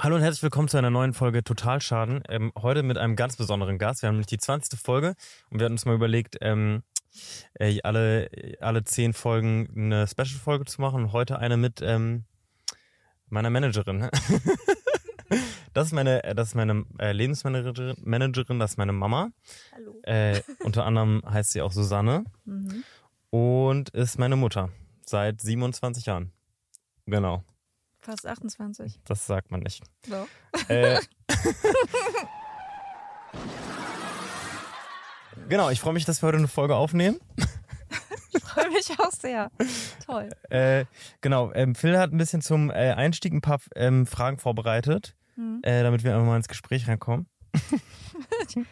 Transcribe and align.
Hallo 0.00 0.14
und 0.14 0.22
herzlich 0.22 0.42
willkommen 0.44 0.68
zu 0.68 0.76
einer 0.76 0.90
neuen 0.90 1.12
Folge 1.12 1.42
Totalschaden. 1.42 2.22
Ähm, 2.28 2.52
heute 2.56 2.82
mit 2.84 2.98
einem 2.98 3.16
ganz 3.16 3.36
besonderen 3.36 3.78
Gast. 3.78 4.02
Wir 4.02 4.08
haben 4.08 4.14
nämlich 4.14 4.28
die 4.28 4.38
20. 4.38 4.78
Folge 4.78 5.14
und 5.50 5.58
wir 5.58 5.64
hatten 5.64 5.74
uns 5.74 5.86
mal 5.86 5.94
überlegt, 5.94 6.36
ähm, 6.40 6.84
äh, 7.54 7.80
alle, 7.82 8.30
alle 8.60 8.84
zehn 8.84 9.12
Folgen 9.12 9.68
eine 9.74 10.06
Special-Folge 10.06 10.66
zu 10.66 10.80
machen 10.80 11.02
und 11.04 11.12
heute 11.12 11.38
eine 11.40 11.56
mit 11.56 11.80
ähm, 11.82 12.24
meiner 13.28 13.50
Managerin. 13.50 14.08
das 15.74 15.88
ist 15.88 15.92
meine, 15.92 16.22
äh, 16.22 16.34
das 16.34 16.48
ist 16.48 16.54
meine 16.54 16.84
äh, 17.00 17.10
Lebensmanagerin, 17.10 17.96
Managerin, 18.04 18.60
das 18.60 18.72
ist 18.72 18.76
meine 18.76 18.92
Mama. 18.92 19.30
Hallo. 19.74 20.00
Äh, 20.04 20.42
unter 20.60 20.86
anderem 20.86 21.22
heißt 21.28 21.50
sie 21.50 21.60
auch 21.62 21.72
Susanne 21.72 22.24
Mhm. 22.44 22.84
und 23.30 23.88
ist 23.90 24.16
meine 24.18 24.36
Mutter 24.36 24.70
seit 25.04 25.40
27 25.40 26.06
Jahren. 26.06 26.30
Genau, 27.06 27.42
Fast 28.08 28.26
28. 28.26 29.00
das 29.04 29.26
sagt 29.26 29.50
man 29.50 29.60
nicht. 29.60 29.82
So. 30.08 30.26
Äh, 30.72 30.98
genau, 35.50 35.68
ich 35.68 35.78
freue 35.80 35.92
mich, 35.92 36.06
dass 36.06 36.22
wir 36.22 36.28
heute 36.28 36.38
eine 36.38 36.48
Folge 36.48 36.74
aufnehmen. 36.74 37.18
Ich 38.32 38.42
freue 38.42 38.70
mich 38.70 38.88
auch 38.98 39.10
sehr. 39.12 39.50
Toll. 40.06 40.30
Äh, 40.48 40.86
genau, 41.20 41.52
ähm, 41.52 41.74
Phil 41.74 41.98
hat 41.98 42.12
ein 42.12 42.16
bisschen 42.18 42.40
zum 42.40 42.70
äh, 42.70 42.92
Einstieg 42.92 43.34
ein 43.34 43.42
paar 43.42 43.60
ähm, 43.76 44.06
Fragen 44.06 44.38
vorbereitet, 44.38 45.14
Mhm. 45.36 45.60
äh, 45.62 45.82
damit 45.82 46.02
wir 46.02 46.14
einfach 46.14 46.26
mal 46.26 46.36
ins 46.36 46.48
Gespräch 46.48 46.88
reinkommen. 46.88 47.26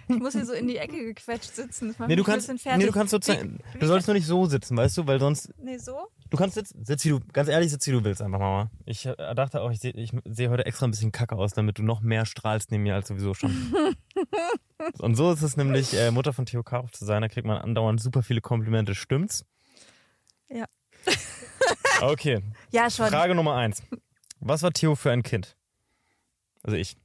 Ich 0.08 0.18
muss 0.18 0.32
hier 0.32 0.44
so 0.46 0.54
in 0.54 0.66
die 0.66 0.78
Ecke 0.78 0.96
gequetscht 1.04 1.54
sitzen. 1.54 1.88
Das 1.88 1.98
macht 1.98 2.08
Nee, 2.08 2.16
du 2.16 2.22
mich 2.22 2.28
ein 2.28 2.32
kannst, 2.32 2.46
bisschen 2.48 2.58
fertig. 2.58 2.78
nee, 2.80 2.86
du 2.86 2.92
kannst 2.92 3.10
sozusagen, 3.12 3.60
du 3.78 3.86
sollst 3.86 4.08
nur 4.08 4.14
nicht 4.14 4.26
so 4.26 4.46
sitzen, 4.46 4.76
weißt 4.76 4.96
du, 4.96 5.06
weil 5.06 5.20
sonst, 5.20 5.52
Nee, 5.58 5.76
so? 5.78 6.08
Du 6.30 6.36
kannst 6.36 6.54
sitzen, 6.54 6.84
sitz 6.84 7.04
wie 7.04 7.10
du, 7.10 7.20
ganz 7.32 7.48
ehrlich, 7.48 7.70
sitz 7.70 7.86
wie 7.86 7.92
du 7.92 8.04
willst 8.04 8.22
einfach, 8.22 8.38
Mama. 8.38 8.70
Ich 8.84 9.06
äh, 9.06 9.34
dachte 9.34 9.62
auch, 9.62 9.70
ich 9.70 9.80
sehe 9.80 9.92
ich 9.92 10.12
seh 10.24 10.48
heute 10.48 10.66
extra 10.66 10.86
ein 10.86 10.90
bisschen 10.90 11.12
kacke 11.12 11.36
aus, 11.36 11.52
damit 11.52 11.78
du 11.78 11.82
noch 11.82 12.00
mehr 12.00 12.26
strahlst 12.26 12.70
neben 12.70 12.82
mir 12.84 12.94
als 12.94 13.08
sowieso 13.08 13.34
schon. 13.34 13.74
Und 14.98 15.14
so 15.14 15.32
ist 15.32 15.42
es 15.42 15.56
nämlich, 15.56 15.94
äh, 15.94 16.10
Mutter 16.10 16.32
von 16.32 16.46
Theo 16.46 16.62
Karov 16.62 16.92
zu 16.92 17.04
sein, 17.04 17.22
da 17.22 17.28
kriegt 17.28 17.46
man 17.46 17.58
andauernd 17.58 18.00
super 18.00 18.22
viele 18.22 18.40
Komplimente, 18.40 18.94
stimmt's? 18.94 19.44
Ja. 20.48 20.66
Okay, 22.02 22.42
Ja, 22.72 22.90
schon. 22.90 23.08
Frage 23.08 23.34
Nummer 23.34 23.54
eins. 23.54 23.82
Was 24.40 24.62
war 24.62 24.70
Theo 24.70 24.96
für 24.96 25.10
ein 25.12 25.22
Kind? 25.22 25.56
Also 26.62 26.76
ich. 26.76 26.96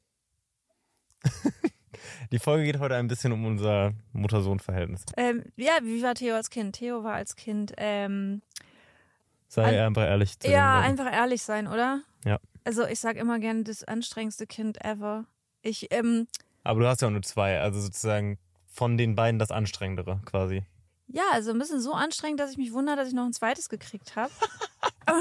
Die 2.32 2.40
Folge 2.40 2.66
geht 2.66 2.80
heute 2.80 2.96
ein 2.96 3.08
bisschen 3.08 3.32
um 3.32 3.46
unser 3.46 3.94
Mutter-Sohn-Verhältnis. 4.14 5.06
Ähm, 5.18 5.44
ja, 5.56 5.80
wie 5.84 6.02
war 6.02 6.16
Theo 6.16 6.36
als 6.36 6.50
Kind? 6.50 6.76
Theo 6.76 7.04
war 7.04 7.14
als 7.14 7.36
Kind, 7.36 7.74
ähm, 7.78 8.42
Sei 9.54 9.80
An- 9.82 9.88
einfach 9.88 10.04
ehrlich 10.04 10.40
zu 10.40 10.50
ja, 10.50 10.80
den 10.82 10.92
einfach 10.92 11.12
ehrlich 11.12 11.42
sein, 11.44 11.68
oder? 11.68 12.02
Ja. 12.24 12.40
Also 12.64 12.86
ich 12.86 13.00
sag 13.02 13.18
immer 13.18 13.38
gern 13.38 13.66
das 13.66 13.84
anstrengendste 13.84 14.48
Kind 14.48 14.84
ever. 14.86 15.26
Ich, 15.62 15.92
ähm, 15.94 16.28
Aber 16.64 16.80
du 16.80 16.88
hast 16.88 17.02
ja 17.02 17.10
auch 17.10 17.12
nur 17.12 17.22
zwei, 17.22 17.60
also 17.60 17.82
sozusagen 17.82 18.38
von 18.72 18.98
den 18.98 19.14
beiden 19.16 19.40
das 19.40 19.52
Anstrengendere 19.52 20.22
quasi. 20.24 20.64
ja, 21.08 21.24
also 21.34 21.52
ein 21.52 21.60
bisschen 21.60 21.82
so 21.82 21.92
anstrengend, 21.94 22.40
dass 22.40 22.52
ich 22.52 22.58
mich 22.58 22.72
wundere, 22.72 22.96
dass 22.96 23.10
ich 23.10 23.14
noch 23.14 23.26
ein 23.26 23.34
zweites 23.34 23.68
gekriegt 23.68 24.16
habe. 24.16 24.32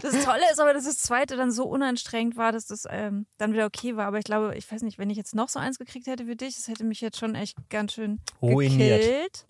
das 0.00 0.24
Tolle 0.24 0.44
ist 0.52 0.60
aber, 0.60 0.72
dass 0.72 0.84
das 0.84 0.98
zweite 0.98 1.36
dann 1.36 1.50
so 1.50 1.64
unanstrengend 1.64 2.36
war, 2.36 2.52
dass 2.52 2.66
das 2.66 2.84
ähm, 2.88 3.26
dann 3.38 3.52
wieder 3.52 3.66
okay 3.66 3.96
war. 3.96 4.06
Aber 4.06 4.18
ich 4.18 4.24
glaube, 4.24 4.54
ich 4.56 4.70
weiß 4.70 4.82
nicht, 4.82 4.98
wenn 4.98 5.10
ich 5.10 5.16
jetzt 5.16 5.34
noch 5.34 5.48
so 5.48 5.58
eins 5.58 5.78
gekriegt 5.78 6.06
hätte 6.06 6.28
wie 6.28 6.36
dich, 6.36 6.54
das 6.54 6.68
hätte 6.68 6.84
mich 6.84 7.00
jetzt 7.00 7.18
schon 7.18 7.34
echt 7.34 7.56
ganz 7.68 7.94
schön 7.94 8.20
Ruiniert. 8.40 9.00
gekillt. 9.00 9.46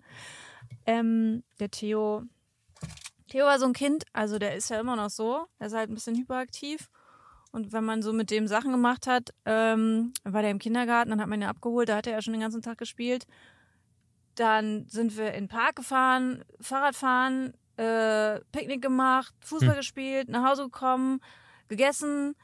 Ähm, 0.87 1.43
der 1.59 1.69
Theo, 1.69 2.23
Theo 3.31 3.45
war 3.45 3.59
so 3.59 3.65
ein 3.65 3.71
Kind, 3.71 4.03
also 4.11 4.39
der 4.39 4.57
ist 4.57 4.69
ja 4.69 4.79
immer 4.81 4.97
noch 4.97 5.09
so, 5.09 5.45
der 5.57 5.67
ist 5.67 5.73
halt 5.73 5.89
ein 5.89 5.93
bisschen 5.93 6.17
hyperaktiv. 6.17 6.89
Und 7.53 7.71
wenn 7.71 7.85
man 7.85 8.01
so 8.01 8.11
mit 8.11 8.29
dem 8.29 8.45
Sachen 8.45 8.71
gemacht 8.71 9.07
hat, 9.07 9.29
ähm, 9.45 10.13
war 10.25 10.41
der 10.41 10.51
im 10.51 10.59
Kindergarten, 10.59 11.11
dann 11.11 11.21
hat 11.21 11.29
man 11.29 11.41
ihn 11.41 11.47
abgeholt, 11.47 11.87
da 11.87 11.95
hat 11.95 12.07
er 12.07 12.13
ja 12.13 12.21
schon 12.21 12.33
den 12.33 12.41
ganzen 12.41 12.61
Tag 12.61 12.77
gespielt. 12.77 13.25
Dann 14.35 14.85
sind 14.89 15.15
wir 15.15 15.29
in 15.29 15.45
den 15.45 15.47
Park 15.47 15.77
gefahren, 15.77 16.43
Fahrrad 16.59 16.93
fahren, 16.93 17.53
äh, 17.77 18.41
Picknick 18.51 18.81
gemacht, 18.81 19.33
Fußball 19.45 19.77
gespielt, 19.77 20.27
nach 20.27 20.49
Hause 20.49 20.63
gekommen, 20.63 21.21
gegessen, 21.69 22.35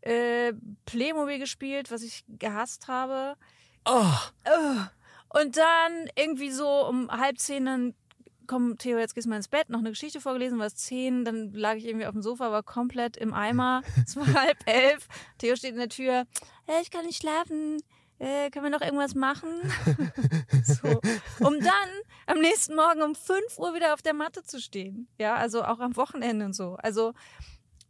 äh, 0.00 0.54
Playmobil 0.86 1.38
gespielt, 1.38 1.90
was 1.90 2.02
ich 2.02 2.24
gehasst 2.28 2.88
habe. 2.88 3.36
Oh, 3.84 5.38
Und 5.38 5.58
dann 5.58 6.08
irgendwie 6.16 6.50
so 6.50 6.86
um 6.88 7.10
halb 7.10 7.38
zehn, 7.38 7.66
dann 7.66 7.94
komm, 8.50 8.78
Theo, 8.78 8.98
jetzt 8.98 9.14
gehst 9.14 9.26
du 9.26 9.30
mal 9.30 9.36
ins 9.36 9.46
Bett, 9.46 9.70
noch 9.70 9.78
eine 9.78 9.90
Geschichte 9.90 10.20
vorgelesen, 10.20 10.58
war 10.58 10.66
es 10.66 10.74
zehn, 10.74 11.24
dann 11.24 11.52
lag 11.52 11.76
ich 11.76 11.86
irgendwie 11.86 12.06
auf 12.06 12.14
dem 12.14 12.20
Sofa, 12.20 12.50
war 12.50 12.64
komplett 12.64 13.16
im 13.16 13.32
Eimer. 13.32 13.82
Es 14.04 14.16
war 14.16 14.26
halb 14.26 14.58
elf. 14.66 15.06
Theo 15.38 15.54
steht 15.54 15.70
in 15.72 15.78
der 15.78 15.88
Tür, 15.88 16.26
äh, 16.66 16.82
ich 16.82 16.90
kann 16.90 17.06
nicht 17.06 17.22
schlafen, 17.22 17.78
äh, 18.18 18.50
können 18.50 18.64
wir 18.64 18.70
noch 18.70 18.80
irgendwas 18.80 19.14
machen? 19.14 19.48
so. 20.64 21.00
Um 21.38 21.60
dann 21.60 21.90
am 22.26 22.40
nächsten 22.40 22.74
Morgen 22.74 23.02
um 23.02 23.14
fünf 23.14 23.56
Uhr 23.56 23.72
wieder 23.72 23.94
auf 23.94 24.02
der 24.02 24.14
Matte 24.14 24.42
zu 24.42 24.60
stehen. 24.60 25.06
Ja, 25.16 25.36
also 25.36 25.62
auch 25.62 25.78
am 25.78 25.94
Wochenende 25.94 26.44
und 26.44 26.54
so. 26.54 26.74
Also 26.82 27.12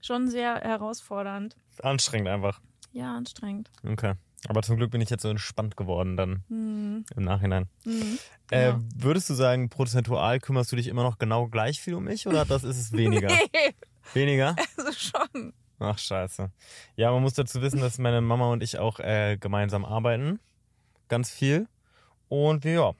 schon 0.02 0.28
sehr 0.28 0.56
herausfordernd. 0.56 1.56
anstrengend 1.82 2.28
einfach. 2.28 2.60
Ja, 2.92 3.14
anstrengend. 3.14 3.70
Okay. 3.82 4.12
Aber 4.48 4.62
zum 4.62 4.76
Glück 4.76 4.90
bin 4.90 5.00
ich 5.00 5.10
jetzt 5.10 5.22
so 5.22 5.28
entspannt 5.28 5.76
geworden 5.76 6.16
dann 6.16 6.44
Hm. 6.48 7.04
im 7.14 7.22
Nachhinein. 7.24 7.68
Mhm. 7.84 8.18
Äh, 8.50 8.68
Ja. 8.68 8.80
würdest 8.96 9.28
du 9.30 9.34
sagen, 9.34 9.68
prozentual 9.68 10.40
kümmerst 10.40 10.72
du 10.72 10.76
dich 10.76 10.86
immer 10.88 11.02
noch 11.02 11.18
genau 11.18 11.46
gleich 11.48 11.80
viel 11.80 11.94
um 11.94 12.04
mich 12.04 12.26
oder 12.26 12.44
das 12.44 12.64
ist 12.64 12.78
es 12.78 12.92
weniger? 12.92 13.28
Nee, 13.52 13.74
Weniger? 14.14 14.56
also 14.76 14.92
schon. 14.92 15.52
Ach 15.78 15.98
scheiße. 15.98 16.50
Ja, 16.96 17.12
man 17.12 17.22
muss 17.22 17.34
dazu 17.34 17.62
wissen, 17.62 17.80
dass 17.80 17.98
meine 17.98 18.20
Mama 18.20 18.50
und 18.52 18.62
ich 18.62 18.78
auch 18.78 18.98
äh, 18.98 19.36
gemeinsam 19.38 19.84
arbeiten. 19.84 20.40
Ganz 21.08 21.30
viel. 21.30 21.68
Und 22.28 22.64
wir, 22.64 22.72
ja, 22.72 22.92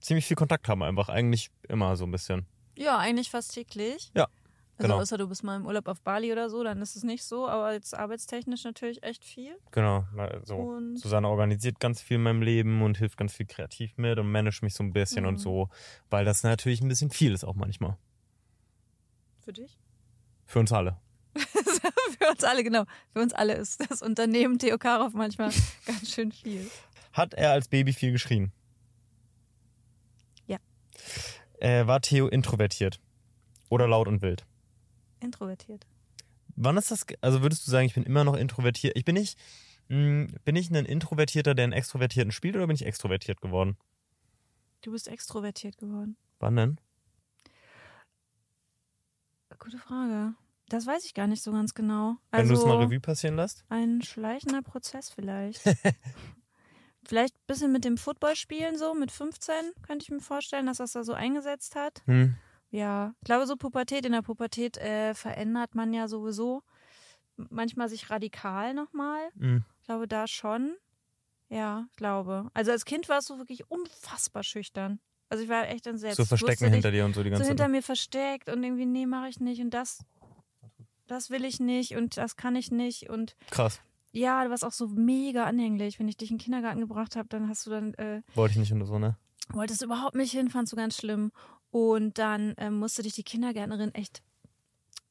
ziemlich 0.00 0.24
viel 0.26 0.36
Kontakt 0.36 0.68
haben 0.68 0.82
einfach. 0.82 1.08
Eigentlich 1.08 1.50
immer 1.68 1.96
so 1.96 2.04
ein 2.04 2.10
bisschen. 2.12 2.46
Ja, 2.76 2.98
eigentlich 2.98 3.30
fast 3.30 3.54
täglich. 3.54 4.10
Ja, 4.14 4.28
Also 4.78 4.88
genau. 4.88 5.00
außer 5.00 5.16
du 5.16 5.26
bist 5.28 5.42
mal 5.42 5.56
im 5.56 5.64
Urlaub 5.64 5.88
auf 5.88 6.02
Bali 6.02 6.30
oder 6.32 6.50
so, 6.50 6.62
dann 6.62 6.82
ist 6.82 6.96
es 6.96 7.02
nicht 7.02 7.24
so, 7.24 7.48
aber 7.48 7.72
jetzt 7.72 7.94
arbeitstechnisch 7.96 8.64
natürlich 8.64 9.02
echt 9.02 9.24
viel. 9.24 9.56
Genau. 9.70 10.04
na, 10.14 10.38
So. 10.44 10.56
Und 10.56 10.98
Susanne 10.98 11.28
organisiert 11.28 11.80
ganz 11.80 12.02
viel 12.02 12.16
in 12.16 12.22
meinem 12.24 12.42
Leben 12.42 12.82
und 12.82 12.98
hilft 12.98 13.16
ganz 13.16 13.32
viel 13.32 13.46
kreativ 13.46 13.96
mit 13.96 14.18
und 14.18 14.30
managt 14.30 14.62
mich 14.62 14.74
so 14.74 14.82
ein 14.84 14.92
bisschen 14.92 15.22
Mhm. 15.22 15.28
und 15.28 15.36
so. 15.38 15.70
Weil 16.10 16.24
das 16.26 16.42
natürlich 16.42 16.82
ein 16.82 16.88
bisschen 16.88 17.10
viel 17.10 17.32
ist 17.32 17.44
auch 17.44 17.54
manchmal. 17.54 17.96
für 19.44 19.52
dich? 19.54 19.78
Für 20.44 20.58
uns 20.58 20.72
alle. 20.72 20.98
für 21.36 22.28
uns 22.30 22.44
alle, 22.44 22.62
genau. 22.64 22.84
Für 23.12 23.20
uns 23.22 23.32
alle 23.32 23.54
ist 23.54 23.88
das 23.90 24.02
Unternehmen 24.02 24.58
Theo 24.58 24.76
Karov 24.76 25.14
manchmal 25.14 25.50
ganz 25.86 26.10
schön 26.10 26.32
viel. 26.32 26.68
Hat 27.12 27.32
er 27.32 27.52
als 27.52 27.68
Baby 27.68 27.92
viel 27.94 28.12
geschrien? 28.12 28.52
Ja. 30.46 30.58
Äh, 31.60 31.86
war 31.86 32.00
Theo 32.02 32.28
introvertiert? 32.28 33.00
Oder 33.70 33.88
laut 33.88 34.06
und 34.08 34.20
wild? 34.22 34.44
Introvertiert. 35.20 35.86
Wann 36.56 36.76
ist 36.76 36.90
das, 36.90 37.04
also 37.20 37.42
würdest 37.42 37.66
du 37.66 37.70
sagen, 37.70 37.86
ich 37.86 37.94
bin 37.94 38.04
immer 38.04 38.24
noch 38.24 38.34
introvertiert? 38.36 38.96
Ich 38.96 39.04
bin 39.04 39.14
nicht, 39.14 39.38
mh, 39.88 40.28
bin 40.44 40.56
ich 40.56 40.70
ein 40.70 40.86
Introvertierter, 40.86 41.54
der 41.54 41.64
einen 41.64 41.72
Extrovertierten 41.72 42.32
spielt 42.32 42.56
oder 42.56 42.66
bin 42.66 42.76
ich 42.76 42.86
extrovertiert 42.86 43.40
geworden? 43.40 43.76
Du 44.82 44.92
bist 44.92 45.08
extrovertiert 45.08 45.76
geworden. 45.78 46.16
Wann 46.38 46.56
denn? 46.56 46.80
Gute 49.58 49.78
Frage. 49.78 50.34
Das 50.68 50.86
weiß 50.86 51.04
ich 51.04 51.14
gar 51.14 51.26
nicht 51.26 51.42
so 51.42 51.52
ganz 51.52 51.74
genau. 51.74 52.16
Wenn 52.30 52.40
Also 52.40 52.54
du 52.54 52.60
es 52.60 52.66
mal 52.66 52.76
Revue 52.82 53.00
passieren 53.00 53.36
lässt? 53.36 53.64
ein 53.68 54.02
schleichender 54.02 54.62
Prozess 54.62 55.10
vielleicht. 55.10 55.62
vielleicht 57.06 57.34
ein 57.36 57.46
bisschen 57.46 57.72
mit 57.72 57.84
dem 57.84 57.96
Footballspielen 57.96 58.76
so, 58.76 58.94
mit 58.94 59.12
15 59.12 59.54
könnte 59.82 60.02
ich 60.02 60.10
mir 60.10 60.20
vorstellen, 60.20 60.66
dass 60.66 60.78
das 60.78 60.92
da 60.92 61.04
so 61.04 61.12
eingesetzt 61.14 61.76
hat. 61.76 62.02
Hm. 62.06 62.36
Ja, 62.70 63.14
ich 63.20 63.24
glaube, 63.24 63.46
so 63.46 63.56
Pubertät, 63.56 64.04
in 64.04 64.12
der 64.12 64.22
Pubertät 64.22 64.76
äh, 64.78 65.14
verändert 65.14 65.74
man 65.74 65.92
ja 65.94 66.08
sowieso 66.08 66.62
manchmal 67.36 67.88
sich 67.88 68.10
radikal 68.10 68.74
nochmal. 68.74 69.20
Hm. 69.38 69.64
Ich 69.80 69.86
glaube, 69.86 70.08
da 70.08 70.26
schon. 70.26 70.74
Ja, 71.48 71.86
ich 71.90 71.96
glaube. 71.96 72.50
Also 72.54 72.72
als 72.72 72.84
Kind 72.84 73.08
warst 73.08 73.30
du 73.30 73.38
wirklich 73.38 73.70
unfassbar 73.70 74.42
schüchtern. 74.42 74.98
Also 75.28 75.44
ich 75.44 75.50
war 75.50 75.68
echt 75.68 75.86
entsetzt. 75.86 76.16
So 76.16 76.22
Ich 76.24 76.30
wusste 76.30 76.46
verstecken 76.46 76.72
hinter 76.72 76.90
dir 76.90 77.04
und 77.04 77.14
so 77.14 77.22
die 77.22 77.28
So 77.30 77.34
ganze 77.34 77.48
hinter 77.48 77.64
Zeit. 77.64 77.70
mir 77.70 77.82
versteckt 77.82 78.48
und 78.48 78.62
irgendwie, 78.62 78.86
nee, 78.86 79.06
mache 79.06 79.28
ich 79.28 79.38
nicht 79.40 79.60
und 79.60 79.70
das, 79.70 80.04
das 81.06 81.30
will 81.30 81.44
ich 81.44 81.60
nicht 81.60 81.96
und 81.96 82.16
das 82.16 82.36
kann 82.36 82.56
ich 82.56 82.70
nicht 82.72 83.10
und 83.10 83.36
Krass. 83.50 83.80
ja, 84.12 84.42
du 84.44 84.50
warst 84.50 84.64
auch 84.64 84.72
so 84.72 84.88
mega 84.88 85.44
anhänglich. 85.44 85.98
Wenn 85.98 86.08
ich 86.08 86.16
dich 86.16 86.30
in 86.30 86.36
den 86.38 86.42
Kindergarten 86.42 86.80
gebracht 86.80 87.16
habe, 87.16 87.28
dann 87.28 87.48
hast 87.48 87.66
du 87.66 87.70
dann 87.70 87.94
äh, 87.94 88.22
Wollte 88.34 88.52
ich 88.52 88.58
nicht 88.58 88.72
und 88.72 88.84
so, 88.84 88.98
ne? 88.98 89.16
wolltest 89.50 89.80
du 89.80 89.84
überhaupt 89.86 90.16
nicht 90.16 90.32
hin, 90.32 90.50
fandst 90.50 90.72
du 90.72 90.76
ganz 90.76 90.96
schlimm. 90.96 91.30
Und 91.76 92.16
dann 92.16 92.54
ähm, 92.56 92.78
musste 92.78 93.02
dich 93.02 93.12
die 93.12 93.22
Kindergärtnerin 93.22 93.92
echt 93.94 94.22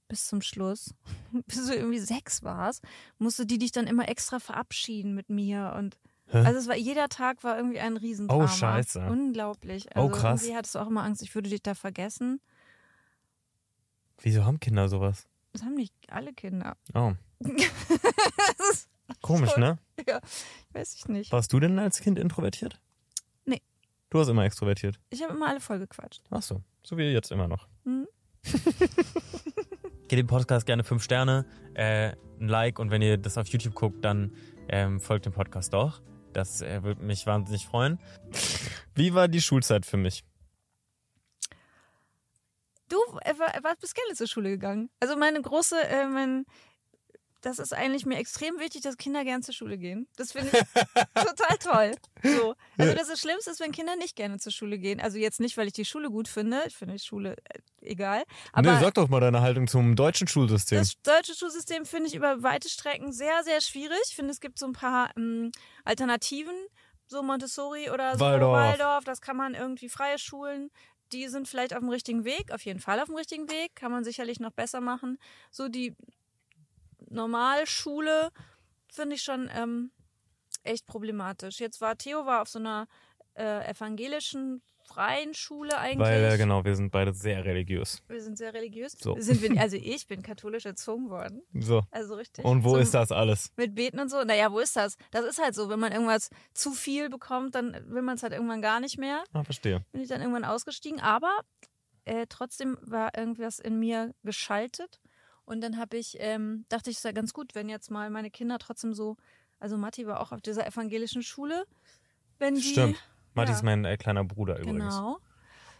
bis 0.08 0.26
zum 0.26 0.42
Schluss, 0.42 0.96
bis 1.46 1.68
du 1.68 1.76
irgendwie 1.76 2.00
sechs 2.00 2.42
warst, 2.42 2.84
musste 3.20 3.46
die 3.46 3.60
dich 3.60 3.72
dann 3.72 3.86
immer 3.86 4.10
extra 4.10 4.40
verabschieden 4.40 5.14
mit 5.14 5.30
mir 5.30 5.76
und 5.78 6.00
Hä? 6.28 6.40
also 6.40 6.58
es 6.58 6.68
war 6.68 6.76
jeder 6.76 7.08
Tag 7.08 7.44
war 7.44 7.56
irgendwie 7.56 7.80
ein 7.80 7.98
Riesendrama. 7.98 8.46
Oh, 8.46 8.48
scheiße. 8.48 9.00
Unglaublich. 9.06 9.86
Oh, 9.94 10.08
Also 10.08 10.16
krass. 10.16 10.42
Irgendwie 10.42 10.58
hattest 10.58 10.74
du 10.74 10.80
auch 10.80 10.88
immer 10.88 11.04
Angst, 11.04 11.22
ich 11.22 11.36
würde 11.36 11.52
dich 11.52 11.62
da 11.62 11.76
vergessen. 11.76 12.42
Wieso 14.22 14.44
haben 14.44 14.60
Kinder 14.60 14.90
sowas? 14.90 15.28
Das 15.54 15.62
haben 15.62 15.76
nicht 15.76 15.94
alle 16.10 16.34
Kinder. 16.34 16.78
Oh. 16.96 17.14
Komisch, 19.22 19.52
Schon. 19.52 19.60
ne? 19.62 19.78
Ja, 20.08 20.20
weiß 20.72 20.96
ich 20.96 21.08
nicht. 21.10 21.32
Warst 21.32 21.54
du 21.54 21.60
denn 21.60 21.78
als 21.78 22.00
Kind 22.00 22.18
introvertiert? 22.18 22.82
Du 24.10 24.20
hast 24.20 24.28
immer 24.28 24.46
extrovertiert. 24.46 25.00
Ich 25.10 25.22
habe 25.24 25.34
immer 25.34 25.48
alle 25.48 25.60
voll 25.60 25.80
gequatscht. 25.80 26.22
Ach 26.30 26.42
so, 26.42 26.62
so 26.84 26.98
wie 26.98 27.04
jetzt 27.12 27.32
immer 27.32 27.48
noch. 27.48 27.68
Mhm. 27.84 28.08
Gebt 30.08 30.20
dem 30.20 30.28
Podcast 30.28 30.66
gerne 30.68 30.84
5 30.84 31.04
Sterne, 31.04 31.46
äh, 31.74 32.14
ein 32.40 32.48
Like 32.48 32.78
und 32.80 32.92
wenn 32.92 33.02
ihr 33.02 33.18
das 33.18 33.38
auf 33.38 33.48
YouTube 33.48 33.74
guckt, 33.74 34.06
dann 34.06 34.36
ähm, 34.70 35.00
folgt 35.00 35.26
dem 35.26 35.34
Podcast 35.34 35.74
doch. 35.74 36.02
Das 36.34 36.62
äh, 36.62 36.84
würde 36.84 37.02
mich 37.04 37.26
wahnsinnig 37.26 37.66
freuen. 37.66 38.00
Wie 38.94 39.14
war 39.14 39.28
die 39.28 39.42
Schulzeit 39.42 39.86
für 39.86 39.98
mich? 39.98 40.24
Du 42.90 42.98
äh, 43.22 43.34
war- 43.40 43.64
warst 43.64 43.82
bis 43.82 43.94
gerne 43.94 44.14
zur 44.14 44.28
Schule 44.28 44.50
gegangen. 44.52 44.90
Also 45.00 45.16
meine 45.18 45.42
große, 45.42 45.76
äh, 45.88 46.08
mein, 46.08 46.46
das 47.46 47.60
ist 47.60 47.74
eigentlich 47.74 48.08
mir 48.08 48.18
extrem 48.18 48.58
wichtig, 48.58 48.82
dass 48.82 48.98
Kinder 48.98 49.24
gern 49.24 49.44
zur 49.44 49.54
Schule 49.54 49.78
gehen. 49.78 50.08
Das 50.18 50.32
finde 50.32 50.50
ich 50.52 50.84
total 51.14 51.58
toll. 51.60 51.92
So. 52.24 52.56
Also 52.76 52.96
das, 52.96 53.08
das 53.08 53.20
Schlimmste 53.20 53.52
ist, 53.52 53.60
wenn 53.60 53.72
Kinder 53.72 53.96
nicht 53.96 54.16
gerne 54.16 54.40
zur 54.40 54.52
Schule 54.52 54.80
gehen. 54.80 55.00
Also 55.00 55.20
jetzt 55.20 55.40
nicht, 55.40 55.56
weil 55.56 55.68
ich 55.68 55.74
die 55.74 55.86
Schule 55.86 56.10
gut 56.10 56.28
finde. 56.28 56.64
Ich 56.66 56.76
finde 56.76 56.96
die 56.96 57.04
Schule 57.04 57.36
äh, 57.46 57.60
egal. 57.82 58.24
Aber 58.52 58.74
nee, 58.74 58.80
sag 58.80 58.96
doch 58.96 59.10
mal 59.10 59.20
deine 59.20 59.42
Haltung 59.42 59.68
zum 59.68 59.96
deutschen 59.96 60.28
Schulsystem. 60.28 60.80
das 60.80 61.00
deutsche 61.04 61.36
Schulsystem 61.36 61.86
finde 61.86 62.08
ich 62.08 62.16
über 62.16 62.42
weite 62.42 62.68
Strecken 62.68 63.12
sehr, 63.12 63.44
sehr 63.44 63.62
schwierig. 63.62 64.02
Ich 64.10 64.16
finde, 64.16 64.32
es 64.32 64.40
gibt 64.40 64.58
so 64.58 64.66
ein 64.66 64.74
paar 64.74 65.16
ähm, 65.16 65.52
Alternativen, 65.84 66.56
so 67.06 67.22
Montessori 67.22 67.92
oder 67.92 68.14
so 68.14 68.22
Waldorf. 68.22 68.58
Waldorf. 68.58 69.04
Das 69.04 69.22
kann 69.22 69.38
man 69.38 69.54
irgendwie 69.54 69.90
freie 69.90 70.18
Schulen. 70.18 70.72
Die 71.12 71.28
sind 71.28 71.48
vielleicht 71.48 71.76
auf 71.76 71.82
dem 71.82 71.90
richtigen 71.90 72.26
Weg, 72.26 72.52
auf 72.52 72.66
jeden 72.66 72.80
Fall 72.80 73.00
auf 73.00 73.06
dem 73.06 73.16
richtigen 73.16 73.48
Weg, 73.52 73.76
kann 73.76 73.92
man 73.92 74.04
sicherlich 74.04 74.40
noch 74.40 74.52
besser 74.52 74.82
machen. 74.82 75.20
So 75.52 75.70
die 75.70 75.96
Normalschule 77.10 78.32
finde 78.92 79.16
ich 79.16 79.24
schon 79.24 79.50
ähm, 79.54 79.92
echt 80.64 80.86
problematisch. 80.86 81.60
Jetzt 81.60 81.82
war 81.82 81.98
Theo 81.98 82.26
war 82.26 82.42
auf 82.42 82.50
so 82.50 82.60
einer 82.60 82.88
äh, 83.36 83.70
evangelischen 83.70 84.62
freien 84.86 85.34
Schule 85.34 85.78
eigentlich. 85.78 86.08
Weil, 86.08 86.34
äh, 86.34 86.38
genau, 86.38 86.64
wir 86.64 86.76
sind 86.76 86.92
beide 86.92 87.14
sehr 87.14 87.44
religiös. 87.44 88.02
Wir 88.08 88.22
sind 88.22 88.38
sehr 88.38 88.54
religiös. 88.54 88.96
So. 89.00 89.16
Sind 89.20 89.42
wir, 89.42 89.60
also 89.60 89.78
ich 89.82 90.08
bin 90.08 90.22
katholisch 90.22 90.66
erzogen 90.66 91.10
worden. 91.10 91.42
So. 91.54 91.84
Also 91.92 92.16
richtig. 92.16 92.46
Und 92.46 92.64
wo 92.64 92.72
so 92.72 92.78
ist 92.78 92.94
das 92.94 93.12
alles? 93.12 93.52
Mit 93.58 93.76
Beten 93.76 94.00
und 94.00 94.10
so. 94.10 94.24
Naja, 94.24 94.52
wo 94.52 94.60
ist 94.60 94.76
das? 94.76 94.96
Das 95.12 95.26
ist 95.26 95.42
halt 95.42 95.56
so. 95.56 95.70
Wenn 95.70 95.80
man 95.80 95.92
irgendwas 95.92 96.30
zu 96.54 96.72
viel 96.72 97.10
bekommt, 97.10 97.56
dann 97.56 97.74
will 97.88 98.02
man 98.02 98.16
es 98.16 98.24
halt 98.24 98.34
irgendwann 98.34 98.62
gar 98.62 98.80
nicht 98.80 98.98
mehr. 98.98 99.24
Ah, 99.34 99.44
verstehe. 99.44 99.84
Bin 99.92 100.02
ich 100.02 100.08
dann 100.08 100.22
irgendwann 100.22 100.46
ausgestiegen. 100.46 101.00
Aber 101.00 101.40
äh, 102.06 102.28
trotzdem 102.30 102.78
war 102.82 103.18
irgendwas 103.18 103.60
in 103.60 103.80
mir 103.80 104.14
geschaltet. 104.24 105.02
Und 105.46 105.62
dann 105.62 105.78
habe 105.78 105.98
ich, 105.98 106.18
ähm, 106.20 106.66
dachte 106.70 106.90
ich, 106.90 106.98
es 106.98 107.04
sei 107.04 107.12
ganz 107.12 107.34
gut, 107.34 107.56
wenn 107.56 107.70
jetzt 107.70 107.92
mal 107.92 108.10
meine 108.10 108.32
Kinder 108.32 108.58
trotzdem 108.60 108.94
so, 108.94 109.18
also 109.60 109.78
Matti 109.78 110.08
war 110.08 110.20
auch 110.20 110.32
auf 110.32 110.42
dieser 110.42 110.66
evangelischen 110.66 111.22
Schule. 111.22 111.66
Wenn 112.40 112.56
die, 112.56 112.62
Stimmt. 112.62 112.98
Matti 113.36 113.52
ja. 113.52 113.58
ist 113.58 113.64
mein 113.64 113.86
äh, 113.86 113.98
kleiner 113.98 114.24
Bruder 114.24 114.60
übrigens. 114.60 114.96
Genau. 114.96 115.20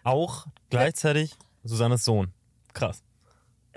Auch 0.04 0.46
gleichzeitig 0.70 1.36
Susannes 1.64 2.06
Sohn. 2.06 2.32
Krass. 2.74 3.04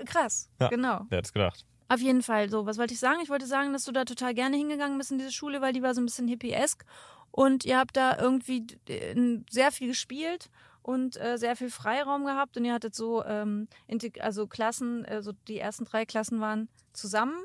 Krass. 0.05 0.49
Ja. 0.59 0.67
Genau. 0.69 1.05
Wer 1.09 1.17
hätte 1.17 1.31
gedacht? 1.31 1.65
Auf 1.87 1.99
jeden 1.99 2.21
Fall. 2.21 2.49
So, 2.49 2.67
was 2.67 2.77
wollte 2.77 2.93
ich 2.93 2.99
sagen? 2.99 3.19
Ich 3.23 3.29
wollte 3.29 3.47
sagen, 3.47 3.73
dass 3.73 3.85
du 3.85 3.91
da 3.91 4.05
total 4.05 4.35
gerne 4.35 4.55
hingegangen 4.55 4.97
bist 4.99 5.11
in 5.11 5.17
diese 5.17 5.31
Schule, 5.31 5.59
weil 5.59 5.73
die 5.73 5.81
war 5.81 5.95
so 5.95 6.01
ein 6.01 6.05
bisschen 6.05 6.27
hippiesk 6.27 6.85
und 7.31 7.65
ihr 7.65 7.79
habt 7.79 7.97
da 7.97 8.17
irgendwie 8.17 8.67
äh, 8.87 9.39
sehr 9.49 9.71
viel 9.71 9.87
gespielt 9.87 10.49
und 10.89 11.17
äh, 11.21 11.37
sehr 11.37 11.55
viel 11.55 11.69
Freiraum 11.69 12.25
gehabt 12.25 12.57
und 12.57 12.65
ihr 12.65 12.73
hattet 12.73 12.95
so 12.95 13.23
ähm, 13.23 13.67
also 14.19 14.47
Klassen, 14.47 15.05
also 15.05 15.31
die 15.47 15.59
ersten 15.59 15.85
drei 15.85 16.05
Klassen 16.05 16.39
waren 16.41 16.67
zusammen 16.93 17.35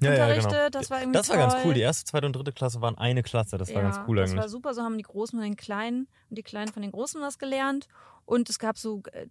unterrichtet. 0.00 0.74
Das 0.74 0.90
war 0.90 1.00
irgendwie 1.00 1.16
Das 1.18 1.28
war 1.30 1.36
toll. 1.36 1.46
ganz 1.48 1.64
cool. 1.64 1.74
Die 1.74 1.80
erste, 1.80 2.04
zweite 2.04 2.26
und 2.26 2.36
dritte 2.36 2.52
Klasse 2.52 2.80
waren 2.80 2.98
eine 2.98 3.22
Klasse. 3.22 3.56
Das 3.58 3.68
war 3.74 3.82
ja, 3.82 3.90
ganz 3.90 4.00
cool 4.06 4.16
Das 4.16 4.30
eigentlich. 4.30 4.42
war 4.42 4.48
super. 4.48 4.74
So 4.74 4.82
haben 4.82 4.98
die 4.98 5.04
Großen 5.04 5.38
von 5.38 5.44
den 5.44 5.56
Kleinen 5.56 6.08
und 6.28 6.36
die 6.36 6.42
Kleinen 6.42 6.72
von 6.72 6.82
den 6.82 6.92
Großen 6.92 7.20
was 7.22 7.38
gelernt. 7.38 7.86
Und 8.26 8.50
es 8.50 8.58
gab 8.58 8.76
so. 8.76 9.02
Äh, 9.12 9.28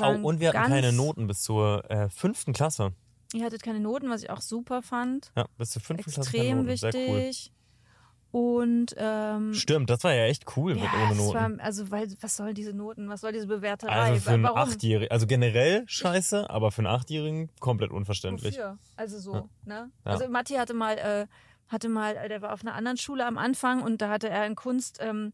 Oh, 0.00 0.18
und 0.22 0.40
wir 0.40 0.48
hatten 0.52 0.70
keine 0.70 0.92
Noten 0.92 1.26
bis 1.26 1.42
zur 1.42 1.90
äh, 1.90 2.08
fünften 2.08 2.52
Klasse. 2.52 2.92
Ihr 3.34 3.44
hattet 3.44 3.62
keine 3.62 3.80
Noten, 3.80 4.08
was 4.08 4.22
ich 4.22 4.30
auch 4.30 4.40
super 4.40 4.80
fand. 4.82 5.30
Ja, 5.36 5.46
bis 5.58 5.70
zur 5.70 5.82
fünften 5.82 6.10
Klasse 6.10 6.30
keine 6.30 6.70
Extrem. 6.72 6.92
Sehr 6.92 7.08
cool. 7.08 7.30
Und 8.30 8.94
ähm, 8.98 9.54
Stimmt, 9.54 9.88
das 9.88 10.04
war 10.04 10.12
ja 10.14 10.24
echt 10.26 10.44
cool 10.56 10.74
mit 10.74 10.84
ja, 10.84 10.90
ohne 11.00 11.08
das 11.08 11.16
Noten. 11.18 11.34
war, 11.58 11.64
also 11.64 11.90
weil 11.90 12.08
was 12.20 12.36
sollen 12.36 12.54
diese 12.54 12.74
Noten, 12.74 13.08
was 13.08 13.22
soll 13.22 13.32
diese 13.32 13.46
Bewerterei? 13.46 13.92
also 13.94 14.20
für 14.20 14.30
einen 14.32 14.42
Warum? 14.42 14.58
Achtjährigen, 14.58 15.10
also 15.10 15.26
generell 15.26 15.84
scheiße, 15.86 16.50
aber 16.50 16.70
für 16.70 16.80
einen 16.80 16.88
Achtjährigen 16.88 17.48
komplett 17.58 17.90
unverständlich. 17.90 18.54
Wofür? 18.56 18.76
Also 18.96 19.18
so, 19.18 19.34
Ja. 19.34 19.44
ne? 19.64 19.90
Also 20.04 20.28
Matti 20.28 20.54
hatte 20.54 20.74
mal, 20.74 20.98
äh, 20.98 21.26
hatte 21.68 21.88
mal, 21.88 22.16
äh, 22.16 22.28
der 22.28 22.42
war 22.42 22.52
auf 22.52 22.60
einer 22.60 22.74
anderen 22.74 22.98
Schule 22.98 23.24
am 23.24 23.38
Anfang 23.38 23.82
und 23.82 24.02
da 24.02 24.10
hatte 24.10 24.28
er 24.28 24.46
in 24.46 24.56
Kunst 24.56 24.98
ähm, 25.00 25.32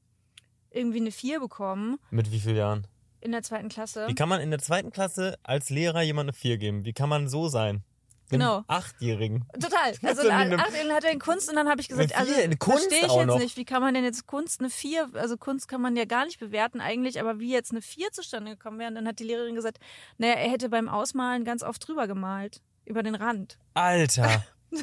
irgendwie 0.71 1.01
eine 1.01 1.11
4 1.11 1.41
bekommen 1.41 1.99
Mit 2.11 2.31
wie 2.31 2.39
vielen 2.39 2.57
Jahren? 2.57 2.87
in 3.21 3.33
der 3.33 3.43
zweiten 3.43 3.69
Klasse. 3.71 4.07
Wie 4.07 4.15
kann 4.15 4.29
man 4.29 4.41
in 4.41 4.51
der 4.51 4.61
zweiten 4.61 4.93
Klasse 4.93 5.37
als 5.43 5.69
Lehrer 5.71 6.03
jemand 6.03 6.27
eine 6.29 6.33
4 6.33 6.59
geben? 6.59 6.85
Wie 6.85 6.93
kann 6.93 7.09
man 7.09 7.27
so 7.27 7.49
sein? 7.49 7.83
Genau. 8.31 8.65
Achtjährigen. 8.69 9.45
Total. 9.53 9.93
Also 10.03 10.23
denn 10.23 10.31
in 10.31 10.37
eine- 10.37 10.59
ach, 10.59 10.69
dann 10.73 10.93
hat 10.93 11.05
er 11.05 11.11
in 11.11 11.19
Kunst 11.19 11.49
und 11.51 11.57
dann 11.57 11.69
habe 11.69 11.81
ich 11.81 11.89
gesagt, 11.89 12.17
also 12.17 12.33
Vier 12.33 12.45
in 12.45 12.59
Kunst 12.59 12.81
verstehe 12.89 13.07
ich 13.07 13.15
jetzt 13.15 13.27
noch. 13.27 13.39
nicht, 13.39 13.57
wie 13.57 13.65
kann 13.65 13.83
man 13.83 13.95
denn 13.95 14.05
jetzt 14.05 14.27
Kunst 14.27 14.61
eine 14.61 14.71
4, 14.71 15.11
also 15.15 15.37
Kunst 15.37 15.69
kann 15.69 15.81
man 15.81 15.95
ja 15.97 16.05
gar 16.05 16.25
nicht 16.25 16.41
bewerten 16.41 16.81
eigentlich, 16.81 17.21
aber 17.21 17.39
wie 17.39 17.53
jetzt 17.53 17.71
eine 17.73 17.83
4 17.83 18.13
zustande 18.13 18.53
gekommen 18.57 18.79
wäre, 18.79 18.89
und 18.89 18.95
dann 18.95 19.07
hat 19.07 19.19
die 19.19 19.25
Lehrerin 19.25 19.55
gesagt, 19.55 19.79
naja, 20.19 20.35
er 20.35 20.51
hätte 20.51 20.69
beim 20.69 20.89
Ausmalen 20.89 21.45
ganz 21.45 21.63
oft 21.63 21.87
drüber 21.87 22.07
gemalt, 22.07 22.63
über 22.87 23.03
den 23.03 23.15
Rand. 23.15 23.59
Alter. 23.75 24.45
so. 24.71 24.81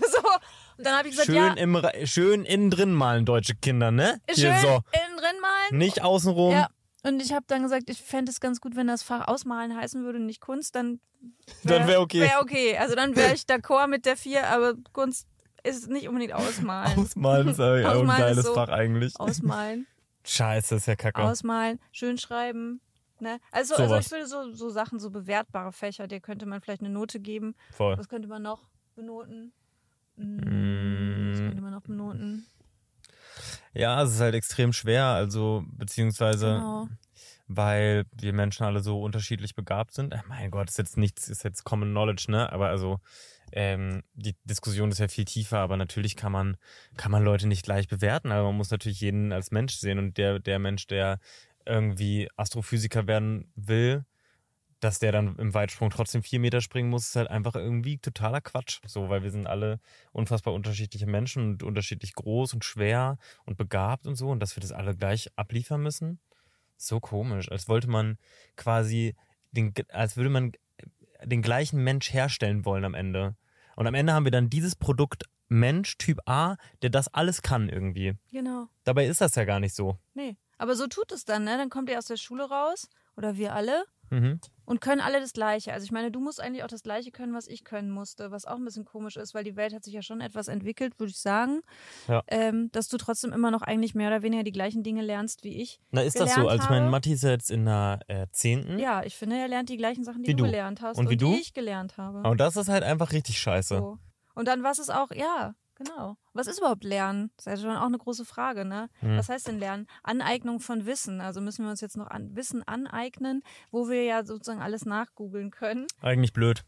Und 0.78 0.86
dann 0.86 0.98
habe 0.98 1.08
ich 1.10 1.14
gesagt, 1.18 1.26
schön, 1.28 1.36
ja, 1.36 1.54
im, 1.54 1.82
schön 2.06 2.46
innen 2.46 2.70
drin 2.70 2.94
malen, 2.94 3.26
deutsche 3.26 3.56
Kinder, 3.56 3.92
ne? 3.92 4.22
schön 4.30 4.54
Hier 4.54 4.60
so. 4.62 4.68
innen 4.68 5.18
drin 5.18 5.40
malen. 5.42 5.78
Nicht 5.78 6.02
außenrum. 6.04 6.54
Ja. 6.54 6.70
Und 7.04 7.22
ich 7.22 7.34
habe 7.34 7.46
dann 7.48 7.64
gesagt, 7.64 7.90
ich 7.90 8.02
fände 8.02 8.32
es 8.32 8.40
ganz 8.40 8.62
gut, 8.62 8.76
wenn 8.76 8.88
das 8.88 9.02
Fach 9.04 9.28
Ausmalen 9.28 9.76
heißen 9.76 10.04
würde, 10.04 10.20
nicht 10.20 10.42
Kunst, 10.42 10.76
dann 10.76 11.00
Dann 11.64 11.88
wär 11.88 12.02
okay. 12.02 12.22
Wäre 12.22 12.40
okay. 12.42 12.78
Also 12.78 12.96
dann 12.96 13.16
wäre 13.16 13.34
ich 13.36 13.42
d'accord 13.44 13.88
mit 13.88 14.06
der 14.06 14.18
4, 14.18 14.48
aber 14.48 14.74
Kunst 14.94 15.28
ist 15.64 15.90
nicht 15.90 16.08
unbedingt 16.08 16.34
Ausmalen. 16.34 16.98
Ausmalen 17.00 17.48
ist 17.50 17.60
ein 17.60 17.86
Ausmalen 17.86 18.10
ist 18.10 18.18
geiles 18.18 18.46
so- 18.46 18.54
Fach 18.54 18.70
eigentlich. 18.70 19.20
Ausmalen. 19.20 19.88
Scheiße, 20.24 20.76
ist 20.76 20.86
ja 20.88 20.96
kacke. 20.96 21.20
ausmalen, 21.22 21.80
schön 21.92 22.18
schreiben. 22.20 22.80
Ne? 23.20 23.40
Also, 23.52 23.74
also 23.76 23.88
Sowas. 23.88 24.06
ich 24.06 24.12
würde 24.12 24.28
so, 24.28 24.52
so 24.54 24.70
Sachen, 24.70 25.00
so 25.00 25.10
bewertbare 25.12 25.72
Fächer, 25.72 26.08
der 26.08 26.20
könnte 26.22 26.46
man 26.48 26.62
vielleicht 26.62 26.82
eine 26.82 26.90
Note 26.92 27.20
geben. 27.20 27.56
Voll. 27.72 27.98
Was 27.98 28.08
könnte 28.10 28.28
man 28.28 28.42
noch 28.44 28.62
benoten? 28.96 29.52
Hm, 30.18 30.38
Mm. 30.38 31.32
Was 31.32 31.40
könnte 31.40 31.62
man 31.62 31.72
noch 31.72 31.82
benoten? 31.82 32.46
Ja, 33.74 34.02
es 34.04 34.12
ist 34.16 34.20
halt 34.22 34.36
extrem 34.36 34.74
schwer, 34.74 35.06
also 35.06 35.64
beziehungsweise 35.68 36.46
Genau. 36.48 36.88
weil 37.48 38.06
wir 38.12 38.34
Menschen 38.34 38.66
alle 38.66 38.82
so 38.82 39.02
unterschiedlich 39.02 39.56
begabt 39.56 39.94
sind. 39.94 40.14
Äh, 40.14 40.20
mein 40.28 40.52
Gott, 40.52 40.70
ist 40.70 40.78
jetzt 40.78 40.98
nichts, 40.98 41.28
ist 41.30 41.44
jetzt 41.44 41.64
Common 41.64 41.92
Knowledge, 41.92 42.26
ne? 42.30 42.52
Aber 42.52 42.68
also 42.70 43.00
ähm, 43.54 44.04
die 44.14 44.36
Diskussion 44.46 44.92
ist 44.92 45.00
ja 45.00 45.08
viel 45.08 45.26
tiefer, 45.26 45.60
aber 45.60 45.78
natürlich 45.78 46.16
kann 46.16 46.32
man 46.32 46.58
kann 46.98 47.12
man 47.12 47.24
Leute 47.24 47.48
nicht 47.48 47.64
gleich 47.64 47.88
bewerten, 47.88 48.32
aber 48.32 48.44
man 48.48 48.58
muss 48.58 48.72
natürlich 48.72 49.02
jeden 49.02 49.34
als 49.34 49.52
Mensch 49.52 49.76
sehen 49.76 50.00
und 50.00 50.18
der 50.18 50.40
der 50.40 50.60
Mensch, 50.60 50.88
der 50.88 51.20
irgendwie 51.66 52.30
Astrophysiker 52.38 53.08
werden 53.08 53.52
will, 53.56 54.06
dass 54.82 55.00
der 55.00 55.12
dann 55.12 55.36
im 55.38 55.54
Weitsprung 55.54 55.92
trotzdem 55.92 56.24
vier 56.24 56.40
Meter 56.40 56.60
springen 56.60 56.90
muss, 56.90 57.08
ist 57.08 57.16
halt 57.16 57.30
einfach 57.30 57.56
irgendwie 57.56 58.00
totaler 58.00 58.42
Quatsch. 58.42 58.80
So, 58.86 59.10
weil 59.10 59.24
wir 59.24 59.32
sind 59.32 59.48
alle 59.48 59.80
unfassbar 60.12 60.54
unterschiedliche 60.54 61.06
Menschen 61.06 61.54
und 61.54 61.64
unterschiedlich 61.64 62.14
groß 62.14 62.54
und 62.56 62.66
schwer 62.66 63.18
und 63.46 63.58
begabt 63.58 64.08
und 64.08 64.16
so 64.16 64.30
und 64.30 64.40
dass 64.40 64.56
wir 64.56 64.62
das 64.62 64.72
alle 64.72 64.96
gleich 64.96 65.30
abliefern 65.38 65.82
müssen. 65.82 66.20
So 66.78 67.00
komisch, 67.00 67.50
als 67.50 67.70
wollte 67.70 67.88
man 67.88 68.18
quasi 68.58 69.16
den, 69.52 69.74
als 69.90 70.18
würde 70.18 70.32
man 70.32 70.52
den 71.24 71.44
gleichen 71.44 71.84
Mensch 71.84 72.12
herstellen 72.12 72.66
wollen 72.66 72.84
am 72.84 72.96
Ende. 72.96 73.36
Und 73.76 73.86
am 73.86 73.94
Ende 73.94 74.14
haben 74.14 74.26
wir 74.26 74.32
dann 74.32 74.50
dieses 74.50 74.76
Produkt 74.76 75.26
Mensch 75.48 75.98
Typ 75.98 76.20
A, 76.26 76.56
der 76.82 76.90
das 76.90 77.14
alles 77.14 77.44
kann 77.44 77.70
irgendwie. 77.70 78.14
Genau. 78.32 78.68
Dabei 78.84 79.06
ist 79.06 79.22
das 79.22 79.36
ja 79.36 79.46
gar 79.46 79.60
nicht 79.60 79.76
so. 79.76 80.00
Nee. 80.16 80.38
Aber 80.58 80.76
so 80.76 80.88
tut 80.88 81.12
es 81.12 81.26
dann, 81.26 81.44
ne? 81.44 81.58
Dann 81.58 81.70
kommt 81.70 81.90
ihr 81.90 81.98
aus 81.98 82.06
der 82.06 82.18
Schule 82.18 82.48
raus, 82.50 82.88
oder 83.18 83.36
wir 83.36 83.54
alle, 83.54 83.84
Mhm. 84.12 84.40
und 84.66 84.82
können 84.82 85.02
alle 85.02 85.20
das 85.20 85.34
Gleiche. 85.34 85.74
Also 85.74 85.86
ich 85.86 85.92
meine, 85.92 86.12
du 86.12 86.20
musst 86.20 86.42
eigentlich 86.42 86.64
auch 86.64 86.68
das 86.68 86.84
Gleiche 86.84 87.12
können, 87.12 87.34
was 87.34 87.48
ich 87.48 87.64
können 87.64 87.90
musste, 87.90 88.30
was 88.30 88.46
auch 88.46 88.58
ein 88.58 88.66
bisschen 88.66 88.86
komisch 88.86 89.16
ist, 89.18 89.34
weil 89.34 89.44
die 89.44 89.56
Welt 89.56 89.74
hat 89.74 89.84
sich 89.84 89.94
ja 89.94 90.02
schon 90.02 90.22
etwas 90.22 90.50
entwickelt, 90.50 91.00
würde 91.00 91.12
ich 91.12 91.18
sagen. 91.18 91.62
Ja. 92.08 92.22
Ähm, 92.28 92.70
dass 92.74 92.90
du 92.90 92.98
trotzdem 92.98 93.32
immer 93.32 93.52
noch 93.52 93.62
eigentlich 93.62 93.96
mehr 93.96 94.10
oder 94.10 94.22
weniger 94.22 94.44
die 94.44 94.52
gleichen 94.52 94.84
Dinge 94.84 95.02
lernst 95.02 95.44
wie 95.44 95.62
ich. 95.62 95.80
Na, 95.92 96.02
ist 96.02 96.20
das 96.20 96.36
so? 96.36 96.48
Also 96.48 96.68
mein 96.70 96.82
habe. 96.84 96.92
Matti 96.92 97.14
ist 97.14 97.24
jetzt 97.24 97.50
in 97.50 97.66
der 97.66 98.02
äh, 98.08 98.28
10. 98.32 98.80
Ja, 98.80 99.04
ich 99.04 99.16
finde, 99.16 99.38
er 99.38 99.48
lernt 99.48 99.70
die 99.70 99.78
gleichen 99.78 100.04
Sachen, 100.04 100.24
die 100.24 100.30
Wie 100.30 100.36
du, 100.36 100.44
gelernt 100.44 100.82
hast 100.82 100.98
Und 100.98 101.10
wie 101.10 101.18
du? 101.18 101.34
die 101.34 101.40
ich 101.40 101.54
gelernt 101.54 101.98
habe. 101.98 102.28
Und 102.30 102.40
das 102.40 102.58
ist 102.58 102.68
halt 102.68 102.84
einfach 102.84 103.14
richtig 103.14 103.40
scheiße. 103.40 103.78
So. 103.78 103.98
Und 104.36 104.48
dann 104.48 104.64
was 104.64 104.80
ist 104.80 104.90
auch, 104.94 105.12
ja, 105.12 105.56
genau. 105.84 106.18
Was 106.34 106.48
ist 106.48 106.60
überhaupt 106.60 106.84
Lernen? 106.84 107.32
Das 107.38 107.48
ist 107.48 107.64
ja 107.64 107.70
schon 107.70 107.78
auch 107.78 107.86
eine 107.88 107.98
große 107.98 108.26
Frage, 108.26 108.66
ne? 108.66 108.90
Hm. 109.00 109.18
Was 109.18 109.30
heißt 109.30 109.48
denn 109.48 109.60
Lernen? 109.60 109.88
Aneignung 110.04 110.60
von 110.60 110.86
Wissen. 110.86 111.22
Also 111.22 111.42
müssen 111.42 111.64
wir 111.66 111.72
uns 111.72 111.82
jetzt 111.82 111.98
noch 111.98 112.08
an 112.08 112.36
Wissen 112.36 112.64
aneignen, 112.68 113.42
wo 113.72 113.90
wir 113.90 114.04
ja 114.04 114.24
sozusagen 114.26 114.62
alles 114.62 114.86
nachgoogeln 114.86 115.52
können. 115.52 115.88
Eigentlich 116.02 116.34
blöd. 116.34 116.64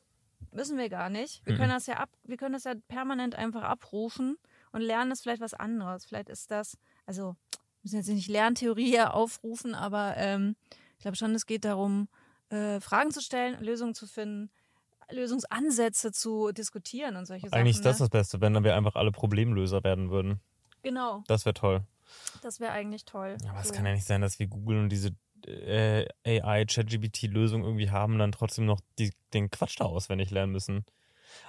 Müssen 0.52 0.78
wir 0.78 0.90
gar 0.90 1.10
nicht. 1.10 1.46
Wir 1.46 1.54
Mhm. 1.54 1.58
können 1.58 1.72
das 1.72 1.88
ja 1.88 1.98
ab, 1.98 2.10
wir 2.24 2.38
können 2.38 2.54
das 2.54 2.66
ja 2.66 2.74
permanent 2.88 3.36
einfach 3.36 3.64
abrufen 3.64 4.38
Und 4.72 4.82
Lernen 4.82 5.12
ist 5.12 5.22
vielleicht 5.22 5.42
was 5.42 5.54
anderes. 5.54 6.04
Vielleicht 6.06 6.30
ist 6.30 6.50
das, 6.52 6.78
also 7.06 7.36
wir 7.52 7.60
müssen 7.84 7.98
jetzt 7.98 8.08
nicht 8.08 8.28
Lerntheorie 8.28 8.88
hier 8.88 9.14
aufrufen, 9.14 9.76
aber 9.76 10.16
ähm, 10.18 10.56
ich 10.98 11.04
glaube 11.04 11.16
schon, 11.16 11.36
es 11.36 11.46
geht 11.46 11.64
darum, 11.64 12.08
äh, 12.50 12.80
Fragen 12.80 13.12
zu 13.12 13.22
stellen, 13.22 13.64
Lösungen 13.64 13.94
zu 13.94 14.08
finden, 14.08 14.50
Lösungsansätze 15.14 16.12
zu 16.12 16.52
diskutieren 16.52 17.16
und 17.16 17.26
solche 17.26 17.50
Sachen. 17.50 17.60
Eigentlich 17.60 17.78
ist 17.78 17.86
das 17.86 18.00
ne? 18.00 18.04
das 18.06 18.10
Beste, 18.10 18.42
wenn 18.42 18.54
dann 18.54 18.64
wir 18.64 18.76
einfach 18.76 18.96
alle 18.96 19.12
Problemlöser 19.12 19.84
werden 19.84 20.10
würden. 20.12 20.40
Genau, 20.82 21.24
Das 21.28 21.46
wäre 21.46 21.54
toll. 21.54 21.84
das 22.42 22.60
wäre 22.60 22.72
eigentlich 22.74 23.06
toll. 23.06 23.38
Aber 23.50 23.62
es 23.62 23.70
So. 23.70 23.74
kann 23.74 23.86
ja 23.86 23.94
nicht 23.94 24.06
sein, 24.06 24.22
dass 24.22 24.40
wir 24.40 24.48
Google 24.48 24.80
und 24.80 24.90
diese 24.90 25.12
äh, 25.46 26.06
AI, 26.26 26.66
ChatGPT-Lösung 26.66 27.64
irgendwie 27.64 27.90
haben 27.90 28.18
dann 28.18 28.32
trotzdem 28.32 28.66
noch 28.66 28.80
die, 29.00 29.12
den 29.34 29.50
Quatsch 29.50 29.80
da 29.80 29.86
auswendig 29.86 30.32
lernen 30.32 30.52
müssen. 30.52 30.86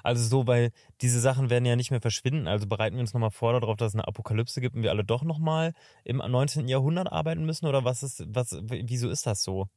Also 0.02 0.24
so, 0.24 0.46
weil 0.46 0.70
diese 1.00 1.20
Sachen 1.20 1.50
werden 1.50 1.66
ja 1.66 1.76
nicht 1.76 1.90
mehr 1.90 2.00
verschwinden. 2.00 2.48
Also 2.48 2.66
bereiten 2.66 2.96
wir 2.96 3.00
uns 3.00 3.12
nochmal 3.12 3.30
vor 3.30 3.52
darauf, 3.58 3.76
dass 3.76 3.88
es 3.90 3.94
eine 3.94 4.06
Apokalypse 4.08 4.60
gibt 4.60 4.74
und 4.76 4.82
wir 4.82 4.90
alle 4.90 5.04
doch 5.04 5.22
nochmal 5.22 5.74
im 6.04 6.18
19. 6.18 6.68
Jahrhundert 6.68 7.10
arbeiten 7.12 7.44
müssen? 7.44 7.66
Oder 7.66 7.84
was 7.84 8.02
ist, 8.02 8.24
was, 8.28 8.56
wieso 8.62 9.10
ist 9.10 9.26
das 9.26 9.42
so? 9.42 9.68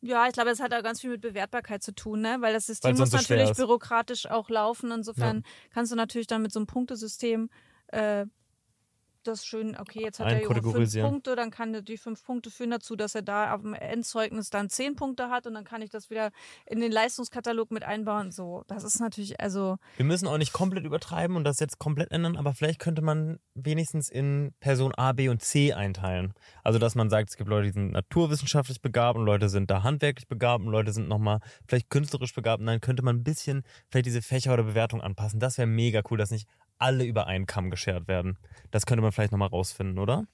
Ja, 0.00 0.26
ich 0.26 0.32
glaube, 0.32 0.50
es 0.50 0.60
hat 0.60 0.72
auch 0.74 0.82
ganz 0.82 1.00
viel 1.00 1.10
mit 1.10 1.20
Bewertbarkeit 1.20 1.82
zu 1.82 1.94
tun, 1.94 2.20
ne? 2.20 2.36
Weil 2.40 2.52
das 2.52 2.66
System 2.66 2.96
muss 2.96 3.10
so 3.10 3.16
natürlich 3.16 3.52
bürokratisch 3.52 4.26
auch 4.26 4.48
laufen. 4.48 4.90
Insofern 4.92 5.42
kannst 5.72 5.92
du 5.92 5.96
natürlich 5.96 6.26
dann 6.26 6.42
mit 6.42 6.52
so 6.52 6.58
einem 6.60 6.66
Punktesystem 6.66 7.50
äh, 7.88 8.26
das 9.26 9.44
schön, 9.44 9.76
okay, 9.78 10.02
jetzt 10.02 10.20
hat 10.20 10.32
er 10.32 10.40
fünf. 10.40 10.94
Punkte, 10.94 11.36
dann 11.36 11.50
kann 11.50 11.74
er 11.74 11.82
die 11.82 11.98
fünf 11.98 12.24
Punkte 12.24 12.50
führen 12.50 12.70
dazu, 12.70 12.96
dass 12.96 13.14
er 13.14 13.22
da 13.22 13.56
dem 13.56 13.74
Endzeugnis 13.74 14.50
dann 14.50 14.68
zehn 14.68 14.96
Punkte 14.96 15.30
hat 15.30 15.46
und 15.46 15.54
dann 15.54 15.64
kann 15.64 15.82
ich 15.82 15.90
das 15.90 16.10
wieder 16.10 16.30
in 16.66 16.80
den 16.80 16.92
Leistungskatalog 16.92 17.70
mit 17.70 17.82
einbauen. 17.82 18.30
So, 18.30 18.64
das 18.66 18.84
ist 18.84 19.00
natürlich, 19.00 19.40
also 19.40 19.76
Wir 19.96 20.04
müssen 20.04 20.26
auch 20.26 20.38
nicht 20.38 20.52
komplett 20.52 20.84
übertreiben 20.84 21.36
und 21.36 21.44
das 21.44 21.60
jetzt 21.60 21.78
komplett 21.78 22.10
ändern, 22.10 22.36
aber 22.36 22.54
vielleicht 22.54 22.78
könnte 22.78 23.02
man 23.02 23.38
wenigstens 23.54 24.08
in 24.08 24.54
Person 24.60 24.94
A, 24.94 25.12
B 25.12 25.28
und 25.28 25.42
C 25.42 25.72
einteilen. 25.72 26.34
Also, 26.64 26.78
dass 26.78 26.94
man 26.94 27.10
sagt, 27.10 27.30
es 27.30 27.36
gibt 27.36 27.48
Leute, 27.48 27.66
die 27.66 27.72
sind 27.72 27.92
naturwissenschaftlich 27.92 28.80
begabt 28.80 29.18
und 29.18 29.26
Leute 29.26 29.48
sind 29.48 29.70
da 29.70 29.82
handwerklich 29.82 30.28
begabt 30.28 30.64
und 30.64 30.70
Leute 30.70 30.92
sind 30.92 31.08
nochmal 31.08 31.40
vielleicht 31.66 31.90
künstlerisch 31.90 32.34
begabt. 32.34 32.60
Und 32.60 32.66
dann 32.66 32.80
könnte 32.80 33.02
man 33.02 33.16
ein 33.16 33.24
bisschen 33.24 33.62
vielleicht 33.88 34.06
diese 34.06 34.22
Fächer 34.22 34.54
oder 34.54 34.62
Bewertung 34.62 35.00
anpassen. 35.00 35.40
Das 35.40 35.58
wäre 35.58 35.66
mega 35.66 36.02
cool, 36.10 36.18
dass 36.18 36.30
nicht 36.30 36.48
alle 36.80 37.04
über 37.04 37.26
einen 37.26 37.46
Kamm 37.46 37.70
geschert 37.70 38.08
werden. 38.08 38.38
Das 38.70 38.86
könnte 38.86 39.02
man 39.02 39.12
vielleicht 39.12 39.32
nochmal 39.32 39.48
rausfinden, 39.48 39.98
oder? 39.98 40.26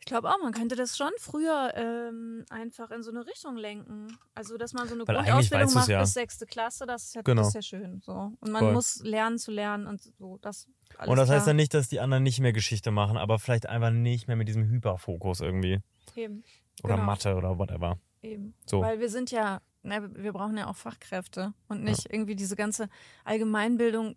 Ich 0.00 0.04
glaube 0.04 0.30
auch, 0.30 0.38
man 0.42 0.52
könnte 0.52 0.74
das 0.76 0.96
schon 0.96 1.10
früher 1.18 1.72
ähm, 1.74 2.44
einfach 2.50 2.90
in 2.92 3.02
so 3.02 3.10
eine 3.10 3.26
Richtung 3.26 3.56
lenken. 3.56 4.16
Also, 4.34 4.56
dass 4.56 4.72
man 4.72 4.88
so 4.88 4.94
eine 4.94 5.06
Weil 5.06 5.16
Grundausbildung 5.16 5.74
macht 5.74 5.88
ja. 5.88 6.00
bis 6.00 6.14
sechste 6.14 6.46
Klasse, 6.46 6.86
das 6.86 7.04
ist 7.04 7.14
ja, 7.16 7.22
Genau. 7.22 7.42
das 7.42 7.48
ist 7.48 7.54
ja 7.54 7.62
schön. 7.62 8.00
So. 8.00 8.12
Und 8.40 8.50
man 8.50 8.62
Voll. 8.62 8.72
muss 8.72 9.00
lernen 9.02 9.38
zu 9.38 9.50
lernen 9.50 9.86
und 9.86 10.00
so. 10.00 10.38
Das 10.40 10.66
alles 10.96 11.10
und 11.10 11.16
das 11.16 11.28
heißt 11.28 11.46
dann 11.46 11.56
nicht, 11.56 11.74
dass 11.74 11.88
die 11.88 12.00
anderen 12.00 12.22
nicht 12.22 12.40
mehr 12.40 12.52
Geschichte 12.54 12.90
machen, 12.90 13.16
aber 13.18 13.38
vielleicht 13.38 13.66
einfach 13.68 13.90
nicht 13.90 14.28
mehr 14.28 14.36
mit 14.36 14.48
diesem 14.48 14.64
Hyperfokus 14.70 15.40
irgendwie. 15.40 15.80
Eben, 16.14 16.42
Oder 16.82 16.94
Genau. 16.94 17.06
Mathe 17.06 17.34
oder 17.34 17.58
whatever. 17.58 17.98
eben. 18.22 18.54
So. 18.66 18.80
Weil 18.80 19.00
wir 19.00 19.10
sind 19.10 19.30
ja, 19.30 19.60
na, 19.82 20.00
wir 20.14 20.32
brauchen 20.32 20.56
ja 20.56 20.68
auch 20.68 20.76
Fachkräfte 20.76 21.52
und 21.68 21.82
nicht 21.84 22.06
irgendwie 22.10 22.34
diese 22.36 22.56
ganze 22.56 22.88
Allgemeinbildung, 23.24 24.16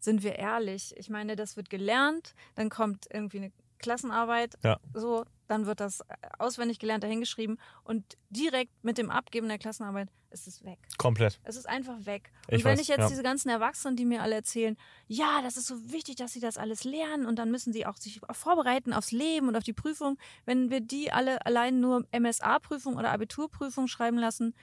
sind 0.00 0.22
wir 0.22 0.36
ehrlich. 0.36 0.94
Ich 0.96 1.10
meine, 1.10 1.36
das 1.36 1.56
wird 1.56 1.70
gelernt, 1.70 2.34
dann 2.54 2.68
kommt 2.70 3.06
irgendwie 3.12 3.38
eine 3.38 3.52
Klassenarbeit, 3.78 4.54
Ja. 4.62 4.78
so, 4.94 5.24
dann 5.48 5.66
wird 5.66 5.80
das 5.80 6.04
auswendig 6.38 6.78
gelernt 6.78 7.02
dahingeschrieben 7.02 7.58
und 7.84 8.04
direkt 8.28 8.72
mit 8.84 8.98
dem 8.98 9.10
Abgeben 9.10 9.48
der 9.48 9.58
Klassenarbeit 9.58 10.08
ist 10.30 10.46
es 10.46 10.64
weg. 10.64 10.78
Komplett. 10.96 11.40
Es 11.42 11.56
ist 11.56 11.68
einfach 11.68 12.06
weg. 12.06 12.30
Und 12.48 12.58
Ich 12.58 12.64
wenn 12.64 12.72
weiß, 12.72 12.80
ich 12.82 12.88
jetzt 12.88 13.00
ja. 13.00 13.08
diese 13.08 13.22
ganzen 13.24 13.48
Erwachsenen, 13.48 13.96
die 13.96 14.04
mir 14.04 14.22
alle 14.22 14.36
erzählen, 14.36 14.76
ja, 15.08 15.40
das 15.42 15.56
ist 15.56 15.66
so 15.66 15.90
wichtig, 15.90 16.16
dass 16.16 16.32
sie 16.32 16.40
das 16.40 16.56
alles 16.56 16.84
lernen 16.84 17.26
und 17.26 17.36
dann 17.36 17.50
müssen 17.50 17.72
sie 17.72 17.84
auch 17.84 17.96
sich 17.96 18.20
vorbereiten 18.30 18.92
aufs 18.92 19.10
Leben 19.10 19.48
und 19.48 19.56
auf 19.56 19.64
die 19.64 19.72
Prüfung. 19.72 20.18
Wenn 20.44 20.70
wir 20.70 20.80
die 20.80 21.10
alle 21.10 21.44
allein 21.44 21.80
nur 21.80 22.06
MSA-Prüfung 22.12 22.96
oder 22.96 23.10
Abiturprüfung 23.10 23.88
schreiben 23.88 24.18
lassen, 24.18 24.54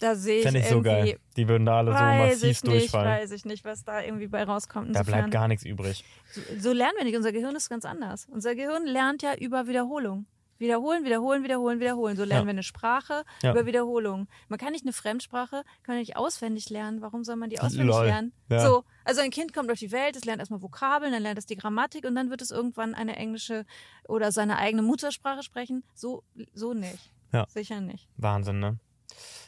da 0.00 0.14
sehe 0.16 0.38
ich 0.38 0.42
Fände 0.44 0.60
ich 0.60 0.66
so 0.66 0.82
geil. 0.82 1.18
Die 1.36 1.46
würden 1.48 1.64
da 1.66 1.78
alle 1.78 1.92
so 1.92 1.98
massiv 1.98 2.34
ich 2.42 2.42
nicht, 2.42 2.66
durchfallen. 2.66 3.08
weiß 3.22 3.30
ich 3.30 3.44
nicht, 3.44 3.64
was 3.64 3.84
da 3.84 4.02
irgendwie 4.02 4.26
bei 4.26 4.42
rauskommt. 4.42 4.94
Da 4.94 5.00
Insofern, 5.00 5.20
bleibt 5.20 5.30
gar 5.32 5.46
nichts 5.48 5.64
übrig. 5.64 6.04
so, 6.32 6.40
so 6.58 6.72
lernen 6.72 6.94
wir 6.98 7.04
nicht. 7.04 7.16
Unser 7.16 7.32
Gehirn 7.32 7.54
ist 7.54 7.68
ganz 7.68 7.84
anders. 7.84 8.26
Unser 8.30 8.54
Gehirn 8.54 8.84
lernt 8.86 9.22
ja 9.22 9.34
über 9.36 9.66
Wiederholung. 9.68 10.26
Wiederholen, 10.58 11.04
wiederholen, 11.06 11.42
wiederholen, 11.42 11.80
wiederholen. 11.80 12.16
So 12.18 12.24
lernen 12.24 12.42
Ja. 12.42 12.46
wir 12.48 12.50
eine 12.50 12.62
Sprache 12.62 13.24
Ja. 13.42 13.52
über 13.52 13.64
Wiederholung. 13.64 14.28
Man 14.48 14.58
kann 14.58 14.72
nicht 14.72 14.84
eine 14.84 14.92
Fremdsprache, 14.92 15.62
kann 15.84 15.96
nicht 15.96 16.16
auswendig 16.18 16.68
lernen. 16.68 17.00
Warum 17.00 17.24
soll 17.24 17.36
man 17.36 17.48
die 17.48 17.58
auswendig 17.60 17.86
Lol. 17.96 18.04
lernen? 18.04 18.32
Ja. 18.50 18.60
So, 18.66 18.84
also 19.06 19.22
ein 19.22 19.30
Kind 19.30 19.54
kommt 19.54 19.70
durch 19.70 19.80
die 19.80 19.90
Welt, 19.90 20.16
es 20.16 20.26
lernt 20.26 20.40
erstmal 20.40 20.60
Vokabeln, 20.60 21.12
dann 21.12 21.22
lernt 21.22 21.38
es 21.38 21.46
die 21.46 21.56
Grammatik 21.56 22.04
und 22.04 22.14
dann 22.14 22.28
wird 22.28 22.42
es 22.42 22.50
irgendwann 22.50 22.94
eine 22.94 23.16
englische 23.16 23.64
oder 24.06 24.32
seine 24.32 24.58
eigene 24.58 24.82
Muttersprache 24.82 25.42
sprechen. 25.42 25.82
So, 25.94 26.24
so 26.52 26.74
nicht. 26.74 27.10
Ja. 27.32 27.46
Sicher 27.48 27.80
nicht. 27.80 28.06
Wahnsinn, 28.18 28.60
ne? 28.60 28.78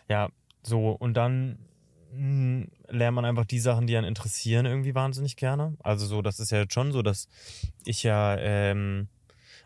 Ja, 0.08 0.28
so. 0.62 0.90
Und 0.90 1.14
dann 1.14 1.58
mh, 2.14 2.66
lernt 2.88 3.14
man 3.14 3.24
einfach 3.24 3.44
die 3.46 3.58
Sachen, 3.58 3.86
die 3.86 3.96
einen 3.96 4.06
interessieren, 4.06 4.66
irgendwie 4.66 4.94
wahnsinnig 4.94 5.36
gerne. 5.36 5.74
Also 5.82 6.06
so, 6.06 6.22
das 6.22 6.40
ist 6.40 6.50
ja 6.50 6.58
jetzt 6.60 6.74
schon 6.74 6.92
so, 6.92 7.02
dass 7.02 7.28
ich 7.84 8.02
ja 8.02 8.36
ähm, 8.38 9.08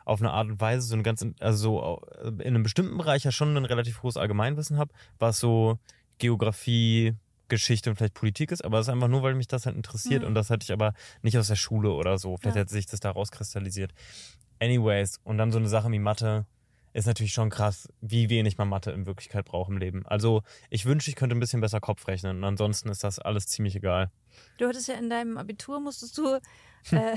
auf 0.04 0.20
eine 0.20 0.30
Art 0.30 0.48
und 0.48 0.60
Weise 0.60 0.86
so 0.86 0.94
ein 0.94 1.02
ganz, 1.02 1.26
also 1.40 1.58
so 1.58 2.02
äh, 2.22 2.28
in 2.28 2.54
einem 2.54 2.62
bestimmten 2.62 2.96
Bereich 2.96 3.24
ja 3.24 3.32
schon 3.32 3.56
ein 3.56 3.64
relativ 3.64 4.02
hohes 4.02 4.16
Allgemeinwissen 4.16 4.78
habe, 4.78 4.92
was 5.18 5.40
so 5.40 5.78
Geografie, 6.18 7.14
Geschichte 7.48 7.90
und 7.90 7.96
vielleicht 7.96 8.14
Politik 8.14 8.50
ist, 8.50 8.64
aber 8.64 8.78
das 8.78 8.88
ist 8.88 8.92
einfach 8.92 9.06
nur, 9.08 9.22
weil 9.22 9.34
mich 9.34 9.46
das 9.48 9.66
halt 9.66 9.76
interessiert 9.76 10.22
Mhm. 10.22 10.28
und 10.28 10.34
das 10.34 10.50
hatte 10.50 10.64
ich 10.64 10.72
aber 10.72 10.94
nicht 11.22 11.38
aus 11.38 11.46
der 11.48 11.54
Schule 11.56 11.90
oder 11.92 12.18
so. 12.18 12.36
Vielleicht 12.36 12.56
Ja. 12.56 12.60
hat 12.62 12.70
sich 12.70 12.86
das 12.86 12.98
da 13.00 13.10
rauskristallisiert. 13.10 13.92
Anyways, 14.60 15.20
und 15.24 15.38
dann 15.38 15.52
so 15.52 15.58
eine 15.58 15.68
Sache 15.68 15.90
wie 15.92 15.98
Mathe 15.98 16.46
ist 16.96 17.06
natürlich 17.06 17.34
schon 17.34 17.50
krass, 17.50 17.88
wie 18.00 18.30
wenig 18.30 18.56
man 18.56 18.68
Mathe 18.68 18.90
in 18.90 19.04
Wirklichkeit 19.04 19.44
braucht 19.44 19.70
im 19.70 19.76
Leben. 19.76 20.06
Also 20.06 20.42
ich 20.70 20.86
wünschte, 20.86 21.10
ich 21.10 21.16
könnte 21.16 21.36
ein 21.36 21.40
bisschen 21.40 21.60
besser 21.60 21.78
Kopf 21.80 22.06
rechnen 22.08 22.38
und 22.38 22.44
ansonsten 22.44 22.88
ist 22.88 23.04
das 23.04 23.18
alles 23.18 23.46
ziemlich 23.46 23.76
egal. 23.76 24.10
Du 24.56 24.66
hattest 24.66 24.88
ja 24.88 24.94
in 24.94 25.10
deinem 25.10 25.36
Abitur, 25.36 25.78
musstest 25.78 26.16
du, 26.16 26.40
äh, 26.90 27.16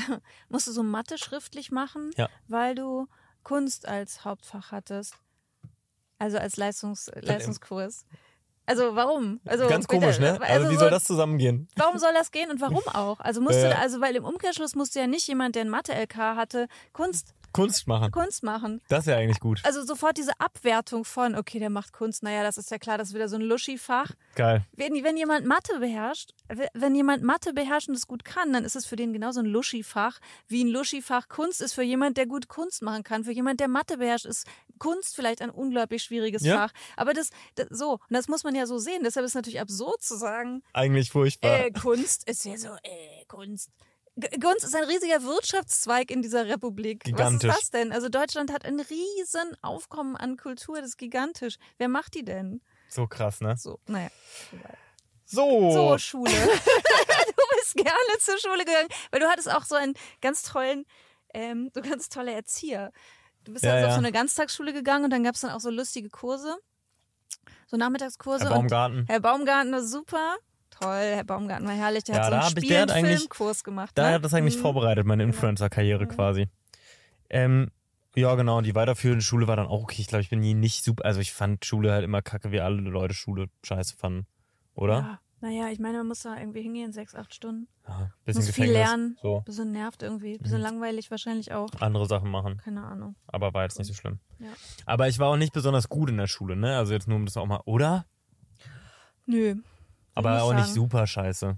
musstest 0.50 0.77
du 0.77 0.83
Mathe 0.83 1.17
schriftlich 1.17 1.71
machen, 1.71 2.12
Ja. 2.17 2.29
weil 2.48 2.75
du 2.75 3.07
Kunst 3.43 3.88
als 3.88 4.25
Hauptfach 4.25 4.71
hattest. 4.71 5.15
Also 6.17 6.38
als 6.38 6.57
Leistungs 6.57 7.09
Leistungskurs. 7.15 8.05
Also 8.65 8.95
warum? 8.95 9.39
Also 9.45 9.67
Ganz 9.67 9.88
bitte, 9.88 10.01
komisch, 10.01 10.19
ne? 10.19 10.39
Also, 10.41 10.69
wie 10.69 10.74
so, 10.74 10.81
soll 10.81 10.89
das 10.91 11.05
zusammengehen? 11.05 11.69
Warum 11.75 11.98
soll 11.98 12.13
das 12.13 12.31
gehen 12.31 12.51
und 12.51 12.59
warum 12.62 12.86
auch? 12.89 13.19
Also 13.21 13.39
musste, 13.41 13.62
Ja, 13.69 13.79
also 13.79 14.01
weil 14.01 14.15
im 14.15 14.25
Umkehrschluss 14.25 14.75
musste 14.75 15.00
ja 15.00 15.07
nicht 15.07 15.25
jemand, 15.27 15.55
der 15.55 15.63
ein 15.63 15.69
Mathe-LK 15.69 16.15
hatte, 16.17 16.67
Kunst, 16.93 17.33
Kunst 17.53 17.88
machen. 17.88 18.12
Kunst 18.12 18.44
machen. 18.44 18.82
Das 18.89 19.01
ist 19.01 19.08
ja 19.08 19.18
eigentlich 19.18 19.39
gut. 19.39 19.62
Also 19.63 19.84
sofort 19.84 20.18
diese 20.18 20.39
Abwertung 20.39 21.06
von, 21.06 21.36
okay, 21.36 21.60
der 21.60 21.70
macht 21.70 21.94
Kunst, 21.94 22.24
naja, 22.24 22.44
das 22.44 22.58
ist 22.58 22.72
ja 22.72 22.77
klar, 22.77 22.98
das 22.98 23.10
ist 23.10 23.13
wieder 23.15 23.27
so 23.29 23.36
ein 23.36 23.41
Luschi-Fach. 23.41 24.12
Geil. 24.36 24.65
Wenn, 24.74 24.94
wenn 25.03 25.18
jemand 25.18 25.46
Mathe 25.46 25.79
beherrscht, 25.79 26.34
wenn 26.74 26.96
jemand 26.96 27.24
Mathe 27.24 27.53
beherrscht 27.53 27.89
und 27.89 27.96
es 27.96 28.08
gut 28.08 28.24
kann, 28.25 28.53
dann 28.53 28.63
ist 28.65 28.75
es 28.75 28.86
für 28.86 28.96
den 28.96 29.13
genauso 29.13 29.39
ein 29.39 29.46
Luschi-Fach, 29.46 30.20
wie 30.48 30.63
ein 30.63 30.70
Luschi-Fach 30.70 31.27
Kunst 31.27 31.62
ist 31.62 31.74
für 31.74 31.84
jemand, 31.84 32.18
der 32.18 32.25
gut 32.27 32.48
Kunst 32.48 32.82
machen 32.82 33.03
kann. 33.03 33.24
Für 33.24 33.32
jemand, 33.32 33.60
der 33.60 33.68
Mathe 33.68 33.98
beherrscht, 33.98 34.25
ist 34.25 34.46
Kunst 34.77 35.15
vielleicht 35.15 35.41
ein 35.41 35.50
unglaublich 35.50 36.03
schwieriges 36.03 36.44
Ja. 36.44 36.56
Fach. 36.58 36.74
Aber 36.96 37.13
das, 37.13 37.29
das, 37.56 37.68
so, 37.70 37.94
und 37.94 38.00
das 38.12 38.27
muss 38.27 38.44
man 38.44 38.56
ja 38.56 38.65
so 38.65 38.77
sehen. 38.77 39.01
Deshalb 39.03 39.25
ist 39.25 39.32
es 39.32 39.36
natürlich 39.36 39.60
absurd 39.60 40.01
zu 40.01 40.15
sagen, 40.18 40.63
Eigentlich 40.74 41.10
furchtbar. 41.12 41.65
äh, 41.65 41.72
Kunst 41.72 42.27
ist 42.29 42.46
ja 42.46 42.58
so, 42.58 42.70
äh, 42.84 43.25
Kunst. 43.27 43.70
Kunst 44.41 44.63
ist 44.63 44.75
ein 44.75 44.83
riesiger 44.83 45.23
Wirtschaftszweig 45.23 46.11
in 46.11 46.21
dieser 46.21 46.47
Republik. 46.47 47.03
Gigantisch. 47.03 47.49
Was 47.49 47.57
ist 47.57 47.63
das 47.63 47.69
denn? 47.71 47.91
Also 47.91 48.09
Deutschland 48.09 48.51
hat 48.51 48.65
ein 48.65 48.79
riesen 48.79 49.55
Aufkommen 49.61 50.15
an 50.15 50.38
Kultur, 50.38 50.77
das 50.77 50.89
ist 50.89 50.97
gigantisch. 50.97 51.57
Wer 51.77 51.88
macht 51.88 52.15
die 52.15 52.23
denn? 52.23 52.61
So 52.89 53.07
krass, 53.07 53.41
ne? 53.41 53.55
So, 53.57 53.79
naja. 53.88 54.09
So. 55.25 55.71
So, 55.71 55.97
Schule. 55.97 56.31
du 56.31 57.43
bist 57.55 57.75
gerne 57.75 58.17
zur 58.19 58.39
Schule 58.39 58.65
gegangen, 58.65 58.89
weil 59.11 59.19
du 59.19 59.27
hattest 59.27 59.53
auch 59.53 59.63
so 59.63 59.75
einen 59.75 59.93
ganz 60.21 60.41
tollen, 60.43 60.85
ähm, 61.33 61.69
so 61.73 61.81
ganz 61.81 62.09
tolle 62.09 62.33
Erzieher. 62.33 62.91
Du 63.43 63.53
bist 63.53 63.63
Ja, 63.63 63.73
also 63.73 63.81
ja. 63.83 63.88
auf 63.89 63.93
so 63.93 63.99
eine 63.99 64.11
Ganztagsschule 64.11 64.73
gegangen 64.73 65.05
und 65.05 65.11
dann 65.11 65.23
gab 65.23 65.35
es 65.35 65.41
dann 65.41 65.51
auch 65.51 65.59
so 65.59 65.69
lustige 65.69 66.09
Kurse, 66.09 66.57
so 67.67 67.77
Nachmittagskurse. 67.77 68.45
Herr 68.45 68.55
Baumgarten. 68.55 69.05
Herr 69.07 69.19
Baumgarten 69.19 69.85
super. 69.85 70.38
Toll, 70.79 71.12
Herr 71.15 71.24
Baumgarten 71.24 71.67
war 71.67 71.74
herrlich. 71.75 72.03
Der 72.05 72.15
Ja, 72.15 72.21
hat 72.21 72.29
so 72.29 72.36
einen 72.36 72.41
ich- 72.65 72.71
hat 72.71 72.91
eigentlich- 72.91 73.17
Spielen-Filmkurs 73.19 73.63
gemacht. 73.63 73.91
Da 73.98 74.09
ne? 74.09 74.15
hat 74.15 74.24
das 74.25 74.33
eigentlich 74.33 74.57
Mhm. 74.57 74.62
vorbereitet, 74.62 75.05
meine 75.05 75.24
Influencer-Karriere 75.24 76.07
quasi. 76.07 76.48
Ähm, 77.29 77.69
ja, 78.15 78.33
genau. 78.36 78.57
Und 78.57 78.65
die 78.65 78.75
weiterführende 78.75 79.24
Schule 79.24 79.48
war 79.48 79.55
dann 79.55 79.67
auch 79.67 79.83
okay. 79.83 80.01
Ich 80.01 80.07
glaube, 80.07 80.21
ich 80.21 80.29
bin 80.29 80.39
nie 80.39 80.53
nicht 80.53 80.83
super. 80.83 81.05
Also 81.05 81.19
ich 81.19 81.33
fand 81.33 81.65
Schule 81.65 81.91
halt 81.91 82.03
immer 82.03 82.21
kacke, 82.21 82.51
wie 82.51 82.59
alle 82.62 82.77
Leute 82.81 83.13
Schule 83.13 83.48
scheiße 83.63 83.95
fanden. 83.98 84.25
Oder? 84.74 84.93
Ja, 84.93 85.19
naja, 85.41 85.69
ich 85.69 85.79
meine, 85.79 85.98
man 86.00 86.07
muss 86.07 86.21
da 86.21 86.38
irgendwie 86.38 86.62
hingehen, 86.62 86.91
sechs, 86.93 87.13
acht 87.15 87.33
Stunden. 87.33 87.67
Ja. 87.88 88.12
bisschen 88.25 88.43
muss 88.45 88.51
viel 88.55 88.65
Gefängnis. 88.67 88.88
lernen. 88.89 89.17
So. 89.21 89.41
Bisschen 89.41 89.71
nervt 89.71 90.03
irgendwie, 90.03 90.38
bisschen 90.38 90.57
Mhm. 90.59 90.63
langweilig 90.63 91.12
wahrscheinlich 91.12 91.51
auch. 91.53 91.69
Andere 91.79 92.05
Sachen 92.07 92.29
machen. 92.31 92.57
Keine 92.63 92.83
Ahnung. 92.83 93.15
Aber 93.27 93.53
war 93.53 93.63
jetzt 93.63 93.77
nicht 93.77 93.88
so 93.88 93.93
schlimm. 93.93 94.19
Ja. 94.39 94.48
Aber 94.86 95.07
ich 95.07 95.19
war 95.19 95.27
auch 95.27 95.38
nicht 95.38 95.53
besonders 95.53 95.89
gut 95.89 96.09
in 96.09 96.17
der 96.17 96.27
Schule, 96.27 96.55
ne? 96.55 96.77
Also 96.77 96.93
jetzt 96.93 97.07
nur 97.07 97.17
um 97.17 97.25
das 97.25 97.36
auch 97.38 97.45
mal. 97.45 97.62
Oder? 97.65 98.05
Nö. 99.25 99.55
Aber 100.19 100.33
nicht 100.33 100.41
auch 100.41 100.53
nicht 100.53 100.63
sagen. 100.65 100.73
super 100.73 101.07
scheiße. 101.07 101.57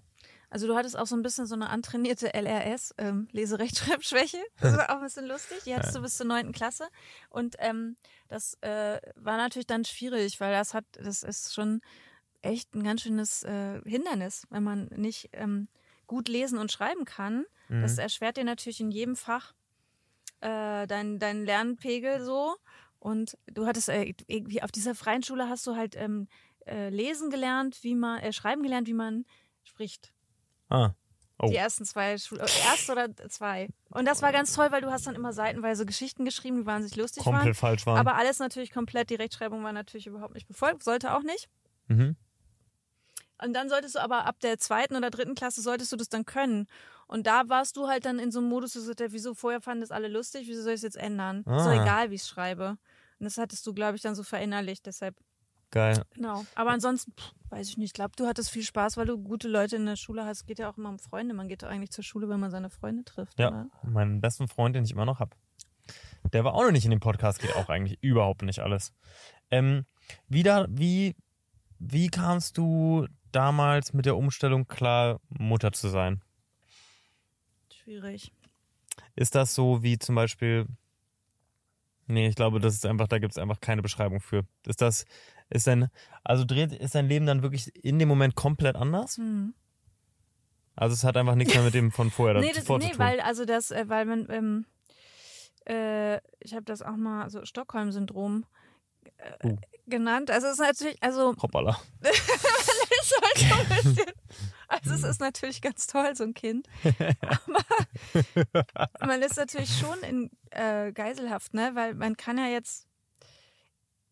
Also 0.51 0.67
du 0.67 0.75
hattest 0.75 0.97
auch 0.97 1.07
so 1.07 1.15
ein 1.15 1.21
bisschen 1.21 1.45
so 1.45 1.55
eine 1.55 1.69
antrainierte 1.69 2.33
LRS, 2.33 2.93
ähm, 2.97 3.29
Leserechtschreibschwäche. 3.31 4.37
Das 4.59 4.75
war 4.75 4.89
auch 4.89 4.95
ein 4.97 5.03
bisschen 5.03 5.25
lustig. 5.25 5.59
Die 5.65 5.73
hattest 5.73 5.95
du 5.95 6.01
bis 6.01 6.17
zur 6.17 6.25
neunten 6.25 6.51
Klasse. 6.51 6.87
Und 7.29 7.55
ähm, 7.59 7.95
das 8.27 8.55
äh, 8.61 8.99
war 9.15 9.37
natürlich 9.37 9.67
dann 9.67 9.85
schwierig, 9.85 10.41
weil 10.41 10.51
das 10.51 10.73
hat, 10.73 10.83
das 10.93 11.23
ist 11.23 11.53
schon 11.53 11.79
echt 12.41 12.75
ein 12.75 12.83
ganz 12.83 13.01
schönes 13.01 13.43
äh, 13.43 13.81
Hindernis, 13.85 14.45
wenn 14.49 14.63
man 14.63 14.87
nicht 14.95 15.29
ähm, 15.31 15.69
gut 16.05 16.27
lesen 16.27 16.57
und 16.57 16.69
schreiben 16.69 17.05
kann. 17.05 17.45
Mhm. 17.69 17.83
Das 17.83 17.97
erschwert 17.97 18.35
dir 18.35 18.43
natürlich 18.43 18.81
in 18.81 18.91
jedem 18.91 19.15
Fach 19.15 19.53
äh, 20.41 20.85
deinen 20.85 21.17
dein 21.17 21.45
Lernpegel 21.45 22.21
so. 22.25 22.57
Und 22.99 23.37
du 23.47 23.65
hattest 23.65 23.87
äh, 23.87 24.13
irgendwie 24.27 24.61
auf 24.61 24.71
dieser 24.71 24.95
freien 24.95 25.23
Schule 25.23 25.47
hast 25.47 25.65
du 25.65 25.75
halt 25.77 25.95
ähm, 25.95 26.27
äh, 26.65 26.89
lesen 26.89 27.29
gelernt, 27.29 27.79
wie 27.83 27.95
man, 27.95 28.19
äh, 28.19 28.33
schreiben 28.33 28.63
gelernt, 28.63 28.87
wie 28.87 28.93
man 28.93 29.25
spricht. 29.63 30.13
Ah. 30.69 30.91
Oh. 31.43 31.47
Die 31.47 31.55
ersten 31.55 31.85
zwei, 31.85 32.17
Schul 32.19 32.39
äh, 32.39 32.45
erste 32.65 32.91
oder 32.91 33.15
zwei. 33.29 33.67
Und 33.89 34.05
das 34.05 34.21
war 34.21 34.31
ganz 34.31 34.53
toll, 34.53 34.71
weil 34.71 34.81
du 34.81 34.91
hast 34.91 35.07
dann 35.07 35.15
immer 35.15 35.33
seitenweise 35.33 35.85
Geschichten 35.87 36.23
geschrieben, 36.23 36.57
die 36.57 36.65
wahnsinnig 36.67 36.95
lustig 36.97 37.23
Komplett 37.23 37.45
waren. 37.45 37.53
falsch 37.55 37.85
waren. 37.87 37.97
Aber 37.97 38.15
alles 38.15 38.37
natürlich 38.39 38.71
komplett, 38.71 39.09
die 39.09 39.15
Rechtschreibung 39.15 39.63
war 39.63 39.73
natürlich 39.73 40.05
überhaupt 40.05 40.35
nicht 40.35 40.47
befolgt, 40.47 40.83
sollte 40.83 41.15
auch 41.15 41.23
nicht. 41.23 41.49
mhm. 41.87 42.15
Und 43.43 43.53
dann 43.53 43.69
solltest 43.69 43.95
du 43.95 43.99
aber 43.99 44.25
ab 44.27 44.39
der 44.41 44.59
zweiten 44.59 44.95
oder 44.95 45.09
dritten 45.09 45.33
Klasse 45.33 45.61
solltest 45.63 45.91
du 45.91 45.97
das 45.97 46.09
dann 46.09 46.25
können. 46.25 46.67
Und 47.07 47.25
da 47.25 47.49
warst 47.49 47.75
du 47.75 47.87
halt 47.87 48.05
dann 48.05 48.19
in 48.19 48.31
so 48.31 48.37
einem 48.37 48.49
Modus, 48.49 48.73
du 48.73 48.79
sagst, 48.81 49.01
wieso 49.11 49.33
vorher 49.33 49.61
fanden 49.61 49.81
das 49.81 49.89
alle 49.89 50.07
lustig, 50.09 50.47
wieso 50.47 50.61
soll 50.61 50.73
ich 50.73 50.77
es 50.77 50.83
jetzt 50.83 50.97
ändern? 50.97 51.39
Ist 51.39 51.47
doch 51.47 51.53
Ah. 51.65 51.81
egal, 51.81 52.11
wie 52.11 52.15
ich 52.15 52.21
es 52.21 52.29
schreibe. 52.29 52.77
Und 53.19 53.23
das 53.25 53.37
hattest 53.39 53.65
du, 53.65 53.73
glaube 53.73 53.95
ich, 53.95 54.03
dann 54.03 54.13
so 54.13 54.21
verinnerlicht, 54.21 54.85
deshalb, 54.85 55.15
Geil. 55.71 56.03
genau. 56.13 56.45
Aber 56.55 56.71
ansonsten, 56.71 57.13
pff, 57.13 57.33
weiß 57.49 57.69
ich 57.69 57.77
nicht, 57.77 57.87
ich 57.87 57.93
glaube, 57.93 58.11
du 58.15 58.27
hattest 58.27 58.51
viel 58.51 58.63
Spaß, 58.63 58.97
weil 58.97 59.05
du 59.05 59.17
gute 59.17 59.47
Leute 59.47 59.77
in 59.77 59.85
der 59.85 59.95
Schule 59.95 60.25
hast. 60.25 60.41
Es 60.41 60.45
geht 60.45 60.59
ja 60.59 60.69
auch 60.69 60.77
immer 60.77 60.89
um 60.89 60.99
Freunde. 60.99 61.33
Man 61.33 61.47
geht 61.47 61.63
eigentlich 61.63 61.91
zur 61.91 62.03
Schule, 62.03 62.29
wenn 62.29 62.39
man 62.39 62.51
seine 62.51 62.69
Freunde 62.69 63.03
trifft. 63.05 63.39
Ja, 63.39 63.47
Oder? 63.47 63.69
meinen 63.83 64.21
besten 64.21 64.47
Freund, 64.47 64.75
den 64.75 64.83
ich 64.83 64.91
immer 64.91 65.05
noch 65.05 65.19
habe. 65.19 65.35
Der 66.33 66.43
war 66.43 66.53
auch 66.53 66.63
noch 66.63 66.71
nicht 66.71 66.85
in 66.85 66.91
dem 66.91 66.99
Podcast, 66.99 67.39
geht 67.39 67.55
auch 67.55 67.69
eigentlich 67.69 67.97
überhaupt 68.01 68.43
nicht 68.43 68.59
alles. 68.59 68.93
Ähm, 69.49 69.85
wieder, 70.27 70.67
wie, 70.69 71.15
wie 71.79 72.09
kamst 72.09 72.57
du 72.57 73.07
damals 73.31 73.93
mit 73.93 74.05
der 74.05 74.17
Umstellung 74.17 74.67
klar, 74.67 75.19
Mutter 75.29 75.71
zu 75.71 75.89
sein? 75.89 76.21
Schwierig. 77.73 78.31
Ist 79.15 79.35
das 79.35 79.55
so 79.55 79.83
wie 79.83 79.97
zum 79.97 80.15
Beispiel. 80.15 80.67
Nee, 82.07 82.27
ich 82.27 82.35
glaube, 82.35 82.59
das 82.59 82.73
ist 82.75 82.85
einfach, 82.85 83.07
da 83.07 83.19
gibt 83.19 83.31
es 83.31 83.37
einfach 83.37 83.61
keine 83.61 83.81
Beschreibung 83.81 84.19
für. 84.19 84.43
Ist 84.65 84.81
das, 84.81 85.05
ist 85.51 85.67
dein, 85.67 85.89
also 86.23 86.45
dreht, 86.45 86.73
ist 86.73 86.95
dein 86.95 87.07
Leben 87.07 87.25
dann 87.25 87.41
wirklich 87.41 87.73
in 87.83 87.99
dem 87.99 88.07
Moment 88.07 88.35
komplett 88.35 88.75
anders? 88.75 89.17
Hm. 89.17 89.53
Also 90.75 90.93
es 90.93 91.03
hat 91.03 91.17
einfach 91.17 91.35
nichts 91.35 91.53
mehr 91.53 91.63
mit 91.63 91.73
dem 91.73 91.91
von 91.91 92.09
vorher 92.11 92.35
Nee, 92.41 92.47
das, 92.53 92.67
nee 92.67 92.79
zu 92.79 92.89
tun. 92.89 92.99
weil, 92.99 93.19
also 93.19 93.45
das, 93.45 93.71
äh, 93.71 93.85
weil 93.87 94.05
man, 94.05 94.27
ähm, 94.29 94.65
äh, 95.67 96.17
ich 96.39 96.53
habe 96.53 96.63
das 96.63 96.81
auch 96.81 96.95
mal, 96.95 97.29
so 97.29 97.45
Stockholm-Syndrom 97.45 98.45
äh, 99.17 99.47
Uh. 99.47 99.57
genannt. 99.87 100.31
Also 100.31 100.47
es 100.47 100.53
ist 100.53 100.59
natürlich, 100.59 100.97
also 101.01 101.35
Hoppala. 101.41 101.79
halt 103.21 103.37
so 103.37 103.75
bisschen. 103.91 104.11
Also 104.67 104.93
es 104.93 105.03
ist 105.03 105.19
natürlich 105.19 105.61
ganz 105.61 105.87
toll, 105.87 106.15
so 106.15 106.23
ein 106.23 106.33
Kind. 106.33 106.67
Aber 107.43 109.07
man 109.07 109.21
ist 109.21 109.37
natürlich 109.37 109.77
schon 109.77 109.99
in 110.03 110.29
äh, 110.51 110.91
Geiselhaft, 110.93 111.53
ne? 111.53 111.71
Weil 111.73 111.93
man 111.95 112.15
kann 112.15 112.37
ja 112.37 112.45
jetzt. 112.47 112.87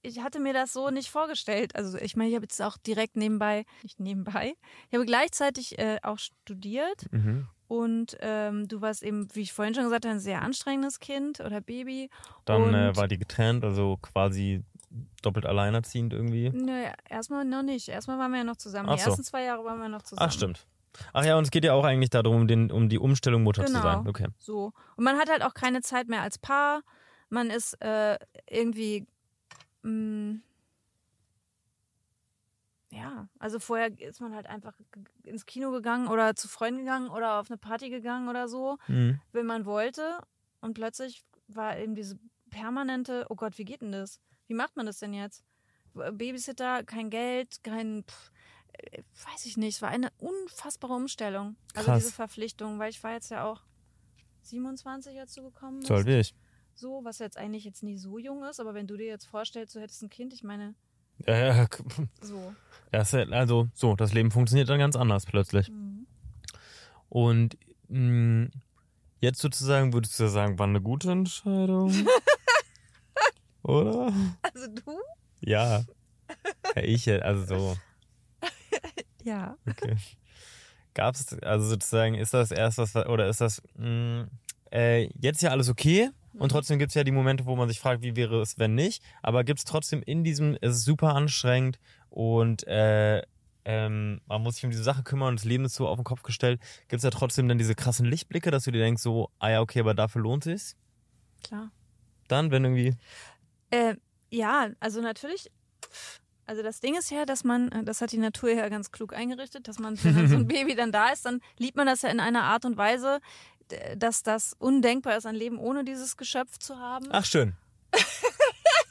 Ich 0.10 0.22
hatte 0.22 0.40
mir 0.40 0.54
das 0.54 0.74
so 0.74 0.90
nicht 0.90 1.10
vorgestellt. 1.10 1.76
Also 1.76 1.98
ich 1.98 2.16
meine, 2.16 2.30
ich 2.30 2.36
habe 2.36 2.46
jetzt 2.46 2.62
auch 2.62 2.78
direkt 2.78 3.16
nebenbei, 3.16 3.66
nicht 3.84 4.00
nebenbei, 4.00 4.56
ich 4.90 4.94
habe 4.96 5.06
gleichzeitig 5.06 5.78
äh, 5.80 6.00
auch 6.04 6.18
studiert 6.20 7.06
Mhm. 7.12 7.48
und 7.68 8.18
ähm, 8.22 8.68
du 8.68 8.82
warst 8.82 9.04
eben, 9.04 9.28
wie 9.36 9.42
ich 9.42 9.54
vorhin 9.54 9.74
schon 9.76 9.84
gesagt 9.84 10.06
habe, 10.06 10.16
ein 10.16 10.20
sehr 10.20 10.42
anstrengendes 10.42 11.00
Kind 11.00 11.40
oder 11.40 11.62
Baby. 11.62 12.10
Dann 12.46 12.74
äh, 12.74 12.96
war 12.96 13.08
die 13.08 13.18
getrennt, 13.20 13.64
also 13.64 13.98
quasi 14.02 14.64
doppelt 15.22 15.46
alleinerziehend 15.46 16.14
irgendwie. 16.14 16.50
Naja, 16.50 16.94
erstmal 17.08 17.46
noch 17.46 17.62
nicht. 17.62 17.90
Erstmal 17.90 18.18
waren 18.18 18.32
wir 18.32 18.40
ja 18.40 18.44
noch 18.44 18.58
zusammen. 18.58 18.90
Ach 18.90 18.96
Die 18.96 19.02
so. 19.02 19.10
ersten 19.12 19.24
zwei 19.24 19.44
Jahre 19.44 19.64
waren 19.64 19.80
wir 19.80 19.88
noch 19.90 20.02
zusammen. 20.02 20.28
Ach, 20.28 20.34
stimmt. 20.34 20.66
Ach 21.14 21.24
ja, 21.24 21.38
und 21.38 21.44
es 21.44 21.52
geht 21.52 21.64
ja 21.64 21.74
auch 21.74 21.84
eigentlich 21.86 22.10
darum, 22.10 22.36
um, 22.36 22.48
den, 22.48 22.72
um 22.72 22.90
die 22.90 22.98
Umstellung 22.98 23.44
Mutter 23.44 23.64
zu 23.66 23.72
Genau. 23.74 23.84
sein. 23.84 24.08
Okay. 24.08 24.28
So. 24.40 24.74
Und 24.96 25.04
man 25.04 25.18
hat 25.18 25.30
halt 25.30 25.44
auch 25.44 25.54
keine 25.54 25.82
Zeit 25.82 26.08
mehr 26.08 26.24
als 26.24 26.40
Paar. 26.40 26.82
Man 27.30 27.52
ist 27.52 27.80
äh, 27.84 28.18
irgendwie. 28.50 29.06
Mh, 29.84 30.40
ja, 32.92 33.28
also 33.38 33.60
vorher 33.60 33.98
ist 34.00 34.20
man 34.20 34.34
halt 34.34 34.48
einfach 34.48 34.74
ins 35.24 35.46
Kino 35.46 35.72
gegangen 35.72 36.08
oder 36.08 36.36
zu 36.36 36.48
Freunden 36.48 36.80
gegangen 36.80 37.10
oder 37.10 37.40
auf 37.40 37.50
eine 37.52 37.58
Party 37.58 37.90
gegangen 37.90 38.30
oder 38.30 38.48
so, 38.48 38.78
Mhm. 38.88 39.22
wenn 39.32 39.46
man 39.46 39.66
wollte. 39.66 40.20
Und 40.62 40.74
plötzlich 40.74 41.24
war 41.48 41.78
eben 41.78 41.94
diese 41.96 42.18
permanente, 42.50 43.28
oh 43.30 43.36
Gott, 43.36 43.58
wie 43.60 43.66
geht 43.66 43.82
denn 43.82 43.92
das? 43.92 44.20
Wie 44.48 44.56
macht 44.56 44.76
man 44.76 44.88
das 44.88 44.98
denn 45.00 45.14
jetzt? 45.14 45.44
Babysitter, 45.94 46.84
kein 46.84 47.10
Geld, 47.12 47.64
kein, 47.64 48.04
pff, 48.08 48.32
äh, 48.74 49.04
weiß 49.32 49.46
ich 49.46 49.58
nicht. 49.58 49.76
Es 49.76 49.82
war 49.82 49.90
eine 49.90 50.10
unfassbare 50.18 50.94
Umstellung. 50.94 51.58
Also 51.76 51.92
Krass. 51.92 52.04
diese 52.04 52.14
Verpflichtung, 52.14 52.80
weil 52.80 52.90
ich 52.90 53.04
war 53.04 53.12
jetzt 53.14 53.30
ja 53.30 53.44
auch 53.44 53.62
27, 54.42 55.20
als 55.20 55.34
du 55.36 55.44
gekommen 55.44 55.78
bist. 55.78 55.88
So 55.90 55.94
alt 55.96 56.08
wie 56.08 56.20
ich. 56.20 56.34
So, 56.80 57.02
was 57.04 57.20
jetzt 57.20 57.38
eigentlich 57.38 57.66
jetzt 57.66 57.84
nie 57.84 57.98
so 57.98 58.18
jung 58.18 58.42
ist, 58.46 58.62
aber 58.62 58.74
wenn 58.74 58.88
du 58.88 58.96
dir 58.96 59.08
jetzt 59.08 59.26
vorstellst, 59.26 59.76
du 59.76 59.82
hättest 59.82 60.02
ein 60.02 60.10
Kind, 60.10 60.34
ich 60.34 60.44
meine, 60.44 60.76
Ja, 61.28 61.38
ja, 61.58 61.68
so. 62.22 62.54
das, 62.92 63.12
ja- 63.12 63.28
also 63.32 63.68
so, 63.74 63.98
das 63.98 64.14
Leben 64.14 64.32
funktioniert 64.32 64.70
dann 64.70 64.80
ganz 64.80 64.96
anders 64.96 65.26
plötzlich. 65.26 65.70
Mhm. 65.70 66.08
Und 67.10 67.58
mh, 67.90 68.48
jetzt 69.20 69.42
sozusagen 69.42 69.92
würdest 69.92 70.18
du 70.22 70.30
sagen, 70.30 70.58
war 70.58 70.68
eine 70.68 70.80
gute 70.82 71.12
Entscheidung? 71.12 71.92
Oder? 73.64 74.14
Also 74.42 74.68
du? 74.68 75.00
Ja. 75.42 75.84
ja 76.76 76.82
ich, 76.82 77.08
äh, 77.08 77.20
also 77.20 77.46
so. 77.46 77.78
Ja. 79.26 79.58
Okay. 79.68 79.98
Gab 80.94 81.16
es, 81.16 81.38
also 81.40 81.68
sozusagen, 81.68 82.16
ist 82.16 82.34
das 82.34 82.52
erst 82.52 82.78
was, 82.78 82.96
oder 82.96 83.28
ist 83.28 83.42
das, 83.42 83.62
mh, 83.76 84.28
äh, 84.72 85.10
jetzt 85.20 85.42
ja 85.42 85.50
alles 85.52 85.68
okay 85.68 86.10
und 86.40 86.50
trotzdem 86.50 86.80
gibt 86.80 86.90
es 86.90 86.96
ja 86.96 87.04
die 87.04 87.12
Momente, 87.12 87.46
wo 87.46 87.56
man 87.56 87.70
sich 87.70 87.80
fragt, 87.80 88.02
wie 88.02 88.16
wäre 88.16 88.42
es, 88.42 88.58
wenn 88.58 88.76
nicht, 88.76 89.04
aber 89.22 89.44
gibt 89.44 89.60
es 89.60 89.66
trotzdem 89.66 90.02
in 90.04 90.24
diesem, 90.24 90.58
es 90.62 90.78
ist 90.78 90.86
super 90.86 91.16
anstrengend 91.16 91.80
und 92.10 92.66
äh, 92.68 93.22
ähm, 93.66 94.22
man 94.26 94.42
muss 94.42 94.56
sich 94.56 94.64
um 94.64 94.72
diese 94.72 94.84
Sache 94.84 95.04
kümmern 95.04 95.30
und 95.30 95.40
das 95.40 95.46
Leben 95.46 95.66
ist 95.66 95.76
so 95.76 95.88
auf 95.88 95.98
den 95.98 96.04
Kopf 96.04 96.24
gestellt, 96.24 96.60
gibt 96.88 97.00
es 97.00 97.04
ja 97.04 97.10
trotzdem 97.10 97.48
dann 97.48 97.58
diese 97.58 97.76
krassen 97.76 98.06
Lichtblicke, 98.06 98.52
dass 98.52 98.64
du 98.64 98.72
dir 98.72 98.82
denkst, 98.82 99.02
so, 99.02 99.30
ah 99.40 99.50
ja, 99.50 99.62
okay, 99.62 99.82
aber 99.82 99.94
dafür 99.94 100.22
lohnt 100.22 100.44
sich's. 100.44 100.76
Klar. 101.44 101.72
Dann, 102.28 102.52
wenn 102.52 102.64
irgendwie, 102.64 102.96
Äh, 103.72 103.96
ja, 104.32 104.70
also 104.80 105.02
natürlich. 105.02 105.52
Also 106.46 106.64
das 106.64 106.80
Ding 106.80 106.96
ist 106.98 107.12
ja, 107.12 107.26
dass 107.26 107.44
man, 107.44 107.72
äh, 107.72 107.84
das 107.84 108.02
hat 108.02 108.12
die 108.12 108.18
Natur 108.18 108.50
ja 108.50 108.70
ganz 108.70 108.92
klug 108.92 109.14
eingerichtet, 109.14 109.68
dass 109.68 109.78
man, 109.78 110.04
wenn 110.04 110.28
so 110.28 110.36
ein 110.36 110.48
Baby 110.48 110.74
dann 110.74 110.92
da 110.92 111.10
ist, 111.10 111.26
dann 111.26 111.42
liebt 111.60 111.78
man 111.78 111.86
das 111.86 112.02
ja 112.02 112.10
in 112.10 112.20
einer 112.20 112.44
Art 112.44 112.66
und 112.66 112.76
Weise, 112.76 113.20
dass 113.98 114.24
das 114.24 114.54
undenkbar 114.58 115.18
ist, 115.18 115.26
ein 115.26 115.36
Leben 115.36 115.58
ohne 115.58 115.84
dieses 115.84 116.18
Geschöpf 116.18 116.58
zu 116.58 116.78
haben. 116.78 117.08
ach 117.12 117.26
schön. 117.26 117.56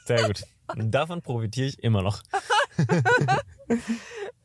Sehr 0.05 0.25
gut. 0.25 0.43
Davon 0.75 1.21
profitiere 1.21 1.67
ich 1.67 1.83
immer 1.83 2.01
noch. 2.01 2.21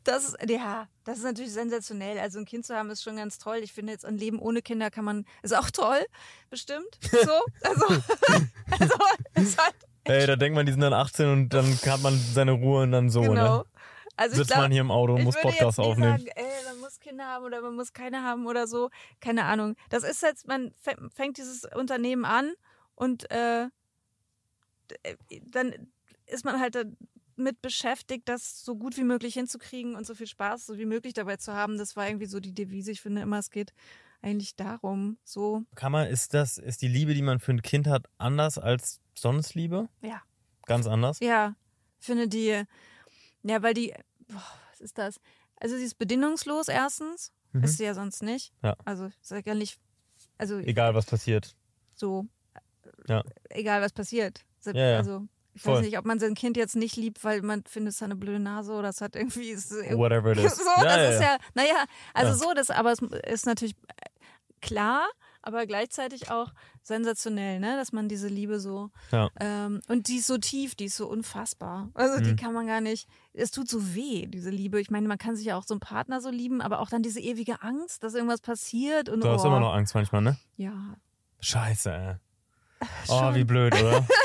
Das 0.03 0.29
ist, 0.29 0.37
ja, 0.47 0.87
das 1.03 1.17
ist 1.17 1.23
natürlich 1.23 1.51
sensationell. 1.51 2.19
Also 2.19 2.37
ein 2.37 2.45
Kind 2.45 2.63
zu 2.63 2.75
haben 2.75 2.91
ist 2.91 3.01
schon 3.01 3.17
ganz 3.17 3.39
toll. 3.39 3.57
Ich 3.63 3.73
finde 3.73 3.91
jetzt 3.91 4.05
ein 4.05 4.17
Leben 4.17 4.37
ohne 4.37 4.61
Kinder 4.61 4.91
kann 4.91 5.03
man, 5.03 5.25
ist 5.41 5.55
auch 5.55 5.71
toll, 5.71 6.05
bestimmt. 6.51 6.99
So, 7.01 7.41
also, 7.63 7.85
also 8.79 8.95
ist 9.33 9.57
halt, 9.57 9.75
Ey, 10.03 10.27
da 10.27 10.35
denkt 10.35 10.55
man, 10.55 10.67
die 10.67 10.71
sind 10.71 10.81
dann 10.81 10.93
18 10.93 11.27
und 11.27 11.49
dann 11.49 11.65
hat 11.87 12.01
man 12.03 12.19
seine 12.19 12.51
Ruhe 12.51 12.83
und 12.83 12.91
dann 12.91 13.09
so, 13.09 13.21
genau. 13.21 13.57
ne? 13.57 13.65
Also 14.15 14.35
Sitzt 14.35 14.51
glaub, 14.51 14.61
man 14.61 14.71
hier 14.71 14.81
im 14.81 14.91
Auto 14.91 15.15
und 15.15 15.23
muss 15.23 15.35
Podcast 15.41 15.79
aufnehmen. 15.79 16.19
Sagen, 16.19 16.27
ey, 16.35 16.45
Kinder 17.05 17.25
haben 17.25 17.45
oder 17.45 17.61
man 17.61 17.75
muss 17.75 17.93
keine 17.93 18.23
haben 18.23 18.47
oder 18.47 18.65
so. 18.67 18.89
Keine 19.19 19.45
Ahnung. 19.45 19.75
Das 19.89 20.03
ist 20.03 20.21
jetzt, 20.23 20.47
man 20.47 20.71
fä- 20.83 21.09
fängt 21.13 21.37
dieses 21.37 21.63
Unternehmen 21.75 22.25
an 22.25 22.53
und 22.95 23.29
äh, 23.31 23.67
dann 25.47 25.73
ist 26.25 26.45
man 26.45 26.59
halt 26.59 26.75
damit 26.75 27.61
beschäftigt, 27.61 28.27
das 28.27 28.63
so 28.63 28.75
gut 28.75 28.97
wie 28.97 29.03
möglich 29.03 29.33
hinzukriegen 29.35 29.95
und 29.95 30.05
so 30.05 30.15
viel 30.15 30.27
Spaß 30.27 30.65
so 30.65 30.77
wie 30.77 30.85
möglich 30.85 31.13
dabei 31.13 31.37
zu 31.37 31.53
haben. 31.53 31.77
Das 31.77 31.95
war 31.95 32.07
irgendwie 32.07 32.25
so 32.25 32.39
die 32.39 32.53
Devise. 32.53 32.91
Ich 32.91 33.01
finde 33.01 33.21
immer, 33.21 33.39
es 33.39 33.51
geht 33.51 33.73
eigentlich 34.21 34.55
darum, 34.55 35.17
so, 35.23 35.63
Kann 35.75 35.91
man, 35.91 36.07
ist 36.07 36.33
das, 36.33 36.57
ist 36.57 36.81
die 36.81 36.87
Liebe, 36.87 37.13
die 37.13 37.21
man 37.21 37.39
für 37.39 37.51
ein 37.51 37.61
Kind 37.61 37.87
hat, 37.87 38.07
anders 38.17 38.57
als 38.57 38.99
sonst 39.13 39.53
Liebe? 39.53 39.89
ja. 40.01 40.21
Ganz 40.67 40.87
anders? 40.87 41.19
Ja, 41.19 41.55
ich 41.99 42.07
finde 42.07 42.27
die, 42.27 42.63
ja, 43.43 43.61
weil 43.61 43.75
die, 43.75 43.93
boah, 44.27 44.41
was 44.71 44.81
ist 44.81 44.97
das? 44.97 45.19
Also 45.57 45.77
sie 45.77 45.83
ist 45.83 45.97
bedingungslos 45.97 46.67
erstens, 46.67 47.31
Mhm. 47.53 47.63
ist 47.63 47.77
sie 47.77 47.83
ja 47.85 47.93
sonst 47.93 48.21
nicht. 48.23 48.53
Ja. 48.63 48.75
Also 48.85 49.07
ich 49.07 49.13
sag 49.21 49.45
ja 49.45 49.55
nicht, 49.55 49.79
also 50.37 50.57
Egal, 50.59 50.93
was 50.95 51.05
passiert. 51.05 51.55
so, 51.95 52.25
Ja. 53.07 53.23
egal 53.49 53.81
was 53.81 53.93
passiert. 53.93 54.41
Se- 54.59 54.71
Ja, 54.75 54.89
ja. 54.91 54.97
Also 54.97 55.27
Ich 55.53 55.61
Voll. 55.61 55.75
weiß 55.75 55.85
nicht, 55.85 55.97
ob 55.97 56.03
man 56.05 56.19
sein 56.19 56.35
Kind 56.35 56.57
jetzt 56.57 56.75
nicht 56.75 56.97
liebt, 56.97 57.23
weil 57.23 57.41
man 57.41 57.63
findet, 57.63 57.93
es 57.93 58.01
hat 58.01 58.07
eine 58.07 58.17
blöde 58.17 58.39
Nase 58.41 58.73
oder 58.73 58.89
es 58.89 58.99
hat 58.99 59.15
irgendwie. 59.15 59.51
Ist, 59.51 59.71
Whatever 59.71 60.33
it 60.33 60.39
is. 60.39 60.55
So, 60.57 60.63
Ja, 60.63 60.83
das 60.83 60.97
ja, 60.97 61.09
ist 61.11 61.21
ja. 61.21 61.31
ja, 61.31 61.37
naja, 61.53 61.85
also 62.13 62.33
so, 62.43 62.53
das, 62.53 62.69
aber 62.69 62.91
es 62.91 62.99
ist 63.01 63.45
natürlich 63.45 63.73
klar, 64.61 65.07
aber 65.45 65.65
gleichzeitig 65.65 66.31
auch 66.31 66.53
sensationell, 66.83 67.59
ne, 67.59 67.77
dass 67.77 67.91
man 67.91 68.07
diese 68.09 68.27
Liebe 68.27 68.59
so 68.59 68.89
Ja. 69.11 69.29
ähm, 69.39 69.81
und 69.87 70.07
die 70.07 70.17
ist 70.17 70.27
so 70.27 70.37
tief, 70.37 70.75
die 70.75 70.85
ist 70.85 70.97
so 70.97 71.07
unfassbar. 71.07 71.89
Also 71.93 72.21
die 72.21 72.31
Mhm. 72.31 72.35
kann 72.35 72.53
man 72.53 72.67
gar 72.67 72.81
nicht. 72.81 73.07
Es 73.33 73.51
tut 73.51 73.67
so 73.69 73.95
weh, 73.95 74.25
diese 74.27 74.49
Liebe. 74.49 74.79
Ich 74.81 74.91
meine, 74.91 75.07
man 75.07 75.17
kann 75.17 75.35
sich 75.35 75.45
ja 75.45 75.55
auch 75.57 75.63
so 75.65 75.73
einen 75.73 75.81
Partner 75.81 76.21
so 76.21 76.29
lieben, 76.29 76.61
aber 76.61 76.79
auch 76.79 76.89
dann 76.89 77.01
diese 77.03 77.19
ewige 77.19 77.61
Angst, 77.61 78.03
dass 78.03 78.13
irgendwas 78.13 78.41
passiert 78.41 79.09
und 79.09 79.23
Du 79.23 79.29
hast 79.29 79.43
oh, 79.43 79.47
immer 79.47 79.59
noch 79.59 79.73
Angst 79.73 79.95
manchmal, 79.95 80.21
ne? 80.21 80.37
ja, 80.57 80.95
Scheiße, 81.41 81.91
ey. 81.93 82.15
Oh, 83.07 83.33
wie 83.33 83.43
blöd, 83.43 83.73
oder? 83.79 84.05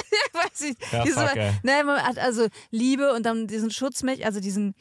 weiß 0.60 0.70
ich. 0.70 0.92
Ja, 0.92 1.04
Diese- 1.04 1.20
fuck. 1.26 1.36
Ne, 1.64 1.84
man 1.84 2.02
hat 2.02 2.18
also 2.18 2.46
Liebe 2.70 3.12
und 3.14 3.24
dann 3.26 3.46
diesen 3.46 3.70
Schutzmech, 3.70 4.24
also 4.24 4.40
diesen, 4.40 4.74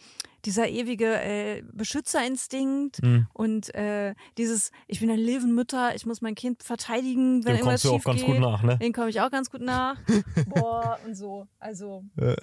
dieser 0.46 0.70
ewige 0.70 1.06
äh, 1.22 1.63
Beschützerinstinkt 1.74 2.98
Hm. 3.02 3.28
und 3.34 3.74
äh, 3.76 4.15
dieses, 4.38 4.72
ich 4.88 5.00
bin 5.02 5.10
eine 5.12 5.22
Löwenmutter, 5.22 5.96
ich 5.96 6.06
muss 6.06 6.22
mein 6.22 6.36
Kind 6.36 6.63
verteidigen, 6.63 7.44
wenn 7.46 7.56
Dem 7.58 7.68
irgendwas 7.68 7.82
schief 7.82 8.04
ganz 8.04 8.20
geht. 8.22 8.28
gut 8.28 8.39
nach, 8.39 8.63
ne? 8.63 8.78
Den 8.78 8.94
komme 8.94 9.10
ich 9.10 9.20
auch 9.20 9.30
ganz 9.32 9.50
gut 9.50 9.62
nach. 9.62 9.98
Boah, 10.48 10.98
und 11.06 11.15
so. 11.15 11.48
Also, 11.60 12.04
Äh, 12.18 12.36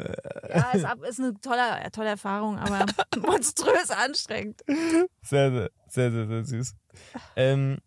ja, 0.51 0.71
ist, 0.73 0.87
ist 1.09 1.21
eine 1.21 1.35
tolle, 1.41 1.91
tolle 1.93 2.09
Erfahrung, 2.11 2.59
aber 2.59 2.85
monströs 3.27 3.91
anstrengend. 3.91 4.61
Sehr, 5.23 5.51
sehr, 5.51 5.71
sehr, 5.89 6.11
sehr, 6.13 6.27
sehr 6.27 6.45
süß. 6.45 6.75
Ähm, 7.35 7.79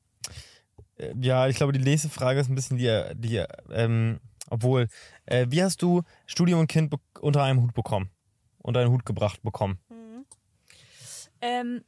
äh, 0.97 1.13
ja, 1.21 1.47
ich 1.47 1.55
glaube, 1.57 1.73
die 1.73 1.79
nächste 1.83 2.09
Frage 2.09 2.39
ist 2.39 2.49
ein 2.49 2.55
bisschen 2.55 2.77
die, 2.77 3.03
die 3.15 3.43
ähm, 3.71 4.19
obwohl, 4.49 4.87
äh, 5.25 5.47
wie 5.49 5.63
hast 5.63 5.81
du 5.81 6.03
Studium 6.25 6.59
und 6.61 6.67
Kind 6.67 6.93
unter 7.19 7.43
einem 7.43 7.61
Hut 7.61 7.73
bekommen? 7.73 8.09
Unter 8.59 8.81
einen 8.81 8.91
Hut 8.91 9.05
gebracht 9.05 9.41
bekommen? 9.41 9.79
Ähm, 11.41 11.83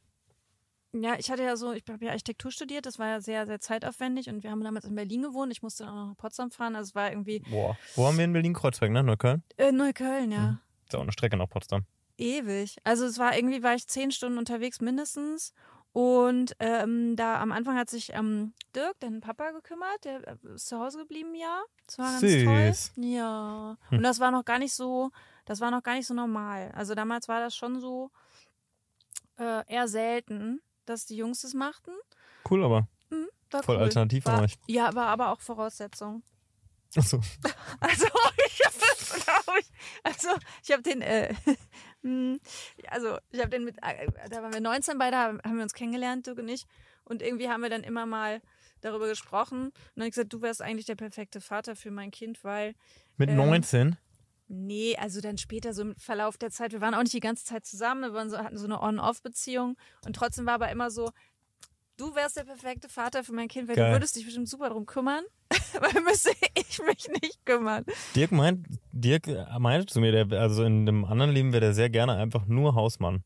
ja, 0.94 1.14
ich 1.18 1.30
hatte 1.30 1.42
ja 1.42 1.56
so, 1.56 1.72
ich 1.72 1.84
habe 1.88 2.04
ja 2.04 2.10
Architektur 2.10 2.50
studiert, 2.50 2.86
das 2.86 2.98
war 2.98 3.08
ja 3.08 3.20
sehr, 3.20 3.46
sehr 3.46 3.60
zeitaufwendig 3.60 4.28
und 4.28 4.42
wir 4.42 4.50
haben 4.50 4.62
damals 4.62 4.84
in 4.84 4.94
Berlin 4.94 5.22
gewohnt. 5.22 5.52
Ich 5.52 5.62
musste 5.62 5.84
dann 5.84 5.92
auch 5.92 5.96
noch 5.96 6.08
nach 6.08 6.16
Potsdam 6.16 6.50
fahren, 6.50 6.76
also 6.76 6.90
es 6.90 6.94
war 6.94 7.10
irgendwie 7.10 7.40
Boah. 7.40 7.76
Wo 7.94 8.06
haben 8.06 8.16
wir 8.18 8.24
in 8.24 8.32
Berlin? 8.32 8.54
Kreuzberg, 8.54 8.90
ne? 8.90 9.02
Neukölln? 9.02 9.42
äh, 9.56 9.72
Neukölln, 9.72 10.32
ja. 10.32 10.40
Mhm. 10.40 10.58
Ist 10.84 10.92
ja 10.92 10.98
auch 10.98 11.02
eine 11.02 11.12
Strecke 11.12 11.36
nach 11.36 11.48
Potsdam. 11.48 11.84
ewig. 12.18 12.76
Also 12.84 13.04
es 13.06 13.18
war 13.18 13.34
irgendwie, 13.36 13.62
war 13.62 13.74
ich 13.74 13.86
zehn 13.88 14.10
Stunden 14.10 14.38
unterwegs 14.38 14.80
mindestens. 14.80 15.54
Und 15.92 16.56
ähm, 16.58 17.16
da 17.16 17.40
am 17.40 17.52
Anfang 17.52 17.76
hat 17.76 17.90
sich 17.90 18.12
ähm, 18.14 18.54
Dirk, 18.74 18.94
dein 19.00 19.20
Papa, 19.20 19.50
gekümmert. 19.50 20.04
Der 20.04 20.26
äh, 20.26 20.36
ist 20.54 20.68
zu 20.68 20.78
Hause 20.78 20.98
geblieben, 20.98 21.34
ja. 21.34 21.62
Das 21.86 21.98
war 21.98 22.06
ganz 22.06 22.20
Süß. 22.20 22.92
toll. 22.94 23.04
Ja. 23.04 23.76
Hm. 23.88 23.98
Und 23.98 24.02
das 24.02 24.18
war 24.18 24.30
noch 24.30 24.44
gar 24.44 24.58
nicht 24.58 24.72
so, 24.72 25.10
das 25.44 25.60
war 25.60 25.70
noch 25.70 25.82
gar 25.82 25.94
nicht 25.94 26.06
so 26.06 26.14
normal. 26.14 26.72
Also 26.74 26.94
damals 26.94 27.28
war 27.28 27.40
das 27.40 27.54
schon 27.54 27.80
so 27.80 28.10
äh, 29.38 29.66
eher 29.70 29.86
selten, 29.86 30.62
dass 30.86 31.04
die 31.04 31.16
Jungs 31.16 31.42
das 31.42 31.52
machten. 31.52 31.92
Cool, 32.48 32.64
aber 32.64 32.88
War 33.50 33.62
voll 33.62 33.76
cool. 33.76 33.82
alternativ 33.82 34.24
war, 34.24 34.42
euch. 34.42 34.58
Ja, 34.66 34.94
war 34.94 35.08
aber 35.08 35.30
auch 35.30 35.40
Voraussetzung. 35.40 36.22
Achso. 36.96 37.20
Also 37.80 38.06
ich 38.46 38.60
habe 38.64 39.20
glaube 39.24 39.60
ich, 39.60 39.72
also 40.02 40.28
ich 40.64 40.72
habe 40.72 40.82
den, 40.82 41.02
äh, 41.02 41.34
also 42.88 43.18
ich 43.30 43.40
habe 43.40 43.50
den 43.50 43.64
mit, 43.64 43.76
äh, 43.82 44.06
da 44.30 44.42
waren 44.42 44.52
wir 44.52 44.60
19 44.60 44.98
beide, 44.98 45.16
haben 45.16 45.40
haben 45.44 45.56
wir 45.56 45.62
uns 45.62 45.74
kennengelernt, 45.74 46.26
Dirk 46.26 46.38
und 46.38 46.48
ich, 46.48 46.66
und 47.04 47.22
irgendwie 47.22 47.48
haben 47.48 47.62
wir 47.62 47.70
dann 47.70 47.84
immer 47.84 48.06
mal 48.06 48.40
darüber 48.80 49.08
gesprochen. 49.08 49.66
Und 49.66 49.72
dann 49.94 50.02
hab 50.02 50.08
ich 50.08 50.14
gesagt, 50.14 50.32
du 50.32 50.42
wärst 50.42 50.62
eigentlich 50.62 50.86
der 50.86 50.96
perfekte 50.96 51.40
Vater 51.40 51.76
für 51.76 51.90
mein 51.90 52.10
Kind, 52.10 52.44
weil 52.44 52.74
Mit 53.16 53.30
Ähm, 53.30 53.36
19? 53.36 53.96
Nee, 54.48 54.96
also 54.98 55.20
dann 55.20 55.38
später 55.38 55.72
so 55.72 55.82
im 55.82 55.96
Verlauf 55.96 56.36
der 56.36 56.50
Zeit, 56.50 56.72
wir 56.72 56.82
waren 56.82 56.94
auch 56.94 57.02
nicht 57.02 57.14
die 57.14 57.20
ganze 57.20 57.44
Zeit 57.44 57.64
zusammen, 57.64 58.02
wir 58.02 58.12
waren 58.12 58.28
so, 58.28 58.36
hatten 58.38 58.58
so 58.58 58.66
eine 58.66 58.82
On-Off-Beziehung. 58.82 59.76
Und 60.04 60.14
trotzdem 60.14 60.44
war 60.44 60.54
aber 60.54 60.70
immer 60.70 60.90
so, 60.90 61.10
du 61.96 62.14
wärst 62.14 62.36
der 62.36 62.44
perfekte 62.44 62.88
Vater 62.88 63.24
für 63.24 63.32
mein 63.32 63.48
Kind, 63.48 63.68
weil 63.68 63.76
Geil. 63.76 63.86
du 63.90 63.96
würdest 63.96 64.16
dich 64.16 64.24
bestimmt 64.24 64.48
super 64.48 64.70
drum 64.70 64.86
kümmern, 64.86 65.24
weil 65.80 66.02
müsste 66.02 66.30
ich 66.54 66.80
mich 66.82 67.08
nicht 67.20 67.44
kümmern. 67.44 67.84
Dirk 68.14 68.32
meint, 68.32 68.66
Dirk 68.92 69.26
meinte 69.58 69.86
zu 69.86 70.00
mir, 70.00 70.12
der, 70.12 70.40
also 70.40 70.64
in 70.64 70.88
einem 70.88 71.04
anderen 71.04 71.32
Leben 71.32 71.52
wäre 71.52 71.60
der 71.60 71.74
sehr 71.74 71.90
gerne 71.90 72.14
einfach 72.16 72.46
nur 72.46 72.74
Hausmann. 72.74 73.24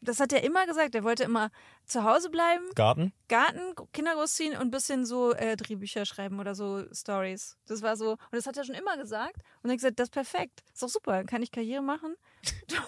Das 0.00 0.20
hat 0.20 0.34
er 0.34 0.44
immer 0.44 0.66
gesagt, 0.66 0.94
er 0.94 1.02
wollte 1.02 1.24
immer 1.24 1.50
zu 1.86 2.04
Hause 2.04 2.28
bleiben, 2.28 2.64
Garten? 2.74 3.14
Garten, 3.28 3.74
Kinder 3.94 4.14
großziehen 4.14 4.52
und 4.52 4.60
ein 4.60 4.70
bisschen 4.70 5.06
so 5.06 5.32
äh, 5.32 5.56
Drehbücher 5.56 6.04
schreiben 6.04 6.40
oder 6.40 6.54
so 6.54 6.84
Stories. 6.92 7.56
Das 7.66 7.80
war 7.80 7.96
so, 7.96 8.10
und 8.10 8.32
das 8.32 8.46
hat 8.46 8.58
er 8.58 8.64
schon 8.64 8.74
immer 8.74 8.98
gesagt. 8.98 9.36
Und 9.62 9.70
er 9.70 9.72
hat 9.72 9.78
gesagt, 9.78 9.98
das 9.98 10.08
ist 10.08 10.12
perfekt, 10.12 10.62
ist 10.74 10.82
doch 10.82 10.90
super, 10.90 11.24
kann 11.24 11.42
ich 11.42 11.50
Karriere 11.50 11.82
machen. 11.82 12.14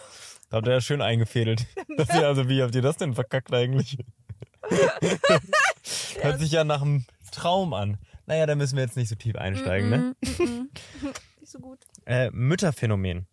Da 0.49 0.59
habt 0.59 0.69
ihr 0.69 0.75
ja 0.75 0.81
schön 0.81 1.03
eingefädelt. 1.03 1.67
Das 1.97 2.07
ja, 2.15 2.29
also 2.29 2.49
wie 2.49 2.63
habt 2.63 2.73
ihr 2.77 2.83
das 2.83 2.97
denn 2.97 3.15
verkackt 3.15 3.53
eigentlich? 3.53 3.99
Hört 6.21 6.41
sich 6.41 6.53
ja 6.53 6.65
nach 6.65 6.83
einem 6.83 7.05
Traum 7.33 7.73
an. 7.75 7.99
Naja, 8.27 8.47
da 8.47 8.55
müssen 8.55 8.77
wir 8.77 8.85
jetzt 8.85 8.97
nicht 8.97 9.09
so 9.09 9.15
tief 9.15 9.37
einsteigen, 9.37 9.91
ne? 9.91 9.99
Mm 9.99 10.27
-mm, 10.27 10.43
mm 10.43 10.69
-mm. 11.03 11.13
Nicht 11.41 11.53
so 11.53 11.61
gut. 11.61 11.79
Äh, 12.07 12.31
Mütterphänomen. 12.33 13.27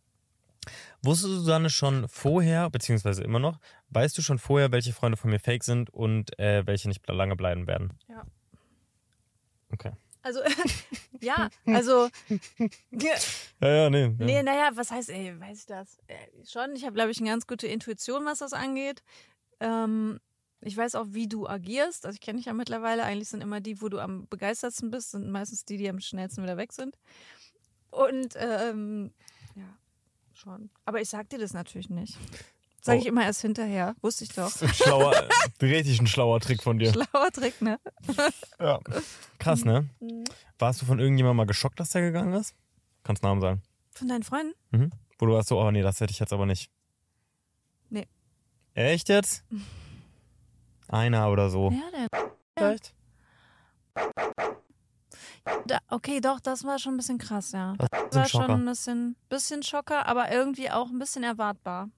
Wusstest 1.02 1.32
du, 1.32 1.36
Susanne, 1.38 1.70
schon 1.70 2.08
vorher, 2.08 2.70
beziehungsweise 2.70 3.24
immer 3.24 3.40
noch, 3.40 3.60
weißt 3.90 4.18
du 4.18 4.22
schon 4.22 4.40
vorher, 4.40 4.72
welche 4.72 4.94
Freunde 4.94 5.18
von 5.18 5.30
mir 5.32 5.40
fake 5.40 5.64
sind 5.64 5.90
und 5.90 6.38
äh, 6.40 6.66
welche 6.66 6.88
nicht 6.88 7.06
lange 7.08 7.36
bleiben 7.36 7.68
werden? 7.68 7.94
Ja. 8.08 8.24
Okay. 9.72 9.92
Also, 10.22 10.40
ja, 11.22 11.50
also, 11.66 12.08
Ja, 12.92 13.68
ja, 13.68 13.90
nee. 13.90 14.04
Ja. 14.04 14.12
nee, 14.26 14.44
naja, 14.44 14.70
was 14.76 14.92
heißt, 14.92 15.10
ey, 15.10 15.38
weiß 15.40 15.60
ich 15.60 15.66
das? 15.66 15.98
Äh, 16.08 16.16
schon, 16.50 16.76
ich 16.76 16.84
habe, 16.86 16.94
glaube 16.94 17.12
ich, 17.12 17.20
eine 17.20 17.30
ganz 17.30 17.46
gute 17.46 17.68
Intuition, 17.68 18.26
was 18.26 18.40
das 18.40 18.54
angeht. 18.54 19.04
Ähm, 19.60 20.20
ich 20.66 20.76
weiß 20.78 20.96
auch, 20.96 21.08
wie 21.10 21.28
du 21.28 21.48
agierst. 21.48 22.06
Also, 22.06 22.16
ich 22.16 22.22
kenne 22.22 22.38
dich 22.38 22.46
ja 22.48 22.54
mittlerweile. 22.54 23.04
Eigentlich 23.04 23.30
sind 23.30 23.42
immer 23.42 23.62
die, 23.62 23.82
wo 23.82 23.90
du 23.90 24.00
am 24.00 24.28
begeistertsten 24.28 24.92
bist, 24.92 25.12
sind 25.12 25.30
meistens 25.30 25.66
die, 25.66 25.78
die 25.78 25.90
am 25.90 26.00
schnellsten 26.00 26.44
wieder 26.44 26.58
weg 26.58 26.74
sind. 26.74 26.98
Und, 27.92 28.34
ähm, 28.38 29.12
ja, 29.56 29.78
schon. 30.34 30.70
Aber 30.86 31.02
ich 31.02 31.10
sag 31.10 31.30
dir 31.30 31.40
das 31.40 31.54
natürlich 31.54 31.90
nicht. 31.90 32.18
Sage 32.82 33.00
ich 33.00 33.06
Oh. 33.06 33.10
immer 33.10 33.24
erst 33.24 33.42
hinterher. 33.42 33.96
Wusste 34.02 34.26
ich 34.26 34.32
doch. 34.32 34.52
Das 34.52 34.56
ist 34.56 34.64
ein 34.64 34.74
schlauer, 34.74 35.30
richtig 35.62 36.02
ein 36.02 36.08
schlauer 36.08 36.40
Trick 36.42 36.62
von 36.62 36.80
dir. 36.80 36.92
Schlauer 36.92 37.32
Trick, 37.32 37.62
ne? 37.62 37.80
Ja. 38.60 38.80
Krass, 39.40 39.64
ne? 39.64 39.88
Warst 40.60 40.82
du 40.82 40.86
von 40.86 41.00
irgendjemandem 41.00 41.38
mal 41.38 41.46
geschockt, 41.46 41.80
dass 41.80 41.92
der 41.92 42.02
gegangen 42.02 42.34
ist? 42.34 42.56
Kannst 43.04 43.24
Namen 43.24 43.40
sagen. 43.40 43.62
Von 43.92 44.08
deinen 44.10 44.24
Freunden? 44.24 44.54
Mhm. 44.72 44.92
Wo 45.18 45.28
du 45.28 45.34
warst 45.34 45.48
so, 45.50 45.60
oh 45.62 45.72
nee, 45.72 45.82
das 45.82 46.02
hätte 46.02 46.12
ich 46.12 46.20
jetzt 46.20 46.34
aber 46.34 46.46
nicht. 46.46 46.70
Nee. 47.90 48.08
Echt 48.74 49.08
jetzt? 49.10 49.44
Einer 50.94 51.32
oder 51.32 51.50
so. 51.50 51.72
Ja, 51.72 51.90
der. 51.92 52.08
Vielleicht? 52.58 52.94
Da, 55.66 55.80
okay, 55.90 56.22
doch, 56.22 56.40
das 56.40 56.64
war 56.64 56.80
schon 56.80 56.94
ein 56.94 56.98
bisschen 56.98 57.18
krass, 57.18 57.52
ja. 57.52 57.74
Das 57.78 57.90
Das 58.12 58.16
war 58.16 58.26
schon 58.30 58.42
Schocker. 58.42 58.54
ein 58.54 58.66
bisschen, 58.66 59.16
bisschen 59.30 59.64
Schocker, 59.64 60.06
aber 60.08 60.32
irgendwie 60.32 60.70
auch 60.70 60.90
ein 60.90 61.00
bisschen 61.00 61.24
erwartbar. 61.24 61.90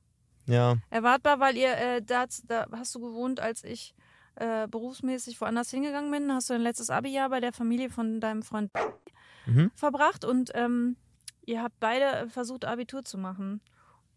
Ja. 0.47 0.75
Erwartbar, 0.89 1.39
weil 1.39 1.57
ihr, 1.57 1.75
äh, 1.77 2.01
da, 2.01 2.25
da 2.47 2.67
hast 2.71 2.93
du 2.95 2.99
gewohnt, 3.01 3.39
als 3.39 3.63
ich 3.63 3.93
äh, 4.35 4.67
berufsmäßig 4.67 5.39
woanders 5.41 5.71
hingegangen 5.71 6.11
bin. 6.11 6.31
Hast 6.31 6.49
du 6.49 6.53
dein 6.53 6.61
letztes 6.61 6.89
Abi-Jahr 6.89 7.29
bei 7.29 7.39
der 7.39 7.53
Familie 7.53 7.89
von 7.89 8.19
deinem 8.19 8.43
Freund 8.43 8.71
Mhm. 9.47 9.69
verbracht 9.75 10.25
und 10.25 10.49
ähm, 10.55 10.95
ihr 11.45 11.61
habt 11.61 11.79
beide 11.79 12.27
versucht, 12.29 12.65
Abitur 12.65 13.03
zu 13.03 13.17
machen. 13.19 13.61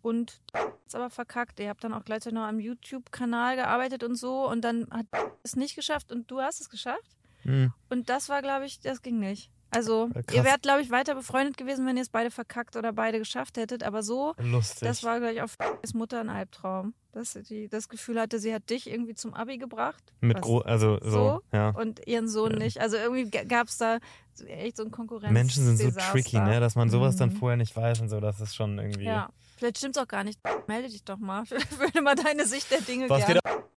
Und 0.08 0.40
ist 0.86 0.94
aber 0.94 1.10
verkackt. 1.10 1.60
Ihr 1.60 1.68
habt 1.68 1.84
dann 1.84 1.92
auch 1.92 2.04
gleichzeitig 2.04 2.34
noch 2.34 2.46
am 2.46 2.58
YouTube-Kanal 2.60 3.56
gearbeitet 3.56 4.02
und 4.04 4.14
so 4.16 4.48
und 4.48 4.62
dann 4.62 4.86
hat 4.90 5.06
es 5.42 5.54
nicht 5.56 5.76
geschafft 5.76 6.10
und 6.12 6.30
du 6.30 6.40
hast 6.40 6.60
es 6.60 6.70
geschafft. 6.70 7.16
Mhm. 7.44 7.72
Und 7.90 8.08
das 8.08 8.28
war, 8.28 8.40
glaube 8.42 8.64
ich, 8.66 8.80
das 8.80 9.02
ging 9.02 9.18
nicht. 9.20 9.50
Also, 9.70 10.08
krass. 10.08 10.24
ihr 10.34 10.44
wärt, 10.44 10.62
glaube 10.62 10.80
ich, 10.80 10.90
weiter 10.90 11.14
befreundet 11.14 11.58
gewesen, 11.58 11.84
wenn 11.86 11.96
ihr 11.98 12.02
es 12.02 12.08
beide 12.08 12.30
verkackt 12.30 12.74
oder 12.76 12.90
beide 12.94 13.18
geschafft 13.18 13.58
hättet. 13.58 13.82
Aber 13.82 14.02
so, 14.02 14.34
Lustig. 14.38 14.88
das 14.88 15.04
war, 15.04 15.18
glaube 15.20 15.34
ich, 15.34 15.42
auf 15.42 15.56
ist 15.82 15.94
Mutter 15.94 16.20
ein 16.20 16.30
Albtraum. 16.30 16.94
Dass 17.12 17.32
sie 17.34 17.68
das 17.68 17.88
Gefühl 17.90 18.18
hatte, 18.18 18.38
sie 18.38 18.54
hat 18.54 18.70
dich 18.70 18.88
irgendwie 18.88 19.14
zum 19.14 19.34
Abi 19.34 19.58
gebracht. 19.58 20.02
Mit 20.20 20.40
gro 20.40 20.60
also 20.60 20.98
so, 21.02 21.10
so? 21.10 21.42
ja. 21.52 21.70
Und 21.70 22.06
ihren 22.06 22.28
Sohn 22.28 22.52
Ja. 22.52 22.58
nicht. 22.60 22.80
Also 22.80 22.96
irgendwie 22.96 23.28
gab 23.30 23.68
es 23.68 23.76
da 23.76 23.98
so 24.32 24.44
echt 24.46 24.76
so 24.78 24.84
ein 24.84 24.90
Konkurrenz. 24.90 25.32
Menschen 25.32 25.64
sind 25.64 25.76
so 25.76 25.84
Desaster. 25.84 26.12
tricky, 26.12 26.38
ne? 26.38 26.60
Dass 26.60 26.74
man 26.74 26.88
sowas 26.88 27.16
dann 27.16 27.30
Mhm. 27.30 27.36
vorher 27.36 27.56
nicht 27.58 27.76
weiß 27.76 28.00
und 28.00 28.08
so, 28.08 28.20
das 28.20 28.40
ist 28.40 28.54
schon 28.54 28.78
irgendwie. 28.78 29.04
Ja, 29.04 29.28
vielleicht 29.58 29.78
stimmt's 29.78 29.98
auch 29.98 30.08
gar 30.08 30.24
nicht. 30.24 30.40
Melde 30.66 30.88
dich 30.88 31.04
doch 31.04 31.18
mal. 31.18 31.42
Ich 31.44 31.50
würde 31.78 32.00
mal 32.02 32.14
deine 32.14 32.46
Sicht 32.46 32.70
der 32.70 32.80
Dinge 32.80 33.08
Was 33.10 33.26
gerne. 33.26 33.40
geht 33.42 33.46
ab? 33.46 33.68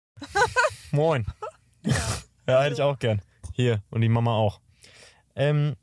Moin. 0.92 1.26
Ja, 2.48 2.64
hätte 2.64 2.74
ich 2.74 2.82
auch 2.82 2.98
gern. 3.00 3.22
Hier, 3.54 3.82
und 3.92 4.02
die 4.02 4.10
Mama 4.10 4.34
auch. 4.36 4.60
Ähm, 5.36 5.76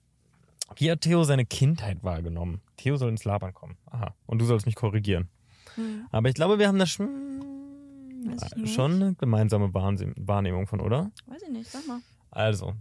wie 0.77 0.91
hat 0.91 1.01
Theo 1.03 1.23
seine 1.25 1.47
Kindheit 1.47 2.03
wahrgenommen? 2.03 2.61
Theo 2.77 2.97
soll 2.97 3.09
ins 3.11 3.25
Labern 3.25 3.55
kommen. 3.55 3.79
Aha. 3.87 4.15
Und 4.27 4.39
du 4.41 4.45
sollst 4.45 4.67
mich 4.67 4.75
korrigieren. 4.75 5.29
Hm, 5.77 6.07
Aber 6.11 6.29
ich 6.29 6.35
glaube, 6.35 6.59
wir 6.59 6.69
haben 6.69 6.79
da 6.79 6.85
schon, 6.87 8.37
schon 8.67 8.95
eine 8.95 9.15
gemeinsame 9.15 9.73
Wahrnehmung 9.73 10.67
von, 10.67 10.81
oder? 10.81 11.11
weiß 11.27 11.43
ich 11.43 11.51
nicht, 11.51 11.71
sag 11.71 11.87
mal. 11.87 12.01
Also, 12.31 12.75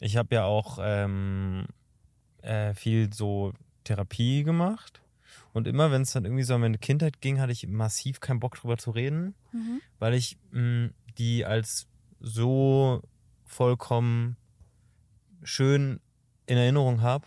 ich 0.00 0.16
habe 0.16 0.34
ja 0.34 0.44
auch 0.44 0.78
ähm, 0.82 1.66
äh, 2.42 2.74
viel 2.74 3.12
so 3.14 3.52
Therapie 3.84 4.42
gemacht. 4.42 5.00
Und 5.52 5.66
immer, 5.68 5.90
wenn 5.90 6.02
es 6.02 6.12
dann 6.12 6.24
irgendwie 6.24 6.44
so 6.44 6.54
um 6.54 6.62
meine 6.62 6.78
Kindheit 6.78 7.20
ging, 7.20 7.38
hatte 7.40 7.52
ich 7.52 7.66
massiv 7.68 8.20
keinen 8.20 8.40
Bock 8.40 8.56
drüber 8.56 8.78
zu 8.78 8.90
reden, 8.90 9.34
Mhm. 9.52 9.80
weil 9.98 10.14
ich 10.14 10.38
mh, 10.50 10.90
die 11.18 11.44
als 11.44 11.86
so 12.20 13.02
vollkommen 13.44 14.36
schön 15.42 16.00
in 16.46 16.56
Erinnerung 16.56 17.02
habe 17.02 17.26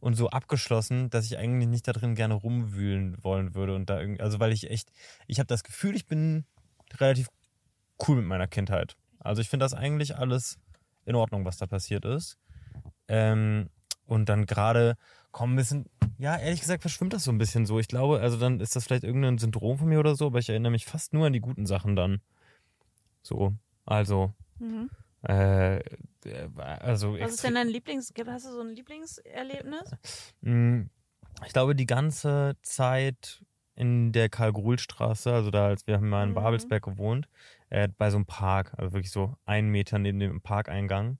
und 0.00 0.14
so 0.14 0.30
abgeschlossen, 0.30 1.10
dass 1.10 1.26
ich 1.26 1.36
eigentlich 1.36 1.68
nicht 1.68 1.86
da 1.86 1.92
drin 1.92 2.14
gerne 2.14 2.34
rumwühlen 2.34 3.22
wollen 3.22 3.54
würde 3.54 3.74
und 3.74 3.90
da 3.90 4.00
irgendwie, 4.00 4.22
also 4.22 4.40
weil 4.40 4.52
ich 4.52 4.70
echt, 4.70 4.90
ich 5.26 5.38
habe 5.38 5.46
das 5.46 5.62
Gefühl, 5.64 5.94
ich 5.94 6.06
bin 6.06 6.44
relativ 6.98 7.28
cool 8.08 8.16
mit 8.16 8.24
meiner 8.26 8.46
Kindheit. 8.48 8.96
Also 9.18 9.42
ich 9.42 9.50
finde 9.50 9.64
das 9.64 9.74
eigentlich 9.74 10.16
alles 10.16 10.58
in 11.04 11.14
Ordnung, 11.14 11.44
was 11.44 11.58
da 11.58 11.66
passiert 11.66 12.04
ist. 12.06 12.38
Ähm, 13.08 13.68
und 14.10 14.28
dann 14.28 14.44
gerade 14.44 14.96
kommen 15.30 15.54
ein 15.54 15.56
bisschen, 15.56 15.86
ja, 16.18 16.36
ehrlich 16.36 16.60
gesagt 16.60 16.82
verschwimmt 16.82 17.12
das 17.12 17.24
so 17.24 17.30
ein 17.30 17.38
bisschen 17.38 17.64
so. 17.64 17.78
Ich 17.78 17.86
glaube, 17.86 18.20
also 18.20 18.36
dann 18.36 18.58
ist 18.58 18.74
das 18.74 18.84
vielleicht 18.84 19.04
irgendein 19.04 19.38
Syndrom 19.38 19.78
von 19.78 19.88
mir 19.88 20.00
oder 20.00 20.16
so, 20.16 20.26
aber 20.26 20.40
ich 20.40 20.48
erinnere 20.48 20.72
mich 20.72 20.84
fast 20.84 21.12
nur 21.12 21.26
an 21.26 21.32
die 21.32 21.40
guten 21.40 21.64
Sachen 21.64 21.94
dann. 21.94 22.20
So, 23.22 23.54
also, 23.86 24.32
Mhm. 24.58 24.90
äh, 25.28 25.76
äh, 25.76 25.82
also 26.56 27.18
Was 27.18 27.34
ist 27.34 27.44
denn 27.44 27.54
dein 27.54 27.68
Lieblings... 27.68 28.12
Hast 28.26 28.46
du 28.46 28.52
so 28.52 28.60
ein 28.60 28.70
Lieblingserlebnis? 28.74 29.94
Mm, 30.40 30.82
Ich 31.46 31.52
glaube, 31.52 31.74
die 31.76 31.86
ganze 31.86 32.56
Zeit 32.62 33.42
in 33.76 34.12
der 34.12 34.28
Karl-Gruhl-Straße, 34.28 35.32
also 35.32 35.50
da, 35.50 35.68
als 35.68 35.86
wir 35.86 35.94
haben 35.94 36.08
mal 36.08 36.24
in 36.24 36.30
Mhm. 36.30 36.34
Babelsberg 36.34 36.82
gewohnt, 36.82 37.28
äh, 37.70 37.88
bei 37.96 38.10
so 38.10 38.16
einem 38.16 38.26
Park, 38.26 38.74
also 38.76 38.92
wirklich 38.92 39.12
so 39.12 39.36
einen 39.46 39.70
Meter 39.70 39.98
neben 39.98 40.18
dem 40.18 40.40
Parkeingang. 40.42 41.18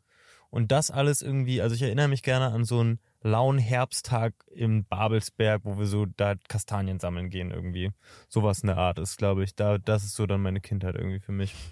Und 0.51 0.73
das 0.73 0.91
alles 0.91 1.23
irgendwie, 1.23 1.63
also 1.63 1.75
ich 1.75 1.83
erinnere 1.83 2.09
mich 2.09 2.23
gerne 2.23 2.53
an 2.53 2.65
so 2.65 2.81
einen 2.81 2.99
lauen 3.23 3.59
Herbsttag 3.59 4.35
im 4.51 4.85
Babelsberg, 4.85 5.63
wo 5.65 5.79
wir 5.79 5.87
so 5.87 6.07
da 6.07 6.35
Kastanien 6.49 6.99
sammeln 6.99 7.31
gehen 7.31 7.51
irgendwie. 7.51 7.93
Sowas 8.29 8.61
in 8.61 8.67
der 8.67 8.77
Art 8.79 8.99
ist, 8.99 9.17
glaube 9.17 9.45
ich. 9.45 9.55
Da, 9.55 9.79
das 9.79 10.05
ist 10.05 10.15
so 10.17 10.27
dann 10.27 10.43
meine 10.43 10.61
Kindheit 10.61 10.97
irgendwie 10.97 11.21
für 11.21 11.33
mich. 11.33 11.55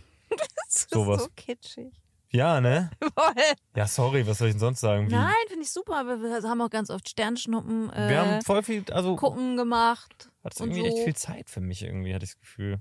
Das 0.70 0.82
ist 0.82 0.90
Sowas. 0.90 1.22
so 1.24 1.28
kitschig. 1.34 1.94
Ja, 2.30 2.60
ne? 2.60 2.90
Voll. 3.00 3.42
Ja, 3.74 3.86
sorry, 3.86 4.26
was 4.26 4.36
soll 4.36 4.48
ich 4.48 4.54
denn 4.54 4.60
sonst 4.60 4.80
sagen? 4.80 5.08
Wie? 5.08 5.14
Nein, 5.14 5.32
finde 5.48 5.62
ich 5.62 5.70
super. 5.70 6.00
Aber 6.00 6.20
wir 6.20 6.42
haben 6.42 6.60
auch 6.60 6.68
ganz 6.68 6.90
oft 6.90 7.08
Sternschnuppen 7.08 7.90
äh, 7.90 8.08
Wir 8.10 8.20
haben 8.20 8.42
voll 8.42 8.62
viel, 8.62 8.84
also 8.90 9.16
gucken 9.16 9.56
gemacht. 9.56 10.28
hat 10.44 10.60
irgendwie 10.60 10.80
so. 10.80 10.86
echt 10.86 10.98
viel 11.04 11.16
Zeit 11.16 11.48
für 11.48 11.62
mich 11.62 11.82
irgendwie, 11.82 12.14
hatte 12.14 12.24
ich 12.24 12.32
das 12.32 12.40
Gefühl. 12.40 12.80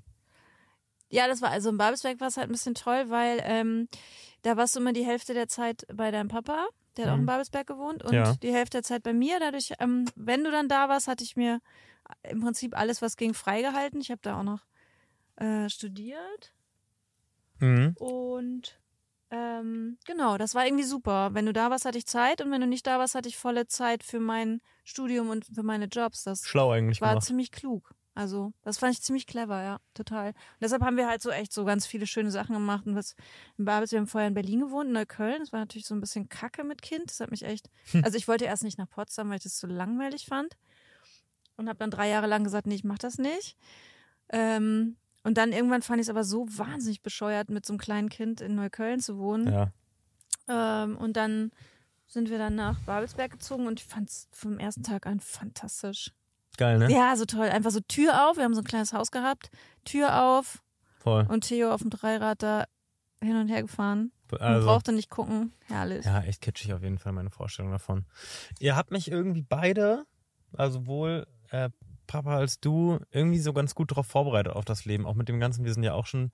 Ja, 1.11 1.27
das 1.27 1.41
war 1.41 1.51
also 1.51 1.69
im 1.69 1.77
Babelsberg 1.77 2.19
war 2.19 2.27
es 2.27 2.37
halt 2.37 2.49
ein 2.49 2.51
bisschen 2.51 2.75
toll, 2.75 3.09
weil 3.09 3.39
ähm, 3.43 3.87
da 4.41 4.57
warst 4.57 4.75
du 4.75 4.79
immer 4.79 4.93
die 4.93 5.05
Hälfte 5.05 5.33
der 5.33 5.47
Zeit 5.47 5.85
bei 5.93 6.11
deinem 6.11 6.27
Papa, 6.27 6.67
der 6.97 7.05
hat 7.05 7.11
auch 7.13 7.15
in 7.15 7.21
Mhm. 7.23 7.27
Babelsberg 7.27 7.67
gewohnt, 7.67 8.03
und 8.03 8.13
Ja. 8.13 8.35
die 8.41 8.53
Hälfte 8.53 8.77
der 8.77 8.83
Zeit 8.83 9.03
bei 9.03 9.13
mir. 9.13 9.39
Dadurch, 9.39 9.73
ähm, 9.79 10.05
wenn 10.15 10.43
du 10.43 10.51
dann 10.51 10.67
da 10.69 10.89
warst, 10.89 11.07
hatte 11.07 11.23
ich 11.23 11.35
mir 11.37 11.59
im 12.23 12.41
Prinzip 12.41 12.77
alles, 12.77 13.01
was 13.01 13.17
ging, 13.17 13.33
freigehalten. 13.33 14.01
Ich 14.01 14.11
habe 14.11 14.21
da 14.21 14.39
auch 14.39 14.43
noch 14.43 14.65
äh, 15.37 15.69
studiert 15.69 16.53
Mhm. 17.61 17.97
und 17.99 18.79
ähm, 19.29 19.97
genau, 20.05 20.37
das 20.37 20.55
war 20.55 20.65
irgendwie 20.65 20.83
super. 20.85 21.33
Wenn 21.33 21.45
du 21.45 21.53
da 21.53 21.69
warst, 21.69 21.85
hatte 21.85 21.97
ich 21.97 22.05
Zeit 22.05 22.41
und 22.41 22.51
wenn 22.51 22.61
du 22.61 22.67
nicht 22.67 22.87
da 22.87 22.97
warst, 22.99 23.15
hatte 23.15 23.27
ich 23.29 23.37
volle 23.37 23.67
Zeit 23.67 24.03
für 24.03 24.19
mein 24.19 24.61
Studium 24.85 25.29
und 25.29 25.45
für 25.53 25.63
meine 25.63 25.85
Jobs. 25.85 26.23
Das 26.23 26.45
Schlau 26.45 26.71
eigentlich 26.71 27.01
war 27.01 27.11
gemacht. 27.11 27.25
ziemlich 27.25 27.51
klug. 27.51 27.93
Also, 28.17 28.51
das 28.63 28.79
fand 28.79 28.93
ich 28.93 29.03
ziemlich 29.03 29.27
clever, 29.27 29.61
ja, 29.61 29.79
total. 29.93 30.29
Und 30.29 30.35
deshalb 30.59 30.81
haben 30.81 30.97
wir 30.97 31.07
halt 31.07 31.21
so 31.21 31.29
echt 31.29 31.53
so 31.53 31.65
ganz 31.65 31.85
viele 31.85 32.07
schöne 32.07 32.31
Sachen 32.31 32.55
gemacht. 32.55 32.87
Und 32.87 32.95
was 32.95 33.15
in 33.59 33.65
Babels, 33.65 33.91
wir 33.91 33.99
haben 33.99 34.07
vorher 34.07 34.27
in 34.27 34.33
Berlin 34.33 34.61
gewohnt, 34.61 34.87
in 34.87 34.93
Neukölln. 34.93 35.37
Das 35.37 35.53
war 35.53 35.59
natürlich 35.59 35.85
so 35.85 35.93
ein 35.93 36.01
bisschen 36.01 36.27
kacke 36.27 36.63
mit 36.63 36.81
Kind. 36.81 37.11
Das 37.11 37.19
hat 37.19 37.29
mich 37.29 37.43
echt. 37.43 37.69
Also, 38.03 38.17
ich 38.17 38.27
wollte 38.27 38.45
erst 38.45 38.63
nicht 38.63 38.79
nach 38.79 38.89
Potsdam, 38.89 39.29
weil 39.29 39.37
ich 39.37 39.43
das 39.43 39.59
so 39.59 39.67
langweilig 39.67 40.25
fand. 40.25 40.57
Und 41.57 41.69
habe 41.69 41.77
dann 41.77 41.91
drei 41.91 42.09
Jahre 42.09 42.25
lang 42.25 42.43
gesagt, 42.43 42.65
nee, 42.65 42.73
ich 42.73 42.83
mach 42.83 42.97
das 42.97 43.19
nicht. 43.19 43.55
Ähm, 44.29 44.95
und 45.23 45.37
dann 45.37 45.51
irgendwann 45.51 45.83
fand 45.83 45.99
ich 45.99 46.05
es 46.05 46.09
aber 46.09 46.23
so 46.23 46.47
wahnsinnig 46.49 47.03
bescheuert, 47.03 47.51
mit 47.51 47.67
so 47.67 47.73
einem 47.73 47.79
kleinen 47.79 48.09
Kind 48.09 48.41
in 48.41 48.55
Neukölln 48.55 48.99
zu 48.99 49.19
wohnen. 49.19 49.47
Ja. 49.47 49.71
Ähm, 50.47 50.97
und 50.97 51.17
dann 51.17 51.51
sind 52.07 52.31
wir 52.31 52.39
dann 52.39 52.55
nach 52.55 52.79
Babelsberg 52.79 53.33
gezogen 53.33 53.67
und 53.67 53.79
ich 53.79 53.85
fand 53.85 54.09
es 54.09 54.27
vom 54.31 54.57
ersten 54.57 54.81
Tag 54.81 55.05
an 55.05 55.19
fantastisch. 55.19 56.13
Geil, 56.57 56.79
ne? 56.79 56.91
Ja, 56.91 57.15
so 57.15 57.25
toll. 57.25 57.47
Einfach 57.49 57.71
so 57.71 57.79
Tür 57.87 58.27
auf. 58.29 58.37
Wir 58.37 58.43
haben 58.43 58.55
so 58.55 58.61
ein 58.61 58.65
kleines 58.67 58.93
Haus 58.93 59.11
gehabt. 59.11 59.49
Tür 59.85 60.23
auf 60.23 60.63
Voll. 60.99 61.25
und 61.29 61.47
Theo 61.47 61.71
auf 61.71 61.81
dem 61.81 61.89
Dreirad 61.91 62.41
da 62.43 62.65
hin 63.23 63.35
und 63.37 63.47
her 63.47 63.61
gefahren. 63.61 64.11
Man 64.31 64.41
Also, 64.41 64.67
brauchte 64.67 64.91
nicht 64.91 65.09
gucken. 65.09 65.53
Herrlich. 65.67 66.05
ja, 66.05 66.21
echt 66.21 66.41
kitschig 66.41 66.73
auf 66.73 66.81
jeden 66.83 66.97
Fall 66.97 67.13
meine 67.13 67.29
Vorstellung 67.29 67.71
davon. 67.71 68.05
Ihr 68.59 68.75
habt 68.75 68.91
mich 68.91 69.09
irgendwie 69.09 69.41
beide, 69.41 70.05
also 70.53 70.79
sowohl 70.79 71.27
äh, 71.49 71.69
Papa 72.07 72.35
als 72.37 72.59
du, 72.59 72.99
irgendwie 73.11 73.39
so 73.39 73.53
ganz 73.53 73.73
gut 73.75 73.91
darauf 73.91 74.07
vorbereitet 74.07 74.53
auf 74.53 74.65
das 74.65 74.85
Leben. 74.85 75.05
Auch 75.05 75.15
mit 75.15 75.29
dem 75.29 75.39
Ganzen, 75.39 75.63
wir 75.63 75.73
sind 75.73 75.83
ja 75.83 75.93
auch 75.93 76.05
schon 76.05 76.31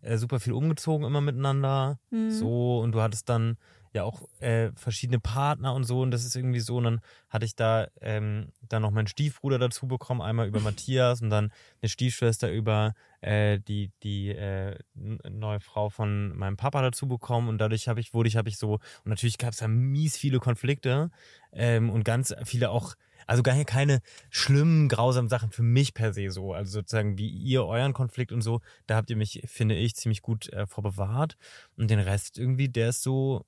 äh, 0.00 0.16
super 0.16 0.40
viel 0.40 0.52
umgezogen 0.54 1.06
immer 1.06 1.20
miteinander. 1.20 1.98
Mhm. 2.10 2.30
So, 2.30 2.78
und 2.80 2.92
du 2.92 3.02
hattest 3.02 3.28
dann 3.28 3.56
ja 3.94 4.04
auch 4.04 4.28
äh, 4.40 4.70
verschiedene 4.74 5.20
Partner 5.20 5.74
und 5.74 5.84
so 5.84 6.00
und 6.02 6.10
das 6.10 6.24
ist 6.24 6.36
irgendwie 6.36 6.60
so 6.60 6.76
und 6.76 6.84
dann 6.84 7.00
hatte 7.28 7.46
ich 7.46 7.54
da 7.56 7.88
ähm, 8.00 8.52
dann 8.68 8.82
noch 8.82 8.90
meinen 8.90 9.06
Stiefbruder 9.06 9.58
dazu 9.58 9.86
bekommen, 9.86 10.20
einmal 10.20 10.48
über 10.48 10.60
Matthias 10.60 11.22
und 11.22 11.30
dann 11.30 11.52
eine 11.80 11.88
Stiefschwester 11.88 12.50
über 12.50 12.94
äh, 13.20 13.58
die 13.60 13.90
die 14.02 14.30
äh, 14.30 14.76
neue 14.94 15.60
Frau 15.60 15.88
von 15.88 16.36
meinem 16.36 16.56
Papa 16.56 16.82
dazu 16.82 17.06
bekommen 17.06 17.48
und 17.48 17.58
dadurch 17.58 17.88
habe 17.88 18.00
ich 18.00 18.12
wurde 18.12 18.28
ich 18.28 18.36
habe 18.36 18.48
ich 18.48 18.58
so 18.58 18.74
und 18.74 19.06
natürlich 19.06 19.38
gab 19.38 19.52
es 19.52 19.58
da 19.58 19.68
mies 19.68 20.16
viele 20.16 20.40
Konflikte 20.40 21.10
ähm, 21.52 21.90
und 21.90 22.04
ganz 22.04 22.34
viele 22.44 22.70
auch 22.70 22.94
also 23.26 23.42
gar 23.42 23.62
keine 23.64 24.00
schlimmen, 24.30 24.88
grausamen 24.88 25.28
Sachen 25.28 25.50
für 25.50 25.62
mich 25.62 25.94
per 25.94 26.12
se 26.12 26.30
so. 26.30 26.52
Also 26.52 26.72
sozusagen 26.80 27.18
wie 27.18 27.28
ihr 27.28 27.64
euren 27.64 27.92
Konflikt 27.92 28.32
und 28.32 28.42
so, 28.42 28.60
da 28.86 28.96
habt 28.96 29.10
ihr 29.10 29.16
mich, 29.16 29.42
finde 29.46 29.76
ich, 29.76 29.94
ziemlich 29.94 30.22
gut 30.22 30.52
äh, 30.52 30.66
vorbewahrt. 30.66 31.36
Und 31.76 31.90
den 31.90 32.00
Rest 32.00 32.38
irgendwie, 32.38 32.68
der 32.68 32.90
ist 32.90 33.02
so, 33.02 33.46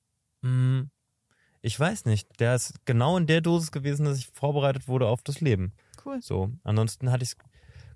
ich 1.61 1.79
weiß 1.79 2.05
nicht, 2.05 2.39
der 2.39 2.55
ist 2.55 2.85
genau 2.85 3.17
in 3.17 3.27
der 3.27 3.41
Dosis 3.41 3.71
gewesen, 3.71 4.05
dass 4.05 4.17
ich 4.19 4.27
vorbereitet 4.33 4.87
wurde 4.87 5.07
auf 5.07 5.21
das 5.21 5.41
Leben. 5.41 5.73
Cool. 6.05 6.21
So. 6.21 6.51
Ansonsten 6.63 7.11
hatte 7.11 7.23
ich 7.23 7.35
das 7.35 7.45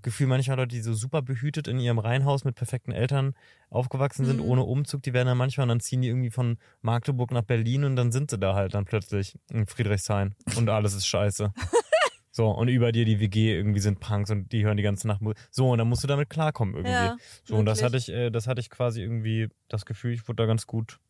Gefühl, 0.01 0.27
manchmal 0.27 0.57
Leute, 0.57 0.75
die 0.75 0.81
so 0.81 0.93
super 0.93 1.21
behütet 1.21 1.67
in 1.67 1.79
ihrem 1.79 1.99
Reihenhaus 1.99 2.43
mit 2.43 2.55
perfekten 2.55 2.91
Eltern 2.91 3.35
aufgewachsen 3.69 4.25
sind, 4.25 4.37
Mhm. 4.37 4.45
ohne 4.45 4.63
Umzug, 4.63 5.03
die 5.03 5.13
werden 5.13 5.27
dann 5.27 5.37
manchmal 5.37 5.65
und 5.65 5.69
dann 5.69 5.79
ziehen 5.79 6.01
die 6.01 6.07
irgendwie 6.07 6.31
von 6.31 6.57
Magdeburg 6.81 7.31
nach 7.31 7.43
Berlin 7.43 7.83
und 7.83 7.95
dann 7.95 8.11
sind 8.11 8.31
sie 8.31 8.39
da 8.39 8.55
halt 8.55 8.73
dann 8.73 8.85
plötzlich 8.85 9.37
in 9.51 9.67
Friedrichshain 9.67 10.33
und 10.57 10.69
alles 10.69 10.93
ist 10.93 11.07
scheiße. 11.07 11.53
So, 12.33 12.47
und 12.49 12.69
über 12.69 12.93
dir 12.93 13.03
die 13.03 13.19
WG 13.19 13.53
irgendwie 13.53 13.81
sind 13.81 13.99
Punks 13.99 14.31
und 14.31 14.53
die 14.53 14.63
hören 14.63 14.77
die 14.77 14.83
ganze 14.83 15.05
Nacht 15.05 15.19
Musik. 15.19 15.37
So, 15.51 15.69
und 15.69 15.79
dann 15.79 15.89
musst 15.89 16.01
du 16.01 16.07
damit 16.07 16.29
klarkommen 16.29 16.75
irgendwie. 16.75 16.93
Ja, 16.93 17.17
so, 17.43 17.57
und 17.57 17.65
das 17.65 17.81
wirklich. 17.81 18.07
hatte 18.07 18.11
ich, 18.13 18.17
äh, 18.17 18.29
das 18.29 18.47
hatte 18.47 18.61
ich 18.61 18.69
quasi 18.69 19.01
irgendwie 19.01 19.49
das 19.67 19.85
Gefühl, 19.85 20.13
ich 20.13 20.25
wurde 20.29 20.37
da 20.37 20.45
ganz 20.45 20.65
gut 20.65 21.01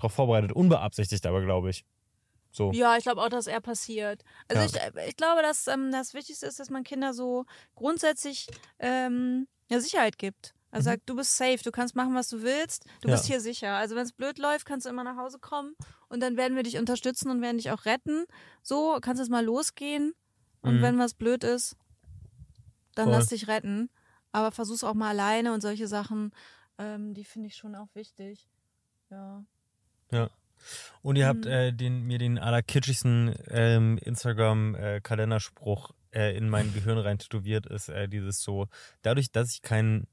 drauf 0.00 0.12
vorbereitet. 0.12 0.52
Unbeabsichtigt 0.52 1.26
aber, 1.26 1.42
glaube 1.42 1.70
ich. 1.70 1.84
So. 2.52 2.72
Ja, 2.72 2.96
ich 2.96 3.04
glaube 3.04 3.22
auch, 3.22 3.28
dass 3.28 3.46
er 3.46 3.60
passiert. 3.60 4.24
Also 4.48 4.62
Ja. 4.76 4.90
ich, 4.96 5.08
ich 5.08 5.16
glaube, 5.16 5.42
dass 5.42 5.66
ähm, 5.68 5.92
das 5.92 6.14
Wichtigste 6.14 6.46
ist, 6.46 6.58
dass 6.58 6.68
man 6.70 6.82
Kinder 6.82 7.14
so 7.14 7.44
grundsätzlich 7.76 8.48
ähm, 8.80 9.46
ja, 9.68 9.80
Sicherheit 9.80 10.18
gibt. 10.18 10.52
Also 10.72 10.88
Mhm. 10.88 10.92
sagt, 10.94 11.02
du 11.06 11.14
bist 11.16 11.36
safe, 11.36 11.58
du 11.62 11.70
kannst 11.70 11.94
machen, 11.96 12.14
was 12.14 12.28
du 12.28 12.42
willst, 12.42 12.84
du 13.02 13.08
Ja. 13.08 13.14
bist 13.14 13.26
hier 13.26 13.40
sicher. 13.40 13.74
Also 13.76 13.94
wenn 13.96 14.04
es 14.04 14.12
blöd 14.12 14.38
läuft, 14.38 14.66
kannst 14.66 14.86
du 14.86 14.90
immer 14.90 15.04
nach 15.04 15.16
Hause 15.16 15.38
kommen 15.38 15.74
und 16.08 16.20
dann 16.20 16.36
werden 16.36 16.56
wir 16.56 16.62
dich 16.64 16.78
unterstützen 16.78 17.30
und 17.30 17.40
werden 17.40 17.58
dich 17.58 17.70
auch 17.70 17.84
retten. 17.84 18.24
So, 18.62 18.98
kannst 19.00 19.20
jetzt 19.20 19.30
mal 19.30 19.44
losgehen 19.44 20.12
und 20.60 20.76
Mhm. 20.78 20.82
wenn 20.82 20.98
was 20.98 21.14
blöd 21.14 21.44
ist, 21.44 21.76
dann 22.94 23.06
Voll. 23.06 23.14
lass 23.14 23.26
dich 23.26 23.46
retten. 23.48 23.90
Aber 24.32 24.52
versuch's 24.52 24.84
auch 24.84 24.94
mal 24.94 25.08
alleine 25.10 25.52
und 25.52 25.60
solche 25.60 25.88
Sachen, 25.88 26.32
ähm, 26.78 27.14
die 27.14 27.24
finde 27.24 27.48
ich 27.48 27.56
schon 27.56 27.74
auch 27.74 27.88
wichtig. 27.94 28.48
Ja. 29.10 29.44
Und 31.02 31.16
ihr 31.16 31.26
habt 31.26 31.46
Mhm. 31.46 31.50
äh, 31.50 31.72
den, 31.72 32.02
mir 32.06 32.18
den 32.18 32.38
allerkitschigsten 32.38 33.34
ähm, 33.48 33.98
Instagram-Kalenderspruch 33.98 35.92
äh, 36.12 36.36
in 36.36 36.48
mein 36.48 36.72
Gehirn 36.74 36.98
rein 36.98 37.18
tätowiert, 37.18 37.66
ist 37.66 37.88
äh, 37.88 38.08
dieses 38.08 38.40
so, 38.42 38.66
dadurch, 39.02 39.30
dass 39.32 39.52
ich 39.52 39.62
kein 39.62 40.06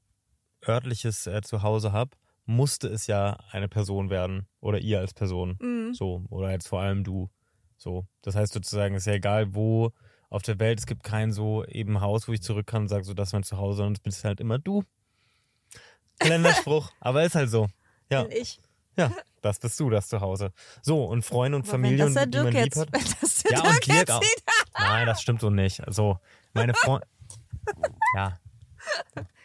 örtliches 0.66 1.26
äh, 1.26 1.42
Zuhause 1.42 1.92
habe, 1.92 2.12
musste 2.46 2.88
es 2.88 3.06
ja 3.06 3.36
eine 3.50 3.68
Person 3.68 4.08
werden. 4.08 4.46
Oder 4.60 4.78
ihr 4.78 5.00
als 5.00 5.12
Person. 5.12 5.58
Mhm. 5.60 5.92
So. 5.94 6.24
Oder 6.30 6.50
jetzt 6.50 6.68
vor 6.68 6.80
allem 6.80 7.04
du. 7.04 7.28
So. 7.76 8.06
Das 8.22 8.34
heißt 8.34 8.52
sozusagen, 8.54 8.94
es 8.94 9.02
ist 9.02 9.06
ja 9.06 9.12
egal, 9.14 9.54
wo 9.54 9.92
auf 10.30 10.42
der 10.42 10.58
Welt, 10.58 10.78
es 10.78 10.86
gibt 10.86 11.02
kein 11.02 11.30
so 11.32 11.64
eben 11.66 12.00
Haus, 12.00 12.26
wo 12.28 12.32
ich 12.32 12.42
zurück 12.42 12.66
kann 12.66 12.82
und 12.82 12.88
sage, 12.88 13.04
so, 13.04 13.14
das 13.14 13.28
ist 13.28 13.32
mein 13.34 13.42
Zuhause, 13.44 13.78
sondern 13.78 13.94
es 13.94 14.00
bist 14.00 14.24
halt 14.24 14.40
immer 14.40 14.58
du. 14.58 14.82
Kalenderspruch. 16.18 16.90
Aber 17.00 17.22
ist 17.24 17.34
halt 17.34 17.50
so. 17.50 17.68
Ja. 18.10 18.22
Bin 18.24 18.32
ich. 18.36 18.60
Ja, 18.98 19.10
das 19.42 19.58
bist 19.60 19.78
du, 19.80 19.88
das 19.90 20.08
Zuhause. 20.08 20.52
So, 20.82 21.04
und 21.04 21.24
Freunde 21.24 21.56
und 21.56 21.62
Aber 21.62 21.70
Familie, 21.70 22.06
wenn 22.06 22.14
das 22.14 22.14
der 22.14 22.26
die 22.26 22.38
man 22.38 22.50
Dirk 22.52 22.64
lieb 22.64 22.74
jetzt, 22.74 22.80
hat. 22.80 22.92
wenn 22.92 23.14
das 23.20 23.42
der 23.42 23.52
Ja, 23.52 23.60
Dirk 23.62 23.74
und 23.74 23.86
Dirk 23.86 23.96
jetzt 23.98 24.10
auch. 24.12 24.22
Nein, 24.78 25.06
das 25.06 25.22
stimmt 25.22 25.40
so 25.40 25.50
nicht. 25.50 25.86
Also, 25.86 26.18
meine 26.52 26.74
Freunde. 26.74 27.06
Ja, 28.14 28.38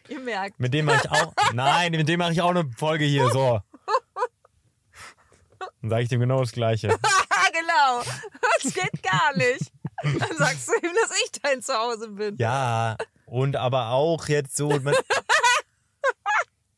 ihr 0.08 0.20
merkt. 0.20 0.60
mit 0.60 0.74
dem 0.74 0.86
mache 0.86 1.02
ich 1.06 1.12
auch. 1.12 1.34
Nein, 1.54 1.92
mit 1.92 2.08
dem 2.08 2.20
mache 2.20 2.32
ich 2.32 2.42
auch 2.42 2.50
eine 2.52 2.70
Folge 2.78 3.06
hier. 3.06 3.30
So. 3.30 3.62
Dann 5.82 5.90
sage 5.90 6.04
ich 6.04 6.10
dem 6.10 6.20
genau 6.22 6.40
das 6.40 6.52
Gleiche. 6.54 6.88
genau. 7.54 8.04
Das 8.64 8.74
geht 8.74 9.04
gar 9.04 9.36
nicht. 9.36 9.72
Dann 10.04 10.38
sagst 10.38 10.68
du 10.70 10.74
ihm, 10.88 10.94
dass 10.96 11.12
ich 11.26 11.32
dein 11.42 11.62
Zuhause 11.62 12.10
bin. 12.10 12.36
Ja, 12.38 12.96
und 13.26 13.56
aber 13.56 13.90
auch 13.90 14.28
jetzt 14.28 14.56
so. 14.56 14.70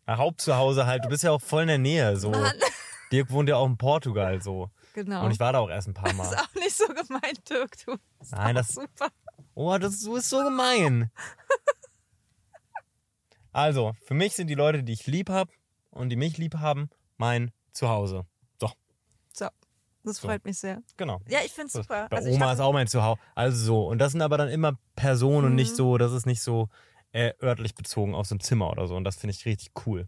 Hauptzuhause 0.07 0.85
halt, 0.85 1.03
du 1.05 1.09
bist 1.09 1.23
ja 1.23 1.31
auch 1.31 1.41
voll 1.41 1.63
in 1.63 1.67
der 1.67 1.77
Nähe. 1.77 2.17
So. 2.17 2.31
Mann. 2.31 2.53
Dirk 3.11 3.29
wohnt 3.31 3.49
ja 3.49 3.57
auch 3.57 3.65
in 3.67 3.77
Portugal 3.77 4.41
so. 4.41 4.69
Genau. 4.93 5.25
Und 5.25 5.31
ich 5.31 5.39
war 5.39 5.53
da 5.53 5.59
auch 5.59 5.69
erst 5.69 5.87
ein 5.87 5.93
paar 5.93 6.05
das 6.05 6.13
ist 6.13 6.17
Mal. 6.17 6.35
auch 6.37 6.55
nicht 6.55 6.75
so 6.77 6.87
gemeint, 6.87 7.49
Dirk. 7.49 7.71
Du 7.85 7.97
bist 8.19 8.31
Nein, 8.31 8.55
das- 8.55 8.69
super. 8.69 9.07
Oh, 9.53 9.77
das 9.77 10.01
du 10.01 10.13
bist 10.13 10.29
so 10.29 10.43
gemein. 10.43 11.11
Also, 13.51 13.93
für 14.05 14.13
mich 14.15 14.33
sind 14.33 14.47
die 14.47 14.53
Leute, 14.55 14.83
die 14.83 14.91
ich 14.93 15.07
lieb 15.07 15.29
hab 15.29 15.47
und 15.91 16.09
die 16.09 16.17
mich 16.17 16.37
lieb 16.37 16.55
haben, 16.55 16.89
mein 17.17 17.51
Zuhause. 17.71 18.25
So, 18.59 18.69
So, 19.31 19.47
das 20.03 20.17
So. 20.17 20.27
freut 20.27 20.43
mich 20.43 20.59
sehr. 20.59 20.81
genau. 20.97 21.21
Ja, 21.29 21.39
ich 21.45 21.53
finde 21.53 21.67
es 21.67 21.73
So, 21.73 21.81
super. 21.83 22.07
Bei 22.09 22.17
Also 22.17 22.29
Oma 22.31 22.51
ist 22.51 22.59
auch 22.59 22.73
mein 22.73 22.87
Zuhause. 22.87 23.17
Also 23.33 23.63
so. 23.63 23.87
Und 23.87 23.99
das 23.99 24.11
sind 24.11 24.21
aber 24.21 24.37
dann 24.37 24.49
immer 24.49 24.73
Personen 24.97 25.45
und 25.47 25.55
nicht 25.55 25.71
Mhm. 25.71 25.75
so, 25.77 25.97
das 25.97 26.11
ist 26.11 26.25
nicht 26.25 26.41
so 26.41 26.67
äh, 27.15 27.33
örtlich 27.41 27.75
bezogen 27.75 28.13
auf 28.13 28.27
so 28.27 28.35
ein 28.35 28.41
Zimmer 28.41 28.69
oder 28.69 28.87
so. 28.87 28.95
Und 28.95 29.05
das 29.05 29.15
finde 29.15 29.33
ich 29.33 29.45
richtig 29.45 29.71
cool. 29.85 30.07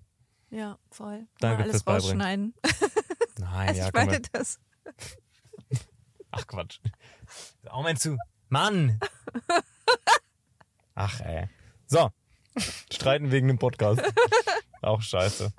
Ja, 0.50 0.78
voll. 0.92 1.26
Danke 1.40 1.60
Mal 1.60 1.70
alles 1.70 1.84
fürs 1.84 2.04
rausschneiden. 2.04 2.54
Nein, 3.40 3.70
Also 3.70 3.80
ja, 3.80 3.88
ich 3.88 3.94
meine 3.94 4.22
das. 4.34 4.60
Ach 6.32 6.46
Quatsch. 6.46 6.80
Auch 7.70 7.84
mein 7.84 7.96
zu. 7.96 8.18
Mann! 8.50 9.00
Ach 10.96 11.22
ey. 11.22 11.48
So. 11.86 12.10
Streiten 12.92 13.32
wegen 13.32 13.48
dem 13.48 13.60
Podcast. 13.60 14.02
Auch 14.82 15.02
scheiße. 15.02 15.54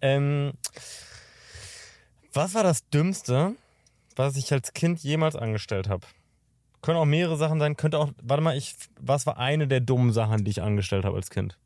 Ähm, 0.00 0.54
was 2.32 2.54
war 2.54 2.64
das 2.64 2.88
Dümmste, 2.88 3.54
was 4.16 4.36
ich 4.36 4.52
als 4.52 4.72
Kind 4.72 5.00
jemals 5.04 5.36
angestellt 5.36 5.88
habe? 5.88 6.06
Können 6.82 6.96
auch 6.98 7.04
mehrere 7.04 7.36
Sachen 7.36 7.58
sein. 7.60 7.76
Könnte 7.76 7.98
auch. 7.98 8.10
Warte 8.22 8.42
mal, 8.42 8.56
ich. 8.56 8.74
Was 8.98 9.26
war 9.26 9.36
eine 9.38 9.68
der 9.68 9.80
dummen 9.80 10.12
Sachen, 10.12 10.44
die 10.44 10.50
ich 10.50 10.62
angestellt 10.62 11.04
habe 11.04 11.16
als 11.16 11.28
Kind? 11.30 11.58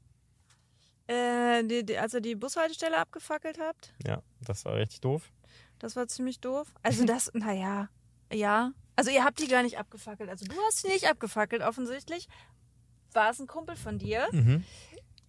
Äh, 1.07 1.62
die, 1.64 1.85
die, 1.85 1.98
als 1.98 2.14
ihr 2.14 2.20
die 2.20 2.35
Bushaltestelle 2.35 2.96
abgefackelt 2.96 3.59
habt, 3.61 3.92
Ja, 4.07 4.22
das 4.40 4.64
war 4.64 4.74
richtig 4.77 5.00
doof. 5.03 5.31
das 5.79 5.96
war 5.96 6.09
ziemlich 6.09 6.40
doof. 6.40 6.72
Also 6.83 7.05
das, 7.05 7.31
naja, 7.35 7.88
ja. 8.33 8.72
Also 8.96 9.11
ihr 9.11 9.24
habt 9.24 9.38
die 9.40 9.48
gar 9.48 9.62
nicht 9.62 9.79
abgefackelt. 9.79 10.31
Also 10.31 10.46
du 10.46 10.55
hast 10.66 10.79
sie 10.83 10.88
nicht 10.88 11.09
abgefackelt, 11.09 11.62
offensichtlich. 11.62 12.29
War 13.12 13.31
es 13.31 13.38
ein 13.38 13.46
Kumpel 13.46 13.77
von 13.77 13.98
dir, 13.98 14.27
Mhm. 14.33 14.64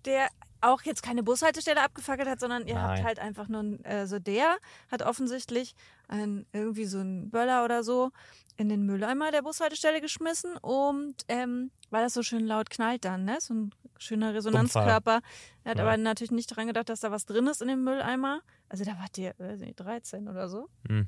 der 0.05 0.29
auch 0.65 0.81
jetzt 0.83 1.03
keine 1.03 1.23
Bushaltestelle 1.23 1.81
abgefackelt 1.81 2.27
hat, 2.27 2.39
sondern 2.39 2.67
ihr 2.67 2.81
habt 2.81 2.95
Nein. 2.97 3.05
halt 3.05 3.19
einfach 3.19 3.47
nur, 3.47 3.79
äh, 3.85 4.07
so 4.07 4.19
der 4.19 4.57
hat 4.91 5.01
offensichtlich 5.01 5.75
ein, 6.07 6.45
irgendwie 6.51 6.85
so 6.85 6.99
einen 6.99 7.29
Böller 7.29 7.63
oder 7.63 7.83
so 7.83 8.11
in 8.57 8.69
den 8.69 8.85
Mülleimer 8.85 9.31
der 9.31 9.41
Bushaltestelle 9.41 10.01
geschmissen 10.01 10.55
und 10.57 11.15
ähm, 11.27 11.71
weil 11.89 12.03
das 12.03 12.13
so 12.13 12.23
schön 12.23 12.45
laut 12.45 12.69
knallt 12.69 13.05
dann, 13.05 13.25
ne? 13.25 13.37
So 13.39 13.53
ein 13.53 13.71
schöner 13.97 14.33
Resonanzkörper. 14.33 15.21
Er 15.63 15.71
hat 15.71 15.77
Ja. 15.77 15.83
aber 15.83 15.97
natürlich 15.97 16.31
nicht 16.31 16.51
daran 16.51 16.67
gedacht, 16.67 16.89
dass 16.89 16.99
da 17.01 17.11
was 17.11 17.25
drin 17.25 17.47
ist 17.47 17.61
in 17.61 17.67
dem 17.67 17.83
Mülleimer. 17.83 18.41
Also 18.69 18.83
da 18.83 18.97
wart 18.99 19.17
ihr, 19.17 19.33
weiß 19.37 19.59
nicht, 19.59 19.79
13 19.79 20.27
oder 20.27 20.49
so. 20.49 20.67
Hm. 20.87 21.07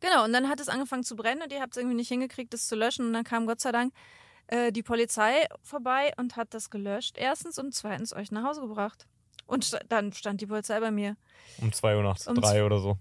Genau, 0.00 0.24
und 0.24 0.32
dann 0.32 0.48
hat 0.48 0.60
es 0.60 0.68
angefangen 0.68 1.02
zu 1.02 1.16
brennen 1.16 1.42
und 1.42 1.52
ihr 1.52 1.60
habt 1.62 1.72
es 1.72 1.76
irgendwie 1.78 1.96
nicht 1.96 2.08
hingekriegt, 2.08 2.52
das 2.52 2.66
zu 2.66 2.76
löschen. 2.76 3.06
Und 3.06 3.12
dann 3.14 3.24
kam 3.24 3.46
Gott 3.46 3.60
sei 3.60 3.72
Dank 3.72 3.94
äh, 4.48 4.72
die 4.72 4.82
Polizei 4.82 5.46
vorbei 5.62 6.12
und 6.16 6.36
hat 6.36 6.54
das 6.54 6.70
gelöscht, 6.70 7.16
erstens 7.18 7.58
und 7.58 7.74
zweitens 7.74 8.14
euch 8.14 8.30
nach 8.30 8.44
Hause 8.44 8.60
gebracht. 8.60 9.06
Und 9.46 9.78
dann 9.88 10.12
stand 10.12 10.40
die 10.40 10.46
Polizei 10.46 10.80
bei 10.80 10.90
mir 10.90 11.16
Um 11.60 11.72
zwei 11.72 11.96
Uhr 11.96 12.02
nachts, 12.02 12.26
Um 12.26 12.34
drei 12.34 12.64
oder 12.64 12.78
so. 12.78 12.96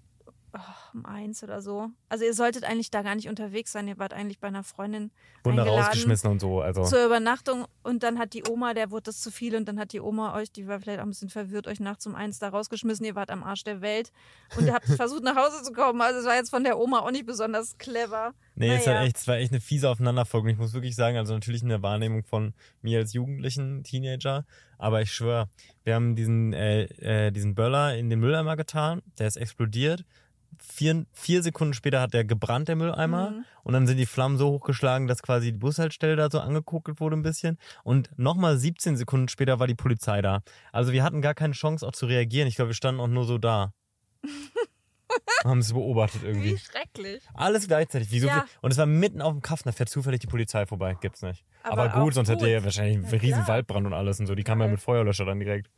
Oh, 0.54 0.94
um 0.94 1.06
eins 1.06 1.44
oder 1.44 1.62
so. 1.62 1.90
Also 2.10 2.26
ihr 2.26 2.34
solltet 2.34 2.64
eigentlich 2.64 2.92
da 2.92 3.02
gar 3.02 3.16
nicht 3.16 3.30
unterwegs 3.30 3.72
sein. 3.72 3.88
Ihr 3.88 3.98
wart 3.98 4.14
eigentlich 4.14 4.40
bei 4.40 4.48
einer 4.48 4.64
Freundin 4.64 5.12
Wurden 5.44 5.58
da 5.58 5.64
eingeladen 5.64 5.86
rausgeschmissen 5.86 6.32
und 6.32 6.40
so. 6.40 6.62
Also. 6.62 6.84
zur 6.84 7.06
Übernachtung 7.06 7.66
und 7.82 8.04
dann 8.04 8.20
hat 8.20 8.34
die 8.34 8.44
Oma, 8.48 8.74
der 8.74 8.92
wurde 8.92 9.04
das 9.04 9.22
zu 9.22 9.32
viel 9.32 9.56
und 9.56 9.68
dann 9.68 9.80
hat 9.80 9.94
die 9.94 10.00
Oma 10.00 10.36
euch, 10.36 10.52
die 10.52 10.68
war 10.68 10.80
vielleicht 10.80 11.00
auch 11.00 11.04
ein 11.04 11.10
bisschen 11.10 11.30
verwirrt, 11.30 11.68
euch 11.68 11.80
nachts 11.80 12.06
um 12.08 12.16
eins 12.16 12.40
da 12.40 12.50
rausgeschmissen. 12.50 13.06
Ihr 13.06 13.16
wart 13.16 13.32
am 13.32 13.44
Arsch 13.44 13.64
der 13.64 13.82
Welt 13.82 14.12
und 14.58 14.66
ihr 14.66 14.74
habt 14.74 14.86
versucht 14.96 15.24
nach 15.24 15.36
Hause 15.36 15.64
zu 15.64 15.74
kommen. 15.74 16.02
Also 16.02 16.20
es 16.20 16.26
war 16.26 16.36
jetzt 16.36 16.50
von 16.50 16.64
der 16.64 16.78
Oma 16.78 17.00
auch 17.00 17.12
nicht 17.12 17.26
besonders 17.26 17.78
clever. 17.78 18.34
Nee, 18.56 18.76
es, 18.76 18.86
war 18.86 18.94
Naja. 18.94 19.08
echt, 19.08 19.18
es 19.18 19.28
war 19.28 19.38
echt 19.38 19.52
eine 19.52 19.62
fiese 19.62 19.90
Aufeinanderfolgung. 19.90 20.50
Ich 20.50 20.58
muss 20.58 20.74
wirklich 20.74 20.96
sagen, 20.96 21.18
also 21.18 21.34
natürlich 21.34 21.64
in 21.64 21.70
der 21.70 21.82
Wahrnehmung 21.82 22.24
von 22.24 22.54
mir 22.82 23.00
als 23.00 23.14
Jugendlichen, 23.14 23.84
Teenager, 23.84 24.46
aber 24.78 25.02
ich 25.02 25.12
schwöre, 25.12 25.50
wir 25.84 25.96
haben 25.96 26.16
diesen, 26.16 26.54
äh, 26.54 26.84
äh, 27.28 27.32
diesen 27.32 27.56
Böller 27.56 27.96
in 27.96 28.10
den 28.10 28.20
Mülleimer 28.20 28.56
getan, 28.56 29.02
der 29.18 29.28
ist 29.28 29.38
explodiert. 29.38 30.06
Vier, 30.60 31.06
vier 31.14 31.42
Sekunden 31.44 31.74
später 31.74 32.02
hat 32.02 32.14
der 32.14 32.26
gebrannt, 32.26 32.68
der 32.68 32.76
Mülleimer. 32.76 33.32
Mhm. 33.32 33.46
Und 33.64 33.74
dann 33.74 33.88
sind 33.88 33.98
die 33.98 34.06
Flammen 34.06 34.38
so 34.38 34.50
hochgeschlagen, 34.52 35.08
dass 35.08 35.22
quasi 35.22 35.52
die 35.52 35.58
Bushaltestelle 35.58 36.16
da 36.16 36.30
so 36.30 36.40
angekuckelt 36.40 37.00
wurde 37.00 37.16
ein 37.16 37.24
bisschen. 37.24 37.58
Und 37.84 38.10
nochmal 38.18 38.58
17 38.58 38.98
Sekunden 38.98 39.28
später 39.30 39.60
war 39.60 39.68
die 39.68 39.76
Polizei 39.76 40.22
da. 40.22 40.42
Also 40.72 40.92
wir 40.92 41.04
hatten 41.04 41.22
gar 41.22 41.34
keine 41.34 41.54
Chance 41.54 41.88
auch 41.88 41.94
zu 41.94 42.06
reagieren. 42.06 42.48
Ich 42.48 42.56
glaube, 42.56 42.70
wir 42.70 42.76
standen 42.76 43.02
auch 43.02 43.08
nur 43.08 43.26
so 43.26 43.38
da. 43.38 43.74
haben 45.44 45.60
es 45.60 45.74
beobachtet 45.74 46.24
irgendwie. 46.24 46.54
Wie 46.54 46.58
schrecklich. 46.58 47.24
Alles 47.34 47.68
gleichzeitig. 47.68 48.10
Wieso? 48.12 48.28
Ja. 48.28 48.46
Und 48.62 48.72
es 48.72 48.78
war 48.78 48.86
mitten 48.86 49.22
auf 49.22 49.32
dem 49.34 49.42
Kaff, 49.42 49.62
da 49.64 49.72
fährt 49.72 49.90
zufällig 49.90 50.20
die 50.22 50.28
Polizei 50.28 50.66
vorbei. 50.66 50.98
Gibt's 51.00 51.22
nicht. 51.22 51.44
Aber, 51.64 51.84
Aber 51.92 52.04
gut, 52.04 52.14
sonst 52.14 52.30
hätte 52.30 52.48
er 52.48 52.64
wahrscheinlich 52.64 52.98
einen 52.98 53.06
Ja, 53.06 53.12
riesen 53.12 53.44
klar. 53.44 53.48
Waldbrand 53.50 53.86
und 53.88 53.94
alles 53.94 54.20
und 54.20 54.28
so. 54.28 54.36
Die 54.36 54.44
kamen 54.44 54.62
ja 54.62 54.68
mit 54.68 54.80
Feuerlöscher 54.80 55.26
dann 55.26 55.40
direkt. 55.40 55.70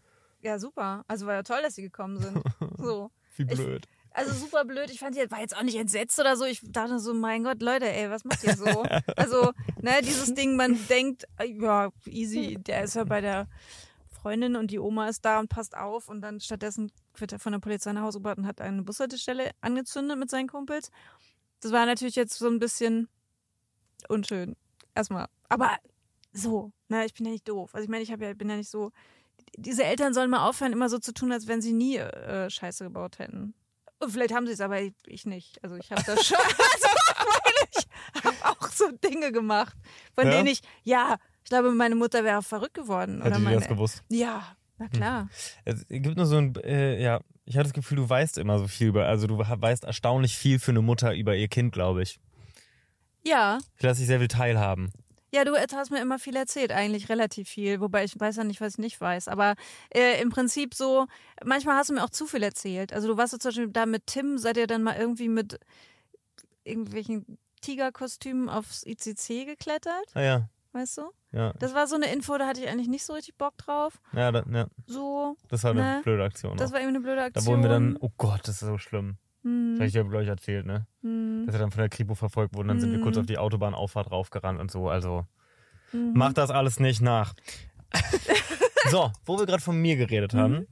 Ja, 0.41 0.59
super. 0.59 1.03
Also 1.07 1.25
war 1.25 1.33
ja 1.33 1.43
toll, 1.43 1.59
dass 1.63 1.75
sie 1.75 1.81
gekommen 1.81 2.17
sind. 2.19 2.41
So. 2.77 3.11
Wie 3.35 3.43
Ich- 3.43 3.47
blöd. 3.49 3.87
Also 4.15 4.33
super 4.33 4.63
blöd. 4.63 4.89
Ich 4.89 4.99
fand, 4.99 5.13
sie 5.13 5.29
war 5.29 5.41
jetzt 5.41 5.55
auch 5.57 5.63
nicht 5.63 5.75
entsetzt 5.75 6.17
oder 6.19 6.37
so. 6.37 6.45
Ich 6.45 6.61
dachte 6.63 6.99
so, 6.99 7.13
mein 7.13 7.43
Gott, 7.43 7.61
Leute, 7.61 7.91
ey, 7.91 8.09
was 8.09 8.23
macht 8.23 8.43
ihr 8.43 8.55
so? 8.55 8.65
Also, 9.17 9.51
ne, 9.81 10.01
dieses 10.01 10.33
Ding, 10.33 10.55
man 10.55 10.79
denkt, 10.87 11.25
ja, 11.43 11.89
easy, 12.05 12.57
der 12.57 12.85
ist 12.85 12.95
ja 12.95 13.03
bei 13.03 13.19
der 13.19 13.47
Freundin 14.21 14.55
und 14.55 14.71
die 14.71 14.79
Oma 14.79 15.09
ist 15.09 15.25
da 15.25 15.39
und 15.39 15.49
passt 15.49 15.75
auf. 15.75 16.07
Und 16.07 16.21
dann 16.21 16.39
stattdessen 16.39 16.93
wird 17.17 17.33
er 17.33 17.39
von 17.39 17.51
der 17.51 17.59
Polizei 17.59 17.91
nach 17.91 18.03
Hause 18.03 18.19
gebracht 18.19 18.37
und 18.37 18.47
hat 18.47 18.61
eine 18.61 18.83
Bushaltestelle 18.83 19.51
angezündet 19.59 20.17
mit 20.17 20.29
seinen 20.29 20.47
Kumpels. 20.47 20.91
Das 21.59 21.73
war 21.73 21.85
natürlich 21.85 22.15
jetzt 22.15 22.37
so 22.37 22.47
ein 22.47 22.59
bisschen 22.59 23.09
unschön. 24.07 24.55
Erstmal. 24.95 25.27
Aber 25.49 25.77
so, 26.31 26.71
ne, 26.87 27.05
ich 27.05 27.13
bin 27.13 27.25
ja 27.25 27.33
nicht 27.33 27.49
doof. 27.49 27.75
Also 27.75 27.83
ich 27.83 27.89
meine, 27.89 28.03
ich 28.03 28.11
hab 28.13 28.21
ja, 28.21 28.33
bin 28.33 28.49
ja 28.49 28.55
nicht 28.55 28.69
so. 28.69 28.91
Diese 29.57 29.83
Eltern 29.83 30.13
sollen 30.13 30.29
mal 30.29 30.47
aufhören, 30.47 30.71
immer 30.71 30.87
so 30.87 30.99
zu 30.99 31.13
tun, 31.13 31.33
als 31.33 31.47
wenn 31.47 31.61
sie 31.61 31.73
nie 31.73 31.97
äh, 31.97 32.49
Scheiße 32.49 32.85
gebaut 32.85 33.19
hätten. 33.19 33.53
Und 33.99 34.11
vielleicht 34.11 34.33
haben 34.33 34.45
sie 34.45 34.53
es, 34.53 34.61
aber 34.61 34.81
ich, 34.81 34.93
ich 35.07 35.25
nicht. 35.25 35.63
Also 35.63 35.75
ich 35.75 35.91
habe 35.91 36.03
das 36.05 36.25
schon. 36.25 36.37
Also, 36.47 36.87
ich 38.17 38.23
habe 38.23 38.35
auch 38.43 38.69
so 38.69 38.89
Dinge 38.91 39.31
gemacht, 39.31 39.75
von 40.13 40.25
Ja? 40.25 40.31
denen 40.31 40.47
ich, 40.47 40.61
ja, 40.83 41.17
ich 41.43 41.49
glaube, 41.49 41.71
meine 41.71 41.95
Mutter 41.95 42.23
wäre 42.23 42.41
verrückt 42.41 42.73
geworden. 42.75 43.17
Hätte 43.21 43.27
oder 43.35 43.39
meine, 43.39 43.57
das 43.59 43.67
gewusst. 43.67 44.03
Ja, 44.09 44.55
na 44.77 44.87
klar. 44.87 45.29
Es 45.65 45.85
gibt 45.87 46.15
nur 46.17 46.25
so 46.25 46.37
ein, 46.37 46.55
äh, 46.63 47.01
ja, 47.01 47.19
ich 47.45 47.55
hatte 47.55 47.65
das 47.65 47.73
Gefühl, 47.73 47.97
du 47.97 48.09
weißt 48.09 48.37
immer 48.37 48.59
so 48.59 48.67
viel 48.67 48.87
über, 48.87 49.05
also 49.07 49.27
du 49.27 49.37
weißt 49.37 49.83
erstaunlich 49.83 50.37
viel 50.37 50.59
für 50.59 50.71
eine 50.71 50.81
Mutter 50.81 51.13
über 51.15 51.35
ihr 51.35 51.47
Kind, 51.47 51.73
glaube 51.73 52.03
ich. 52.03 52.19
Ja, 53.23 53.57
Ich 53.77 53.83
lasse 53.83 53.99
dich 53.99 54.07
sehr 54.07 54.19
viel 54.19 54.27
teilhaben. 54.27 54.91
Ja, 55.35 55.43
du 55.43 55.53
hast 55.55 55.91
mir 55.91 56.01
immer 56.01 56.17
viel 56.17 56.35
erzählt, 56.37 56.71
eigentlich 56.71 57.09
relativ 57.09 57.49
viel, 57.49 57.81
wobei 57.81 58.05
ich 58.05 58.17
weiß 58.17 58.37
ja 58.37 58.43
nicht, 58.45 58.61
was 58.61 58.73
ich 58.73 58.77
nicht 58.79 59.01
weiß. 59.01 59.27
Aber 59.27 59.55
äh, 59.93 60.21
im 60.21 60.29
Prinzip 60.29 60.73
so, 60.73 61.07
manchmal 61.43 61.75
hast 61.75 61.89
du 61.89 61.93
mir 61.93 62.03
auch 62.05 62.09
zu 62.09 62.25
viel 62.25 62.41
erzählt. 62.41 62.93
Also 62.93 63.09
du 63.09 63.17
warst 63.17 63.31
so 63.31 63.37
zum 63.37 63.49
Beispiel 63.49 63.67
da 63.67 63.85
mit 63.85 64.07
Tim, 64.07 64.37
seid 64.37 64.55
ihr 64.55 64.65
dann 64.67 64.81
mal 64.83 64.95
irgendwie 64.97 65.27
mit 65.27 65.59
irgendwelchen 66.63 67.37
Tigerkostümen 67.61 68.49
aufs 68.49 68.85
ICC 68.85 69.45
geklettert, 69.45 70.05
Ah 70.13 70.21
ja, 70.21 70.49
weißt 70.73 70.99
du? 70.99 71.11
ja. 71.31 71.51
Das 71.59 71.73
war 71.73 71.87
so 71.87 71.95
eine 71.95 72.11
Info, 72.13 72.37
da 72.37 72.47
hatte 72.47 72.61
ich 72.61 72.69
eigentlich 72.69 72.87
nicht 72.87 73.03
so 73.05 73.13
richtig 73.13 73.35
Bock 73.37 73.57
drauf. 73.57 73.99
Ja, 74.13 74.31
da, 74.31 74.43
ja, 74.51 74.67
So, 74.87 75.35
das 75.49 75.63
war 75.63 75.71
eine 75.71 75.81
Ne? 75.81 76.01
blöde 76.03 76.23
Aktion. 76.23 76.57
das 76.57 76.69
auch. 76.69 76.73
war 76.73 76.79
irgendwie 76.81 76.97
eine 76.97 77.03
blöde 77.03 77.17
da 77.17 77.25
Aktion. 77.25 77.45
wurden 77.47 77.63
wir 77.63 77.69
dann, 77.69 77.97
oh 77.99 78.11
Gott, 78.17 78.41
das 78.47 78.61
ist 78.61 78.67
so 78.67 78.77
schlimm. 78.77 79.17
Das 79.45 79.51
Hm, 79.51 79.75
habe 79.75 79.85
ich 79.85 79.93
dir, 79.93 80.03
glaube 80.03 80.23
ich, 80.23 80.29
erzählt, 80.29 80.65
ne? 80.65 80.87
hm, 81.01 81.43
Dass 81.45 81.53
wir 81.53 81.59
dann 81.59 81.69
von 81.69 81.79
der 81.81 81.89
Kripo 81.89 82.15
verfolgt 82.15 82.55
wurden, 82.55 82.67
dann 82.69 82.79
sind 82.79 82.91
wir 82.91 82.99
kurz 82.99 83.15
Mhm. 83.15 83.19
auf 83.21 83.25
die 83.27 83.37
Autobahnauffahrt 83.37 84.09
raufgerannt 84.09 84.59
und 84.59 84.71
so. 84.71 84.89
Also 84.89 85.25
mhm. 85.91 86.13
mach 86.15 86.33
das 86.33 86.49
alles 86.49 86.79
nicht 86.79 86.99
nach. 87.01 87.35
so, 88.89 89.11
wo 89.25 89.37
wir 89.37 89.45
gerade 89.45 89.61
von 89.61 89.77
mir 89.77 89.97
geredet 89.97 90.33
Mhm. 90.33 90.37
haben, 90.39 90.67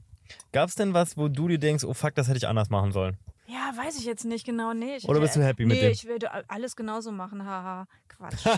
gab's 0.50 0.74
denn 0.74 0.92
was, 0.92 1.16
wo 1.16 1.28
du 1.28 1.46
dir 1.46 1.58
denkst, 1.60 1.84
oh 1.84 1.94
fuck, 1.94 2.16
das 2.16 2.26
hätte 2.26 2.38
ich 2.38 2.48
anders 2.48 2.68
machen 2.68 2.90
sollen? 2.90 3.16
Ja, 3.46 3.70
weiß 3.76 3.96
ich 3.98 4.06
jetzt 4.06 4.24
nicht 4.24 4.44
genau. 4.44 4.72
Nee, 4.72 4.96
ich 4.96 5.08
Oder 5.08 5.20
bist 5.20 5.36
du 5.36 5.44
happy 5.44 5.66
nee, 5.66 5.74
mit 5.74 5.82
dem? 5.82 5.92
ich 5.92 6.06
würde 6.08 6.30
alles 6.50 6.74
genauso 6.74 7.12
machen. 7.12 7.44
Haha, 7.46 7.86
Quatsch. 8.08 8.44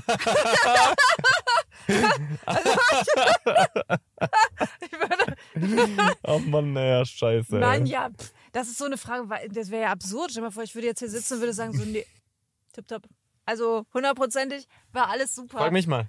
ich 4.81 4.93
würde, 4.93 6.17
Oh 6.25 6.39
Mann, 6.41 6.73
naja, 6.73 7.05
scheiße. 7.05 7.59
Mann, 7.59 7.83
ey. 7.83 7.89
ja, 7.93 8.11
pff, 8.17 8.33
das 8.57 8.69
ist 8.69 8.79
so 8.79 8.87
eine 8.87 8.97
Frage, 8.97 9.29
weil 9.29 9.51
das 9.51 9.71
wäre 9.71 9.83
ja 9.83 9.91
absurd. 9.91 10.31
Stell 10.31 10.41
dir 10.41 10.47
mal 10.47 10.51
vor, 10.51 10.63
ich 10.63 10.75
würde 10.75 10.87
jetzt 10.87 11.01
hier 11.01 11.11
sitzen 11.11 11.35
und 11.35 11.41
würde 11.41 11.53
sagen, 11.53 11.75
so, 11.77 11.85
nee, 11.85 12.07
tipptopp. 12.73 13.07
Also 13.45 13.85
hundertprozentig 13.93 14.67
war 14.93 15.11
alles 15.11 15.35
super. 15.35 15.59
Frag 15.59 15.73
mich 15.73 15.87
mal. 15.87 16.09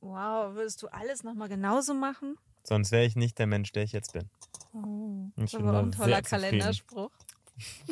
Wow, 0.00 0.54
würdest 0.54 0.80
du 0.84 0.86
alles 0.88 1.24
nochmal 1.24 1.48
genauso 1.48 1.92
machen? 1.92 2.36
Sonst 2.62 2.92
wäre 2.92 3.04
ich 3.04 3.16
nicht 3.16 3.36
der 3.40 3.48
Mensch, 3.48 3.72
der 3.72 3.82
ich 3.82 3.90
jetzt 3.90 4.12
bin. 4.12 4.30
Oh, 4.72 5.30
Ich 5.42 5.50
das 5.50 5.58
bin 5.60 5.66
war 5.66 5.72
da 5.72 5.80
ein 5.80 5.90
toller. 5.92 6.22
Kalenderspruch. 6.22 7.10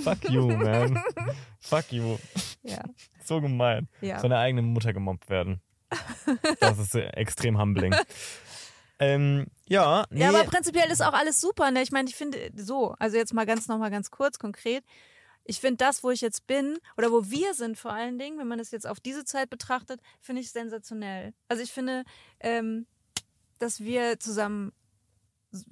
Fuck 0.03 0.31
you, 0.31 0.47
man. 0.47 1.03
Fuck 1.59 1.91
you. 1.91 2.17
Ja. 2.63 2.83
so 3.25 3.41
gemein. 3.41 3.89
Ja. 4.03 4.19
Von 4.21 4.31
der 4.31 4.39
eigenen 4.39 4.67
Mutter 4.67 4.93
gemobbt 4.93 5.29
werden. 5.29 5.61
Das 6.61 6.79
ist 6.79 6.95
extrem 6.95 7.59
humbling. 7.59 7.93
Ähm, 9.05 9.47
ja, 9.69 10.05
nee. 10.11 10.21
Ja, 10.21 10.29
aber 10.29 10.45
prinzipiell 10.45 10.91
ist 10.91 11.03
auch 11.03 11.13
alles 11.13 11.41
super. 11.41 11.71
Ne? 11.71 11.83
Ich 11.83 11.93
meine, 11.93 12.09
ich 12.09 12.17
finde 12.17 12.51
so, 12.57 12.95
also 12.99 13.17
jetzt 13.17 13.35
mal 13.35 13.47
ganz 13.47 13.69
nochmal 13.69 13.91
ganz 13.91 14.11
kurz, 14.11 14.39
konkret. 14.39 14.85
Ich 15.45 15.61
finde 15.61 15.77
das, 15.77 16.03
wo 16.03 16.11
ich 16.11 16.21
jetzt 16.21 16.47
bin, 16.47 16.79
oder 16.97 17.13
wo 17.13 17.31
wir 17.31 17.55
sind 17.55 17.79
vor 17.79 17.93
allen 17.93 18.19
Dingen, 18.19 18.39
wenn 18.39 18.49
man 18.49 18.59
das 18.59 18.71
jetzt 18.71 18.87
auf 18.87 19.01
diese 19.01 19.25
Zeit 19.25 19.51
betrachtet, 19.51 20.01
finde 20.21 20.41
ich 20.41 20.51
sensationell. 20.51 21.35
Also 21.49 21.63
ich 21.63 21.71
finde, 21.73 22.05
ähm, 22.41 22.87
dass 23.59 23.81
wir 23.81 24.19
zusammen 24.19 24.73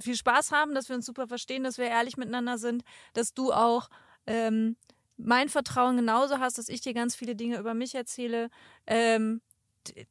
viel 0.01 0.17
Spaß 0.17 0.53
haben, 0.53 0.75
dass 0.75 0.89
wir 0.89 0.97
uns 0.97 1.07
super 1.07 1.27
verstehen, 1.27 1.65
dass 1.65 1.79
wir 1.79 1.87
ehrlich 1.87 2.17
miteinander 2.17 2.59
sind, 2.59 2.85
dass 3.15 3.35
du 3.35 3.53
auch 3.53 3.89
ähm, 4.27 4.77
mein 5.17 5.49
Vertrauen 5.49 5.97
genauso 5.97 6.39
hast, 6.39 6.59
dass 6.59 6.69
ich 6.69 6.81
dir 6.81 6.95
ganz 6.95 7.17
viele 7.17 7.35
Dinge 7.35 7.59
über 7.59 7.75
mich 7.75 7.95
erzähle. 7.95 8.51
Ähm, 8.87 9.41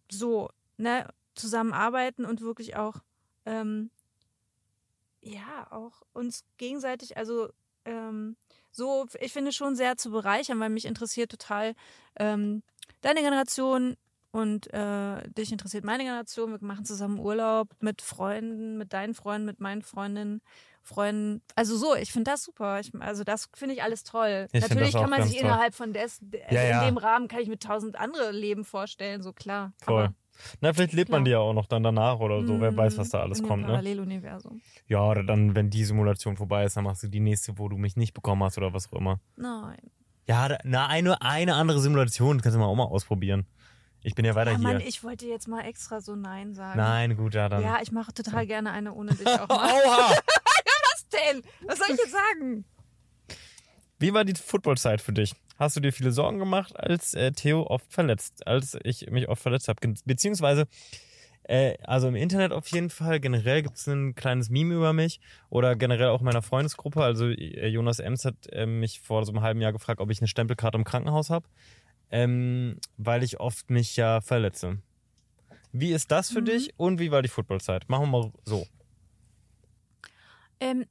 so, 0.09 0.49
ne, 0.77 1.07
zusammenarbeiten 1.35 2.25
und 2.25 2.41
wirklich 2.41 2.75
auch, 2.75 2.95
ähm, 3.45 3.89
ja, 5.21 5.67
auch 5.71 6.01
uns 6.13 6.43
gegenseitig, 6.57 7.17
also 7.17 7.49
ähm, 7.85 8.35
so, 8.71 9.05
ich 9.19 9.33
finde 9.33 9.51
schon 9.51 9.75
sehr 9.75 9.97
zu 9.97 10.11
bereichern, 10.11 10.59
weil 10.59 10.69
mich 10.69 10.85
interessiert 10.85 11.31
total 11.31 11.75
ähm, 12.17 12.63
deine 13.01 13.21
Generation 13.21 13.97
und 14.31 14.73
äh, 14.73 15.29
dich 15.29 15.51
interessiert 15.51 15.83
meine 15.83 16.03
Generation. 16.03 16.51
Wir 16.51 16.65
machen 16.65 16.85
zusammen 16.85 17.19
Urlaub 17.19 17.69
mit 17.81 18.01
Freunden, 18.01 18.77
mit 18.77 18.93
deinen 18.93 19.13
Freunden, 19.13 19.45
mit 19.45 19.59
meinen 19.59 19.81
Freundinnen, 19.81 20.41
Freunden. 20.83 21.41
Also 21.55 21.75
so, 21.75 21.95
ich 21.95 22.11
finde 22.11 22.31
das 22.31 22.43
super. 22.43 22.79
Ich, 22.79 22.91
also 22.99 23.23
das 23.23 23.49
finde 23.53 23.75
ich 23.75 23.83
alles 23.83 24.03
toll. 24.03 24.47
Ich 24.53 24.61
Natürlich 24.61 24.93
kann 24.93 25.09
man 25.09 25.23
sich 25.23 25.33
toll. 25.33 25.45
innerhalb 25.45 25.75
von 25.75 25.93
des, 25.93 26.21
also 26.21 26.55
ja. 26.55 26.79
in 26.79 26.87
dem 26.87 26.97
Rahmen 26.97 27.27
kann 27.27 27.41
ich 27.41 27.49
mir 27.49 27.59
tausend 27.59 27.97
andere 27.97 28.31
Leben 28.31 28.63
vorstellen, 28.63 29.21
so 29.21 29.33
klar. 29.33 29.73
Voll. 29.83 30.05
Aber, 30.05 30.13
Na, 30.59 30.73
vielleicht 30.73 30.93
lebt 30.93 31.09
man 31.11 31.19
Klar. 31.19 31.25
die 31.25 31.31
ja 31.31 31.39
auch 31.39 31.53
noch 31.53 31.65
dann 31.67 31.83
danach 31.83 32.19
oder 32.19 32.45
so. 32.45 32.59
Wer 32.59 32.75
weiß, 32.75 32.97
was 32.97 33.09
da 33.09 33.21
alles 33.21 33.39
in 33.39 33.47
kommt, 33.47 33.61
ne? 33.63 33.67
Paralleluniversum. 33.69 34.61
Ja, 34.87 35.03
oder 35.03 35.23
dann, 35.23 35.55
wenn 35.55 35.69
die 35.69 35.83
Simulation 35.85 36.35
vorbei 36.37 36.65
ist, 36.65 36.77
dann 36.77 36.83
machst 36.83 37.03
du 37.03 37.07
die 37.07 37.19
nächste, 37.19 37.57
wo 37.57 37.69
du 37.69 37.77
mich 37.77 37.95
nicht 37.95 38.13
bekommen 38.13 38.43
hast 38.43 38.57
oder 38.57 38.73
was 38.73 38.87
auch 38.91 38.97
immer. 38.97 39.19
Nein. 39.35 39.77
Ja, 40.27 40.47
da- 40.47 40.59
na, 40.63 40.87
eine, 40.87 41.21
eine 41.21 41.55
andere 41.55 41.79
Simulation 41.79 42.41
kannst 42.41 42.55
du 42.55 42.59
mal 42.59 42.65
auch 42.67 42.75
mal 42.75 42.85
ausprobieren. 42.85 43.45
Ich 44.03 44.15
bin 44.15 44.25
ja 44.25 44.33
weiter 44.33 44.51
Ja, 44.53 44.57
hier. 44.57 44.67
Mann, 44.67 44.81
ich 44.81 45.03
wollte 45.03 45.27
jetzt 45.27 45.47
mal 45.47 45.61
extra 45.61 46.01
so 46.01 46.15
Nein 46.15 46.55
sagen. 46.55 46.79
Nein, 46.79 47.15
gut, 47.17 47.35
ja, 47.35 47.47
dann. 47.49 47.61
Ja, 47.61 47.79
ich 47.83 47.91
mache 47.91 48.11
total 48.13 48.47
gerne 48.47 48.71
eine 48.71 48.93
ohne 48.93 49.13
dich 49.13 49.27
auch 49.27 49.47
mal. 49.47 49.71
Oha! 49.71 50.09
Was 50.93 51.07
denn? 51.09 51.43
Was 51.67 51.77
soll 51.77 51.87
ich 51.91 51.97
jetzt 51.99 52.11
sagen? 52.11 52.65
Wie 53.99 54.13
war 54.13 54.25
die 54.25 54.33
Footballzeit 54.33 55.01
für 55.01 55.13
dich? 55.13 55.33
Hast 55.61 55.75
du 55.75 55.79
dir 55.79 55.93
viele 55.93 56.11
Sorgen 56.11 56.39
gemacht, 56.39 56.75
als 56.75 57.13
äh, 57.13 57.31
Theo 57.33 57.67
oft 57.67 57.93
verletzt, 57.93 58.47
als 58.47 58.75
ich 58.83 59.11
mich 59.11 59.29
oft 59.29 59.43
verletzt 59.43 59.67
habe? 59.67 59.93
Beziehungsweise, 60.05 60.65
äh, 61.43 61.77
also 61.83 62.07
im 62.07 62.15
Internet 62.15 62.51
auf 62.51 62.67
jeden 62.69 62.89
Fall, 62.89 63.19
generell 63.19 63.61
gibt 63.61 63.77
es 63.77 63.85
ein 63.85 64.15
kleines 64.15 64.49
Meme 64.49 64.73
über 64.73 64.91
mich 64.91 65.19
oder 65.51 65.75
generell 65.75 66.07
auch 66.07 66.21
in 66.21 66.25
meiner 66.25 66.41
Freundesgruppe. 66.41 67.03
Also 67.03 67.27
äh, 67.27 67.67
Jonas 67.67 67.99
Ems 67.99 68.25
hat 68.25 68.33
äh, 68.51 68.65
mich 68.65 69.01
vor 69.01 69.23
so 69.23 69.33
einem 69.33 69.43
halben 69.43 69.61
Jahr 69.61 69.71
gefragt, 69.71 70.01
ob 70.01 70.09
ich 70.09 70.19
eine 70.19 70.27
Stempelkarte 70.27 70.79
im 70.79 70.83
Krankenhaus 70.83 71.29
habe, 71.29 71.47
ähm, 72.09 72.77
weil 72.97 73.21
ich 73.21 73.39
oft 73.39 73.69
mich 73.69 73.95
ja 73.97 74.19
verletze. 74.21 74.79
Wie 75.71 75.91
ist 75.91 76.09
das 76.09 76.31
für 76.31 76.41
Mhm. 76.41 76.45
dich 76.45 76.73
und 76.77 76.99
wie 76.99 77.11
war 77.11 77.21
die 77.21 77.29
Footballzeit? 77.29 77.87
Machen 77.87 78.09
wir 78.09 78.19
mal 78.19 78.31
so. 78.45 78.65
Ähm, 80.59 80.85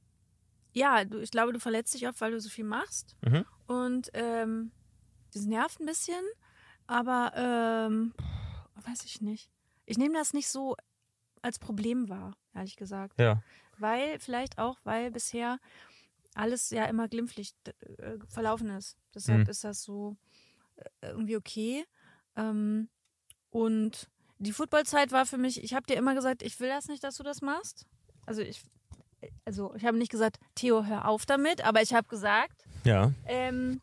ja, 0.73 1.05
du, 1.05 1.19
ich 1.21 1.31
glaube, 1.31 1.53
du 1.53 1.61
verletzt 1.61 1.95
dich 1.95 2.07
oft, 2.09 2.21
weil 2.21 2.33
du 2.33 2.41
so 2.41 2.49
viel 2.49 2.65
machst. 2.65 3.17
Mhm. 3.23 3.45
Und 3.67 4.11
ähm, 4.15 4.71
das 5.33 5.45
nervt 5.45 5.81
ein 5.81 5.87
bisschen, 5.87 6.25
aber 6.87 7.33
ähm, 7.37 8.15
weiß 8.85 9.05
ich 9.05 9.21
nicht. 9.21 9.51
Ich 9.87 9.99
nehme 9.99 10.15
das 10.15 10.33
nicht 10.33 10.49
so 10.49 10.77
als 11.43 11.59
Problem 11.59 12.09
wahr, 12.09 12.37
ehrlich 12.55 12.77
gesagt. 12.77 13.19
Ja. 13.21 13.43
Weil, 13.79 14.19
vielleicht 14.19 14.59
auch, 14.59 14.79
weil 14.85 15.11
bisher 15.11 15.59
alles 16.35 16.71
ja 16.71 16.85
immer 16.85 17.09
glimpflich 17.09 17.55
äh, 17.99 18.19
verlaufen 18.29 18.71
ist. 18.71 18.97
Deshalb 19.15 19.45
Mhm. 19.45 19.51
ist 19.51 19.65
das 19.65 19.83
so 19.83 20.17
äh, 21.01 21.09
irgendwie 21.11 21.37
okay. 21.37 21.85
Ähm, 22.37 22.89
und 23.51 24.09
die 24.39 24.53
Footballzeit 24.53 25.13
war 25.13 25.27
für 25.27 25.39
mich, 25.39 25.63
ich 25.63 25.75
habe 25.75 25.87
dir 25.87 25.97
immer 25.97 26.15
gesagt, 26.15 26.43
ich 26.43 26.59
will 26.61 26.69
das 26.69 26.89
nicht, 26.89 27.03
dass 27.05 27.17
du 27.17 27.23
das 27.23 27.43
machst. 27.43 27.87
Also 28.27 28.43
ich, 28.43 28.63
also 29.45 29.75
ich 29.75 29.85
habe 29.85 29.99
nicht 29.99 30.11
gesagt, 30.11 30.39
Theo, 30.55 30.85
hör 30.85 31.09
auf 31.09 31.27
damit, 31.27 31.65
aber 31.65 31.83
ich 31.83 31.93
habe 31.95 32.07
gesagt, 32.09 32.65
Ja. 32.85 33.13
ähm, 33.27 33.81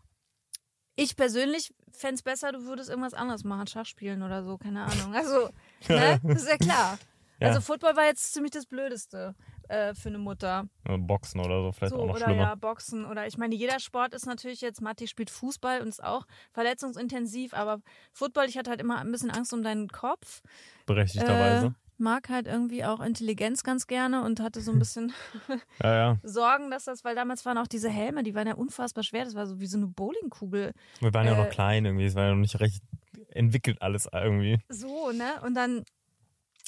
ich 0.95 1.15
persönlich 1.15 1.73
fände 1.91 2.15
es 2.15 2.23
besser, 2.23 2.51
du 2.51 2.65
würdest 2.65 2.89
irgendwas 2.89 3.13
anderes 3.13 3.43
machen, 3.43 3.67
Schach 3.67 3.85
spielen 3.85 4.23
oder 4.23 4.43
so, 4.43 4.57
keine 4.57 4.83
Ahnung. 4.85 5.13
Also, 5.15 5.49
ne, 5.89 6.19
das 6.23 6.43
ist 6.43 6.49
ja 6.49 6.57
klar. 6.57 6.97
Ja. 7.39 7.49
Also 7.49 7.61
Football 7.61 7.95
war 7.95 8.05
jetzt 8.05 8.33
ziemlich 8.33 8.51
das 8.51 8.65
Blödeste 8.65 9.35
äh, 9.69 9.93
für 9.93 10.09
eine 10.09 10.17
Mutter. 10.17 10.65
Boxen 10.85 11.39
oder 11.39 11.61
so, 11.61 11.71
vielleicht 11.71 11.93
So, 11.93 11.99
auch 12.01 12.07
noch 12.07 12.15
oder 12.15 12.25
schlimmer. 12.25 12.41
ja, 12.41 12.55
Boxen 12.55 13.05
oder 13.05 13.27
ich 13.27 13.37
meine, 13.37 13.53
jeder 13.53 13.79
Sport 13.79 14.15
ist 14.15 14.25
natürlich 14.25 14.61
jetzt, 14.61 14.81
Matti 14.81 15.07
spielt 15.07 15.29
Fußball 15.29 15.81
und 15.81 15.89
ist 15.89 16.03
auch 16.03 16.25
verletzungsintensiv, 16.51 17.53
aber 17.53 17.79
Football, 18.11 18.45
ich 18.45 18.57
hatte 18.57 18.71
halt 18.71 18.81
immer 18.81 18.97
ein 18.97 19.11
bisschen 19.11 19.29
Angst 19.29 19.53
um 19.53 19.61
deinen 19.61 19.87
Kopf. 19.89 20.41
Berechtigterweise. 20.87 21.67
Äh, 21.67 21.71
mag 21.99 22.29
halt 22.29 22.47
irgendwie 22.47 22.83
auch 22.85 22.99
Intelligenz 22.99 23.63
ganz 23.63 23.87
gerne 23.87 24.23
und 24.23 24.39
hatte 24.39 24.61
so 24.61 24.71
ein 24.71 24.79
bisschen 24.79 25.13
Ja, 25.83 25.95
ja. 25.95 26.17
Sorgen, 26.23 26.69
dass 26.71 26.85
das, 26.85 27.03
weil 27.03 27.15
damals 27.15 27.45
waren 27.45 27.57
auch 27.57 27.67
diese 27.67 27.89
Helme, 27.89 28.23
die 28.23 28.35
waren 28.35 28.47
ja 28.47 28.55
unfassbar 28.55 29.03
schwer, 29.03 29.25
das 29.25 29.35
war 29.35 29.45
so 29.47 29.59
wie 29.59 29.67
so 29.67 29.77
eine 29.77 29.87
Bowlingkugel. 29.87 30.73
Wir 30.99 31.13
waren 31.13 31.25
ja 31.27 31.33
Äh, 31.33 31.43
noch 31.43 31.49
klein 31.49 31.85
irgendwie, 31.85 32.05
es 32.05 32.15
war 32.15 32.23
ja 32.25 32.29
noch 32.31 32.37
nicht 32.41 32.59
recht 32.59 32.81
entwickelt 33.29 33.81
alles 33.81 34.07
irgendwie. 34.11 34.59
So, 34.69 35.11
ne? 35.11 35.41
Und 35.43 35.53
dann, 35.53 35.83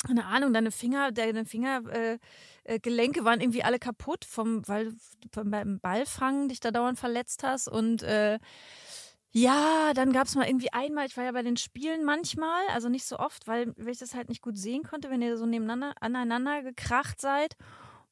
keine 0.05 0.25
Ahnung, 0.25 0.53
deine 0.53 0.71
Finger, 0.71 1.11
deine 1.11 1.45
Fingergelenke 1.45 2.19
äh, 2.65 2.73
äh, 2.75 2.79
Gelenke 2.79 3.25
waren 3.25 3.41
irgendwie 3.41 3.63
alle 3.63 3.79
kaputt, 3.79 4.23
vom, 4.25 4.67
weil 4.67 4.93
du 5.31 5.43
beim 5.45 5.79
Ballfangen 5.79 6.47
dich 6.49 6.59
da 6.59 6.71
dauernd 6.71 6.99
verletzt 6.99 7.43
hast. 7.43 7.67
Und 7.67 8.03
äh, 8.03 8.37
ja, 9.31 9.93
dann 9.93 10.11
gab 10.11 10.27
es 10.27 10.35
mal 10.35 10.47
irgendwie 10.47 10.73
einmal, 10.73 11.05
ich 11.05 11.15
war 11.15 11.23
ja 11.23 11.31
bei 11.31 11.43
den 11.43 11.57
Spielen 11.57 12.03
manchmal, 12.03 12.61
also 12.73 12.89
nicht 12.89 13.05
so 13.05 13.19
oft, 13.19 13.47
weil, 13.47 13.73
weil 13.77 13.89
ich 13.89 13.99
das 13.99 14.15
halt 14.15 14.29
nicht 14.29 14.41
gut 14.41 14.57
sehen 14.57 14.83
konnte, 14.83 15.09
wenn 15.09 15.21
ihr 15.21 15.37
so 15.37 15.45
nebeneinander 15.45 15.93
aneinander 16.01 16.63
gekracht 16.63 17.21
seid. 17.21 17.55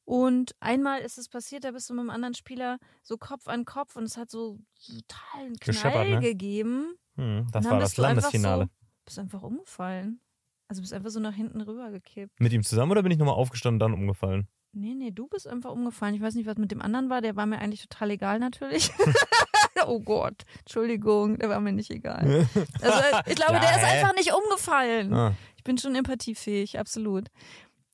Und 0.04 0.54
einmal 0.60 1.00
ist 1.00 1.18
es 1.18 1.28
passiert, 1.28 1.64
da 1.64 1.72
bist 1.72 1.90
du 1.90 1.94
mit 1.94 2.00
einem 2.00 2.10
anderen 2.10 2.34
Spieler 2.34 2.78
so 3.02 3.18
Kopf 3.18 3.46
an 3.46 3.64
Kopf 3.64 3.96
und 3.96 4.04
es 4.04 4.16
hat 4.16 4.30
so 4.30 4.58
total 4.86 5.46
einen 5.46 5.56
Knall 5.56 6.10
ne? 6.12 6.20
gegeben. 6.20 6.94
Hm, 7.16 7.46
das 7.52 7.64
war 7.66 7.78
das 7.78 7.96
Landesfinale. 7.96 8.64
So, 8.64 8.70
bist 9.04 9.18
einfach 9.18 9.42
umgefallen. 9.42 10.20
Also 10.68 10.82
bist 10.82 10.94
einfach 10.94 11.10
so 11.10 11.20
nach 11.20 11.34
hinten 11.34 11.60
rüber 11.60 11.90
gekippt. 11.90 12.40
Mit 12.40 12.52
ihm 12.52 12.62
zusammen 12.62 12.92
oder 12.92 13.02
bin 13.02 13.10
ich 13.12 13.18
nochmal 13.18 13.34
aufgestanden 13.34 13.82
und 13.82 13.92
dann 13.92 14.00
umgefallen? 14.00 14.48
Nee, 14.72 14.94
nee, 14.94 15.10
du 15.10 15.26
bist 15.26 15.48
einfach 15.48 15.72
umgefallen. 15.72 16.14
Ich 16.14 16.20
weiß 16.20 16.34
nicht, 16.34 16.46
was 16.46 16.56
mit 16.56 16.70
dem 16.70 16.80
anderen 16.80 17.10
war. 17.10 17.20
Der 17.20 17.36
war 17.36 17.46
mir 17.46 17.58
eigentlich 17.58 17.86
total 17.86 18.10
egal, 18.10 18.38
natürlich. 18.38 18.92
oh 19.86 20.00
Gott, 20.00 20.42
Entschuldigung, 20.60 21.38
der 21.38 21.48
war 21.48 21.60
mir 21.60 21.72
nicht 21.72 21.90
egal. 21.90 22.46
Also, 22.82 23.02
ich 23.26 23.34
glaube, 23.36 23.54
Ja, 23.54 23.60
der 23.60 23.70
ist 23.76 23.84
einfach 23.84 24.14
nicht 24.14 24.32
umgefallen. 24.32 25.12
Ah, 25.14 25.34
Ich 25.56 25.64
bin 25.64 25.78
schon 25.78 25.94
empathiefähig, 25.94 26.78
absolut. 26.78 27.28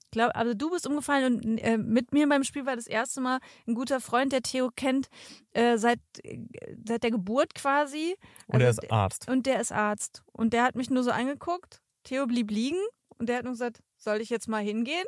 Ich 0.05 0.11
glaube, 0.16 0.37
also 0.37 0.55
du 0.55 0.70
bist 0.70 0.87
umgefallen 0.87 1.35
und 1.45 1.59
äh, 1.59 1.76
mit 1.76 2.12
mir 2.12 2.28
beim 2.28 2.45
Spiel 2.45 2.66
war 2.66 2.76
das 2.76 2.87
erste 2.87 3.20
Mal 3.20 3.41
ein 3.66 3.74
guter 3.74 4.01
Freund, 4.01 4.30
der 4.32 4.43
Theo 4.43 4.70
kennt, 4.76 5.09
äh, 5.55 5.76
seit, 5.76 5.99
äh, 6.22 6.39
seit 6.87 7.03
der 7.03 7.11
Geburt 7.11 7.53
quasi. 7.57 8.14
und 8.47 8.61
er 8.61 8.68
Also 8.68 8.82
ist 8.82 8.93
Arzt. 8.93 9.28
und 9.28 9.47
der 9.47 9.59
ist 9.61 9.72
Arzt. 9.72 10.22
Und 10.32 10.53
der 10.53 10.62
hat 10.62 10.76
mich 10.76 10.89
nur 10.89 11.03
so 11.03 11.11
angeguckt. 11.11 11.80
Theo 12.05 12.26
blieb 12.26 12.51
liegen 12.53 12.78
und 13.18 13.28
der 13.28 13.39
hat 13.39 13.45
nur 13.45 13.55
gesagt, 13.55 13.80
soll 13.97 14.20
ich 14.20 14.30
jetzt 14.30 14.47
mal 14.47 14.62
hingehen? 14.62 15.05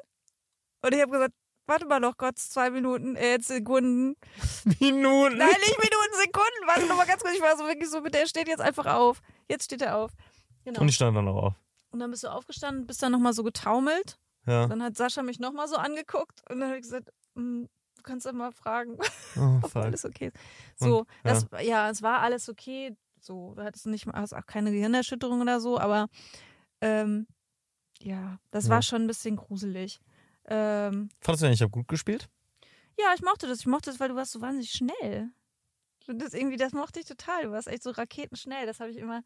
Und 0.83 0.93
ich 0.93 1.01
habe 1.01 1.13
gesagt, 1.13 1.35
warte 1.67 1.87
mal 1.87 2.01
noch 2.01 2.17
kurz, 2.17 2.49
zwei 2.49 2.71
Minuten, 2.71 3.17
äh, 3.17 3.39
Sekunden. 3.41 4.17
Minuten. 4.81 5.37
Nein, 5.39 5.49
nicht 5.49 5.79
Minuten, 5.79 6.15
Sekunden. 6.23 6.67
Warte 6.67 6.87
noch 6.87 6.97
mal 6.97 7.07
ganz 7.07 7.23
kurz. 7.23 7.35
Ich 7.35 7.43
war 7.43 7.57
so 7.57 7.65
wirklich 7.67 7.89
so 7.91 8.01
mit, 8.01 8.15
der 8.15 8.27
steht 8.27 8.49
jetzt 8.49 8.61
einfach 8.61 8.87
auf. 8.87 9.21
Jetzt 9.49 9.65
steht 9.65 9.83
er 9.83 9.97
auf. 9.99 10.13
Genau. 10.65 10.81
Und 10.81 10.89
ich 10.89 10.95
stand 10.97 11.17
dann 11.17 11.25
noch 11.27 11.37
auf. 11.37 11.55
Und 11.91 12.01
dann 12.01 12.11
bist 12.11 12.25
du 12.25 12.29
aufgestanden, 12.29 12.87
bist 12.87 13.03
dann 13.03 13.13
nochmal 13.13 13.33
so 13.33 13.43
getaumelt. 13.45 14.19
Ja. 14.47 14.67
Dann 14.67 14.83
hat 14.83 14.97
Sascha 14.97 15.23
mich 15.23 15.39
nochmal 15.41 15.67
so 15.69 15.77
angeguckt 15.77 16.41
und 16.51 16.61
dann 16.61 16.69
habe 16.69 16.77
ich 16.79 16.83
gesagt, 16.83 17.11
"Mm, 17.35 17.65
du 17.97 18.03
kannst 18.03 18.27
doch 18.27 18.33
mal 18.33 18.53
fragen, 18.53 18.97
Oh, 19.37 19.59
ob 19.63 19.75
alles 19.77 20.05
okay 20.05 20.27
ist. 20.29 20.37
So, 20.79 21.01
Und, 21.01 21.09
das, 21.25 21.47
ja, 21.63 21.91
es 21.91 22.03
war 22.03 22.21
alles 22.21 22.49
okay. 22.49 22.95
So, 23.21 23.55
du 23.55 23.63
hattest 23.65 23.87
nicht, 23.87 24.07
hast 24.13 24.35
auch 24.35 24.47
keine 24.47 24.71
Gehirnerschütterung 24.71 25.41
oder 25.41 25.59
so, 25.61 25.79
aber 25.81 26.09
ähm, 26.81 27.27
ja, 28.01 28.39
das 28.51 28.65
Ja. 28.67 28.71
war 28.71 28.83
schon 28.83 29.03
ein 29.03 29.07
bisschen 29.09 29.37
gruselig. 29.37 29.99
Ähm, 30.49 31.09
Fandest 31.21 31.43
du 31.43 31.47
denn, 31.47 31.55
ich 31.55 31.63
habe 31.63 31.71
gut 31.71 31.89
gespielt? 31.89 32.29
ja, 32.99 33.13
ich 33.15 33.23
mochte 33.23 33.47
das. 33.47 33.61
Ich 33.61 33.67
mochte 33.67 33.91
das, 33.91 34.01
weil 34.01 34.09
du 34.09 34.15
warst 34.15 34.33
so 34.33 34.41
wahnsinnig 34.41 34.71
schnell. 34.71 35.31
Und 36.07 36.21
das 36.21 36.35
irgendwie, 36.35 36.57
das 36.57 36.73
mochte 36.73 37.01
ich 37.01 37.07
total. 37.07 37.45
Du 37.45 37.51
warst 37.51 37.69
echt 37.69 37.83
so 37.83 37.91
raketenschnell. 37.91 38.65
Das 38.65 38.81
habe 38.81 38.91
ich 38.91 38.97
immer 38.97 39.23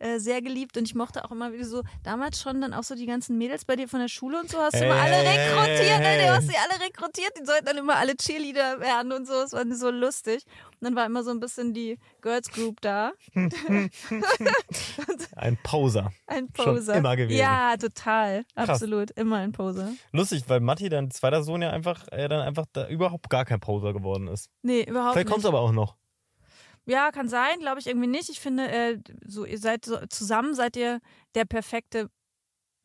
äh, 0.00 0.18
sehr 0.18 0.42
geliebt 0.42 0.76
und 0.76 0.84
ich 0.84 0.94
mochte 0.94 1.24
auch 1.24 1.30
immer, 1.30 1.52
wie 1.52 1.58
du 1.58 1.64
so 1.64 1.82
damals 2.02 2.40
schon 2.40 2.60
dann 2.60 2.74
auch 2.74 2.82
so 2.82 2.94
die 2.94 3.06
ganzen 3.06 3.38
Mädels 3.38 3.64
bei 3.64 3.76
dir 3.76 3.86
von 3.86 4.00
der 4.00 4.08
Schule 4.08 4.40
und 4.40 4.50
so 4.50 4.58
hast 4.58 4.74
du 4.74 4.84
immer 4.84 4.94
alle 4.94 5.18
rekrutiert, 5.18 6.00
ne? 6.00 6.18
Du 6.18 6.34
hast 6.34 6.48
sie 6.48 6.56
alle 6.56 6.84
rekrutiert, 6.84 7.32
die 7.38 7.44
sollten 7.44 7.66
dann 7.66 7.76
immer 7.76 7.96
alle 7.96 8.16
Cheerleader 8.16 8.80
werden 8.80 9.12
und 9.12 9.26
so. 9.26 9.34
Es 9.34 9.52
war 9.52 9.64
so 9.70 9.90
lustig. 9.90 10.44
Und 10.80 10.86
dann 10.86 10.96
war 10.96 11.04
immer 11.04 11.22
so 11.22 11.30
ein 11.30 11.40
bisschen 11.40 11.74
die 11.74 11.98
Girls 12.22 12.50
Group 12.50 12.80
da. 12.80 13.12
ein 15.36 15.58
Poser. 15.62 16.10
Ein 16.26 16.50
Poser. 16.50 16.94
Schon 16.94 17.04
immer 17.04 17.16
gewesen. 17.16 17.38
Ja, 17.38 17.76
total. 17.76 18.44
Krass. 18.54 18.70
Absolut. 18.70 19.10
Immer 19.12 19.36
ein 19.36 19.52
Poser. 19.52 19.92
Lustig, 20.12 20.44
weil 20.48 20.60
Matti, 20.60 20.88
dein 20.88 21.10
zweiter 21.10 21.42
Sohn, 21.42 21.60
ja 21.60 21.70
einfach, 21.70 22.08
äh, 22.10 22.28
dann 22.28 22.40
einfach 22.40 22.64
da 22.72 22.88
überhaupt 22.88 23.28
gar 23.28 23.44
kein 23.44 23.60
Poser 23.60 23.92
geworden 23.92 24.28
ist. 24.28 24.48
Nee, 24.62 24.84
überhaupt 24.84 25.12
Vielleicht 25.12 25.26
nicht. 25.26 25.32
kommt 25.32 25.44
es 25.44 25.48
aber 25.48 25.60
auch 25.60 25.72
noch. 25.72 25.96
Ja, 26.86 27.10
kann 27.12 27.28
sein, 27.28 27.60
glaube 27.60 27.78
ich 27.80 27.86
irgendwie 27.86 28.06
nicht. 28.08 28.28
Ich 28.30 28.40
finde, 28.40 28.68
äh, 28.70 28.98
so 29.24 29.44
ihr 29.44 29.58
seid 29.58 29.84
so, 29.84 29.98
zusammen 30.08 30.54
seid 30.54 30.76
ihr 30.76 31.00
der 31.34 31.44
perfekte 31.44 32.10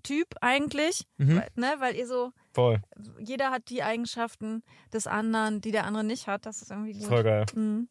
Typ 0.03 0.27
eigentlich, 0.41 1.07
Mhm. 1.17 1.37
weil, 1.37 1.49
ne, 1.55 1.75
weil 1.79 1.95
ihr 1.95 2.05
so 2.05 2.31
Voll. 2.53 2.81
jeder 3.19 3.49
hat 3.51 3.69
die 3.69 3.81
Eigenschaften 3.81 4.63
des 4.93 5.07
anderen, 5.07 5.61
die 5.61 5.71
der 5.71 5.85
andere 5.85 6.03
nicht 6.03 6.27
hat. 6.27 6.45
Das 6.45 6.61
ist 6.61 6.69
irgendwie 6.71 6.93
gut. 6.93 7.07
Voll 7.07 7.23
geil. 7.23 7.45
Mhm. 7.55 7.89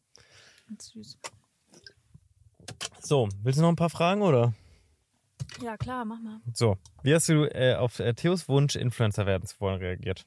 Ganz 0.69 0.87
süß. 0.91 1.17
So, 3.01 3.27
willst 3.43 3.59
du 3.59 3.63
noch 3.63 3.69
ein 3.69 3.75
paar 3.75 3.89
Fragen 3.89 4.21
oder? 4.21 4.53
Ja, 5.61 5.77
klar, 5.77 6.05
mach 6.05 6.19
mal. 6.21 6.39
So, 6.53 6.77
wie 7.03 7.13
hast 7.13 7.29
du 7.29 7.43
äh, 7.53 7.75
auf 7.75 7.99
äh, 7.99 8.13
Theos 8.13 8.47
Wunsch, 8.47 8.75
Influencer 8.75 9.25
werden 9.25 9.45
zu 9.45 9.59
wollen, 9.59 9.77
reagiert? 9.79 10.25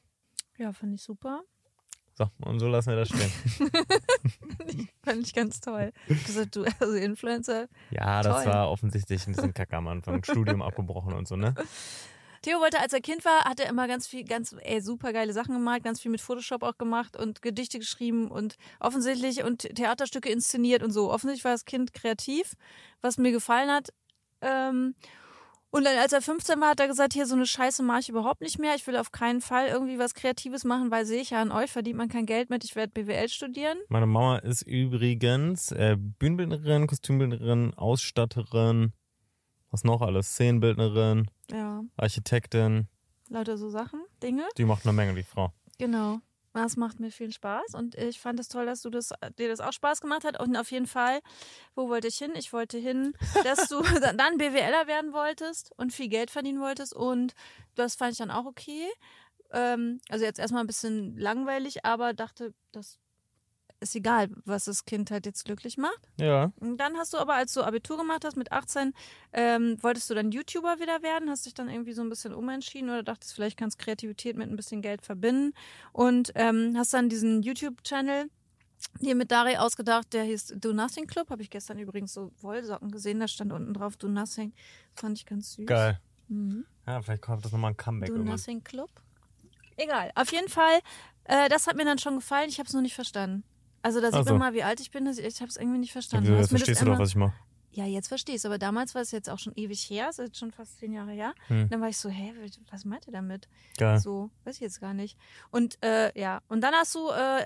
Ja, 0.57 0.71
fand 0.71 0.93
ich 0.93 1.01
super. 1.03 1.41
So, 2.19 2.29
und 2.41 2.59
so 2.59 2.67
lassen 2.67 2.89
wir 2.89 2.97
das 2.97 3.07
stehen. 3.07 3.31
Fand 5.05 5.25
ich 5.25 5.33
ganz 5.33 5.61
toll. 5.61 5.93
Gesagt, 6.27 6.53
du, 6.53 6.65
also 6.81 6.93
Influencer. 6.95 7.69
Ja, 7.91 8.21
das 8.21 8.43
Toll. 8.43 8.51
war 8.51 8.69
offensichtlich 8.69 9.25
ein 9.25 9.33
bisschen 9.33 9.53
kacke 9.53 9.77
am 9.77 9.87
Anfang. 9.87 10.21
Studium 10.25 10.61
abgebrochen 10.61 11.13
und 11.13 11.29
so, 11.29 11.37
ne? 11.37 11.55
Theo 12.41 12.59
wollte, 12.59 12.81
als 12.81 12.91
er 12.91 12.99
Kind 12.99 13.23
war, 13.23 13.45
hat 13.45 13.61
er 13.61 13.69
immer 13.69 13.87
ganz 13.87 14.05
viel, 14.05 14.25
ganz, 14.25 14.53
ey, 14.59 14.81
super 14.81 15.13
geile 15.13 15.31
Sachen 15.31 15.53
gemalt, 15.55 15.81
ganz 15.85 16.01
viel 16.01 16.11
mit 16.11 16.19
Photoshop 16.19 16.61
auch 16.63 16.77
gemacht 16.77 17.15
und 17.15 17.41
Gedichte 17.41 17.79
geschrieben 17.79 18.29
und 18.29 18.57
offensichtlich 18.81 19.45
und 19.45 19.59
Theaterstücke 19.59 20.29
inszeniert 20.29 20.83
und 20.83 20.91
so. 20.91 21.13
Offensichtlich 21.13 21.45
war 21.45 21.53
das 21.53 21.63
Kind 21.63 21.93
kreativ, 21.93 22.55
was 22.99 23.17
mir 23.17 23.31
gefallen 23.31 23.71
hat. 23.71 23.93
Ähm, 24.41 24.93
und 25.71 25.83
dann, 25.85 25.97
als 25.97 26.13
er 26.13 26.21
15 26.21 26.59
war, 26.61 26.69
hat 26.69 26.79
er 26.79 26.87
gesagt, 26.87 27.13
hier 27.13 27.25
so 27.25 27.35
eine 27.35 27.45
Scheiße 27.45 27.83
mache 27.83 27.99
ich 27.99 28.09
überhaupt 28.09 28.41
nicht 28.41 28.57
mehr. 28.59 28.75
Ich 28.75 28.85
will 28.87 28.97
auf 28.97 29.11
keinen 29.11 29.39
Fall 29.41 29.67
irgendwie 29.67 29.99
was 29.99 30.13
Kreatives 30.13 30.63
machen, 30.63 30.89
weil 30.91 31.05
sehe 31.05 31.21
ich 31.21 31.29
ja 31.31 31.41
an 31.41 31.51
euch, 31.51 31.71
verdient 31.71 31.97
man 31.97 32.09
kein 32.09 32.25
Geld 32.25 32.49
mit. 32.49 32.63
Ich 32.63 32.75
werde 32.75 32.91
BWL 32.93 33.29
studieren. 33.29 33.77
Meine 33.89 34.05
Mama 34.07 34.37
ist 34.37 34.63
übrigens 34.63 35.71
äh, 35.71 35.95
Bühnenbildnerin, 35.97 36.87
Kostümbildnerin, 36.87 37.73
Ausstatterin, 37.75 38.93
was 39.71 39.83
noch 39.83 40.01
alles? 40.01 40.29
Szenenbildnerin, 40.33 41.29
Ja, 41.51 41.83
Architektin. 41.97 42.87
lauter 43.29 43.57
so 43.57 43.69
Sachen, 43.69 44.01
Dinge. 44.23 44.43
Die 44.57 44.65
macht 44.65 44.85
eine 44.85 44.93
Menge, 44.93 45.13
die 45.13 45.23
Frau. 45.23 45.53
Genau. 45.77 46.19
Das 46.61 46.75
macht 46.75 46.99
mir 46.99 47.09
viel 47.09 47.31
Spaß 47.31 47.73
und 47.73 47.95
ich 47.95 48.19
fand 48.19 48.37
es 48.37 48.49
toll, 48.49 48.65
dass 48.65 48.81
du 48.81 48.89
das, 48.89 49.13
dir 49.37 49.47
das 49.47 49.61
auch 49.61 49.71
Spaß 49.71 50.01
gemacht 50.01 50.25
hat. 50.25 50.41
Und 50.41 50.57
auf 50.57 50.71
jeden 50.71 50.87
Fall, 50.87 51.21
wo 51.73 51.87
wollte 51.87 52.09
ich 52.09 52.17
hin? 52.17 52.33
Ich 52.35 52.51
wollte 52.51 52.77
hin, 52.77 53.13
dass 53.45 53.69
du 53.69 53.81
dann 54.17 54.37
BWLer 54.37 54.85
werden 54.85 55.13
wolltest 55.13 55.71
und 55.77 55.93
viel 55.93 56.09
Geld 56.09 56.31
verdienen 56.31 56.59
wolltest 56.59 56.93
und 56.93 57.33
das 57.75 57.95
fand 57.95 58.11
ich 58.11 58.17
dann 58.17 58.29
auch 58.29 58.45
okay. 58.45 58.89
Ähm, 59.51 60.01
also 60.09 60.25
jetzt 60.25 60.37
erstmal 60.37 60.61
ein 60.61 60.67
bisschen 60.67 61.17
langweilig, 61.17 61.85
aber 61.85 62.13
dachte, 62.13 62.53
das 62.73 62.99
ist 63.79 63.95
egal, 63.95 64.29
was 64.45 64.65
das 64.65 64.85
Kind 64.85 65.11
halt 65.11 65.25
jetzt 65.25 65.45
glücklich 65.45 65.77
macht. 65.77 65.99
Ja. 66.17 66.51
Und 66.59 66.77
dann 66.77 66.97
hast 66.97 67.13
du 67.13 67.17
aber, 67.17 67.35
als 67.35 67.53
du 67.53 67.63
Abitur 67.63 67.97
gemacht 67.97 68.25
hast 68.25 68.35
mit 68.35 68.51
18, 68.51 68.93
ähm, 69.33 69.77
wolltest 69.81 70.09
du 70.09 70.15
dann 70.15 70.31
YouTuber 70.31 70.79
wieder 70.79 71.01
werden, 71.01 71.29
hast 71.29 71.45
dich 71.45 71.53
dann 71.53 71.69
irgendwie 71.69 71.93
so 71.93 72.01
ein 72.01 72.09
bisschen 72.09 72.33
umentschieden 72.33 72.89
oder 72.89 73.03
dachtest, 73.03 73.33
vielleicht 73.33 73.57
kannst 73.57 73.79
Kreativität 73.79 74.37
mit 74.37 74.49
ein 74.49 74.55
bisschen 74.55 74.81
Geld 74.81 75.01
verbinden 75.01 75.53
und 75.93 76.31
ähm, 76.35 76.75
hast 76.77 76.93
dann 76.93 77.09
diesen 77.09 77.41
YouTube-Channel 77.41 78.29
dir 79.01 79.15
mit 79.15 79.31
Dari 79.31 79.57
ausgedacht, 79.57 80.13
der 80.13 80.23
hieß 80.23 80.55
Do 80.57 80.73
Nothing 80.73 81.07
Club. 81.07 81.29
Habe 81.29 81.41
ich 81.41 81.49
gestern 81.49 81.79
übrigens 81.79 82.13
so 82.13 82.31
Wollsocken 82.41 82.91
gesehen, 82.91 83.19
da 83.19 83.27
stand 83.27 83.51
unten 83.51 83.73
drauf 83.73 83.97
Do 83.97 84.07
Nothing. 84.07 84.53
Fand 84.93 85.17
ich 85.17 85.25
ganz 85.25 85.53
süß. 85.53 85.65
Geil. 85.65 85.99
Mhm. 86.27 86.65
Ja, 86.85 87.01
vielleicht 87.01 87.21
kommt 87.21 87.43
das 87.43 87.51
nochmal 87.51 87.71
ein 87.71 87.77
Comeback 87.77 88.09
Do 88.09 88.15
irgendwann. 88.15 88.35
Nothing 88.35 88.63
Club. 88.63 88.89
Egal. 89.77 90.11
Auf 90.15 90.31
jeden 90.31 90.49
Fall, 90.49 90.79
äh, 91.25 91.49
das 91.49 91.67
hat 91.67 91.75
mir 91.75 91.85
dann 91.85 91.99
schon 91.99 92.15
gefallen. 92.15 92.49
Ich 92.49 92.59
habe 92.59 92.67
es 92.67 92.73
noch 92.73 92.81
nicht 92.81 92.95
verstanden. 92.95 93.43
Also 93.81 94.01
da 94.01 94.07
sieht 94.11 94.19
Ach 94.21 94.25
so. 94.25 94.31
man 94.31 94.39
mal, 94.39 94.53
wie 94.53 94.63
alt 94.63 94.79
ich 94.79 94.91
bin. 94.91 95.07
Ich, 95.07 95.19
ich 95.19 95.39
habe 95.41 95.49
es 95.49 95.57
irgendwie 95.57 95.79
nicht 95.79 95.89
Ja, 95.89 95.93
verstanden. 95.93 96.27
Du 96.31 96.37
das 96.37 96.49
verstehst 96.49 96.81
du 96.81 96.85
doch, 96.85 96.99
was 96.99 97.09
ich 97.09 97.15
mache. 97.15 97.33
ja, 97.71 97.85
jetzt 97.85 98.07
verstehe 98.07 98.35
ich 98.35 98.45
aber 98.45 98.57
damals 98.57 98.93
war 98.95 99.01
es 99.01 99.11
jetzt 99.11 99.29
auch 99.29 99.37
schon 99.39 99.53
ewig 99.55 99.79
her, 99.89 100.09
ist 100.09 100.17
jetzt 100.19 100.37
schon 100.37 100.51
fast 100.51 100.79
zehn 100.79 100.91
Jahre 100.91 101.11
her. 101.11 101.33
Hm. 101.47 101.69
Dann 101.69 101.79
war 101.81 101.87
ich 101.87 101.97
so, 101.97 102.09
hä, 102.09 102.33
was 102.71 102.83
meint 102.83 103.07
ihr 103.07 103.13
damit? 103.13 103.47
Geil. 103.77 103.99
So, 103.99 104.31
weiß 104.43 104.55
ich 104.55 104.61
jetzt 104.61 104.81
gar 104.81 104.93
nicht. 104.93 105.17
Und 105.51 105.77
äh, 105.83 106.11
ja, 106.19 106.41
und 106.49 106.61
dann 106.61 106.73
hast 106.73 106.93
du, 106.95 107.09
äh, 107.09 107.45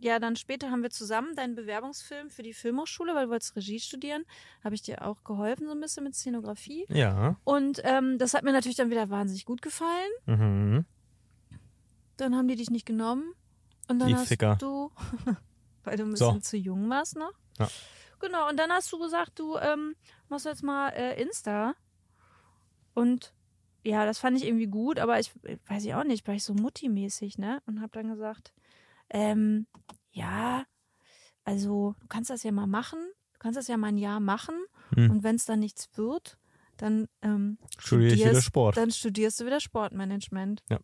ja, 0.00 0.18
dann 0.18 0.36
später 0.36 0.70
haben 0.70 0.82
wir 0.82 0.90
zusammen 0.90 1.34
deinen 1.36 1.54
Bewerbungsfilm 1.54 2.28
für 2.30 2.42
die 2.42 2.52
Filmhochschule, 2.52 3.14
weil 3.14 3.26
du 3.26 3.30
wolltest 3.30 3.56
Regie 3.56 3.78
studieren, 3.80 4.24
habe 4.64 4.74
ich 4.74 4.82
dir 4.82 5.06
auch 5.06 5.22
geholfen 5.24 5.66
so 5.66 5.72
ein 5.72 5.80
bisschen 5.80 6.04
mit 6.04 6.14
Szenografie. 6.14 6.84
Ja. 6.88 7.36
Und 7.44 7.80
ähm, 7.84 8.18
das 8.18 8.34
hat 8.34 8.42
mir 8.42 8.52
natürlich 8.52 8.76
dann 8.76 8.90
wieder 8.90 9.08
wahnsinnig 9.08 9.44
gut 9.46 9.62
gefallen. 9.62 10.10
Mhm. 10.26 10.84
Dann 12.18 12.36
haben 12.36 12.48
die 12.48 12.56
dich 12.56 12.68
nicht 12.70 12.84
genommen. 12.86 13.32
Und 13.88 13.98
dann 13.98 14.08
Die 14.08 14.14
hast 14.14 14.28
Ficker. 14.28 14.56
du, 14.60 14.90
weil 15.84 15.96
du 15.96 16.04
ein 16.04 16.16
So. 16.16 16.26
bisschen 16.26 16.42
zu 16.42 16.56
jung 16.56 16.88
warst 16.90 17.16
noch. 17.16 17.32
Ja. 17.58 17.68
Genau, 18.20 18.48
und 18.48 18.58
dann 18.58 18.70
hast 18.70 18.92
du 18.92 18.98
gesagt, 18.98 19.38
du 19.38 19.56
ähm, 19.56 19.94
machst 20.28 20.44
jetzt 20.46 20.62
mal 20.62 20.88
äh, 20.90 21.20
Insta. 21.22 21.74
Und 22.94 23.32
ja, 23.82 24.04
das 24.04 24.18
fand 24.18 24.36
ich 24.36 24.44
irgendwie 24.46 24.66
gut, 24.66 24.98
aber 24.98 25.18
ich 25.20 25.32
weiß 25.68 25.84
ich 25.84 25.94
auch 25.94 26.04
nicht, 26.04 26.26
war 26.26 26.34
ich 26.34 26.44
so 26.44 26.52
Mutti-mäßig, 26.54 27.38
ne? 27.38 27.62
Und 27.66 27.80
hab 27.80 27.92
dann 27.92 28.08
gesagt, 28.08 28.52
ähm, 29.08 29.66
ja, 30.10 30.64
also 31.44 31.94
du 32.00 32.06
kannst 32.08 32.28
das 32.30 32.42
ja 32.42 32.52
mal 32.52 32.66
machen, 32.66 32.98
du 33.32 33.38
kannst 33.38 33.56
das 33.58 33.68
ja 33.68 33.76
mal 33.76 33.88
ein 33.88 33.98
Jahr 33.98 34.20
machen 34.20 34.54
Hm. 34.94 35.10
und 35.10 35.22
wenn 35.22 35.36
es 35.36 35.44
dann 35.46 35.60
nichts 35.60 35.88
wird, 35.96 36.36
dann 36.76 37.08
ähm, 37.22 37.58
Studiere 37.78 38.08
ich 38.14 38.20
wieder 38.20 38.30
studierst- 38.32 38.42
Sport. 38.44 38.76
dann 38.76 38.90
studierst 38.90 39.40
du 39.40 39.46
wieder 39.46 39.60
Sportmanagement. 39.60 40.62
Ja. 40.68 40.78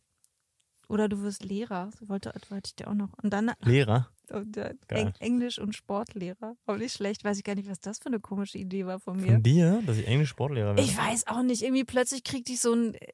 Oder 0.89 1.09
du 1.09 1.21
wirst 1.23 1.43
Lehrer. 1.45 1.91
So 1.99 2.09
wollte, 2.09 2.33
wollte 2.49 2.69
ich 2.69 2.77
dir 2.77 2.89
auch 2.89 2.95
noch. 2.95 3.13
Und 3.23 3.31
dann 3.33 3.51
Lehrer. 3.63 4.09
Und. 4.33 4.57
Eng 4.89 5.13
Englisch 5.19 5.59
und 5.59 5.75
Sportlehrer. 5.75 6.57
Auch 6.67 6.77
nicht 6.77 6.95
schlecht. 6.95 7.25
Weiß 7.25 7.39
ich 7.39 7.45
gar 7.45 7.55
nicht, 7.55 7.69
was 7.69 7.81
das 7.81 7.99
für 7.99 8.07
eine 8.07 8.21
komische 8.21 8.59
Idee 8.59 8.87
war 8.87 9.01
von 9.01 9.17
mir. 9.17 9.33
Von 9.33 9.43
dir, 9.43 9.83
dass 9.87 9.97
ich 9.97 10.07
Englisch 10.07 10.31
Sportlehrer 10.31 10.77
werde. 10.77 10.83
Ich 10.83 10.97
weiß 10.97 11.27
auch 11.27 11.43
nicht. 11.43 11.63
Irgendwie 11.63 11.85
plötzlich 11.85 12.25
kriegte 12.25 12.53
ich 12.53 12.61
so 12.61 12.75
ein, 12.75 12.95
äh, 12.95 13.13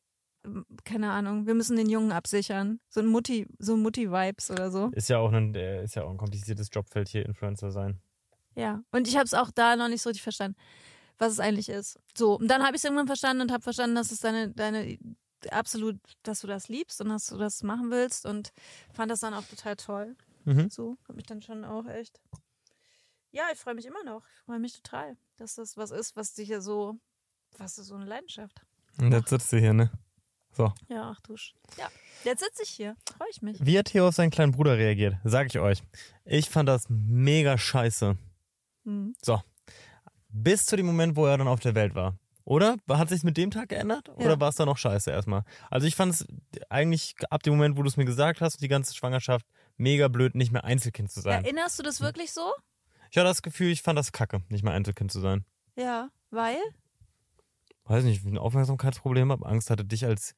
keine 0.84 1.10
Ahnung, 1.10 1.46
wir 1.46 1.54
müssen 1.54 1.76
den 1.76 1.88
Jungen 1.88 2.12
absichern. 2.12 2.80
So 2.88 3.00
ein 3.00 3.06
Mutti, 3.06 3.46
so 3.58 3.76
Mutti-Vibes 3.76 4.50
oder 4.50 4.70
so. 4.70 4.90
Ist 4.92 5.08
ja 5.08 5.18
auch 5.18 5.32
ein, 5.32 5.54
ist 5.54 5.94
ja 5.94 6.04
auch 6.04 6.10
ein 6.10 6.18
kompliziertes 6.18 6.68
Jobfeld 6.72 7.08
hier, 7.08 7.26
Influencer 7.26 7.70
sein. 7.70 8.00
Ja. 8.54 8.82
Und 8.90 9.08
ich 9.08 9.16
habe 9.16 9.24
es 9.24 9.34
auch 9.34 9.50
da 9.50 9.76
noch 9.76 9.88
nicht 9.88 10.02
so 10.02 10.10
richtig 10.10 10.22
verstanden, 10.22 10.56
was 11.18 11.32
es 11.32 11.40
eigentlich 11.40 11.68
ist. 11.68 11.98
So, 12.16 12.38
und 12.38 12.48
dann 12.48 12.62
habe 12.62 12.76
ich 12.76 12.80
es 12.80 12.84
irgendwann 12.84 13.06
verstanden 13.06 13.42
und 13.42 13.52
habe 13.52 13.62
verstanden, 13.62 13.96
dass 13.96 14.12
es 14.12 14.20
deine, 14.20 14.50
deine 14.50 14.98
absolut, 15.50 15.96
dass 16.22 16.40
du 16.40 16.46
das 16.46 16.68
liebst 16.68 17.00
und 17.00 17.08
dass 17.08 17.26
du 17.26 17.38
das 17.38 17.62
machen 17.62 17.90
willst 17.90 18.26
und 18.26 18.52
fand 18.92 19.10
das 19.10 19.20
dann 19.20 19.34
auch 19.34 19.44
total 19.44 19.76
toll. 19.76 20.16
Mhm. 20.44 20.70
So, 20.70 20.96
habe 21.08 21.20
ich 21.20 21.26
dann 21.26 21.42
schon 21.42 21.64
auch 21.64 21.86
echt. 21.86 22.20
Ja, 23.30 23.44
ich 23.52 23.58
freue 23.58 23.74
mich 23.74 23.86
immer 23.86 24.02
noch. 24.04 24.22
Ich 24.34 24.40
freue 24.44 24.58
mich 24.58 24.74
total, 24.74 25.16
dass 25.36 25.54
das 25.54 25.76
was 25.76 25.90
ist, 25.90 26.16
was 26.16 26.34
dich 26.34 26.48
ja 26.48 26.60
so, 26.60 26.98
was 27.58 27.78
ist 27.78 27.86
so 27.86 27.94
eine 27.94 28.04
Leidenschaft. 28.04 28.60
Und 29.00 29.12
jetzt 29.12 29.30
sitzt 29.30 29.52
du 29.52 29.58
hier, 29.58 29.72
ne? 29.72 29.90
So. 30.54 30.70
Ja, 30.88 31.14
ach 31.16 31.20
du. 31.22 31.32
Sch- 31.34 31.54
Ja, 31.78 31.88
jetzt 32.24 32.40
sitze 32.44 32.62
ich 32.62 32.68
hier. 32.68 32.94
Freue 33.16 33.28
ich 33.30 33.40
mich. 33.40 33.64
Wie 33.64 33.78
hat 33.78 33.86
Theo 33.86 34.08
auf 34.08 34.14
seinen 34.14 34.30
kleinen 34.30 34.52
Bruder 34.52 34.76
reagiert? 34.76 35.14
Sag 35.24 35.46
ich 35.46 35.58
euch. 35.58 35.82
Ich 36.26 36.50
fand 36.50 36.68
das 36.68 36.84
mega 36.90 37.56
scheiße. 37.56 38.18
Hm. 38.84 39.14
So. 39.22 39.40
Bis 40.28 40.66
zu 40.66 40.76
dem 40.76 40.84
Moment, 40.86 41.16
wo 41.16 41.24
er 41.26 41.38
dann 41.38 41.48
auf 41.48 41.60
der 41.60 41.74
Welt 41.74 41.94
war. 41.94 42.18
Oder? 42.44 42.76
Hat 42.88 43.08
sich 43.08 43.22
mit 43.22 43.36
dem 43.38 43.50
Tag 43.50 43.70
geändert? 43.70 44.08
Ja. 44.08 44.14
Oder 44.26 44.40
war 44.40 44.48
es 44.50 44.56
da 44.56 44.66
noch 44.66 44.76
scheiße 44.76 45.10
erstmal? 45.10 45.44
Also 45.70 45.86
ich 45.86 45.94
fand 45.94 46.12
es 46.12 46.26
eigentlich 46.68 47.14
ab 47.30 47.42
dem 47.44 47.54
Moment, 47.54 47.78
wo 47.78 47.82
du 47.82 47.88
es 47.88 47.96
mir 47.96 48.04
gesagt 48.04 48.40
hast, 48.42 48.60
die 48.60 48.68
ganze 48.68 48.94
Schwangerschaft, 48.94 49.46
mega 49.76 50.08
blöd, 50.08 50.34
nicht 50.34 50.52
mehr 50.52 50.64
Einzelkind 50.64 51.10
zu 51.10 51.20
sein. 51.20 51.44
Erinnerst 51.44 51.78
du 51.78 51.82
das 51.82 52.00
wirklich 52.00 52.32
so? 52.32 52.52
Ich 53.10 53.18
hatte 53.18 53.28
das 53.28 53.42
Gefühl, 53.42 53.70
ich 53.70 53.82
fand 53.82 53.98
das 53.98 54.12
kacke, 54.12 54.42
nicht 54.48 54.64
mehr 54.64 54.72
Einzelkind 54.72 55.12
zu 55.12 55.20
sein. 55.20 55.44
Ja, 55.76 56.10
weil? 56.30 56.58
Weiß 57.84 58.04
nicht, 58.04 58.24
ein 58.24 58.38
Aufmerksamkeitsproblem 58.38 59.32
habe, 59.32 59.46
Angst 59.46 59.70
hatte, 59.70 59.84
dich 59.84 60.06
als 60.06 60.34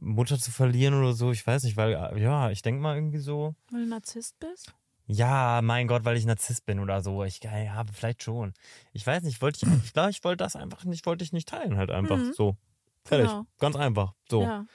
Mutter 0.00 0.38
zu 0.38 0.50
verlieren 0.50 0.94
oder 0.94 1.12
so. 1.12 1.32
Ich 1.32 1.46
weiß 1.46 1.64
nicht, 1.64 1.76
weil, 1.76 1.92
ja, 2.18 2.50
ich 2.50 2.62
denke 2.62 2.80
mal 2.80 2.94
irgendwie 2.94 3.18
so. 3.18 3.54
Weil 3.70 3.82
du 3.82 3.88
Narzisst 3.88 4.38
bist? 4.38 4.72
Ja, 5.06 5.60
mein 5.62 5.88
Gott, 5.88 6.04
weil 6.04 6.16
ich 6.16 6.24
Narzisst 6.24 6.64
bin 6.64 6.78
oder 6.78 7.02
so. 7.02 7.24
Ich 7.24 7.42
ja, 7.42 7.84
vielleicht 7.92 8.22
schon. 8.22 8.54
Ich 8.92 9.06
weiß 9.06 9.22
nicht, 9.24 9.42
wollte 9.42 9.58
ich, 9.66 9.72
ich 9.84 9.92
glaube, 9.92 10.10
ich 10.10 10.22
wollte 10.24 10.44
das 10.44 10.56
einfach 10.56 10.84
nicht, 10.84 11.06
wollte 11.06 11.24
ich 11.24 11.32
nicht 11.32 11.48
teilen 11.48 11.76
halt 11.76 11.90
einfach. 11.90 12.16
Mhm. 12.16 12.32
So. 12.32 12.56
Fertig. 13.04 13.28
Genau. 13.28 13.46
Ganz 13.58 13.76
einfach. 13.76 14.14
So. 14.30 14.42
Ja. 14.42 14.66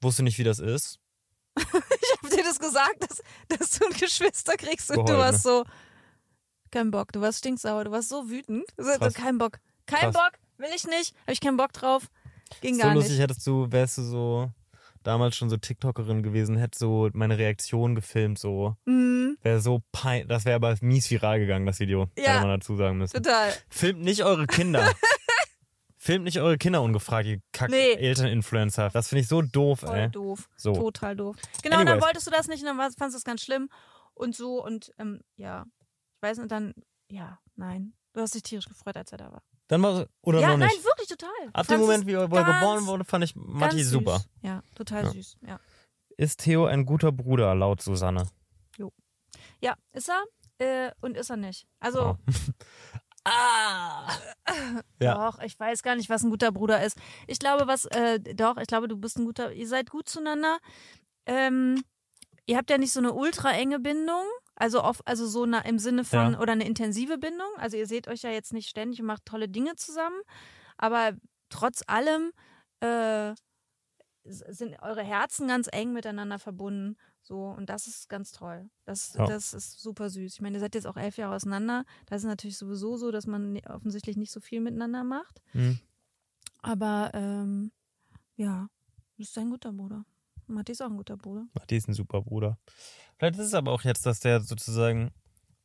Wusste 0.00 0.22
nicht, 0.22 0.38
wie 0.38 0.44
das 0.44 0.58
ist. 0.58 1.00
Das 2.58 2.68
gesagt, 2.68 3.02
dass, 3.08 3.22
dass 3.58 3.70
du 3.78 3.86
ein 3.86 3.92
Geschwister 3.92 4.56
kriegst 4.56 4.90
und 4.90 4.98
du 4.98 5.04
Geheult, 5.04 5.18
warst 5.20 5.42
so, 5.42 5.64
keinen 6.70 6.90
Bock. 6.90 7.12
Du 7.12 7.20
warst 7.20 7.38
stinksauer, 7.38 7.84
du 7.84 7.90
warst 7.90 8.08
so 8.08 8.28
wütend. 8.28 8.64
Du 8.76 8.84
Krass. 8.84 9.14
kein 9.14 9.38
Bock. 9.38 9.58
Kein 9.86 10.12
Krass. 10.12 10.14
Bock, 10.14 10.32
will 10.58 10.70
ich 10.74 10.86
nicht. 10.86 11.14
Habe 11.22 11.32
ich 11.32 11.40
keinen 11.40 11.56
Bock 11.56 11.72
drauf. 11.72 12.08
Ging 12.60 12.74
so 12.76 12.82
gar 12.82 12.94
lustig 12.94 13.12
nicht. 13.12 13.20
hättest 13.22 13.46
du, 13.46 13.70
wärst 13.70 13.98
du 13.98 14.02
so 14.02 14.50
damals 15.02 15.36
schon 15.36 15.50
so 15.50 15.56
TikTokerin 15.56 16.22
gewesen, 16.22 16.56
hätte 16.56 16.78
so 16.78 17.10
meine 17.12 17.38
Reaktion 17.38 17.94
gefilmt, 17.94 18.38
so. 18.38 18.76
Mhm, 18.86 19.36
Wäre 19.42 19.60
so 19.60 19.82
pein, 19.92 20.26
das 20.28 20.44
wäre 20.44 20.56
aber 20.56 20.76
mies 20.80 21.10
viral 21.10 21.38
gegangen, 21.38 21.66
das 21.66 21.78
Video. 21.78 22.08
Ja. 22.16 22.32
Hätte 22.34 22.46
man 22.46 22.58
dazu 22.60 22.76
sagen 22.76 22.98
müssen. 22.98 23.14
total. 23.22 23.52
Filmt 23.68 24.00
nicht 24.02 24.24
eure 24.24 24.46
Kinder. 24.46 24.90
Filmt 26.04 26.24
nicht 26.26 26.38
eure 26.38 26.58
Kinder 26.58 26.82
ungefragt, 26.82 27.26
ihr 27.26 27.40
kack 27.52 27.70
Nee. 27.70 27.92
Elterninfluencer. 27.94 28.90
Das 28.90 29.08
finde 29.08 29.22
ich 29.22 29.28
so 29.28 29.40
doof, 29.40 29.80
Voll 29.80 29.96
ey. 29.96 30.10
doof. 30.10 30.50
So. 30.54 30.74
Total 30.74 31.16
doof. 31.16 31.34
Genau, 31.62 31.76
und 31.80 31.86
dann 31.86 31.94
Anyways. 31.94 32.02
wolltest 32.04 32.26
du 32.26 32.30
das 32.30 32.46
nicht 32.46 32.60
und 32.60 32.66
dann 32.66 32.76
war- 32.76 32.90
fandst 32.92 33.14
du 33.14 33.18
es 33.18 33.24
ganz 33.24 33.42
schlimm 33.42 33.70
und 34.12 34.36
so 34.36 34.62
und 34.62 34.92
ähm, 34.98 35.22
ja. 35.36 35.64
Ich 36.16 36.22
weiß 36.28 36.36
nicht, 36.38 36.50
dann, 36.50 36.74
ja, 37.10 37.38
nein. 37.56 37.94
Du 38.12 38.20
hast 38.20 38.34
dich 38.34 38.42
tierisch 38.42 38.66
gefreut, 38.66 38.98
als 38.98 39.12
er 39.12 39.18
da 39.18 39.32
war. 39.32 39.42
Dann 39.68 39.80
mal, 39.80 40.06
oder 40.20 40.40
ja, 40.40 40.48
noch 40.50 40.58
nein, 40.58 40.68
nicht. 40.68 40.84
wirklich 40.84 41.08
total. 41.08 41.30
Ab 41.54 41.66
dem 41.68 41.80
Moment, 41.80 42.06
wie 42.06 42.12
er 42.12 42.28
geboren 42.28 42.84
wurde, 42.86 43.04
fand 43.04 43.24
ich 43.24 43.34
Matti 43.34 43.82
super. 43.82 44.18
Süß. 44.18 44.28
Ja, 44.42 44.62
total 44.74 45.04
Ja. 45.04 45.10
süß. 45.10 45.36
Ja. 45.46 45.60
Ist 46.18 46.40
Theo 46.44 46.66
ein 46.66 46.84
guter 46.84 47.12
Bruder, 47.12 47.54
laut 47.54 47.80
Susanne? 47.80 48.28
ja, 49.60 49.74
ist 49.92 50.10
er 50.10 50.24
äh, 50.58 50.92
und 51.00 51.16
ist 51.16 51.30
er 51.30 51.36
nicht. 51.38 51.66
Also, 51.80 52.00
Oh. 52.10 52.16
ah! 53.24 54.12
Ja. 55.00 55.14
Doch, 55.30 55.40
ich 55.40 55.58
weiß 55.58 55.82
gar 55.82 55.96
nicht, 55.96 56.10
was 56.10 56.22
ein 56.22 56.30
guter 56.30 56.52
Bruder 56.52 56.82
ist. 56.84 56.98
Ich 57.26 57.38
glaube, 57.38 57.66
was, 57.66 57.86
äh, 57.86 58.20
doch, 58.20 58.56
ich 58.58 58.66
glaube, 58.66 58.88
du 58.88 58.96
bist 58.96 59.18
ein 59.18 59.24
guter, 59.24 59.52
ihr 59.52 59.66
seid 59.68 59.90
gut 59.90 60.08
zueinander. 60.08 60.58
Ähm, 61.26 61.82
ihr 62.46 62.56
habt 62.56 62.70
ja 62.70 62.78
nicht 62.78 62.92
so 62.92 63.00
eine 63.00 63.12
ultra 63.14 63.52
enge 63.52 63.80
Bindung, 63.80 64.24
also 64.56 64.80
auf, 64.80 65.00
also 65.06 65.26
so 65.26 65.44
eine, 65.44 65.64
im 65.66 65.78
Sinne 65.78 66.04
von, 66.04 66.34
Ja. 66.34 66.40
oder 66.40 66.52
eine 66.52 66.66
intensive 66.66 67.18
Bindung. 67.18 67.48
Also 67.56 67.76
ihr 67.76 67.86
seht 67.86 68.08
euch 68.08 68.22
ja 68.22 68.30
jetzt 68.30 68.52
nicht 68.52 68.68
ständig 68.68 69.00
und 69.00 69.06
macht 69.06 69.24
tolle 69.26 69.48
Dinge 69.48 69.74
zusammen, 69.76 70.20
aber 70.76 71.12
trotz 71.48 71.82
allem 71.86 72.32
äh, 72.80 73.34
sind 74.24 74.80
eure 74.82 75.02
Herzen 75.02 75.48
ganz 75.48 75.68
eng 75.72 75.92
miteinander 75.92 76.38
verbunden. 76.38 76.96
So, 77.26 77.46
und 77.46 77.70
das 77.70 77.86
ist 77.86 78.10
ganz 78.10 78.32
toll. 78.32 78.68
Das, 78.84 79.14
Ja. 79.14 79.26
das 79.26 79.54
ist 79.54 79.80
super 79.80 80.10
süß. 80.10 80.34
Ich 80.34 80.40
meine, 80.42 80.58
ihr 80.58 80.60
seid 80.60 80.74
jetzt 80.74 80.86
auch 80.86 80.98
elf 80.98 81.16
Jahre 81.16 81.34
auseinander. 81.34 81.86
Das 82.04 82.22
ist 82.22 82.28
natürlich 82.28 82.58
sowieso 82.58 82.98
so, 82.98 83.10
dass 83.10 83.26
man 83.26 83.58
offensichtlich 83.66 84.18
nicht 84.18 84.30
so 84.30 84.40
viel 84.40 84.60
miteinander 84.60 85.04
macht. 85.04 85.40
Hm. 85.52 85.78
Aber 86.60 87.10
ähm, 87.14 87.72
ja, 88.36 88.68
du 88.90 89.16
bist 89.16 89.36
ein 89.38 89.48
guter 89.48 89.72
Bruder. 89.72 90.04
Matti 90.46 90.72
ist 90.72 90.82
auch 90.82 90.90
ein 90.90 90.98
guter 90.98 91.16
Bruder. 91.16 91.46
Matti 91.54 91.76
ist 91.76 91.88
ein 91.88 91.94
super 91.94 92.20
Bruder. 92.20 92.58
Vielleicht 93.16 93.36
ist 93.38 93.46
es 93.46 93.54
aber 93.54 93.72
auch 93.72 93.82
jetzt, 93.82 94.04
dass 94.04 94.20
der 94.20 94.40
sozusagen, 94.40 95.10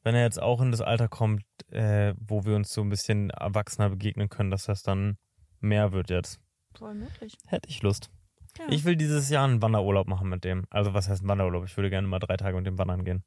wenn 0.04 0.16
er 0.16 0.24
jetzt 0.24 0.42
auch 0.42 0.62
in 0.62 0.72
das 0.72 0.80
Alter 0.80 1.10
kommt, 1.10 1.44
äh, 1.72 2.14
wo 2.18 2.46
wir 2.46 2.56
uns 2.56 2.72
so 2.72 2.82
ein 2.82 2.90
bisschen 2.90 3.32
erwachsener 3.32 3.90
begegnen 3.90 4.30
können, 4.30 4.50
dass 4.50 4.64
das 4.64 4.82
dann 4.82 5.18
mehr 5.60 5.92
wird 5.92 6.10
jetzt. 6.10 6.40
Voll 6.74 6.94
möglich. 6.94 7.36
Hätte 7.48 7.68
ich 7.68 7.82
Lust. 7.82 8.10
Ja. 8.58 8.66
Ich 8.70 8.84
will 8.86 8.96
dieses 8.96 9.30
Jahr 9.30 9.46
einen 9.48 9.62
Wanderurlaub 9.62 10.08
machen 10.08 10.30
mit 10.30 10.44
dem. 10.44 10.66
Also 10.70 10.94
was 10.94 11.08
heißt 11.08 11.24
ein 11.24 11.28
Wanderurlaub? 11.28 11.66
Ich 11.66 11.78
würde 11.78 11.90
gerne 11.90 12.08
mal 12.08 12.20
drei 12.20 12.36
Tage 12.38 12.58
mit 12.58 12.66
dem 12.66 12.78
wandern 12.78 13.04
gehen. 13.06 13.24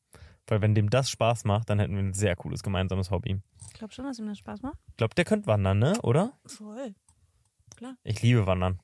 Weil 0.46 0.60
wenn 0.60 0.74
dem 0.74 0.90
das 0.90 1.08
Spaß 1.10 1.44
macht, 1.44 1.70
dann 1.70 1.78
hätten 1.78 1.94
wir 1.94 2.02
ein 2.02 2.14
sehr 2.14 2.34
cooles 2.36 2.62
gemeinsames 2.62 3.10
Hobby. 3.10 3.40
ich 3.68 3.74
glaube 3.74 3.92
schon, 3.94 4.04
dass 4.04 4.18
ihm 4.18 4.26
das 4.26 4.38
Spaß 4.38 4.62
macht. 4.62 4.78
Ich 4.90 4.96
glaube, 4.96 5.14
der 5.14 5.24
könnte 5.24 5.46
wandern, 5.46 5.78
ne? 5.78 5.98
Oder? 6.02 6.32
Voll. 6.46 6.94
Ich 8.04 8.22
liebe 8.22 8.46
Wandern. 8.46 8.80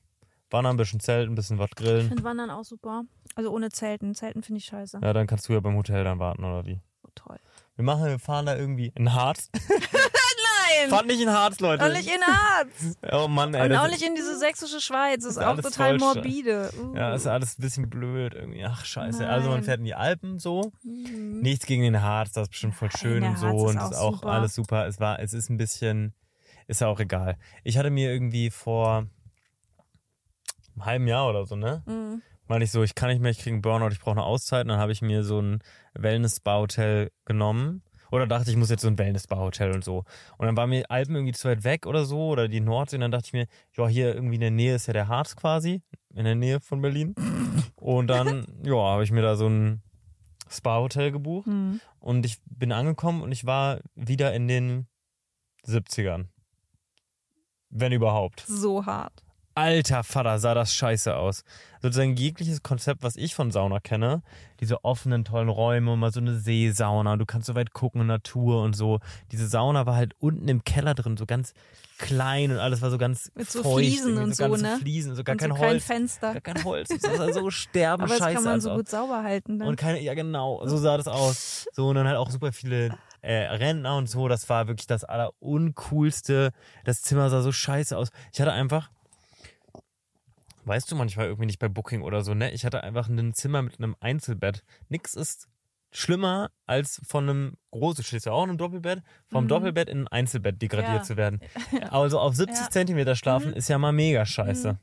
Wandern, 0.49 0.73
ein 0.73 0.77
bisschen 0.77 0.99
Zelt, 0.99 1.29
ein 1.29 1.35
bisschen 1.35 1.59
was 1.59 1.69
Ich 1.69 1.75
grillen. 1.75 2.07
finde 2.07 2.23
Wandern 2.23 2.49
auch 2.49 2.63
super. 2.63 3.03
Also 3.35 3.51
ohne 3.51 3.69
Zelten. 3.69 4.15
Zelten 4.15 4.41
finde 4.41 4.57
ich 4.59 4.65
scheiße. 4.65 4.99
Ja, 5.03 5.13
dann 5.13 5.27
kannst 5.27 5.47
du 5.47 5.53
ja 5.53 5.59
beim 5.59 5.75
Hotel 5.75 6.03
dann 6.03 6.17
warten, 6.19 6.43
oder 6.43 6.65
wie? 6.65 6.79
Oh, 7.03 7.09
toll. 7.13 7.37
Wir 7.75 7.85
machen, 7.85 8.05
wir 8.05 8.19
fahren 8.19 8.45
da 8.47 8.55
irgendwie 8.57 8.91
in 8.95 9.13
Harz. 9.13 9.49
Nein! 10.81 10.89
Fahrt 10.89 11.07
nicht 11.07 11.21
in 11.21 11.29
Harz, 11.29 11.59
Leute. 11.59 11.85
Auch 11.85 11.91
nicht 11.91 12.07
in 12.07 12.21
Harz. 12.21 12.97
Oh 13.11 13.27
Mann, 13.27 13.53
ey. 13.53 13.65
Und 13.65 13.75
auch 13.75 13.87
nicht 13.87 14.01
in 14.01 14.15
diese 14.15 14.37
sächsische 14.37 14.81
Schweiz. 14.81 15.23
Das 15.23 15.31
ist 15.31 15.37
ist 15.37 15.43
auch 15.43 15.59
total 15.59 15.97
morbide. 15.97 16.71
Uh. 16.77 16.95
Ja, 16.95 17.13
ist 17.13 17.27
alles 17.27 17.57
ein 17.57 17.61
bisschen 17.61 17.89
blöd 17.89 18.33
irgendwie. 18.33 18.63
Ach, 18.65 18.85
scheiße. 18.85 19.27
Also 19.27 19.47
man 19.49 19.57
Nein. 19.57 19.63
fährt 19.63 19.79
in 19.79 19.85
die 19.85 19.95
Alpen 19.95 20.39
so. 20.39 20.71
Mhm. 20.83 21.39
Nichts 21.41 21.65
gegen 21.65 21.83
den 21.83 22.01
Harz, 22.01 22.33
das 22.33 22.43
ist 22.43 22.49
bestimmt 22.49 22.75
voll 22.75 22.89
Nein, 22.93 22.99
schön 22.99 23.21
der 23.21 23.29
und 23.31 23.37
so. 23.37 23.47
Und 23.47 23.77
auch 23.77 23.91
ist 23.91 23.97
auch 23.97 24.13
super. 24.15 24.27
alles 24.31 24.55
super. 24.55 24.87
Es 24.87 24.99
war, 24.99 25.19
es 25.19 25.33
ist 25.33 25.49
ein 25.49 25.57
bisschen, 25.57 26.13
ist 26.67 26.81
ja 26.81 26.87
auch 26.87 26.99
egal. 26.99 27.37
Ich 27.63 27.77
hatte 27.77 27.89
mir 27.89 28.11
irgendwie 28.11 28.49
vor 28.49 29.07
einem 30.75 30.85
halben 30.85 31.07
Jahr 31.07 31.29
oder 31.29 31.45
so, 31.45 31.55
ne? 31.55 31.83
Mhm. 31.85 32.21
Meine 32.47 32.63
ich 32.63 32.71
so, 32.71 32.81
ich 32.81 32.95
kann 32.95 33.09
nicht 33.09 33.21
mehr, 33.21 33.31
ich 33.31 33.37
kriege 33.37 33.53
einen 33.53 33.61
Burnout, 33.61 33.89
ich 33.89 33.99
brauche 33.99 34.13
eine 34.13 34.23
Auszeit. 34.23 34.63
Und 34.63 34.69
dann 34.69 34.79
habe 34.79 34.91
ich 34.91 35.01
mir 35.01 35.23
so 35.23 35.39
ein 35.39 35.61
Wellness-Spa-Hotel 35.93 37.11
genommen. 37.25 37.83
Oder 38.11 38.27
dachte 38.27 38.49
ich, 38.49 38.57
muss 38.57 38.69
jetzt 38.69 38.81
so 38.81 38.87
ein 38.87 38.97
Wellness-Spa-Hotel 38.97 39.73
und 39.73 39.83
so. 39.83 40.03
Und 40.37 40.45
dann 40.45 40.57
war 40.57 40.67
mir 40.67 40.89
Alpen 40.89 41.15
irgendwie 41.15 41.33
zu 41.33 41.47
weit 41.47 41.63
weg 41.63 41.85
oder 41.85 42.05
so, 42.05 42.29
oder 42.29 42.47
die 42.47 42.61
Nordsee. 42.61 42.97
Und 42.97 43.01
dann 43.01 43.11
dachte 43.11 43.27
ich 43.27 43.33
mir, 43.33 43.47
ja, 43.75 43.87
hier 43.87 44.15
irgendwie 44.15 44.35
in 44.35 44.41
der 44.41 44.51
Nähe 44.51 44.75
ist 44.75 44.87
ja 44.87 44.93
der 44.93 45.07
Harz 45.07 45.35
quasi, 45.35 45.81
in 46.13 46.25
der 46.25 46.35
Nähe 46.35 46.59
von 46.59 46.81
Berlin. 46.81 47.15
Und 47.75 48.07
dann, 48.07 48.45
ja, 48.63 48.75
habe 48.75 49.03
ich 49.03 49.11
mir 49.11 49.21
da 49.21 49.35
so 49.35 49.47
ein 49.47 49.81
Spa-Hotel 50.49 51.11
gebucht. 51.11 51.47
Mhm. 51.47 51.79
Und 51.99 52.25
ich 52.25 52.39
bin 52.45 52.71
angekommen 52.71 53.21
und 53.21 53.31
ich 53.31 53.45
war 53.45 53.79
wieder 53.95 54.33
in 54.33 54.47
den 54.47 54.87
70ern. 55.65 56.25
Wenn 57.69 57.91
überhaupt. 57.91 58.43
So 58.47 58.85
hart. 58.85 59.23
Alter 59.59 60.03
Vater, 60.03 60.39
sah 60.39 60.53
das 60.53 60.73
scheiße 60.73 61.15
aus. 61.15 61.43
Sozusagen 61.81 62.15
jegliches 62.15 62.63
Konzept, 62.63 63.03
was 63.03 63.15
ich 63.15 63.35
von 63.35 63.51
Sauna 63.51 63.79
kenne, 63.79 64.21
diese 64.59 64.83
offenen, 64.83 65.23
tollen 65.25 65.49
Räume, 65.49 65.95
mal 65.97 66.11
so 66.11 66.19
eine 66.19 66.37
Seesauna, 66.37 67.17
du 67.17 67.25
kannst 67.25 67.47
so 67.47 67.55
weit 67.55 67.73
gucken, 67.73 68.05
Natur 68.07 68.61
und 68.63 68.75
so. 68.75 68.99
Diese 69.31 69.47
Sauna 69.47 69.85
war 69.85 69.95
halt 69.95 70.13
unten 70.19 70.47
im 70.47 70.63
Keller 70.63 70.93
drin, 70.93 71.17
so 71.17 71.25
ganz 71.25 71.53
klein 71.97 72.51
und 72.51 72.57
alles 72.57 72.81
war 72.81 72.89
so 72.89 72.97
ganz 72.97 73.31
Mit 73.35 73.49
so 73.51 73.61
feucht, 73.61 73.77
Fliesen 73.77 74.17
und 74.17 74.35
so, 74.35 74.43
ganze 74.49 74.63
ne? 74.63 74.77
Fliesen, 74.79 75.15
so 75.15 75.23
gar 75.23 75.33
Und 75.33 75.39
kein 75.39 75.49
so 75.49 75.55
kein 75.55 75.69
Holz. 75.69 75.83
Fenster. 75.83 76.33
Gar 76.33 76.41
kein 76.41 76.63
Holz. 76.63 76.89
Das 76.89 77.17
sah 77.17 77.33
so 77.33 77.49
sterben 77.51 78.03
Aber 78.03 78.09
das 78.09 78.19
scheiße 78.19 78.35
kann 78.35 78.43
man 78.45 78.61
so 78.61 78.71
aus. 78.71 78.77
gut 78.77 78.89
sauber 78.89 79.23
halten. 79.23 79.59
Dann. 79.59 79.67
Und 79.67 79.75
keine, 79.75 80.01
ja 80.01 80.13
genau, 80.13 80.65
so 80.65 80.77
sah 80.77 80.97
das 80.97 81.07
aus. 81.07 81.65
So, 81.73 81.89
und 81.89 81.95
dann 81.95 82.07
halt 82.07 82.17
auch 82.17 82.29
super 82.29 82.51
viele 82.53 82.97
äh, 83.21 83.33
Rentner 83.33 83.97
und 83.97 84.09
so. 84.09 84.27
Das 84.27 84.47
war 84.49 84.67
wirklich 84.67 84.87
das 84.87 85.03
alleruncoolste. 85.03 86.51
Das 86.85 87.01
Zimmer 87.01 87.29
sah 87.29 87.41
so 87.41 87.51
scheiße 87.51 87.97
aus. 87.97 88.09
Ich 88.33 88.39
hatte 88.41 88.51
einfach, 88.53 88.89
weißt 90.69 90.89
du 90.91 90.95
manchmal 90.95 91.25
irgendwie 91.25 91.47
nicht 91.47 91.59
bei 91.59 91.67
Booking 91.67 92.01
oder 92.03 92.21
so, 92.21 92.33
ne? 92.33 92.51
Ich 92.51 92.63
hatte 92.65 92.83
einfach 92.83 93.09
ein 93.09 93.33
Zimmer 93.33 93.61
mit 93.61 93.77
einem 93.79 93.95
Einzelbett. 93.99 94.63
Nix 94.87 95.15
ist 95.15 95.49
schlimmer 95.91 96.51
als 96.67 97.01
von 97.05 97.27
einem 97.27 97.57
großen, 97.71 98.03
stehst 98.03 98.27
ja 98.27 98.31
auch 98.31 98.43
in 98.43 98.49
einem 98.51 98.57
Doppelbett, 98.59 99.01
vom 99.27 99.45
Mhm. 99.45 99.47
Doppelbett 99.49 99.89
in 99.89 100.01
ein 100.03 100.07
Einzelbett 100.07 100.61
degradiert 100.61 100.97
Ja. 100.99 101.03
zu 101.03 101.17
werden. 101.17 101.39
Also 101.91 102.19
auf 102.19 102.35
70 102.35 102.65
Ja. 102.65 102.69
Zentimeter 102.69 103.15
schlafen 103.15 103.49
Mhm. 103.51 103.57
ist 103.57 103.67
ja 103.69 103.77
mal 103.79 103.91
mega 103.91 104.25
scheiße. 104.25 104.73
Mhm. 104.73 104.77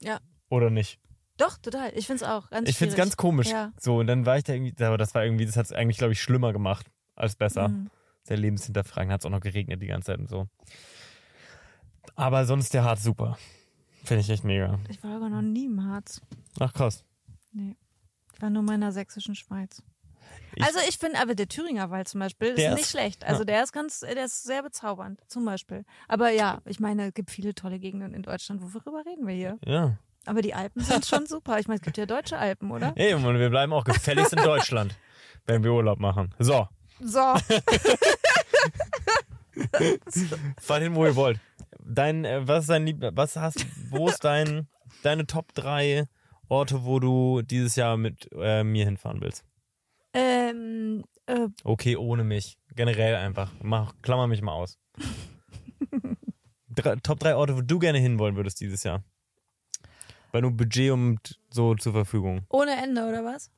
Ja. 0.00 0.18
Oder 0.50 0.68
nicht? 0.70 0.98
Doch, 1.38 1.56
total. 1.58 1.92
Ich 1.96 2.06
finde 2.08 2.24
es 2.24 2.28
auch 2.30 2.50
ganz 2.50 2.68
Ich 2.68 2.76
finde 2.76 2.90
es 2.90 2.94
schwierig. 2.96 2.96
ganz 2.96 3.16
komisch. 3.16 3.48
Ja. 3.48 3.72
So, 3.78 3.98
und 3.98 4.06
dann 4.08 4.26
war 4.26 4.36
ich 4.36 4.44
da 4.44 4.52
irgendwie, 4.52 4.74
aber 4.84 4.98
das 4.98 5.14
war 5.14 5.24
irgendwie, 5.24 5.46
das 5.46 5.56
hat 5.56 5.64
es 5.66 5.72
eigentlich, 5.72 5.96
glaube 5.96 6.12
ich, 6.12 6.20
schlimmer 6.20 6.52
gemacht 6.52 6.90
als 7.14 7.36
besser. 7.36 7.68
Mhm. 7.68 7.88
Sehr 8.24 8.36
lebenshinterfragen. 8.36 9.12
Hat 9.12 9.20
es 9.20 9.26
auch 9.26 9.30
noch 9.30 9.40
geregnet 9.40 9.80
die 9.80 9.86
ganze 9.86 10.06
Zeit 10.12 10.18
und 10.18 10.28
so. 10.28 10.48
Aber 12.14 12.44
sonst 12.44 12.74
der 12.74 12.84
Harz 12.84 13.02
super. 13.02 13.38
Finde 14.04 14.20
ich 14.22 14.30
echt 14.30 14.44
mega. 14.44 14.78
Ich 14.88 15.02
war 15.04 15.16
aber 15.16 15.28
noch 15.28 15.42
nie 15.42 15.66
im 15.66 15.84
Harz. 15.84 16.20
Ach 16.58 16.72
krass. 16.72 17.04
Nee. 17.52 17.76
Ich 18.34 18.42
war 18.42 18.50
nur 18.50 18.68
in 18.72 18.80
der 18.80 18.92
sächsischen 18.92 19.34
Schweiz. 19.34 19.82
Ich- 20.54 20.64
also 20.64 20.78
ich 20.88 20.98
finde, 20.98 21.18
aber 21.20 21.34
der 21.34 21.48
Thüringer 21.48 21.90
Wald 21.90 22.08
zum 22.08 22.20
Beispiel 22.20 22.48
ist 22.48 22.56
nicht 22.70 22.80
ist- 22.82 22.90
schlecht. 22.90 23.24
Also 23.24 23.40
ja. 23.42 23.44
der 23.46 23.62
ist 23.62 23.72
ganz, 23.72 24.00
der 24.00 24.24
ist 24.24 24.42
sehr 24.44 24.62
bezaubernd, 24.62 25.20
zum 25.28 25.44
Beispiel. 25.44 25.84
Aber 26.08 26.30
ja, 26.30 26.60
ich 26.64 26.80
meine, 26.80 27.08
es 27.08 27.14
gibt 27.14 27.30
viele 27.30 27.54
tolle 27.54 27.78
Gegenden 27.78 28.12
in 28.14 28.22
Deutschland. 28.22 28.60
Worüber 28.62 29.02
reden 29.06 29.26
wir 29.26 29.34
hier? 29.34 29.58
Ja. 29.64 29.96
Aber 30.26 30.40
die 30.42 30.54
Alpen 30.54 30.82
sind 30.82 31.04
schon 31.06 31.26
super. 31.34 31.58
Ich 31.58 31.68
meine, 31.68 31.76
es 31.78 31.82
gibt 31.82 31.96
ja 31.98 32.06
deutsche 32.06 32.38
Alpen, 32.38 32.70
oder? 32.70 32.92
Ey, 32.96 33.14
und 33.14 33.22
wir 33.24 33.50
bleiben 33.50 33.72
auch 33.72 33.84
gefälligst 33.84 34.32
in 34.32 34.42
Deutschland, 34.44 34.96
wenn 35.46 35.62
wir 35.64 35.72
Urlaub 35.72 35.98
machen. 36.00 36.34
So, 36.38 36.68
So. 37.00 37.20
fahrt 40.60 40.82
hin, 40.82 40.94
wo 40.94 41.04
ihr 41.04 41.14
wollt. 41.16 41.38
Dein, 41.84 42.24
äh, 42.24 42.46
was 42.46 42.64
ist 42.64 42.70
dein 42.70 42.86
Lieb 42.86 42.98
was 43.12 43.36
hast, 43.36 43.66
wo 43.90 44.08
ist 44.08 44.24
dein, 44.24 44.68
deine 45.02 45.26
Top 45.26 45.52
3 45.54 46.04
Orte, 46.48 46.84
wo 46.84 47.00
du 47.00 47.42
dieses 47.42 47.76
Jahr 47.76 47.96
mit 47.96 48.28
äh, 48.32 48.62
mir 48.64 48.84
hinfahren 48.84 49.20
willst? 49.20 49.44
ähm, 50.14 51.04
äh, 51.26 51.48
Okay, 51.64 51.96
ohne 51.96 52.24
mich. 52.24 52.58
Generell 52.74 53.14
einfach. 53.16 53.52
Mach, 53.62 53.94
klammer 54.02 54.26
mich 54.26 54.42
mal 54.42 54.52
aus. 54.52 54.78
Drei, 56.68 56.96
Top 56.96 57.20
3 57.20 57.34
Orte, 57.36 57.56
wo 57.56 57.60
du 57.60 57.78
gerne 57.78 57.98
hinwollen 57.98 58.36
würdest 58.36 58.60
dieses 58.60 58.82
Jahr. 58.82 59.04
Weil 60.30 60.42
nur 60.42 60.52
Budget 60.52 60.90
und 60.92 61.38
so 61.50 61.74
zur 61.74 61.92
Verfügung. 61.92 62.46
ohne 62.48 62.82
Ende, 62.82 63.06
oder 63.06 63.24
was? 63.24 63.50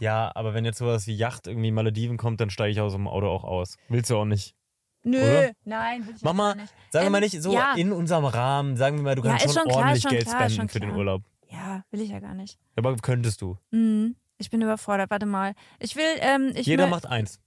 Ja, 0.00 0.32
aber 0.34 0.52
wenn 0.54 0.64
jetzt 0.64 0.78
sowas 0.78 1.06
wie 1.06 1.14
Yacht 1.14 1.46
irgendwie 1.46 1.70
Malediven 1.70 2.16
kommt, 2.16 2.40
dann 2.40 2.50
steige 2.50 2.72
ich 2.72 2.80
aus 2.80 2.92
dem 2.92 3.06
Auto 3.06 3.28
auch 3.28 3.44
aus. 3.44 3.76
Willst 3.88 4.10
du 4.10 4.16
auch 4.16 4.24
nicht? 4.24 4.56
Nö, 5.04 5.18
Oder? 5.18 5.52
nein, 5.64 6.06
will 6.06 6.14
ich 6.16 6.22
Mach 6.22 6.30
auch 6.30 6.34
mal, 6.34 6.54
gar 6.54 6.62
nicht. 6.62 6.74
sagen 6.90 7.02
wir 7.02 7.06
Ähm, 7.06 7.12
mal 7.12 7.20
nicht 7.20 7.42
so 7.42 7.52
ja. 7.52 7.74
in 7.74 7.92
unserem 7.92 8.24
Rahmen, 8.24 8.76
sagen 8.76 8.96
wir 8.96 9.02
mal, 9.04 9.14
du 9.14 9.22
Ja, 9.22 9.30
kannst 9.30 9.44
schon, 9.44 9.52
schon 9.54 9.64
klar, 9.64 9.76
ordentlich 9.76 10.02
schon 10.02 10.10
Geld 10.12 10.24
klar, 10.26 10.48
spenden 10.50 10.68
für 10.70 10.80
den 10.80 10.88
klar. 10.88 10.98
Urlaub. 10.98 11.22
Ja, 11.50 11.84
will 11.90 12.00
ich 12.00 12.10
ja 12.10 12.20
gar 12.20 12.34
nicht. 12.34 12.58
Aber 12.76 12.96
könntest 12.96 13.40
du. 13.42 13.56
Mhm. 13.70 14.16
Ich 14.38 14.50
bin 14.50 14.60
überfordert. 14.62 15.10
Warte 15.10 15.26
mal. 15.26 15.54
Ich 15.78 15.94
will, 15.94 16.04
ähm, 16.20 16.52
ich 16.56 16.66
Jeder 16.66 16.84
will, 16.84 16.90
macht 16.90 17.06
eins. 17.06 17.38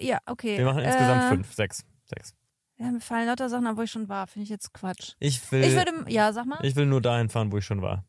Ja, 0.00 0.18
okay. 0.26 0.58
Wir 0.58 0.64
machen 0.64 0.82
insgesamt 0.82 1.24
Äh, 1.24 1.28
fünf, 1.28 1.52
sechs, 1.54 1.84
sechs. 2.06 2.34
Ja, 2.78 2.90
mir 2.90 3.00
fallen 3.00 3.28
lauter 3.28 3.48
Sachen 3.48 3.66
an, 3.66 3.76
wo 3.76 3.82
ich 3.82 3.90
schon 3.90 4.08
war. 4.08 4.26
Finde 4.26 4.44
ich 4.44 4.50
jetzt 4.50 4.72
Quatsch. 4.74 5.12
Ich 5.20 5.52
will, 5.52 5.62
Ich 5.62 5.74
würde, 5.76 5.92
ja, 6.08 6.32
sag 6.32 6.46
mal. 6.46 6.58
ich 6.64 6.74
will 6.74 6.86
nur 6.86 7.00
dahin 7.00 7.28
fahren, 7.28 7.52
wo 7.52 7.58
ich 7.58 7.64
schon 7.64 7.82
war. 7.82 8.04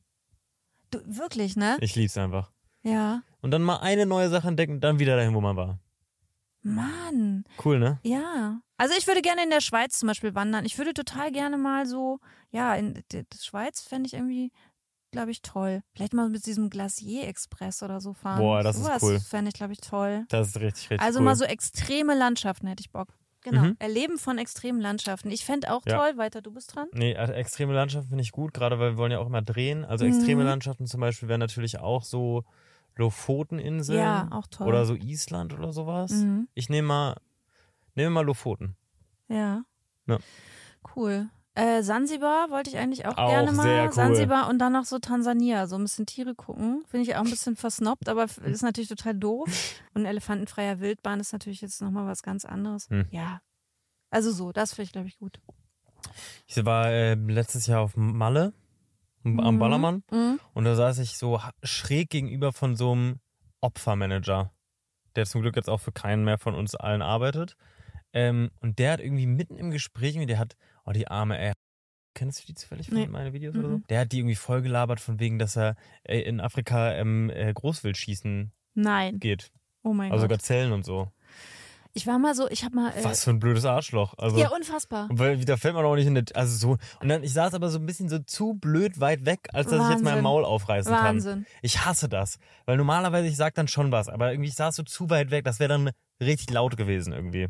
Du, 0.90 1.00
wirklich, 1.06 1.56
ne? 1.56 1.78
Ich 1.82 1.96
lieb's 1.96 2.18
einfach. 2.18 2.52
Ja. 2.82 3.22
Und 3.42 3.52
dann 3.52 3.62
mal 3.62 3.78
eine 3.78 4.06
neue 4.06 4.30
Sache 4.30 4.48
entdecken 4.48 4.80
dann 4.80 4.98
wieder 5.00 5.16
dahin, 5.16 5.34
wo 5.36 5.42
man 5.42 5.56
war. 5.56 5.80
Mann. 6.64 7.44
Cool, 7.64 7.80
ne? 7.80 8.00
Ja. 8.04 8.60
Also 8.78 8.94
ich 8.98 9.08
würde 9.08 9.22
gerne 9.22 9.44
in 9.44 9.50
der 9.50 9.62
Schweiz 9.62 10.00
zum 10.00 10.08
Beispiel 10.08 10.34
wandern. 10.36 10.66
Ich 10.66 10.78
würde 10.78 10.94
total 10.94 11.32
gerne 11.32 11.58
mal 11.58 11.86
so, 11.86 12.20
ja, 12.52 12.74
in 12.76 13.04
der 13.12 13.26
Schweiz 13.40 13.82
fände 13.82 14.08
ich 14.08 14.14
irgendwie, 14.14 14.52
glaube 15.12 15.32
ich, 15.32 15.42
toll. 15.42 15.82
Vielleicht 15.94 16.14
mal 16.14 16.30
mit 16.30 16.46
diesem 16.46 16.70
Glacier-Express 16.70 17.84
oder 17.84 18.02
so 18.02 18.14
fahren. 18.14 18.40
Boah, 18.40 18.64
das 18.64 18.78
ist 18.78 18.84
Sowas 18.86 19.04
cool. 19.04 19.20
fände 19.20 19.50
ich, 19.50 19.56
glaube 19.56 19.74
ich, 19.74 19.80
toll. 19.82 20.26
Das 20.30 20.50
ist 20.50 20.56
richtig, 20.58 20.90
richtig 20.90 21.02
also 21.02 21.20
cool. 21.20 21.26
mal 21.26 21.36
so 21.36 21.46
extreme 21.46 22.16
Landschaften 22.16 22.68
hätte 22.68 22.82
ich 22.82 22.92
Bock. 22.92 23.10
Genau. 23.42 23.62
Mhm. 23.62 23.76
Erleben 23.80 24.18
von 24.18 24.38
extremen 24.38 24.80
Landschaften. 24.80 25.30
Ich 25.30 25.44
fände 25.44 25.72
auch 25.74 25.82
Ja. 25.86 25.98
toll, 25.98 26.18
weiter, 26.18 26.42
du 26.42 26.52
bist 26.54 26.74
dran. 26.76 26.88
Nee, 26.94 27.16
also 27.18 27.34
extreme 27.34 27.74
Landschaften 27.74 28.08
finde 28.10 28.22
ich 28.24 28.32
gut, 28.32 28.54
gerade 28.54 28.80
weil 28.80 28.92
wir 28.92 28.98
wollen 28.98 29.12
ja 29.12 29.20
auch 29.20 29.28
immer 29.28 29.42
drehen. 29.42 29.84
Also 29.84 30.06
extreme 30.06 30.44
Mhm. 30.44 30.48
Landschaften 30.48 30.88
zum 30.88 31.02
Beispiel 31.02 31.28
wären 31.28 31.42
natürlich 31.42 31.78
auch 31.80 32.04
so 32.04 32.46
Lofoteninseln. 32.96 34.00
Ja, 34.00 34.28
auch 34.32 34.48
toll. 34.48 34.68
Oder 34.68 34.86
so 34.86 34.96
Island 34.96 35.54
oder 35.54 35.74
sowas. 35.74 36.12
Mhm. 36.12 36.48
Ich 36.54 36.70
nehme 36.70 36.88
mal, 36.88 37.18
nehme 37.96 38.10
mal 38.12 38.26
Lofoten. 38.26 38.76
Ja. 39.28 39.64
Ja. 40.06 40.18
Cool. 40.96 41.30
Äh, 41.56 41.84
Sansibar 41.84 42.50
wollte 42.50 42.72
ich 42.72 42.78
eigentlich 42.78 43.06
auch, 43.06 43.16
Auch 43.18 43.30
gerne 43.30 43.52
mal. 43.52 43.86
cool. 43.86 43.92
Sansibar 43.94 44.50
und 44.50 44.58
dann 44.60 44.74
noch 44.74 44.86
so 44.86 44.98
Tansania, 44.98 45.68
so 45.68 45.76
ein 45.76 45.84
bisschen 45.84 46.08
Tiere 46.08 46.34
gucken. 46.34 46.84
Finde 46.88 47.04
ich 47.08 47.16
auch 47.16 47.22
ein 47.24 47.30
bisschen 47.30 47.56
versnobbt, 47.56 48.10
aber 48.10 48.24
f- 48.24 48.40
ist 48.40 48.64
natürlich 48.64 48.90
total 48.90 49.14
doof. 49.14 49.48
Und 49.94 50.06
elefantenfreier 50.06 50.80
Wildbahn 50.80 51.20
ist 51.20 51.32
natürlich 51.32 51.62
jetzt 51.62 51.80
nochmal 51.82 52.08
was 52.08 52.24
ganz 52.24 52.44
anderes. 52.44 52.90
Hm. 52.90 53.06
Ja. 53.12 53.42
Also 54.10 54.32
so, 54.32 54.52
das 54.52 54.74
finde 54.74 54.86
ich, 54.88 54.92
glaube 54.94 55.08
ich, 55.08 55.18
gut. 55.20 55.40
Ich 56.48 56.64
war 56.66 56.88
äh, 56.90 57.14
letztes 57.14 57.68
Jahr 57.68 57.82
auf 57.82 57.96
Malle 57.96 58.54
am 59.26 59.56
Mhm. 59.56 59.60
Ballermann 59.60 60.04
Mhm. 60.12 60.40
und 60.54 60.64
da 60.66 60.76
saß 60.76 61.00
ich 61.00 61.18
so 61.18 61.40
schräg 61.64 62.10
gegenüber 62.10 62.52
von 62.54 62.76
so 62.76 62.92
einem 62.92 63.20
Opfermanager, 63.62 64.52
der 65.16 65.26
zum 65.26 65.42
Glück 65.42 65.56
jetzt 65.56 65.70
auch 65.70 65.80
für 65.80 65.92
keinen 65.92 66.24
mehr 66.26 66.38
von 66.38 66.54
uns 66.56 66.76
allen 66.76 67.02
arbeitet. 67.02 67.56
Ähm, 68.12 68.52
und 68.60 68.78
der 68.80 68.92
hat 68.94 69.00
irgendwie 69.00 69.26
mitten 69.26 69.58
im 69.58 69.72
Gespräch, 69.72 70.16
der 70.28 70.38
hat, 70.38 70.56
oh 70.86 70.92
die 70.92 71.08
arme, 71.08 71.40
ey, 71.40 71.54
kennst 72.14 72.44
du 72.44 72.46
die 72.48 72.54
zufällig 72.54 72.90
von 72.90 72.98
Nee. 72.98 73.08
meinen 73.08 73.34
Videos 73.34 73.56
oder 73.56 73.70
so? 73.70 73.78
Mhm. 73.78 73.88
Der 73.90 74.02
hat 74.02 74.12
die 74.12 74.20
irgendwie 74.20 74.36
voll 74.36 74.62
gelabert 74.62 75.00
von 75.00 75.20
wegen, 75.20 75.40
dass 75.40 75.56
er 75.58 75.76
äh, 76.04 76.20
in 76.20 76.40
Afrika 76.40 76.92
ähm, 76.94 77.32
äh, 77.32 77.52
Großwildschießen 77.54 78.52
Nein. 78.76 79.20
geht. 79.20 79.52
Oh 79.84 79.94
mein 79.94 80.12
Also 80.12 80.26
Gott. 80.28 80.38
Gazellen 80.40 80.72
und 80.74 80.84
so. 80.86 81.12
Ich 81.96 82.08
war 82.08 82.18
mal 82.18 82.34
so, 82.34 82.50
ich 82.50 82.64
habe 82.64 82.76
mal. 82.76 82.90
Äh, 82.92 83.04
Was 83.04 83.24
für 83.24 83.30
ein 83.30 83.40
blödes 83.40 83.66
Arschloch. 83.66 84.16
Also, 84.18 84.38
Ja, 84.38 84.50
unfassbar. 84.50 85.08
weil 85.12 85.46
da 85.46 85.58
fällt 85.58 85.76
man 85.76 85.86
auch 85.86 85.96
nicht 85.96 86.08
in 86.08 86.16
die, 86.16 86.36
also 86.36 86.58
so. 86.58 86.78
Und 87.02 87.08
dann, 87.10 87.24
ich 87.24 87.34
saß 87.34 87.54
aber 87.54 87.70
so 87.70 87.78
ein 87.78 87.86
bisschen 87.86 88.10
so 88.10 88.18
zu 88.20 88.56
blöd 88.56 89.00
weit 89.00 89.26
weg, 89.26 89.48
als 89.54 89.70
dass 89.70 89.80
ich 89.84 89.90
jetzt 89.90 90.04
mein 90.04 90.14
Wahnsinn. 90.14 90.24
Maul 90.24 90.44
aufreißen 90.46 90.92
kann. 90.92 91.06
Wahnsinn. 91.06 91.46
Ich 91.62 91.86
hasse 91.86 92.10
das. 92.10 92.40
Weil 92.66 92.78
normalerweise, 92.78 93.28
ich 93.28 93.38
sag 93.38 93.54
dann 93.54 93.68
schon 93.68 93.92
was, 93.92 94.10
aber 94.10 94.32
irgendwie 94.32 94.50
ich 94.50 94.56
saß 94.56 94.76
so 94.76 94.84
zu 94.84 95.10
weit 95.12 95.30
weg, 95.30 95.46
das 95.46 95.60
wäre 95.60 95.70
dann 95.70 95.92
richtig 96.20 96.50
laut 96.50 96.78
gewesen 96.78 97.14
irgendwie. 97.14 97.48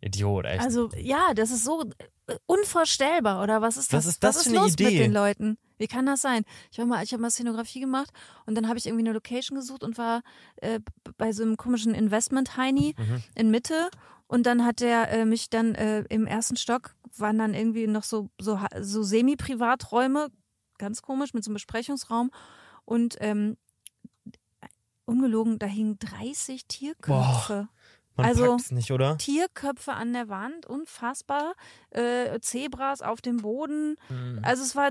Idiot, 0.00 0.44
echt. 0.46 0.62
Also 0.62 0.90
ja, 0.96 1.32
das 1.34 1.50
ist 1.52 1.64
so 1.64 1.84
äh, 2.26 2.34
unvorstellbar, 2.46 3.42
oder 3.42 3.62
was 3.62 3.76
ist 3.76 3.92
das? 3.92 4.04
Was 4.04 4.06
ist 4.14 4.24
das 4.24 4.36
was 4.36 4.42
für 4.42 4.48
ist 4.50 4.56
eine 4.56 4.64
los 4.64 4.72
Idee? 4.72 4.84
mit 4.84 4.98
den 4.98 5.12
Leuten? 5.12 5.58
Wie 5.78 5.86
kann 5.86 6.06
das 6.06 6.22
sein? 6.22 6.44
Ich 6.70 6.78
war 6.78 6.86
mal, 6.86 7.02
ich 7.04 7.12
habe 7.12 7.20
mal 7.22 7.30
Szenografie 7.30 7.80
gemacht 7.80 8.10
und 8.46 8.54
dann 8.54 8.68
habe 8.68 8.78
ich 8.78 8.86
irgendwie 8.86 9.04
eine 9.04 9.12
Location 9.12 9.58
gesucht 9.58 9.82
und 9.84 9.98
war 9.98 10.22
äh, 10.56 10.80
bei 11.18 11.32
so 11.32 11.42
einem 11.42 11.56
komischen 11.56 11.94
Investment 11.94 12.56
Heini 12.56 12.94
Mhm. 12.98 13.22
in 13.34 13.50
Mitte 13.50 13.90
und 14.26 14.46
dann 14.46 14.64
hat 14.64 14.80
der 14.80 15.10
äh, 15.12 15.24
mich 15.24 15.50
dann 15.50 15.74
äh, 15.74 16.04
im 16.08 16.26
ersten 16.26 16.56
Stock 16.56 16.94
waren 17.16 17.38
dann 17.38 17.54
irgendwie 17.54 17.86
noch 17.86 18.04
so 18.04 18.28
so 18.40 18.58
so 18.80 19.02
semi-Privaträume, 19.02 20.28
ganz 20.78 21.00
komisch 21.02 21.32
mit 21.34 21.44
so 21.44 21.50
einem 21.50 21.54
Besprechungsraum 21.54 22.30
und 22.84 23.16
ähm, 23.20 23.56
ungelogen, 25.04 25.58
da 25.58 25.66
hingen 25.66 25.98
30 25.98 26.66
Tierköpfe. 26.66 27.68
Man 28.16 28.26
also- 28.26 28.56
nicht? 28.70 28.88
Tierköpfe 29.18 29.92
an 29.92 30.12
der 30.12 30.28
Wand, 30.28 30.66
unfassbar. 30.66 31.54
Äh, 31.90 32.40
Zebras 32.40 33.02
auf 33.02 33.20
dem 33.20 33.38
Boden. 33.38 33.96
Mhm. 34.08 34.40
Also 34.42 34.62
es 34.62 34.74
war 34.74 34.90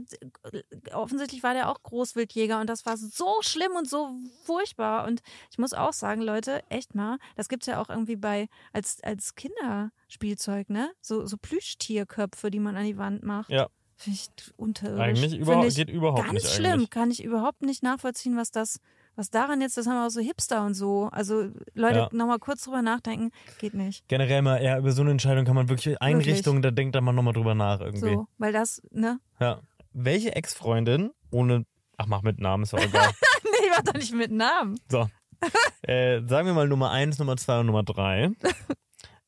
offensichtlich 0.94 1.44
war 1.44 1.54
der 1.54 1.70
auch 1.70 1.82
Großwildjäger 1.84 2.60
und 2.60 2.70
das 2.70 2.86
war 2.86 2.98
so 2.98 3.42
schlimm 3.42 3.72
und 3.78 3.90
so 3.90 4.10
furchtbar. 4.44 5.08
Und 5.08 5.22
ich 5.52 5.58
muss 5.58 5.74
auch 5.74 5.94
sagen, 5.94 6.22
Leute, 6.22 6.62
echt 6.70 6.96
mal, 6.96 7.18
das 7.36 7.48
gibt's 7.48 7.66
ja 7.68 7.82
auch 7.82 7.90
irgendwie 7.90 8.16
bei 8.16 8.48
als 8.74 8.98
als 9.04 9.36
Kinderspielzeug, 9.36 10.70
ne? 10.70 10.92
So 11.02 11.26
so 11.26 11.38
Plüschtierköpfe, 11.38 12.52
die 12.52 12.60
man 12.60 12.76
an 12.76 12.86
die 12.86 12.98
Wand 12.98 13.24
macht. 13.24 13.50
Ja. 13.50 13.68
Finde 13.98 14.20
ich 14.20 14.54
unterirdisch. 14.58 15.02
Eigentlich 15.02 15.40
überhaupt, 15.40 15.68
ich 15.68 15.76
geht 15.76 15.90
überhaupt 15.90 16.22
ganz 16.24 16.34
nicht 16.34 16.54
schlimm. 16.54 16.74
eigentlich. 16.74 16.90
Kann 16.90 17.12
ich 17.12 17.24
überhaupt 17.24 17.62
nicht 17.62 17.82
nachvollziehen, 17.82 18.36
was 18.36 18.52
das 18.52 18.80
was 19.16 19.30
daran 19.30 19.62
jetzt, 19.62 19.78
das 19.78 19.88
haben 19.88 19.96
wir 19.96 20.06
auch 20.06 20.10
so 20.10 20.20
Hipster 20.22 20.66
und 20.66 20.74
so. 20.74 21.10
Also 21.12 21.50
Leute, 21.74 22.00
Ja. 22.00 22.10
nochmal 22.12 22.40
kurz 22.40 22.64
drüber 22.64 22.82
nachdenken, 22.82 23.32
geht 23.60 23.74
nicht. 23.74 24.08
Generell 24.08 24.42
mal, 24.42 24.62
ja, 24.64 24.78
über 24.78 24.92
so 24.92 25.02
eine 25.02 25.12
Entscheidung 25.12 25.46
kann 25.46 25.56
man 25.56 25.70
wirklich 25.70 26.02
Einrichtungen, 26.02 26.62
da 26.62 26.72
denkt 26.72 26.96
dann 26.96 27.04
man 27.04 27.16
nochmal 27.16 27.34
drüber 27.34 27.56
nach 27.56 27.80
irgendwie. 27.80 28.14
So, 28.14 28.28
weil 28.38 28.52
das, 28.54 28.82
ne? 28.92 29.20
Ja. 29.40 29.62
Welche 29.94 30.36
Ex-Freundin 30.36 31.12
ohne, 31.32 31.66
ach 31.98 32.08
mach 32.08 32.22
mit 32.22 32.40
Namen, 32.40 32.64
ist 32.64 32.74
auch 32.74 32.80
egal. 32.80 33.10
Nee, 33.46 33.68
ich 33.68 33.72
war 33.78 33.84
doch 33.84 33.94
nicht 33.94 34.14
mit 34.14 34.32
Namen. 34.32 34.78
So. 34.90 35.08
äh, 35.84 36.22
sagen 36.28 36.48
wir 36.48 36.54
mal 36.54 36.68
Nummer 36.68 36.92
1, 36.92 37.20
Nummer 37.20 37.38
2 37.38 37.60
und 37.62 37.66
Nummer 37.68 37.84
3. 37.84 38.32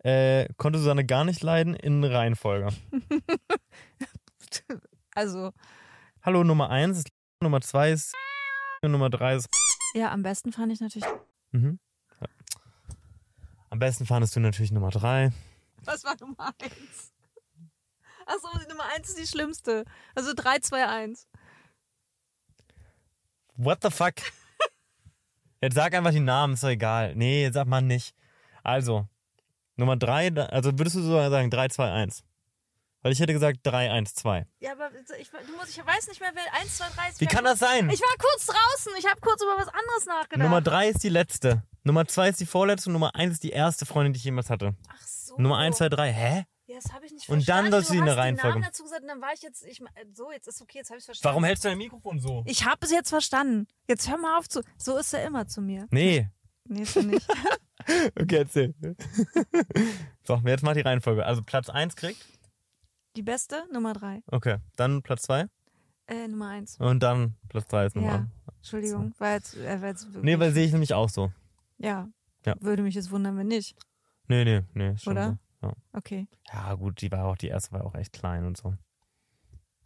Äh, 0.03 0.47
konnte 0.57 0.79
Susanne 0.79 1.03
gar 1.05 1.25
nicht 1.25 1.43
leiden 1.43 1.73
in 1.75 2.03
Reihenfolge. 2.03 2.69
Also, 5.15 5.51
Hallo, 6.21 6.43
Nummer 6.43 6.69
1 6.69 6.99
ist 6.99 7.07
Nummer 7.41 7.59
2 7.61 7.91
ist 7.91 8.13
und 8.83 8.91
Nummer 8.91 9.09
3 9.09 9.35
ist. 9.35 9.47
Ja, 9.97 10.11
am 10.11 10.21
besten 10.21 10.51
fand 10.51 10.71
ich 10.71 10.79
natürlich. 10.79 11.07
Mhm. 11.51 11.79
Ja. 12.21 12.27
Am 13.69 13.79
besten 13.79 14.05
fandest 14.05 14.35
du 14.35 14.39
natürlich 14.39 14.71
Nummer 14.71 14.89
3. 14.89 15.31
Was 15.83 16.03
war 16.03 16.15
Nummer 16.19 16.53
eins? 16.61 17.13
Achso, 18.25 18.47
die 18.59 18.69
Nummer 18.69 18.83
eins 18.95 19.09
ist 19.09 19.19
die 19.19 19.27
schlimmste. 19.27 19.85
Also 20.15 20.33
3, 20.35 20.59
2, 20.59 20.87
1. 20.87 21.27
What 23.55 23.79
the 23.81 23.89
fuck? 23.89 24.15
Jetzt 25.61 25.75
sag 25.75 25.93
einfach 25.95 26.11
die 26.11 26.19
Namen, 26.19 26.53
ist 26.53 26.63
doch 26.63 26.69
egal. 26.69 27.15
Nee, 27.15 27.45
jetzt 27.45 27.55
sag 27.55 27.65
mal 27.65 27.81
nicht. 27.81 28.13
Also, 28.61 29.07
Nummer 29.75 29.97
3, 29.97 30.31
also 30.49 30.77
würdest 30.77 30.97
du 30.97 31.01
so 31.01 31.29
sagen 31.29 31.49
3, 31.49 31.69
2, 31.69 31.91
1? 31.91 32.23
Weil 33.07 33.13
ich 33.13 33.21
hätte 33.21 33.31
gesagt 33.31 33.59
3, 33.63 33.89
1, 33.89 34.15
2. 34.15 34.45
Ja, 34.59 34.73
aber 34.73 34.89
ich, 35.17 35.29
du 35.29 35.55
musst, 35.55 35.69
ich 35.69 35.77
weiß 35.85 36.09
nicht 36.09 36.19
mehr, 36.19 36.31
wer 36.33 36.59
1, 36.59 36.75
2, 36.75 36.85
3 36.93 37.07
ist. 37.09 37.21
Wie 37.21 37.25
kann 37.25 37.45
das 37.45 37.57
sein? 37.57 37.89
Ich 37.89 38.01
war 38.01 38.13
kurz 38.19 38.47
draußen. 38.47 38.91
Ich 38.99 39.07
habe 39.07 39.21
kurz 39.21 39.41
über 39.41 39.53
was 39.55 39.69
anderes 39.69 40.05
nachgedacht. 40.07 40.43
Nummer 40.43 40.59
3 40.59 40.89
ist 40.89 41.03
die 41.05 41.07
letzte. 41.07 41.63
Nummer 41.83 42.05
2 42.05 42.27
ist 42.31 42.41
die 42.41 42.45
vorletzte 42.45 42.89
und 42.89 42.93
Nummer 42.95 43.15
1 43.15 43.35
ist 43.35 43.43
die 43.43 43.51
erste 43.51 43.85
Freundin, 43.85 44.11
die 44.11 44.17
ich 44.17 44.25
jemals 44.25 44.49
hatte. 44.49 44.75
Ach 44.89 45.07
so. 45.07 45.37
Nummer 45.37 45.57
1, 45.57 45.77
2, 45.77 45.87
3. 45.87 46.11
Hä? 46.11 46.43
Ja, 46.65 46.75
das 46.83 46.91
habe 46.91 47.05
ich 47.05 47.13
nicht 47.13 47.29
Und 47.29 47.47
dann 47.47 47.69
verstanden. 47.69 47.71
sollst 47.71 47.89
du 47.89 47.93
die 47.93 47.99
in 47.99 48.05
der 48.07 48.17
Reihenfolge- 48.17 48.49
Namen 48.49 48.63
dazu 48.63 48.83
gesagt 48.83 49.03
und 49.03 49.07
dann 49.07 49.21
war 49.21 49.31
ich 49.33 49.41
jetzt. 49.41 49.63
Ich, 49.65 49.81
so, 50.13 50.29
jetzt 50.33 50.49
ist 50.49 50.61
okay, 50.61 50.79
jetzt 50.79 50.89
habe 50.89 50.99
ich 50.99 51.05
verstanden. 51.05 51.31
Warum 51.31 51.43
hältst 51.45 51.63
du 51.63 51.69
dein 51.69 51.77
Mikrofon 51.77 52.19
so? 52.19 52.43
Ich 52.45 52.65
habe 52.65 52.79
es 52.85 52.91
jetzt 52.91 53.07
verstanden. 53.07 53.67
Jetzt 53.87 54.09
hör 54.09 54.17
mal 54.17 54.37
auf 54.37 54.49
zu. 54.49 54.63
So 54.77 54.97
ist 54.97 55.13
er 55.13 55.23
immer 55.23 55.47
zu 55.47 55.61
mir. 55.61 55.87
Nee. 55.91 56.27
Nee, 56.65 56.81
ist 56.81 56.97
er 56.97 57.03
nicht. 57.03 57.25
Okay, 58.19 58.35
erzähl. 58.39 58.75
so, 60.23 60.41
jetzt 60.45 60.61
mach 60.63 60.73
die 60.73 60.81
Reihenfolge. 60.81 61.25
Also 61.25 61.41
Platz 61.41 61.69
1 61.69 61.95
kriegt. 61.95 62.21
Die 63.17 63.23
beste, 63.23 63.63
Nummer 63.73 63.93
3. 63.93 64.21
Okay. 64.27 64.57
Dann 64.75 65.01
Platz 65.01 65.23
2. 65.23 65.47
Äh, 66.05 66.27
Nummer 66.27 66.49
1. 66.49 66.77
Und 66.79 67.01
dann 67.01 67.35
Platz 67.49 67.67
3 67.67 67.85
ist 67.87 67.95
Nummer 67.95 68.07
Ja, 68.07 68.27
Entschuldigung. 68.57 69.13
War 69.17 69.33
jetzt, 69.33 69.57
äh, 69.57 69.81
war 69.81 69.87
jetzt 69.89 70.07
Nee, 70.21 70.37
weil 70.37 70.51
sehe 70.53 70.65
ich 70.65 70.71
nämlich 70.71 70.93
auch 70.93 71.09
so. 71.09 71.31
ja. 71.79 72.07
Ja. 72.45 72.53
Würde 72.61 72.83
mich 72.83 72.95
jetzt 72.95 73.09
wundern, 73.11 73.35
wenn 73.37 73.47
nicht. 73.47 73.75
Nee, 74.27 74.45
nee, 74.45 74.61
nee. 74.73 74.95
Oder? 75.07 75.37
So. 75.59 75.67
Ja. 75.67 75.73
Okay. 75.91 76.27
ja, 76.53 76.73
gut, 76.75 77.01
die 77.01 77.11
war 77.11 77.25
auch, 77.25 77.35
die 77.35 77.47
erste 77.47 77.71
war 77.73 77.83
auch 77.85 77.95
echt 77.95 78.13
klein 78.13 78.45
und 78.45 78.55
so. 78.55 78.73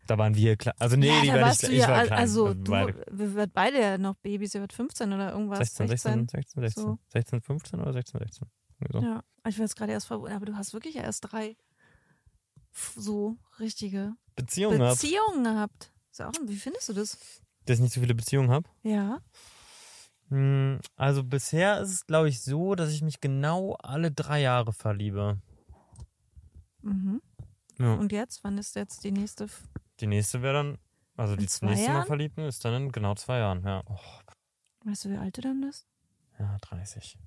Da 0.06 0.18
waren 0.18 0.36
wir 0.36 0.58
klein. 0.58 0.76
Also 0.78 0.98
nee, 0.98 1.08
ja, 1.08 1.22
die 1.22 1.28
war 1.42 1.48
nicht 1.48 1.60
klein. 1.62 1.74
ja, 1.74 1.84
Ich 1.84 1.88
war 1.90 2.04
klein. 2.06 2.20
also 2.20 2.48
Wir 2.50 2.56
du, 2.56 2.72
beide. 2.72 3.06
wir 3.10 3.34
wird 3.34 3.54
beide 3.54 3.80
ja 3.80 3.98
noch 3.98 4.16
Babys, 4.18 4.54
ihr 4.54 4.62
wird 4.62 4.74
15 4.74 5.14
oder 5.14 5.32
irgendwas. 5.32 5.60
16, 5.60 5.88
16, 5.88 6.28
16, 6.28 6.62
16. 6.64 6.84
So. 6.84 7.00
16, 7.08 7.42
15 7.42 7.80
oder 7.80 7.94
16, 7.94 8.20
16. 8.20 8.48
Irgendwie 8.82 9.00
so. 9.00 9.06
Ja, 9.06 9.24
ich 9.48 9.58
war 9.58 9.64
jetzt 9.66 9.76
gerade 9.78 9.94
erst 9.94 10.08
verwundert, 10.08 10.36
aber 10.36 10.46
du 10.46 10.56
hast 10.58 10.74
wirklich 10.74 10.98
erst 10.98 11.32
drei 11.32 11.56
so 12.74 13.38
richtige 13.60 14.14
Beziehungen 14.36 14.80
gehabt. 14.80 15.02
Beziehungen 15.02 15.44
gehabt. 15.44 15.92
Auch, 16.20 16.32
wie 16.46 16.56
findest 16.56 16.90
du 16.90 16.94
das? 16.94 17.18
Dass 17.66 17.76
ich 17.78 17.82
nicht 17.82 17.94
so 17.94 18.02
viele 18.02 18.16
Beziehungen 18.16 18.50
habe. 18.52 18.70
Ja. 18.84 19.20
Hm, 20.30 20.80
Also 20.96 21.24
bisher 21.24 21.80
ist 21.82 21.90
es, 21.92 22.06
glaube 22.06 22.30
ich, 22.30 22.42
so, 22.42 22.76
dass 22.76 22.92
ich 22.92 23.02
mich 23.02 23.20
genau 23.22 23.74
alle 23.76 24.12
drei 24.12 24.42
Jahre 24.42 24.72
verliebe. 24.74 25.40
Mhm. 26.82 27.22
Ja. 27.80 27.94
Und 27.96 28.12
jetzt? 28.12 28.44
Wann 28.44 28.58
ist 28.58 28.76
jetzt 28.76 29.04
die 29.04 29.12
nächste? 29.12 29.48
Die 30.00 30.08
nächste 30.08 30.42
wäre 30.42 30.54
dann, 30.54 30.78
also 31.18 31.34
In 31.34 31.40
die 31.40 31.44
nächste 31.46 31.66
Mal 31.66 31.78
Jahren? 31.78 32.06
verliebten 32.08 32.42
ist 32.42 32.64
dann 32.66 32.74
in 32.84 32.92
genau 32.92 33.16
zwei 33.16 33.40
Jahren, 33.40 33.64
ja. 33.64 33.84
Oh, 33.88 33.98
Weißt 34.86 35.06
du, 35.06 35.10
wie 35.12 35.18
alt 35.18 35.38
du 35.38 35.42
dann 35.42 35.62
bist? 35.62 35.88
ja, 36.40 36.58
30. 36.62 37.18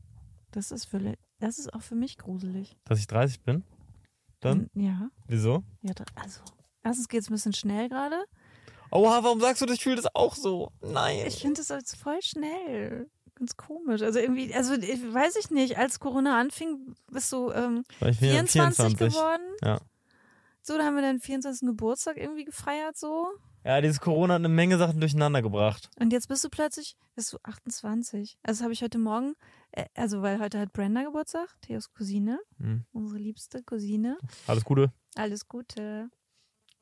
Das 0.50 0.70
ist 0.72 0.86
für. 0.86 1.16
Das 1.38 1.58
ist 1.58 1.72
auch 1.72 1.82
für 1.82 1.94
mich 1.94 2.16
gruselig. 2.18 2.76
Dass 2.84 2.98
ich 2.98 3.06
30 3.06 3.42
bin? 3.42 3.64
Dann? 4.44 4.70
Ja. 4.74 5.08
Wieso? 5.26 5.64
ja 5.82 5.92
also, 6.16 6.40
erstens 6.82 7.08
geht 7.08 7.22
es 7.22 7.30
ein 7.30 7.34
bisschen 7.34 7.54
schnell 7.54 7.88
gerade. 7.88 8.24
Oha, 8.90 9.24
warum 9.24 9.40
sagst 9.40 9.62
du 9.62 9.66
das? 9.66 9.76
Ich 9.76 9.82
fühle 9.82 9.96
das 9.96 10.14
auch 10.14 10.34
so. 10.34 10.70
Nein. 10.80 11.24
Ich 11.26 11.40
finde 11.40 11.60
es 11.60 11.68
jetzt 11.68 11.96
voll 11.96 12.20
schnell. 12.22 13.08
Ganz 13.34 13.56
komisch. 13.56 14.02
Also 14.02 14.20
irgendwie, 14.20 14.54
also 14.54 14.74
ich, 14.74 15.12
weiß 15.12 15.36
ich 15.36 15.50
nicht, 15.50 15.76
als 15.76 15.98
Corona 15.98 16.38
anfing, 16.38 16.94
bist 17.10 17.32
du 17.32 17.50
ähm, 17.50 17.84
Weil 17.98 18.12
ich 18.12 18.20
bin 18.20 18.32
ja 18.32 18.46
24, 18.46 18.98
geworden. 18.98 19.42
Ja. 19.62 19.80
So, 20.66 20.78
da 20.78 20.84
haben 20.86 20.94
wir 20.94 21.02
deinen 21.02 21.20
24. 21.20 21.66
Geburtstag 21.68 22.16
irgendwie 22.16 22.44
gefeiert 22.46 22.96
so. 22.96 23.26
Ja, 23.64 23.82
dieses 23.82 24.00
Corona 24.00 24.32
hat 24.34 24.40
eine 24.40 24.48
Menge 24.48 24.78
Sachen 24.78 24.98
durcheinander 24.98 25.42
gebracht. 25.42 25.90
Und 26.00 26.10
jetzt 26.10 26.26
bist 26.28 26.42
du 26.42 26.48
plötzlich, 26.48 26.96
bist 27.14 27.34
du 27.34 27.38
28. 27.42 28.38
Also 28.42 28.64
habe 28.64 28.72
ich 28.72 28.82
heute 28.82 28.96
Morgen, 28.98 29.34
äh, 29.72 29.84
also 29.94 30.22
weil 30.22 30.38
heute 30.40 30.58
hat 30.58 30.72
Brenda 30.72 31.02
Geburtstag, 31.02 31.54
Theos 31.60 31.92
Cousine, 31.92 32.38
Hm. 32.58 32.86
unsere 32.92 33.18
liebste 33.18 33.62
Cousine. 33.62 34.16
Alles 34.46 34.64
Gute. 34.64 34.90
Alles 35.16 35.48
Gute. 35.48 36.08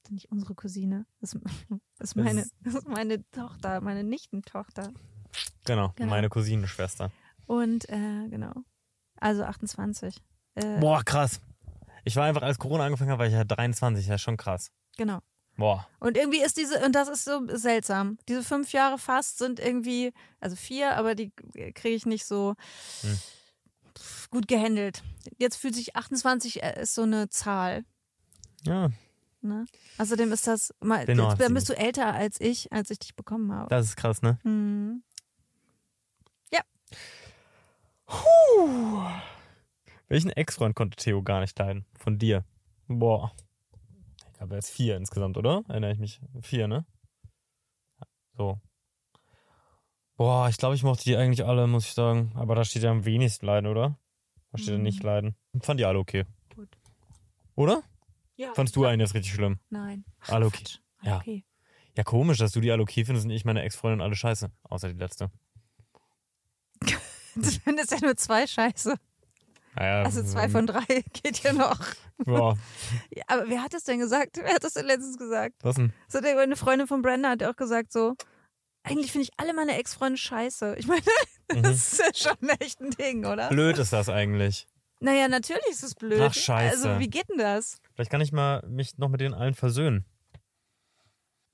Das 0.03 0.11
ist 0.11 0.13
Nicht 0.13 0.31
unsere 0.31 0.55
Cousine. 0.55 1.05
Das 1.21 1.35
ist, 1.35 1.43
das 1.99 2.11
ist, 2.11 2.15
meine, 2.17 2.47
das 2.61 2.75
ist 2.77 2.89
meine 2.89 3.29
Tochter, 3.33 3.81
meine 3.81 4.05
Nichtentochter. 4.05 4.93
Genau, 5.65 5.93
Genau. 5.97 6.11
meine 6.11 6.29
Cousinenschwester. 6.29 7.11
Und 7.47 7.89
äh, 7.89 8.29
genau. 8.29 8.53
Also 9.17 9.43
28. 9.43 10.17
Äh, 10.55 10.79
Boah, 10.79 11.03
krass. 11.03 11.41
Ich 12.05 12.17
war 12.17 12.25
einfach, 12.25 12.43
als 12.43 12.59
Corona 12.59 12.85
angefangen 12.85 13.11
hat, 13.11 13.19
war 13.19 13.27
ich 13.27 13.33
ja 13.33 13.45
23. 13.45 14.07
Das 14.07 14.17
ist 14.17 14.23
schon 14.23 14.37
krass. 14.37 14.71
Genau. 14.97 15.19
Boah. 15.57 15.87
Und 16.01 16.17
irgendwie 16.17 16.43
ist 16.43 16.57
diese, 16.57 16.85
und 16.85 16.93
das 16.95 17.09
ist 17.09 17.25
so 17.25 17.43
seltsam. 17.49 18.19
Diese 18.29 18.43
fünf 18.43 18.73
Jahre 18.73 18.99
fast 18.99 19.39
sind 19.39 19.61
irgendwie, 19.61 20.13
also 20.41 20.57
vier, 20.57 20.97
aber 20.97 21.15
die 21.15 21.31
kriege 21.75 21.95
ich 21.95 22.07
nicht 22.07 22.25
so 22.25 22.55
Hm. 23.03 23.19
gut 24.31 24.49
gehandelt. 24.49 25.03
Jetzt 25.39 25.57
fühlt 25.57 25.75
sich 25.75 25.95
28 25.95 26.63
äh, 26.63 26.83
ist 26.83 26.95
so 26.95 27.03
eine 27.03 27.29
Zahl. 27.29 27.85
Ja, 28.65 28.91
Ne? 29.45 29.67
Außerdem 29.99 30.31
ist 30.31 30.47
das 30.47 30.73
mal, 30.81 31.05
jetzt, 31.09 31.41
dann 31.41 31.53
bist 31.55 31.69
du 31.69 31.77
älter 31.77 32.15
als 32.15 32.41
ich, 32.41 32.73
als 32.73 32.91
ich 32.91 33.01
dich 33.01 33.17
bekommen 33.17 33.53
habe. 33.53 33.69
das 33.71 33.87
ist 33.87 33.97
krass, 33.97 34.23
ne? 34.23 34.39
Hm. 34.45 35.03
Welchen 40.13 40.29
Ex-Freund 40.29 40.77
konnte 40.77 40.97
Theo 40.97 41.23
gar 41.23 41.41
nicht 41.41 41.59
leiden? 41.59 41.87
Von 41.99 42.19
dir? 42.19 42.45
Boah. 42.87 43.33
Ich 44.27 44.33
glaube, 44.35 44.57
er 44.57 44.59
ist 44.59 44.69
vier 44.69 44.99
insgesamt, 44.99 45.39
oder? 45.39 45.65
Erinnere 45.69 45.93
ich 45.93 45.99
mich. 45.99 46.21
Vier, 46.43 46.69
ne? 46.69 46.85
So. 48.37 48.61
Boah, 50.17 50.51
ich 50.51 50.59
glaube, 50.59 50.75
ich 50.75 50.83
mochte 50.83 51.05
die 51.05 51.17
eigentlich 51.17 51.47
alle, 51.47 51.67
muss 51.67 51.87
ich 51.87 51.95
sagen. 51.95 52.31
Aber 52.35 52.55
da 52.55 52.63
steht 52.63 52.83
ja 52.83 52.91
am 52.91 53.07
wenigsten 53.07 53.47
leiden, 53.47 53.67
oder? 53.71 53.99
Da 54.51 54.59
steht 54.59 54.73
ja 54.73 54.77
Mhm. 54.77 54.83
nicht 54.83 55.03
leiden. 55.03 55.35
Fand 55.63 55.81
die 55.81 55.87
alle 55.87 55.99
okay. 55.99 56.27
Gut. 56.55 56.69
Oder? 57.55 57.83
Ja. 58.37 58.53
Fandst 58.53 58.77
du 58.77 58.85
einen 58.85 59.01
jetzt 59.01 59.15
richtig 59.15 59.33
schlimm? 59.33 59.61
Nein. 59.71 60.05
Alle 60.29 60.45
okay. 60.45 60.59
Quatsch. 60.59 60.79
Ja. 61.05 61.17
Okay. 61.21 61.43
Ja, 61.97 62.05
komisch, 62.05 62.37
dass 62.37 62.53
du 62.53 62.61
die 62.61 62.71
alle 62.71 62.83
okay 62.83 63.07
findest 63.07 63.25
und 63.25 63.31
ich 63.33 63.47
meine 63.47 63.63
Ex-Freundin 63.63 64.03
alle 64.03 64.15
scheiße. 64.15 64.53
Außer 64.65 64.93
die 64.93 64.99
letzte. 64.99 65.31
Du 67.35 67.51
findest 67.51 67.93
ja 67.93 67.99
nur 68.03 68.15
zwei 68.19 68.47
Scheiße. 68.47 68.95
Naja, 69.75 70.03
Also 70.03 70.23
zwei 70.23 70.49
von 70.49 70.67
drei 70.67 70.85
geht 71.23 71.43
ja 71.43 71.53
noch. 71.53 71.79
Boah, 72.19 72.57
Ja, 73.11 73.25
aber 73.27 73.49
wer 73.49 73.63
hat 73.63 73.73
das 73.75 73.85
denn 73.85 73.99
gesagt? 73.99 74.37
Wer 74.43 74.55
hat 74.55 74.65
das 74.65 74.75
denn 74.75 74.87
letztens 74.87 75.17
gesagt? 75.19 75.55
was 75.63 75.77
denn? 75.77 75.93
So, 76.09 76.19
eine 76.19 76.57
Freundin 76.57 76.87
von 76.87 77.03
Brenda 77.03 77.31
hat 77.31 77.43
auch 77.43 77.57
gesagt 77.57 77.93
so, 77.93 78.15
eigentlich 78.85 79.13
finde 79.13 79.25
ich 79.25 79.31
alle 79.37 79.55
meine 79.55 79.77
Ex-Freunde 79.79 80.19
scheiße. 80.19 80.77
Ich 80.79 80.87
meine, 80.87 81.03
Mhm. 81.53 81.63
das 81.65 81.93
ist 81.93 81.99
ja 81.99 82.33
schon 82.33 82.49
echt 82.61 82.81
ein 82.81 82.91
Ding, 82.93 83.27
oder? 83.27 83.49
Blöd 83.49 83.77
ist 83.79 83.93
das 83.93 84.09
eigentlich. 84.09 84.67
Naja, 85.01 85.29
natürlich 85.29 85.67
ist 85.69 85.83
es 85.83 85.95
blöd. 85.95 86.21
Ach, 86.23 86.33
scheiße. 86.33 86.89
Also, 86.89 87.01
wie 87.01 87.09
geht 87.11 87.29
denn 87.29 87.39
das? 87.39 87.79
Vielleicht 87.95 88.11
kann 88.11 88.21
ich 88.21 88.33
mal 88.33 88.63
mich 88.69 88.97
noch 88.97 89.09
mit 89.09 89.21
denen 89.21 89.35
allen 89.35 89.55
versöhnen. 89.55 90.07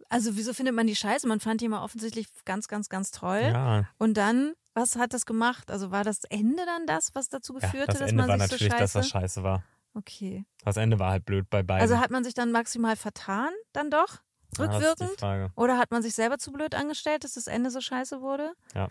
Also, 0.09 0.37
wieso 0.37 0.55
findet 0.55 0.75
man 0.75 0.87
die 0.87 0.97
scheiße? 0.97 1.27
Man 1.29 1.41
fand 1.41 1.61
die 1.61 1.69
mal 1.69 1.83
offensichtlich 1.83 2.29
ganz, 2.45 2.69
ganz, 2.69 2.89
ganz 2.89 3.11
toll. 3.11 3.41
Ja, 3.43 3.89
Und 3.99 4.17
dann, 4.17 4.55
was 4.75 4.97
hat 4.97 5.13
das 5.13 5.27
gemacht? 5.27 5.71
Also, 5.71 5.91
war 5.91 6.05
das 6.05 6.25
Ende 6.25 6.65
dann 6.65 6.87
das, 6.87 7.15
was 7.15 7.29
dazu 7.29 7.55
ja 7.55 7.61
geführt 7.61 7.89
das 7.89 7.97
hat, 7.97 8.03
dass 8.03 8.11
Ende 8.11 8.23
man 8.23 8.29
war 8.31 8.39
sich 8.39 8.51
natürlich, 8.53 8.73
so 8.73 8.79
dass 8.79 8.93
scheiße... 8.93 8.99
das 8.99 9.09
scheiße 9.09 9.43
war. 9.43 9.65
okay. 9.95 10.45
Das 10.65 10.77
Ende 10.77 10.99
war 10.99 11.11
halt 11.11 11.25
blöd 11.27 11.49
bei 11.51 11.63
beiden. 11.63 11.83
Also, 11.83 11.99
hat 11.99 12.11
man 12.11 12.25
sich 12.25 12.35
dann 12.35 12.53
maximal 12.53 12.97
vertan, 12.97 13.51
dann 13.73 13.91
doch? 13.91 14.19
Ja, 14.57 14.65
Rückwirkend? 14.65 15.21
Frage. 15.21 15.53
Oder 15.57 15.77
hat 15.77 15.91
man 15.91 16.03
sich 16.03 16.15
selber 16.15 16.39
zu 16.39 16.53
blöd 16.53 16.75
angestellt, 16.75 17.25
dass 17.25 17.35
das 17.35 17.47
Ende 17.47 17.71
so 17.71 17.81
scheiße 17.83 18.23
wurde? 18.23 18.53
Ja. 18.75 18.89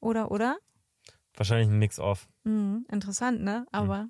Oder, 0.00 0.30
oder? 0.30 0.58
Wahrscheinlich 1.36 1.68
ein 1.68 1.78
Mix-Off. 1.78 2.28
Hm, 2.44 2.84
interessant, 2.90 3.40
ne? 3.40 3.66
Aber. 3.72 4.08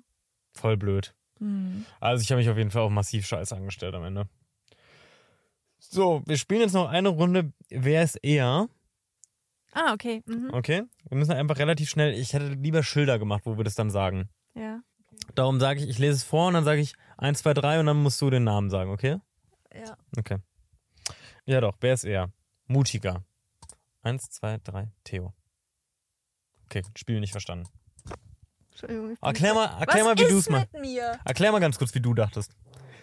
Voll 0.53 0.75
blöd. 0.75 1.15
Hm. 1.39 1.85
Also 2.01 2.21
ich 2.21 2.31
habe 2.31 2.39
mich 2.39 2.49
auf 2.49 2.57
jeden 2.57 2.71
Fall 2.71 2.81
auch 2.81 2.89
massiv 2.89 3.25
scheiße 3.25 3.55
angestellt 3.55 3.95
am 3.95 4.03
Ende. 4.03 4.27
So, 5.79 6.23
wir 6.25 6.37
spielen 6.37 6.61
jetzt 6.61 6.73
noch 6.73 6.89
eine 6.89 7.09
Runde. 7.09 7.53
Wer 7.69 8.03
ist 8.03 8.15
eher? 8.23 8.67
Ah, 9.71 9.93
okay. 9.93 10.23
Mhm. 10.25 10.51
Okay. 10.53 10.83
Wir 11.09 11.17
müssen 11.17 11.33
einfach 11.33 11.57
relativ 11.57 11.89
schnell. 11.89 12.13
Ich 12.13 12.33
hätte 12.33 12.47
lieber 12.47 12.81
Schilder 12.81 13.19
gemacht, 13.19 13.41
wo 13.45 13.57
wir 13.57 13.63
das 13.63 13.75
dann 13.75 13.91
sagen. 13.91 14.29
Ja. 14.53 14.81
Darum 15.35 15.59
sage 15.59 15.81
ich, 15.81 15.89
ich 15.89 15.99
lese 15.99 16.13
es 16.13 16.23
vor 16.23 16.47
und 16.47 16.53
dann 16.53 16.63
sage 16.63 16.81
ich 16.81 16.93
1, 17.17 17.39
2, 17.39 17.53
3 17.53 17.79
und 17.81 17.85
dann 17.85 18.01
musst 18.01 18.21
du 18.21 18.29
den 18.29 18.43
Namen 18.43 18.69
sagen, 18.69 18.89
okay? 18.89 19.17
Ja. 19.73 19.97
Okay. 20.17 20.37
Ja 21.45 21.61
doch, 21.61 21.75
wer 21.81 21.93
ist 21.93 22.05
eher? 22.05 22.31
Mutiger. 22.67 23.23
1, 24.01 24.29
2, 24.29 24.59
3, 24.63 24.91
Theo. 25.03 25.33
Okay, 26.65 26.83
Spiel 26.95 27.19
nicht 27.19 27.31
verstanden. 27.31 27.67
Entschuldigung. 28.71 29.17
Erklär 29.21 29.53
mal, 29.53 29.65
erklär 29.79 30.05
Was 30.05 30.15
mal, 30.15 30.25
wie 30.25 30.29
du 30.29 30.37
es 30.37 30.49
mir? 30.49 31.19
Erklär 31.23 31.51
mal 31.51 31.59
ganz 31.59 31.77
kurz, 31.77 31.93
wie 31.95 32.01
du 32.01 32.13
dachtest. 32.13 32.55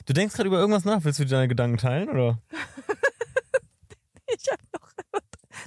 Du 0.07 0.13
denkst 0.13 0.35
gerade 0.35 0.49
über 0.49 0.59
irgendwas 0.59 0.85
nach. 0.85 1.05
Willst 1.05 1.19
du 1.21 1.27
deine 1.27 1.49
Gedanken 1.49 1.79
teilen, 1.79 2.09
oder? 2.09 2.39
Ich 4.35 4.49
noch 4.72 4.72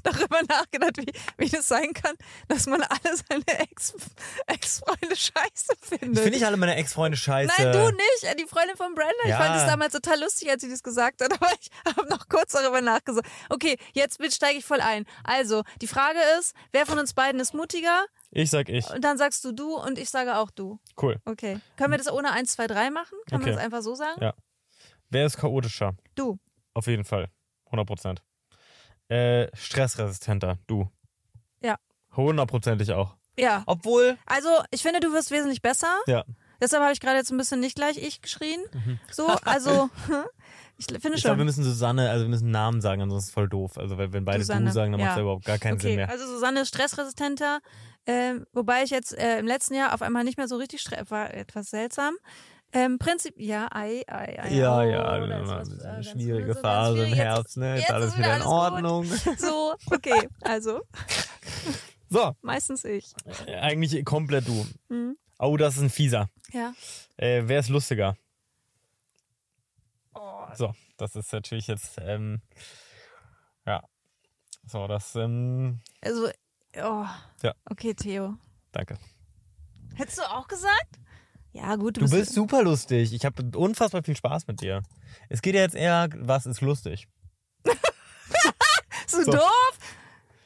darüber 0.06 0.42
nachgedacht, 0.48 0.98
wie, 0.98 1.12
wie 1.38 1.50
das 1.50 1.68
sein 1.68 1.94
kann, 1.94 2.16
dass 2.48 2.66
man 2.68 2.82
alle 2.82 3.16
seine 3.28 3.60
Ex- 3.60 3.94
Ex-Freunde 4.48 5.16
scheiße 5.16 5.74
findet. 5.82 6.02
Ich 6.18 6.20
finde 6.20 6.30
nicht 6.32 6.46
alle 6.46 6.58
meine 6.58 6.76
Ex-Freunde 6.76 7.18
scheiße. 7.18 7.52
Nein, 7.58 7.72
du 7.74 7.86
nicht. 7.92 8.40
Die 8.40 8.46
Freundin 8.48 8.78
von 8.78 8.94
Brenda. 8.96 9.12
Ich 9.24 9.30
Ja. 9.30 9.38
fand 9.38 9.56
es 9.62 9.66
damals 9.66 9.94
total 9.94 10.20
lustig, 10.22 10.50
als 10.50 10.62
sie 10.62 10.70
das 10.70 10.84
gesagt 10.84 11.22
hat, 11.22 11.32
aber 11.42 11.52
ich 11.60 11.70
habe 11.86 12.08
noch 12.10 12.28
kurz 12.30 12.54
darüber 12.54 12.82
nachgedacht. 12.82 13.26
Okay, 13.50 13.78
jetzt 13.94 14.20
steige 14.34 14.60
ich 14.60 14.66
voll 14.66 14.82
ein. 14.82 15.06
Also, 15.24 15.64
die 15.82 15.88
Frage 15.88 16.20
ist, 16.40 16.54
wer 16.72 16.86
von 16.86 17.00
uns 17.00 17.14
beiden 17.14 17.40
ist 17.42 17.54
mutiger? 17.54 18.06
Ich 18.32 18.50
sag 18.50 18.70
ich. 18.70 18.90
Und 18.92 19.02
dann 19.04 19.18
sagst 19.18 19.44
du 19.46 19.52
du 19.52 19.76
und 19.76 19.98
ich 19.98 20.10
sage 20.10 20.36
auch 20.38 20.52
du. 20.52 20.80
Cool. 21.02 21.20
Okay. 21.26 21.60
Können 21.78 21.92
wir 21.92 21.98
das 21.98 22.12
ohne 22.12 22.32
1, 22.32 22.52
2, 22.54 22.68
3 22.68 22.92
machen? 22.92 23.18
Kann 23.30 23.40
Okay. 23.42 23.50
man 23.52 23.56
das 23.56 23.64
einfach 23.66 23.82
so 23.82 23.96
sagen? 23.96 24.22
Ja. 24.22 24.34
Wer 25.10 25.26
ist 25.26 25.38
chaotischer? 25.38 25.96
Du. 26.16 26.38
Auf 26.74 26.88
jeden 26.88 27.06
Fall. 27.06 27.30
100 27.68 27.88
Prozent. 27.88 28.22
Äh, 29.10 29.48
stressresistenter. 29.56 30.58
Du. 30.68 30.90
Ja. 31.62 31.78
Hundertprozentig 32.16 32.92
auch. 32.94 33.16
Ja. 33.38 33.64
Obwohl. 33.66 34.18
Also, 34.26 34.50
ich 34.72 34.82
finde, 34.82 35.00
du 35.00 35.12
wirst 35.14 35.32
wesentlich 35.32 35.62
besser. 35.62 35.94
Ja. 36.08 36.24
Deshalb 36.62 36.82
habe 36.82 36.94
ich 36.94 37.02
gerade 37.02 37.18
jetzt 37.18 37.32
ein 37.32 37.38
bisschen 37.38 37.60
nicht 37.60 37.76
gleich 37.76 37.98
ich 37.98 38.22
geschrien. 38.22 38.62
So, 39.12 39.28
also, 39.28 39.90
ich 40.78 40.86
finde 40.88 41.10
Mhm. 41.10 41.14
Ich 41.16 41.22
schon. 41.22 41.28
glaube, 41.30 41.38
wir 41.40 41.46
müssen 41.46 41.64
Susanne, 41.66 42.10
also 42.10 42.24
wir 42.26 42.30
müssen 42.30 42.50
Namen 42.50 42.80
sagen, 42.82 43.02
ansonsten 43.02 43.26
ist 43.26 43.30
es 43.30 43.34
voll 43.34 43.50
doof. 43.50 43.78
Also 43.78 43.98
weil 43.98 44.14
wenn 44.14 44.24
beide 44.26 44.40
Susanne, 44.44 44.68
du 44.68 44.72
sagen, 44.72 44.94
dann 44.94 45.02
macht 45.02 45.10
es 45.12 45.16
ja. 45.16 45.18
ja 45.18 45.24
überhaupt 45.24 45.46
gar 45.46 45.58
keinen 45.58 45.80
Sinn 45.80 45.90
Okay, 45.92 45.96
mehr. 45.98 46.10
also 46.10 46.26
Susanne 46.26 46.62
ist 46.62 46.70
stressresistenter, 46.70 47.60
ähm, 48.08 48.46
wobei 48.54 48.84
ich 48.84 48.90
jetzt 48.90 49.18
äh, 49.18 49.40
im 49.40 49.48
letzten 49.48 49.74
Jahr 49.76 49.94
auf 49.94 50.02
einmal 50.02 50.24
nicht 50.24 50.38
mehr 50.38 50.48
so 50.48 50.56
richtig 50.56 50.80
stress 50.82 51.12
war 51.12 51.34
etwas 51.34 51.70
seltsam. 51.70 52.16
Ähm, 52.76 53.00
Prinzip, 53.00 53.36
ja, 53.38 53.70
ei, 53.72 54.04
ei, 54.06 54.38
ei. 54.38 54.54
ja, 54.54 54.78
oh, 54.78 54.82
ja, 54.82 55.16
ist 55.18 55.32
ein 55.32 55.48
was, 55.48 55.80
eine 55.80 56.04
schwierige 56.04 56.54
so 56.54 56.60
Phase 56.62 56.98
im 57.00 57.06
schwierig. 57.06 57.20
Herbst, 57.20 57.58
ne? 57.58 57.76
Ist 57.76 57.82
jetzt 57.82 57.92
alles 57.92 58.18
wieder 58.18 58.26
in 58.26 58.32
alles 58.42 58.44
gut. 58.44 58.54
Ordnung. 58.54 59.06
So, 59.38 59.76
okay, 59.92 60.28
also 60.42 60.82
So, 62.10 62.36
meistens 62.42 62.84
ich. 62.84 63.14
äh, 63.48 63.56
eigentlich 63.56 64.04
komplett 64.04 64.48
du. 64.48 64.66
Mhm. 64.90 65.18
Oh, 65.40 65.56
das 65.58 65.78
ist 65.78 65.84
ein 65.84 65.90
fieser. 65.90 66.30
Ja. 66.52 66.74
Äh, 67.18 67.44
wer 67.46 67.60
ist 67.62 67.70
lustiger? 67.70 68.18
Oh, 70.14 70.46
So, 70.54 70.74
das 70.98 71.16
ist 71.16 71.32
natürlich 71.34 71.68
jetzt, 71.68 71.98
ähm, 72.02 72.42
ja. 73.66 73.84
So, 74.66 74.88
das, 74.88 75.16
ähm, 75.16 75.80
also, 76.02 76.28
oh. 76.78 77.06
Ja. 77.42 77.54
Okay, 77.70 77.94
Theo. 77.94 78.36
danke. 78.72 78.98
Hättest 79.96 80.18
du 80.18 80.24
auch 80.24 80.48
gesagt? 80.48 81.00
Ja, 81.56 81.78
gut, 81.78 81.96
du, 81.96 82.02
Du 82.02 82.10
bist 82.10 82.34
super 82.34 82.64
lustig. 82.64 83.14
Ich 83.14 83.24
habe 83.24 83.42
unfassbar 83.58 84.04
viel 84.04 84.18
Spaß 84.18 84.46
mit 84.48 84.60
dir. 84.60 84.82
Es 85.30 85.42
geht 85.42 85.56
ja 85.56 85.62
jetzt 85.62 85.76
eher, 85.76 86.10
was 86.18 86.46
ist 86.46 86.60
lustig? 86.60 87.08
so, 89.08 89.24
so. 89.24 89.32
doof. 89.32 89.80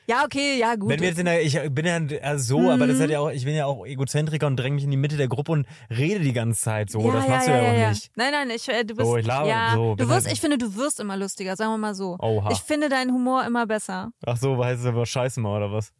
Ja, 0.05 0.23
okay, 0.23 0.59
ja, 0.59 0.75
gut. 0.75 0.89
Wenn 0.89 1.01
wir 1.01 1.09
jetzt 1.09 1.19
in 1.19 1.25
der, 1.25 1.41
ich 1.41 1.59
bin 1.71 1.85
ja 1.85 1.99
also 2.21 2.59
so, 2.59 2.69
aber 2.69 2.85
das 2.85 2.99
hat 2.99 3.09
ja 3.09 3.19
auch, 3.19 3.29
ich 3.31 3.43
bin 3.43 3.55
ja 3.55 3.65
auch 3.65 3.85
Egozentriker 3.85 4.45
und 4.45 4.55
dränge 4.55 4.75
mich 4.75 4.83
in 4.83 4.91
die 4.91 4.97
Mitte 4.97 5.17
der 5.17 5.27
Gruppe 5.27 5.51
und 5.51 5.67
rede 5.89 6.19
die 6.23 6.33
ganze 6.33 6.61
Zeit 6.61 6.91
so. 6.91 7.11
das 7.11 7.27
machst 7.27 7.47
du 7.47 7.51
ja, 7.51 7.61
auch 7.61 7.89
nicht. 7.89 8.11
Nein, 8.15 8.31
nein, 8.31 8.49
ich, 8.51 8.67
äh, 8.69 8.83
du 8.83 8.95
bist. 8.95 9.07
So, 9.07 9.17
ich 9.17 9.25
laber 9.25 9.47
ja, 9.49 9.71
so, 9.73 9.95
du 9.95 10.07
wirst, 10.09 10.25
halt- 10.25 10.33
ich 10.33 10.41
finde, 10.41 10.59
du 10.59 10.75
wirst 10.75 10.99
immer 10.99 11.17
lustiger, 11.17 11.55
sagen 11.55 11.71
wir 11.71 11.77
mal 11.79 11.95
so. 11.95 12.17
Oha. 12.19 12.51
Ich 12.51 12.59
finde 12.59 12.89
deinen 12.89 13.11
Humor 13.11 13.45
immer 13.45 13.65
besser. 13.65 14.11
Ach 14.25 14.37
so, 14.37 14.63
heißt 14.63 14.81
es 14.81 14.85
aber 14.85 15.05
Scheiße 15.07 15.39
mal 15.41 15.57
oder 15.57 15.71
was? 15.71 15.91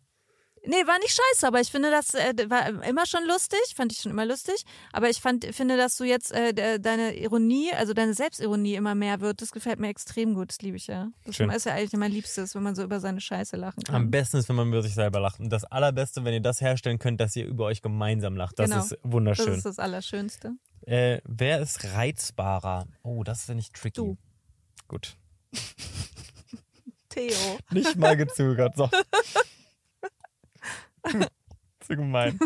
Nee, 0.66 0.86
war 0.86 1.00
nicht 1.00 1.12
scheiße, 1.18 1.48
aber 1.48 1.62
ich 1.62 1.72
finde, 1.72 1.90
das 1.90 2.14
äh, 2.14 2.34
war 2.50 2.84
immer 2.84 3.06
schon 3.06 3.26
lustig, 3.26 3.60
fand 3.76 3.92
ich 3.94 4.00
schon 4.00 4.12
immer 4.12 4.26
lustig. 4.26 4.64
Aber 4.92 5.10
ich 5.10 5.20
fand, 5.22 5.46
finde, 5.56 5.78
dass 5.78 5.96
du 5.96 6.04
jetzt 6.04 6.32
äh, 6.32 6.54
de- 6.54 6.80
deine 6.80 7.16
Ironie, 7.18 7.72
also 7.74 7.94
deine 7.94 8.14
Selbstironie 8.14 8.76
immer 8.76 8.94
mehr 8.96 9.22
wird. 9.22 9.42
Das 9.42 9.52
gefällt 9.52 9.80
mir 9.80 9.88
extrem 9.90 10.34
gut, 10.34 10.50
das 10.50 10.62
liebe 10.62 10.78
ich 10.78 10.88
ja. 10.88 11.08
Das 11.26 11.36
Schön. 11.38 11.50
ist 11.50 11.66
ja 11.66 11.74
eigentlich 11.74 11.94
mein 11.94 12.12
Liebstes, 12.12 12.56
wenn 12.56 12.64
man 12.64 12.76
so 12.76 12.84
über 12.84 13.00
seine 13.00 13.22
Scheiße 13.22 13.56
lachen 13.56 13.84
kann. 13.84 13.96
Am 13.96 14.12
besten 14.12 14.38
ist, 14.38 14.50
wenn 14.50 14.56
man 14.58 14.68
über 14.68 14.82
sich 14.82 14.94
selber 14.96 15.20
lacht. 15.20 15.40
Und 15.40 15.50
das 15.50 15.64
Allerbeste, 15.64 16.24
wenn 16.26 16.34
ihr 16.34 16.42
das 16.42 16.62
herstellen 16.62 17.00
könnt, 17.00 17.22
dass 17.22 17.36
ihr 17.36 17.46
über 17.46 17.66
euch 17.66 17.82
gemeinsam 17.82 18.36
lacht. 18.36 18.60
Das 18.60 18.70
Genau. 18.70 18.84
ist 18.84 18.92
das 18.92 19.00
wunderschön. 19.04 19.54
ist 19.54 19.66
das 19.66 19.80
Allerschönste. 19.80 20.54
Äh, 20.86 21.20
wer 21.26 21.60
ist 21.62 21.84
reizbarer? 21.94 22.86
Oh, 23.04 23.24
das 23.24 23.44
finde 23.46 23.62
ich 23.62 23.72
tricky. 23.72 23.94
Du. 23.96 24.18
Gut. 24.88 25.16
Theo. 27.10 27.34
Nicht 27.72 27.96
mal 27.96 28.16
gezögert. 28.16 28.76
So. 28.76 28.90
Zu 31.80 31.96
gemein. 31.96 32.40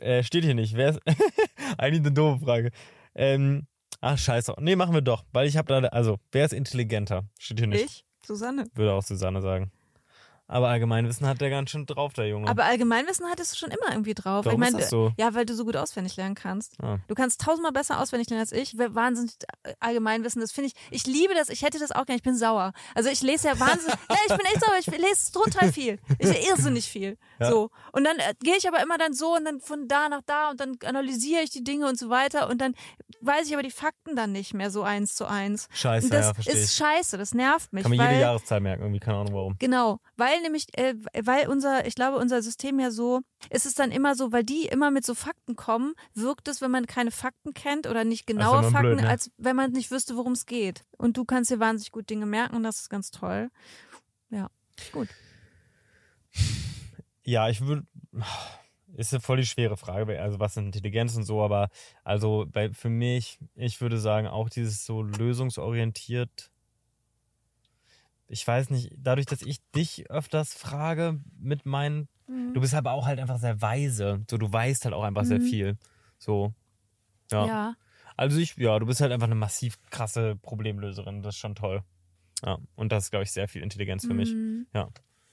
äh, 0.00 0.22
steht 0.22 0.44
hier 0.44 0.54
nicht. 0.54 0.74
Wer 0.74 0.90
ist. 0.90 1.00
Eigentlich 1.78 2.00
eine 2.00 2.12
doofe 2.12 2.44
Frage. 2.44 2.70
Ähm, 3.14 3.66
ach, 4.00 4.18
scheiße. 4.18 4.54
Nee, 4.60 4.76
machen 4.76 4.94
wir 4.94 5.02
doch. 5.02 5.24
Weil 5.32 5.46
ich 5.46 5.56
habe 5.56 5.68
da. 5.68 5.88
Also, 5.88 6.18
wer 6.32 6.44
ist 6.44 6.52
intelligenter? 6.52 7.24
Steht 7.38 7.58
hier 7.58 7.68
nicht. 7.68 7.84
Ich? 7.84 8.04
Susanne. 8.24 8.66
Würde 8.74 8.92
auch 8.92 9.02
Susanne 9.02 9.40
sagen. 9.40 9.70
Aber 10.50 10.68
Allgemeinwissen 10.68 11.26
hat 11.26 11.40
der 11.42 11.50
ganz 11.50 11.70
schön 11.70 11.84
drauf, 11.84 12.14
der 12.14 12.26
Junge. 12.26 12.48
Aber 12.48 12.64
Allgemeinwissen 12.64 13.26
hattest 13.26 13.52
du 13.52 13.56
schon 13.56 13.70
immer 13.70 13.92
irgendwie 13.92 14.14
drauf. 14.14 14.46
Warum 14.46 14.52
ich 14.52 14.58
meine, 14.58 14.78
ist 14.78 14.84
das 14.84 14.90
so? 14.90 15.12
ja, 15.18 15.34
weil 15.34 15.44
du 15.44 15.54
so 15.54 15.64
gut 15.66 15.76
auswendig 15.76 16.16
lernen 16.16 16.34
kannst. 16.34 16.82
Ah. 16.82 16.98
Du 17.06 17.14
kannst 17.14 17.42
tausendmal 17.42 17.72
besser 17.72 18.00
auswendig 18.00 18.30
lernen 18.30 18.40
als 18.40 18.52
ich. 18.52 18.76
Wahnsinnig 18.78 19.32
äh, 19.62 19.74
Allgemeinwissen, 19.80 20.40
das 20.40 20.52
finde 20.52 20.68
ich. 20.68 20.74
Ich 20.90 21.06
liebe 21.06 21.34
das. 21.34 21.50
Ich 21.50 21.62
hätte 21.62 21.78
das 21.78 21.92
auch 21.92 22.06
gerne. 22.06 22.16
Ich 22.16 22.22
bin 22.22 22.34
sauer. 22.34 22.72
Also 22.94 23.10
ich 23.10 23.20
lese 23.20 23.48
ja 23.48 23.60
wahnsinnig. 23.60 23.94
ja, 24.10 24.16
ich 24.26 24.36
bin 24.36 24.46
echt 24.46 24.60
sauer. 24.60 24.74
Ich 24.80 24.86
lese 24.86 25.32
total 25.32 25.72
viel. 25.72 25.98
Ich 26.18 26.26
lese 26.26 26.48
irrsinnig 26.50 26.88
viel. 26.88 27.18
Ja. 27.38 27.50
So 27.50 27.70
und 27.92 28.04
dann 28.04 28.18
äh, 28.18 28.34
gehe 28.40 28.56
ich 28.56 28.66
aber 28.66 28.82
immer 28.82 28.96
dann 28.96 29.12
so 29.12 29.36
und 29.36 29.44
dann 29.44 29.60
von 29.60 29.86
da 29.86 30.08
nach 30.08 30.22
da 30.24 30.50
und 30.50 30.60
dann 30.60 30.78
analysiere 30.84 31.42
ich 31.42 31.50
die 31.50 31.62
Dinge 31.62 31.86
und 31.86 31.98
so 31.98 32.08
weiter 32.08 32.48
und 32.48 32.60
dann 32.60 32.74
weiß 33.20 33.46
ich 33.48 33.52
aber 33.52 33.62
die 33.62 33.70
Fakten 33.70 34.16
dann 34.16 34.32
nicht 34.32 34.54
mehr 34.54 34.70
so 34.70 34.82
eins 34.82 35.14
zu 35.14 35.26
eins. 35.26 35.68
Scheiße, 35.72 36.06
Und 36.06 36.14
das 36.14 36.26
ja, 36.26 36.34
verstehe 36.34 36.54
ist 36.54 36.70
ich. 36.70 36.76
scheiße. 36.76 37.18
Das 37.18 37.34
nervt 37.34 37.72
mich. 37.72 37.82
Kann 37.82 37.96
man 37.96 38.08
jede 38.10 38.20
Jahreszahl 38.20 38.60
merken, 38.60 38.82
irgendwie, 38.82 39.00
keine 39.00 39.18
Ahnung 39.18 39.34
warum. 39.34 39.56
Genau, 39.58 40.00
weil 40.16 40.37
nämlich, 40.42 40.66
äh, 40.78 40.94
weil 41.22 41.48
unser, 41.48 41.86
ich 41.86 41.94
glaube, 41.94 42.18
unser 42.18 42.42
System 42.42 42.78
ja 42.80 42.90
so, 42.90 43.20
ist 43.50 43.66
es 43.66 43.74
dann 43.74 43.90
immer 43.90 44.14
so, 44.14 44.32
weil 44.32 44.44
die 44.44 44.66
immer 44.66 44.90
mit 44.90 45.04
so 45.04 45.14
Fakten 45.14 45.56
kommen, 45.56 45.94
wirkt 46.14 46.48
es, 46.48 46.60
wenn 46.60 46.70
man 46.70 46.86
keine 46.86 47.10
Fakten 47.10 47.54
kennt 47.54 47.86
oder 47.86 48.04
nicht 48.04 48.26
genaue 48.26 48.62
man 48.62 48.72
Fakten, 48.72 48.88
blöd, 48.96 49.00
ne? 49.02 49.08
als 49.08 49.30
wenn 49.38 49.56
man 49.56 49.72
nicht 49.72 49.90
wüsste, 49.90 50.16
worum 50.16 50.32
es 50.32 50.46
geht. 50.46 50.84
Und 50.96 51.16
du 51.16 51.24
kannst 51.24 51.50
dir 51.50 51.58
wahnsinnig 51.60 51.92
gut 51.92 52.08
Dinge 52.10 52.26
merken 52.26 52.56
und 52.56 52.62
das 52.62 52.80
ist 52.80 52.88
ganz 52.90 53.10
toll. 53.10 53.50
Ja, 54.30 54.50
gut. 54.92 55.08
Ja, 57.24 57.48
ich 57.48 57.60
würde. 57.60 57.86
Ist 58.96 59.12
ja 59.12 59.20
voll 59.20 59.36
die 59.36 59.46
schwere 59.46 59.76
Frage, 59.76 60.06
weil- 60.08 60.18
also 60.18 60.40
was 60.40 60.52
ist 60.56 60.64
Intelligenz 60.64 61.14
und 61.14 61.24
so, 61.24 61.42
aber 61.42 61.68
also 62.02 62.46
bei, 62.50 62.72
für 62.72 62.88
mich, 62.88 63.38
ich 63.54 63.80
würde 63.80 63.98
sagen, 63.98 64.26
auch 64.26 64.48
dieses 64.48 64.84
so 64.86 65.02
lösungsorientiert. 65.02 66.50
Ich 68.28 68.46
weiß 68.46 68.70
nicht, 68.70 68.92
dadurch, 68.96 69.26
dass 69.26 69.42
ich 69.42 69.58
dich 69.74 70.10
öfters 70.10 70.54
frage 70.54 71.20
mit 71.38 71.64
meinen. 71.66 72.08
Du 72.52 72.60
bist 72.60 72.74
aber 72.74 72.92
auch 72.92 73.06
halt 73.06 73.18
einfach 73.20 73.38
sehr 73.38 73.62
weise. 73.62 74.22
So, 74.30 74.36
du 74.36 74.52
weißt 74.52 74.84
halt 74.84 74.94
auch 74.94 75.02
einfach 75.02 75.24
sehr 75.24 75.38
Mhm. 75.40 75.44
viel. 75.44 75.78
So. 76.18 76.52
Ja. 77.32 77.46
Ja. 77.46 77.74
Also 78.16 78.38
ich, 78.38 78.56
ja, 78.56 78.78
du 78.78 78.84
bist 78.84 79.00
halt 79.00 79.12
einfach 79.12 79.26
eine 79.28 79.34
massiv 79.34 79.78
krasse 79.90 80.36
Problemlöserin. 80.36 81.22
Das 81.22 81.36
ist 81.36 81.38
schon 81.40 81.54
toll. 81.54 81.82
Ja. 82.44 82.58
Und 82.76 82.92
das 82.92 83.04
ist, 83.04 83.10
glaube 83.10 83.22
ich, 83.22 83.30
sehr 83.32 83.48
viel 83.48 83.62
Intelligenz 83.62 84.04
für 84.04 84.12
mich. 84.14 84.32
Mhm. 84.34 84.66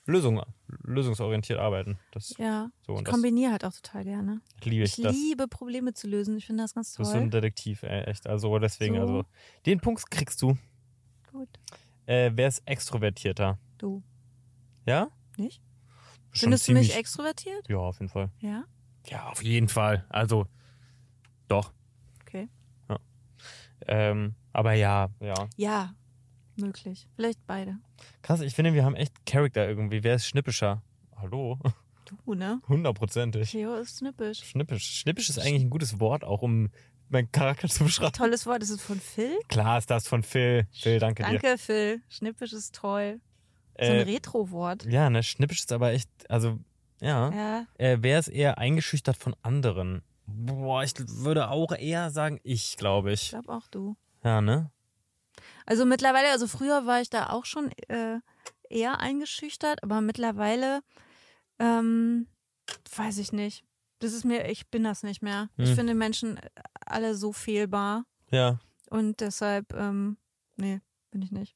Lösung, 0.08 0.41
lösungsorientiert 0.84 1.60
arbeiten. 1.60 1.98
Das 2.12 2.36
Ja. 2.38 2.70
so 2.86 2.93
Ich 2.93 3.00
und 3.00 3.08
das 3.08 3.12
kombiniere 3.14 3.52
halt 3.52 3.66
auch 3.66 3.74
total 3.74 4.04
gerne. 4.04 4.39
liebe 4.64 4.84
ich. 4.86 4.98
Ich 5.00 5.04
das. 5.04 5.16
liebe 5.16 5.48
Probleme 5.48 5.93
zu 5.93 6.08
lösen. 6.08 6.38
Ich 6.38 6.46
finde 6.46 6.64
das 6.64 6.76
ganz 6.76 6.93
Du 6.93 7.00
bist 7.00 7.12
so 7.12 7.18
ein 7.18 7.32
toll. 7.32 7.41
Detektiv, 7.41 7.82
ey, 7.84 8.04
echt. 8.04 8.28
Also 8.28 8.58
deswegen, 8.60 8.96
So. 8.96 9.02
also 9.02 9.26
den 9.66 9.80
Punkt 9.82 10.10
kriegst 10.12 10.41
du. 10.43 10.56
Gut. 11.32 11.50
Äh, 12.06 12.32
wer 12.36 12.47
ist 12.47 12.62
extrovertierter? 12.66 13.58
Du. 13.78 14.03
Ja? 14.86 15.10
Nicht? 15.38 15.62
Schon 16.32 16.49
Findest 16.49 16.68
du 16.68 16.74
mich 16.74 16.82
ziemlich- 16.88 16.95
extrovertiert? 16.97 17.68
Ja, 17.70 17.78
auf 17.78 17.99
jeden 17.99 18.10
Fall. 18.10 18.30
Ja. 18.39 18.64
Ja, 19.08 19.30
auf 19.30 19.43
jeden 19.43 19.68
Fall. 19.70 20.06
Also, 20.10 20.47
doch. 21.47 21.72
Okay. 22.22 22.49
Ähm, 23.88 24.36
aber 24.53 24.74
ja, 24.74 25.10
ja. 25.20 25.47
Ja. 25.58 25.93
Möglich. 26.56 27.08
Vielleicht 27.16 27.45
beide. 27.45 27.78
Krass, 28.22 28.39
ich 28.41 28.53
finde, 28.56 28.74
wir 28.74 28.86
haben 28.86 28.95
echt 28.95 29.26
Charakter 29.26 29.68
irgendwie. 29.68 30.03
Wer 30.03 30.16
ist 30.16 30.26
schnippischer? 30.28 30.82
Hallo? 31.18 31.60
Du, 32.26 32.34
ne? 32.34 32.62
Hundertprozentig. 32.68 33.51
Theo 33.51 33.76
ist 33.76 33.97
snippisch. 33.97 34.39
Schnippisch. 34.43 34.84
Schnippisch 34.99 35.30
ist 35.30 35.39
eigentlich 35.39 35.64
ein 35.64 35.70
gutes 35.70 35.99
Wort, 35.99 36.24
auch 36.24 36.41
um 36.41 36.70
meinen 37.10 37.32
Charakter 37.32 37.68
zu 37.68 37.84
beschreiben. 37.86 38.14
Tolles 38.14 38.45
Wort. 38.45 38.64
Ist 38.64 38.70
es 38.72 38.82
von 38.82 38.99
Phil? 38.99 39.38
Klar 39.47 39.78
ist 39.78 39.89
das 39.89 40.08
von 40.08 40.24
Phil. 40.24 40.68
Phil, 40.72 40.99
danke, 40.99 41.24
dir. 41.24 41.30
Danke, 41.32 41.58
Phil. 41.58 42.01
Schnippisch 42.10 42.53
ist 42.53 42.76
toll. 42.76 43.20
So 43.80 43.86
ein 43.91 43.99
Äh, 43.99 44.01
Retro-Wort. 44.03 44.86
ja, 44.86 45.10
ne, 45.10 45.22
schnippisch 45.22 45.60
ist 45.60 45.72
aber 45.74 45.91
echt, 45.91 46.10
also, 46.30 46.60
ja. 47.01 47.30
Ja. 47.32 47.66
Äh, 47.78 47.97
wer 48.01 48.20
ist 48.20 48.30
eher 48.30 48.58
eingeschüchtert 48.58 49.18
von 49.18 49.36
anderen? 49.41 50.01
Boah, 50.28 50.84
ich 50.84 50.93
würde 50.97 51.49
auch 51.49 51.72
eher 51.74 52.10
sagen, 52.10 52.39
ich, 52.43 52.78
glaube 52.78 53.12
Ich 53.12 53.24
ich. 53.24 53.30
glaube 53.30 53.51
auch 53.53 53.68
du. 53.68 53.95
Ja, 54.24 54.41
ne? 54.41 54.72
Also 55.66 55.86
mittlerweile, 55.86 56.30
also 56.32 56.47
früher 56.47 56.86
war 56.86 57.01
ich 57.01 57.10
da 57.10 57.30
auch 57.30 57.45
schon 57.45 57.70
äh, 57.89 58.20
eher 58.70 58.99
eingeschüchtert, 59.01 59.84
aber 59.84 60.01
mittlerweile, 60.01 60.82
ähm, 61.60 62.28
weiß 62.95 63.18
ich 63.20 63.32
nicht. 63.34 63.64
Das 64.00 64.14
ist 64.14 64.26
mir, 64.26 64.50
ich 64.50 64.70
bin 64.70 64.84
das 64.84 65.04
nicht 65.04 65.22
mehr. 65.22 65.50
Ich 65.58 65.70
Hm. 65.70 65.76
finde 65.76 65.96
Menschen 65.96 66.39
alle 66.86 67.16
so 67.16 67.32
fehlbar 67.32 68.06
Ja. 68.32 68.60
und 68.89 69.20
deshalb, 69.22 69.74
ähm, 69.74 70.18
nee, 70.58 70.82
bin 71.12 71.22
ich 71.22 71.32
nicht. 71.32 71.56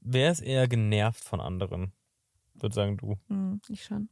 Wer 0.00 0.30
ist 0.30 0.40
eher 0.40 0.68
genervt 0.68 1.24
von 1.24 1.40
anderen? 1.40 1.92
Würde 2.54 2.74
sagen, 2.74 2.98
du. 2.98 3.16
Hm, 3.28 3.60
ich 3.68 3.84
schon. 3.84 4.10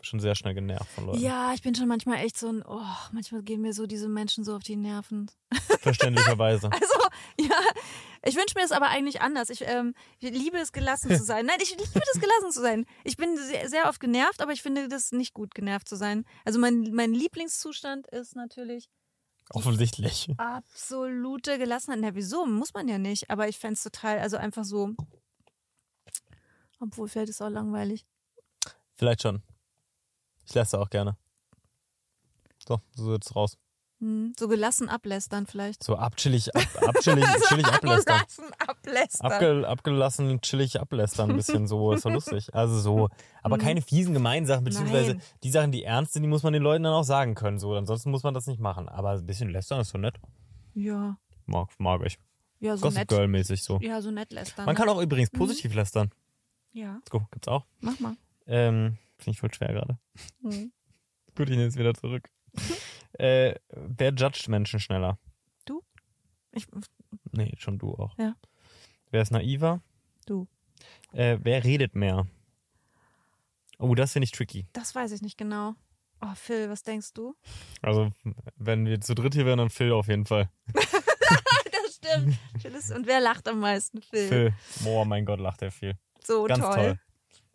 Schon 0.00 0.20
sehr 0.20 0.36
schnell 0.36 0.54
genervt 0.54 0.88
von 0.90 1.06
Leuten. 1.06 1.18
Ja, 1.18 1.52
ich 1.54 1.62
bin 1.62 1.74
schon 1.74 1.88
manchmal 1.88 2.18
echt 2.18 2.38
so 2.38 2.48
ein, 2.48 2.62
oh, 2.64 2.80
manchmal 3.12 3.42
gehen 3.42 3.60
mir 3.60 3.72
so 3.72 3.86
diese 3.86 4.08
Menschen 4.08 4.44
so 4.44 4.54
auf 4.54 4.62
die 4.62 4.76
Nerven. 4.76 5.28
Verständlicherweise. 5.80 6.70
Also, 6.70 6.98
ja, 7.40 7.58
ich 8.24 8.36
wünsche 8.36 8.54
mir 8.54 8.62
das 8.62 8.70
aber 8.70 8.88
eigentlich 8.88 9.20
anders. 9.20 9.50
Ich, 9.50 9.62
ähm, 9.62 9.94
ich 10.20 10.30
liebe 10.30 10.56
es, 10.58 10.72
gelassen 10.72 11.16
zu 11.16 11.24
sein. 11.24 11.46
Nein, 11.46 11.58
ich 11.60 11.70
liebe 11.70 11.82
es, 11.84 12.20
gelassen 12.20 12.52
zu 12.52 12.60
sein. 12.60 12.86
Ich 13.02 13.16
bin 13.16 13.36
sehr, 13.36 13.68
sehr 13.68 13.88
oft 13.88 13.98
genervt, 13.98 14.40
aber 14.40 14.52
ich 14.52 14.62
finde 14.62 14.88
das 14.88 15.10
nicht 15.10 15.34
gut, 15.34 15.54
genervt 15.54 15.88
zu 15.88 15.96
sein. 15.96 16.24
Also 16.44 16.60
mein, 16.60 16.92
mein 16.92 17.12
Lieblingszustand 17.12 18.06
ist 18.08 18.36
natürlich 18.36 18.88
Offensichtlich. 19.50 20.28
absolute 20.36 21.58
Gelassenheit. 21.58 22.00
Na, 22.00 22.14
wieso? 22.14 22.46
Muss 22.46 22.72
man 22.72 22.86
ja 22.86 22.98
nicht. 22.98 23.30
Aber 23.30 23.48
ich 23.48 23.58
fände 23.58 23.74
es 23.74 23.82
total, 23.82 24.20
also 24.20 24.36
einfach 24.36 24.64
so, 24.64 24.94
obwohl 26.80 27.08
vielleicht 27.08 27.30
ist 27.30 27.36
es 27.36 27.42
auch 27.42 27.50
langweilig. 27.50 28.06
Vielleicht 28.94 29.22
schon. 29.22 29.42
Ich 30.48 30.54
lasse 30.54 30.80
auch 30.80 30.88
gerne. 30.90 31.16
So, 32.66 32.80
so 32.94 33.12
jetzt 33.12 33.34
raus. 33.36 33.56
Hm, 34.00 34.32
so 34.38 34.46
gelassen 34.46 34.88
ablästern 34.88 35.46
vielleicht. 35.46 35.82
So 35.82 35.96
abchillig, 35.96 36.54
ab, 36.54 36.62
abchillig, 36.88 37.24
chillig 37.48 37.66
ablästern. 37.66 38.22
Ablästern. 38.66 39.32
Abge, 39.32 39.68
abgelassen, 39.68 40.40
chillig 40.40 40.80
ablästern, 40.80 41.30
ein 41.30 41.36
bisschen 41.36 41.66
so, 41.66 41.92
ist 41.92 42.04
doch 42.04 42.12
lustig. 42.12 42.54
Also 42.54 42.78
so, 42.78 43.08
aber 43.42 43.56
Mhm. 43.56 43.60
keine 43.60 43.82
fiesen 43.82 44.14
gemeinen 44.14 44.46
Sachen, 44.46 44.64
beziehungsweise 44.64 45.14
Nein. 45.14 45.22
die 45.42 45.50
Sachen, 45.50 45.72
die 45.72 45.82
ernst 45.82 46.12
sind, 46.12 46.22
die 46.22 46.28
muss 46.28 46.44
man 46.44 46.52
den 46.52 46.62
Leuten 46.62 46.84
dann 46.84 46.92
auch 46.94 47.02
sagen 47.02 47.34
können. 47.34 47.58
So, 47.58 47.74
ansonsten 47.74 48.10
muss 48.12 48.22
man 48.22 48.34
das 48.34 48.46
nicht 48.46 48.60
machen. 48.60 48.88
Aber 48.88 49.10
ein 49.10 49.26
bisschen 49.26 49.50
lästern 49.50 49.80
ist 49.80 49.88
so 49.90 49.98
nett. 49.98 50.14
ja, 50.74 51.16
Mag, 51.46 51.68
mag 51.78 52.02
ich. 52.04 52.18
ja, 52.60 52.76
so 52.76 52.82
Gossip 52.82 52.98
nett. 53.00 53.08
Girl-mäßig 53.08 53.62
so. 53.64 53.78
Ja, 53.80 54.00
so 54.00 54.10
nett 54.12 54.32
lästern. 54.32 54.66
Man 54.66 54.76
kann 54.76 54.88
auch 54.88 55.00
übrigens 55.02 55.32
Mhm. 55.32 55.38
positiv 55.38 55.74
lästern. 55.74 56.10
Ja, 56.72 56.94
Let's 56.96 57.10
go, 57.10 57.22
gibt's 57.32 57.48
auch. 57.48 57.64
mach 57.80 57.98
mal. 57.98 58.14
Ähm, 58.46 58.96
Finde 59.18 59.30
ich 59.32 59.40
voll 59.40 59.52
schwer 59.52 59.68
gerade. 59.72 59.98
Hm. 60.42 60.72
Gut, 61.36 61.50
ich 61.50 61.56
nehme 61.56 61.68
es 61.68 61.76
wieder 61.76 61.94
zurück. 61.94 62.28
äh, 63.18 63.54
wer 63.68 64.12
judgt 64.12 64.48
Menschen 64.48 64.80
schneller? 64.80 65.18
Ich, 66.52 66.66
Nee, 67.32 67.54
schon 67.58 67.78
du 67.78 67.94
auch. 67.94 68.16
Ja. 68.18 68.34
Wer 69.10 69.22
ist 69.22 69.30
naiver? 69.30 69.80
Du. 70.26 70.48
Äh, 71.12 71.38
wer 71.42 71.64
redet 71.64 71.94
mehr? 71.94 72.26
Oh, 73.78 73.94
das 73.94 74.12
finde 74.12 74.24
ich 74.24 74.32
tricky. 74.32 74.66
das 74.72 74.94
weiß 74.94 75.12
ich 75.12 75.22
nicht 75.22 75.38
genau. 75.38 75.74
Oh, 76.20 76.34
Phil, 76.34 76.68
was 76.68 76.82
denkst 76.82 77.12
du? 77.14 77.36
Also, 77.80 78.10
wenn 78.56 78.86
wir 78.86 79.00
zu 79.00 79.14
dritt 79.14 79.34
hier 79.34 79.46
wären, 79.46 79.58
dann 79.58 79.70
Phil 79.70 79.92
auf 79.92 80.08
jeden 80.08 80.26
Fall. 80.26 80.50
das 80.74 81.94
stimmt. 81.94 82.36
Phil 82.60 82.74
ist, 82.74 82.90
und 82.90 83.06
wer 83.06 83.20
lacht 83.20 83.46
am 83.46 83.60
meisten? 83.60 84.02
Phil. 84.02 84.28
Phil. 84.28 84.54
Oh 84.84 85.04
mein 85.04 85.24
Gott, 85.24 85.38
lacht 85.38 85.62
er 85.62 85.70
viel. 85.70 85.96
So 86.24 86.44
Ganz 86.44 86.60
toll. 86.60 86.74
toll. 86.74 87.00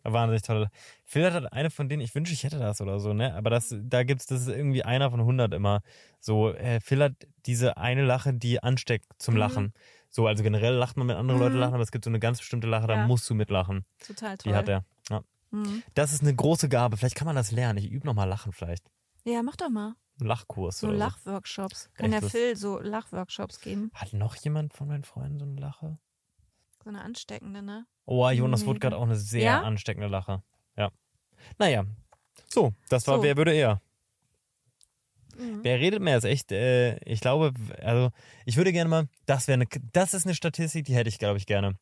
Wahnsinnig 0.04 0.42
toll. 0.42 0.68
Phil 1.04 1.24
hat 1.24 1.32
halt 1.32 1.52
eine 1.52 1.70
von 1.70 1.88
denen, 1.88 2.02
ich 2.02 2.14
wünsche, 2.14 2.32
ich 2.32 2.44
hätte 2.44 2.58
das 2.58 2.80
oder 2.80 3.00
so, 3.00 3.14
ne? 3.14 3.34
Aber 3.34 3.48
das, 3.50 3.74
da 3.80 4.02
gibt's, 4.04 4.26
das 4.26 4.42
ist 4.42 4.48
irgendwie 4.48 4.82
einer 4.84 5.10
von 5.10 5.20
100 5.20 5.52
immer. 5.54 5.80
So, 6.20 6.52
äh, 6.52 6.80
Phil 6.80 7.02
hat 7.02 7.12
diese 7.46 7.76
eine 7.78 8.04
Lache, 8.04 8.34
die 8.34 8.62
ansteckt 8.62 9.06
zum 9.18 9.34
Mhm. 9.34 9.40
Lachen. 9.40 9.72
So, 10.10 10.26
also 10.26 10.42
generell 10.42 10.74
lacht 10.74 10.96
man, 10.96 11.08
wenn 11.08 11.16
andere 11.16 11.38
Mhm. 11.38 11.42
Leute 11.42 11.56
lachen, 11.56 11.74
aber 11.74 11.82
es 11.82 11.90
gibt 11.90 12.04
so 12.04 12.10
eine 12.10 12.20
ganz 12.20 12.38
bestimmte 12.38 12.68
Lache, 12.68 12.86
da 12.86 12.96
Ja. 12.96 13.06
musst 13.06 13.28
du 13.30 13.34
mitlachen. 13.34 13.84
Total 14.06 14.36
toll. 14.38 14.52
Die 14.52 14.56
hat 14.56 14.68
er. 14.68 14.84
Ja. 15.10 15.22
Mhm. 15.50 15.82
Das 15.94 16.12
ist 16.12 16.22
eine 16.22 16.34
große 16.34 16.68
Gabe. 16.68 16.96
Vielleicht 16.96 17.16
kann 17.16 17.26
man 17.26 17.36
das 17.36 17.50
lernen. 17.50 17.78
Ich 17.78 17.90
übe 17.90 18.06
nochmal 18.06 18.28
Lachen 18.28 18.52
vielleicht. 18.52 18.84
Ja, 19.24 19.42
mach 19.42 19.56
doch 19.56 19.70
mal. 19.70 19.94
Lachkurs 20.20 20.78
So 20.78 20.90
Lachworkshops. 20.90 21.90
Kann 21.94 22.12
Echt 22.12 22.22
der? 22.22 22.30
Phil 22.30 22.56
so 22.56 22.78
Lachworkshops 22.78 23.60
geben. 23.60 23.90
Hat 23.94 24.12
noch 24.12 24.36
jemand 24.36 24.74
von 24.74 24.86
meinen 24.86 25.02
Freunden 25.04 25.38
so 25.38 25.44
eine 25.46 25.60
Lache? 25.60 25.98
So 26.84 26.90
eine 26.90 27.00
ansteckende, 27.02 27.62
ne? 27.62 27.86
Oh, 28.06 28.28
Jonas 28.30 28.62
Nee, 28.62 28.66
Woodgard 28.66 28.94
auch 28.94 29.02
eine 29.02 29.16
sehr 29.16 29.42
Ja? 29.42 29.62
ansteckende 29.62 30.08
Lache. 30.08 30.42
Ja. 30.76 30.90
Naja. 31.58 31.84
So, 32.48 32.72
das 32.88 33.06
war 33.06 33.16
So. 33.16 33.22
Wer 33.22 33.36
würde 33.36 33.52
eher? 33.54 33.80
Mhm. 35.36 35.60
Wer 35.62 35.80
redet 35.80 36.02
mehr 36.02 36.16
ist 36.16 36.24
echt, 36.24 36.52
äh, 36.52 36.96
ich 37.04 37.20
glaube, 37.20 37.52
also 37.82 38.10
ich 38.44 38.56
würde 38.56 38.72
gerne 38.72 38.88
mal, 38.88 39.08
das 39.26 39.48
wäre 39.48 39.54
eine, 39.54 39.66
das 39.92 40.14
ist 40.14 40.26
eine 40.26 40.34
Statistik, 40.34 40.84
die 40.84 40.94
hätte 40.94 41.08
ich, 41.08 41.18
glaube 41.18 41.38
ich, 41.38 41.46
gerne. 41.46 41.76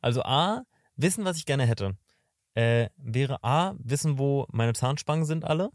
Also 0.00 0.22
A, 0.22 0.62
wissen, 0.96 1.24
was 1.24 1.36
ich 1.36 1.46
gerne 1.46 1.66
hätte. 1.66 1.96
Äh, 2.54 2.88
wäre 2.96 3.42
A, 3.42 3.74
wissen, 3.78 4.18
wo 4.18 4.46
meine 4.50 4.72
Zahnspangen 4.72 5.24
sind 5.24 5.44
alle. 5.44 5.70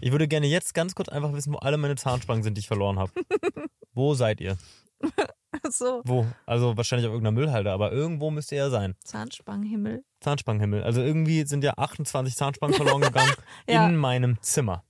Ich 0.00 0.12
würde 0.12 0.28
gerne 0.28 0.46
jetzt 0.46 0.74
ganz 0.74 0.94
kurz 0.94 1.08
einfach 1.08 1.32
wissen, 1.32 1.52
wo 1.52 1.58
alle 1.58 1.76
meine 1.76 1.96
Zahnspangen 1.96 2.42
sind, 2.42 2.54
die 2.56 2.60
ich 2.60 2.68
verloren 2.68 2.98
habe. 2.98 3.12
wo 3.92 4.14
seid 4.14 4.40
ihr? 4.40 4.56
so. 5.70 6.02
Wo? 6.04 6.26
Also 6.46 6.76
wahrscheinlich 6.76 7.06
auf 7.06 7.12
irgendeiner 7.12 7.38
Müllhalde, 7.38 7.70
aber 7.72 7.92
irgendwo 7.92 8.30
müsst 8.30 8.52
ihr 8.52 8.58
ja 8.58 8.70
sein. 8.70 8.94
Zahnspangenhimmel. 9.04 10.04
Zahnspangenhimmel. 10.20 10.82
Also 10.82 11.00
irgendwie 11.00 11.44
sind 11.46 11.64
ja 11.64 11.74
28 11.76 12.34
Zahnspangen 12.36 12.74
verloren 12.74 13.00
gegangen 13.02 13.32
Ja. 13.68 13.86
in 13.88 13.96
meinem 13.96 14.40
Zimmer. 14.42 14.84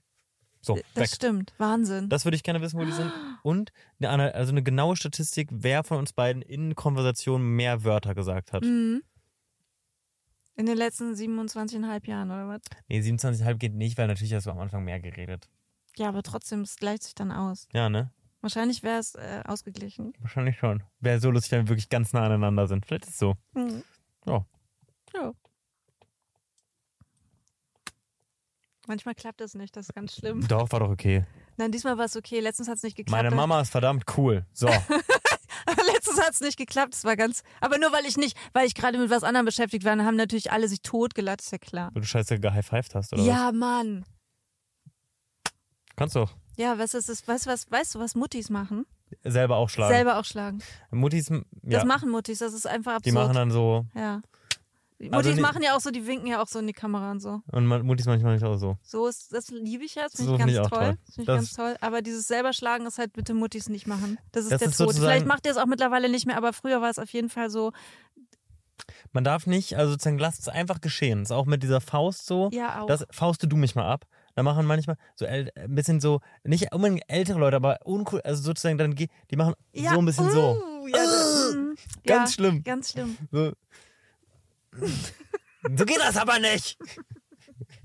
So, 0.61 0.77
weg. 0.77 0.85
Das 0.95 1.15
stimmt. 1.15 1.55
Wahnsinn. 1.59 2.09
Das 2.09 2.25
würde 2.25 2.37
ich 2.37 2.43
gerne 2.43 2.61
wissen, 2.61 2.79
wo 2.81 2.85
die 2.85 2.93
sind. 2.93 3.13
Und 3.43 3.73
eine, 4.01 4.35
also 4.35 4.51
eine 4.53 4.63
genaue 4.63 4.97
Statistik, 4.97 5.49
wer 5.53 5.85
von 5.85 5.99
uns 5.99 6.13
beiden 6.13 6.43
in 6.43 6.75
Konversationen 6.75 7.55
mehr 7.57 7.85
Wörter 7.85 8.15
gesagt 8.15 8.53
hat. 8.53 8.65
Mhm. 8.65 9.03
In 10.57 10.67
den 10.67 10.77
letzten 10.77 11.13
27,5 11.15 12.09
Jahren, 12.09 12.31
oder 12.33 12.49
was? 12.49 12.63
Nee, 12.89 12.99
27,5 13.01 13.55
geht 13.55 13.75
nicht, 13.75 13.97
weil 13.97 14.09
natürlich 14.09 14.35
hast 14.35 14.47
du 14.47 14.51
am 14.51 14.59
Anfang 14.59 14.83
mehr 14.85 14.99
geredet. 14.99 15.49
Ja, 15.97 16.09
aber 16.09 16.25
trotzdem, 16.25 16.63
es 16.63 16.77
gleicht 16.77 17.05
sich 17.05 17.15
dann 17.15 17.31
aus. 17.31 17.69
Ja, 17.73 17.89
ne? 17.89 18.11
Wahrscheinlich 18.41 18.83
wäre 18.83 18.99
es 18.99 19.15
äh, 19.17 19.43
ausgeglichen. 19.45 20.13
Wahrscheinlich 20.21 20.59
schon. 20.59 20.83
Wäre 21.01 21.19
so 21.21 21.31
lustig, 21.31 21.53
wenn 21.53 21.65
wir 21.67 21.71
wirklich 21.71 21.89
ganz 21.89 22.13
nah 22.13 22.25
aneinander 22.25 22.69
sind. 22.69 22.87
Vielleicht 22.87 23.05
ist 23.05 23.13
es 23.15 23.19
so. 23.19 23.35
Mhm. 23.55 23.83
Ja. 24.27 24.45
Ja. 25.15 25.33
Manchmal 28.87 29.15
klappt 29.15 29.41
das 29.41 29.55
nicht, 29.55 29.77
das 29.77 29.89
ist 29.89 29.95
ganz 29.95 30.15
schlimm. 30.15 30.47
Doch, 30.49 30.71
war 30.73 30.81
doch 30.81 30.89
okay. 30.89 31.27
Nein, 31.59 31.73
diesmal 31.73 31.99
war 31.99 32.07
es 32.07 32.17
okay. 32.17 32.41
Letztens 32.41 32.69
hat 32.69 32.77
es 32.77 32.83
nicht 32.85 32.97
geklappt. 32.97 33.23
Meine 33.23 33.35
Mama 33.35 33.61
ist 33.61 33.71
verdammt 33.71 34.05
cool. 34.17 34.47
So. 34.53 34.67
Letztens 35.93 36.21
hat 36.23 36.33
es 36.33 36.41
nicht 36.41 36.57
geklappt, 36.57 36.95
das 36.95 37.05
war 37.05 37.17
ganz. 37.17 37.43
Aber 37.61 37.77
nur 37.79 37.93
weil 37.93 38.07
ich 38.07 38.17
nicht, 38.17 38.39
weil 38.55 38.67
ich 38.67 38.75
gerade 38.75 38.97
mit 38.99 39.11
was 39.11 39.25
anderem 39.25 39.45
beschäftigt 39.45 39.85
war, 39.85 39.95
dann 39.97 40.07
haben 40.07 40.17
natürlich 40.17 40.53
alle 40.53 40.69
sich 40.69 40.81
totgelacht, 40.81 41.43
ist 41.43 41.53
ja 41.53 41.59
klar. 41.59 41.91
Weil 41.93 42.03
du 42.03 42.09
scheiße 42.09 42.39
gehighfived 42.41 42.95
hast, 42.95 43.13
oder 43.13 43.23
Ja, 43.23 43.53
Mann. 43.53 44.03
was? 44.07 44.09
Kannst 45.97 46.17
doch. 46.17 46.33
Ja, 46.59 46.77
was 46.79 46.93
ist 46.95 47.09
das? 47.09 47.27
Weißt 47.27 47.47
du, 47.47 47.51
was, 47.51 47.71
weißt 47.71 47.95
du, 47.95 47.99
was 48.01 48.15
Muttis 48.15 48.51
machen? 48.51 48.85
Selber 49.25 49.57
auch 49.57 49.71
schlagen. 49.71 49.95
Selber 49.95 50.19
auch 50.19 50.25
schlagen. 50.25 50.59
Muttis, 50.91 51.29
ja, 51.31 51.41
Das 51.63 51.85
machen 51.87 52.11
Muttis, 52.11 52.41
das 52.41 52.53
ist 52.53 52.67
einfach 52.67 52.93
absurd. 52.97 53.07
die 53.07 53.13
machen 53.13 53.35
dann 53.35 53.51
so. 53.51 53.87
ja. 53.95 54.21
Also 55.01 55.13
Muttis 55.15 55.35
nicht- 55.37 55.43
machen 55.43 55.63
ja 55.63 55.77
auch 55.77 55.81
so, 55.81 55.93
die 55.93 56.05
winken 56.09 56.27
ja 56.27 56.43
auch 56.43 56.49
so 56.49 56.59
in 56.59 56.67
die 56.67 56.73
Kamera 56.73 57.13
und 57.13 57.21
so. 57.21 57.41
Und 57.53 57.67
Muttis 57.69 58.07
manchmal 58.07 58.35
nicht 58.35 58.43
auch 58.45 58.57
so. 58.57 58.77
So 58.83 59.07
ist, 59.07 59.33
das 59.33 59.49
liebe 59.49 59.85
ich 59.85 59.95
jetzt, 59.95 60.17
So 60.17 60.25
finde 60.25 60.33
ich 60.35 60.39
ganz 60.41 60.53
ich 60.53 60.59
auch 60.59 60.69
toll. 60.71 60.79
toll. 60.89 60.99
Das 61.07 61.15
finde 61.15 61.21
ich 61.23 61.27
Das- 61.27 61.37
ganz 61.37 61.53
toll. 61.55 61.77
Aber 61.81 62.03
dieses 62.03 62.27
selber 62.27 62.53
schlagen 62.53 62.85
ist 62.85 62.99
halt 62.99 63.13
bitte 63.13 63.33
Muttis 63.33 63.69
nicht 63.69 63.87
machen. 63.87 64.19
Das 64.33 64.43
ist 64.43 64.51
Das 64.51 64.59
der 64.59 64.69
ist 64.71 64.77
Tod. 64.77 64.93
Vielleicht 64.97 65.25
macht 65.27 65.47
ihr 65.47 65.53
es 65.53 65.57
auch 65.57 65.67
mittlerweile 65.67 66.09
nicht 66.09 66.27
mehr, 66.27 66.37
aber 66.37 66.53
früher 66.53 66.83
war 66.83 66.91
es 66.91 66.99
auf 66.99 67.11
jeden 67.11 67.29
Fall 67.31 67.49
so. 67.49 67.71
Man 69.13 69.23
darf 69.25 69.47
nicht, 69.47 69.77
also 69.77 69.93
sozusagen, 69.93 70.19
lasst 70.19 70.41
es 70.41 70.49
einfach 70.49 70.81
geschehen. 70.81 71.21
Das 71.21 71.31
ist 71.31 71.37
auch 71.37 71.47
mit 71.47 71.63
dieser 71.63 71.81
Faust 71.81 72.27
so. 72.27 72.49
Ja, 72.53 72.83
auch. 72.83 72.87
Das 72.87 73.07
fauste 73.11 73.47
du 73.49 73.57
mich 73.57 73.75
mal 73.77 73.89
ab. 73.91 74.05
Da 74.39 74.45
machen 74.45 74.67
manchmal 74.67 74.97
so 75.17 75.27
äl- 75.27 75.51
ein 75.59 75.75
bisschen 75.75 75.99
so, 75.99 76.21
nicht 76.45 76.73
unbedingt 76.73 77.03
ältere 77.09 77.41
Leute, 77.41 77.57
aber 77.57 77.81
uncool, 77.85 78.21
also 78.21 78.41
sozusagen 78.41 78.79
dann, 78.79 78.95
die 78.95 79.09
machen 79.35 79.55
ja. 79.73 79.95
so 79.95 79.99
ein 79.99 80.05
bisschen 80.05 80.31
so. 80.31 80.63
uh, 80.63 80.87
Ja, 80.87 80.97
das, 80.99 81.55
mm, 81.57 81.75
Ganz 82.07 82.31
ja, 82.31 82.35
schlimm. 82.35 82.63
Ganz 82.63 82.93
schlimm. 82.93 83.19
So. 83.33 83.53
so 85.77 85.85
geht 85.85 85.99
das 85.99 86.17
aber 86.17 86.39
nicht. 86.39 86.79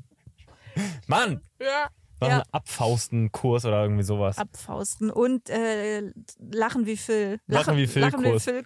Mann, 1.08 1.42
Ja. 1.60 1.90
machen 2.20 2.30
Ja. 2.30 2.36
einen 2.42 2.44
Abfausten-Kurs 2.52 3.66
oder 3.66 3.82
irgendwie 3.82 4.04
sowas. 4.04 4.38
Abfausten 4.38 5.10
und 5.10 5.50
äh, 5.50 6.14
Lachen 6.52 6.86
wie 6.86 6.98
Phil. 6.98 7.40
Lachen 7.48 7.78
wie 7.78 7.88
Phil 7.88 8.04
Lachen 8.04 8.24
wie 8.24 8.30
Kurs. 8.30 8.44
Phil. 8.44 8.64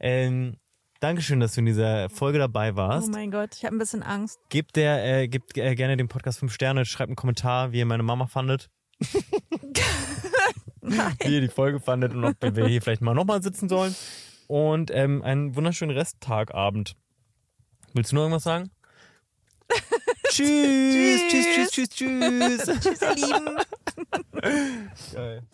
Ähm, 0.00 0.56
Dankeschön, 1.04 1.38
dass 1.38 1.52
du 1.52 1.60
in 1.60 1.66
dieser 1.66 2.08
Folge 2.08 2.38
dabei 2.38 2.72
Oh 2.72 2.76
warst. 2.76 3.12
mein 3.12 3.30
Gott, 3.30 3.50
ich 3.56 3.66
habe 3.66 3.76
ein 3.76 3.78
bisschen 3.78 4.02
Angst. 4.02 4.38
Gebt, 4.48 4.74
der, 4.74 5.04
äh, 5.04 5.28
gebt 5.28 5.54
äh, 5.58 5.74
gerne 5.74 5.98
dem 5.98 6.08
Podcast 6.08 6.38
5 6.38 6.50
Sterne, 6.50 6.86
schreibt 6.86 7.10
einen 7.10 7.16
Kommentar, 7.16 7.72
wie 7.72 7.80
ihr 7.80 7.84
meine 7.84 8.02
Mama 8.02 8.26
fandet. 8.26 8.70
wie 10.80 11.34
ihr 11.34 11.42
die 11.42 11.48
Folge 11.48 11.78
fandet 11.78 12.14
und 12.14 12.24
ob 12.24 12.40
wir 12.40 12.66
hier 12.66 12.80
vielleicht 12.80 13.02
mal 13.02 13.12
nochmal 13.12 13.42
sitzen 13.42 13.68
sollen. 13.68 13.94
Und 14.46 14.90
ähm, 14.94 15.20
einen 15.20 15.54
wunderschönen 15.54 15.94
Resttagabend. 15.94 16.96
Willst 17.92 18.12
du 18.12 18.16
noch 18.16 18.22
irgendwas 18.22 18.44
sagen? 18.44 18.70
tschüss, 20.30 21.20
tschüss, 21.28 21.46
tschüss, 21.54 21.70
tschüss, 21.70 21.88
tschüss. 21.90 22.64
Tschüss, 22.80 23.02
ihr 23.02 23.14
Lieben. 23.14 23.58
Geil. 25.12 25.42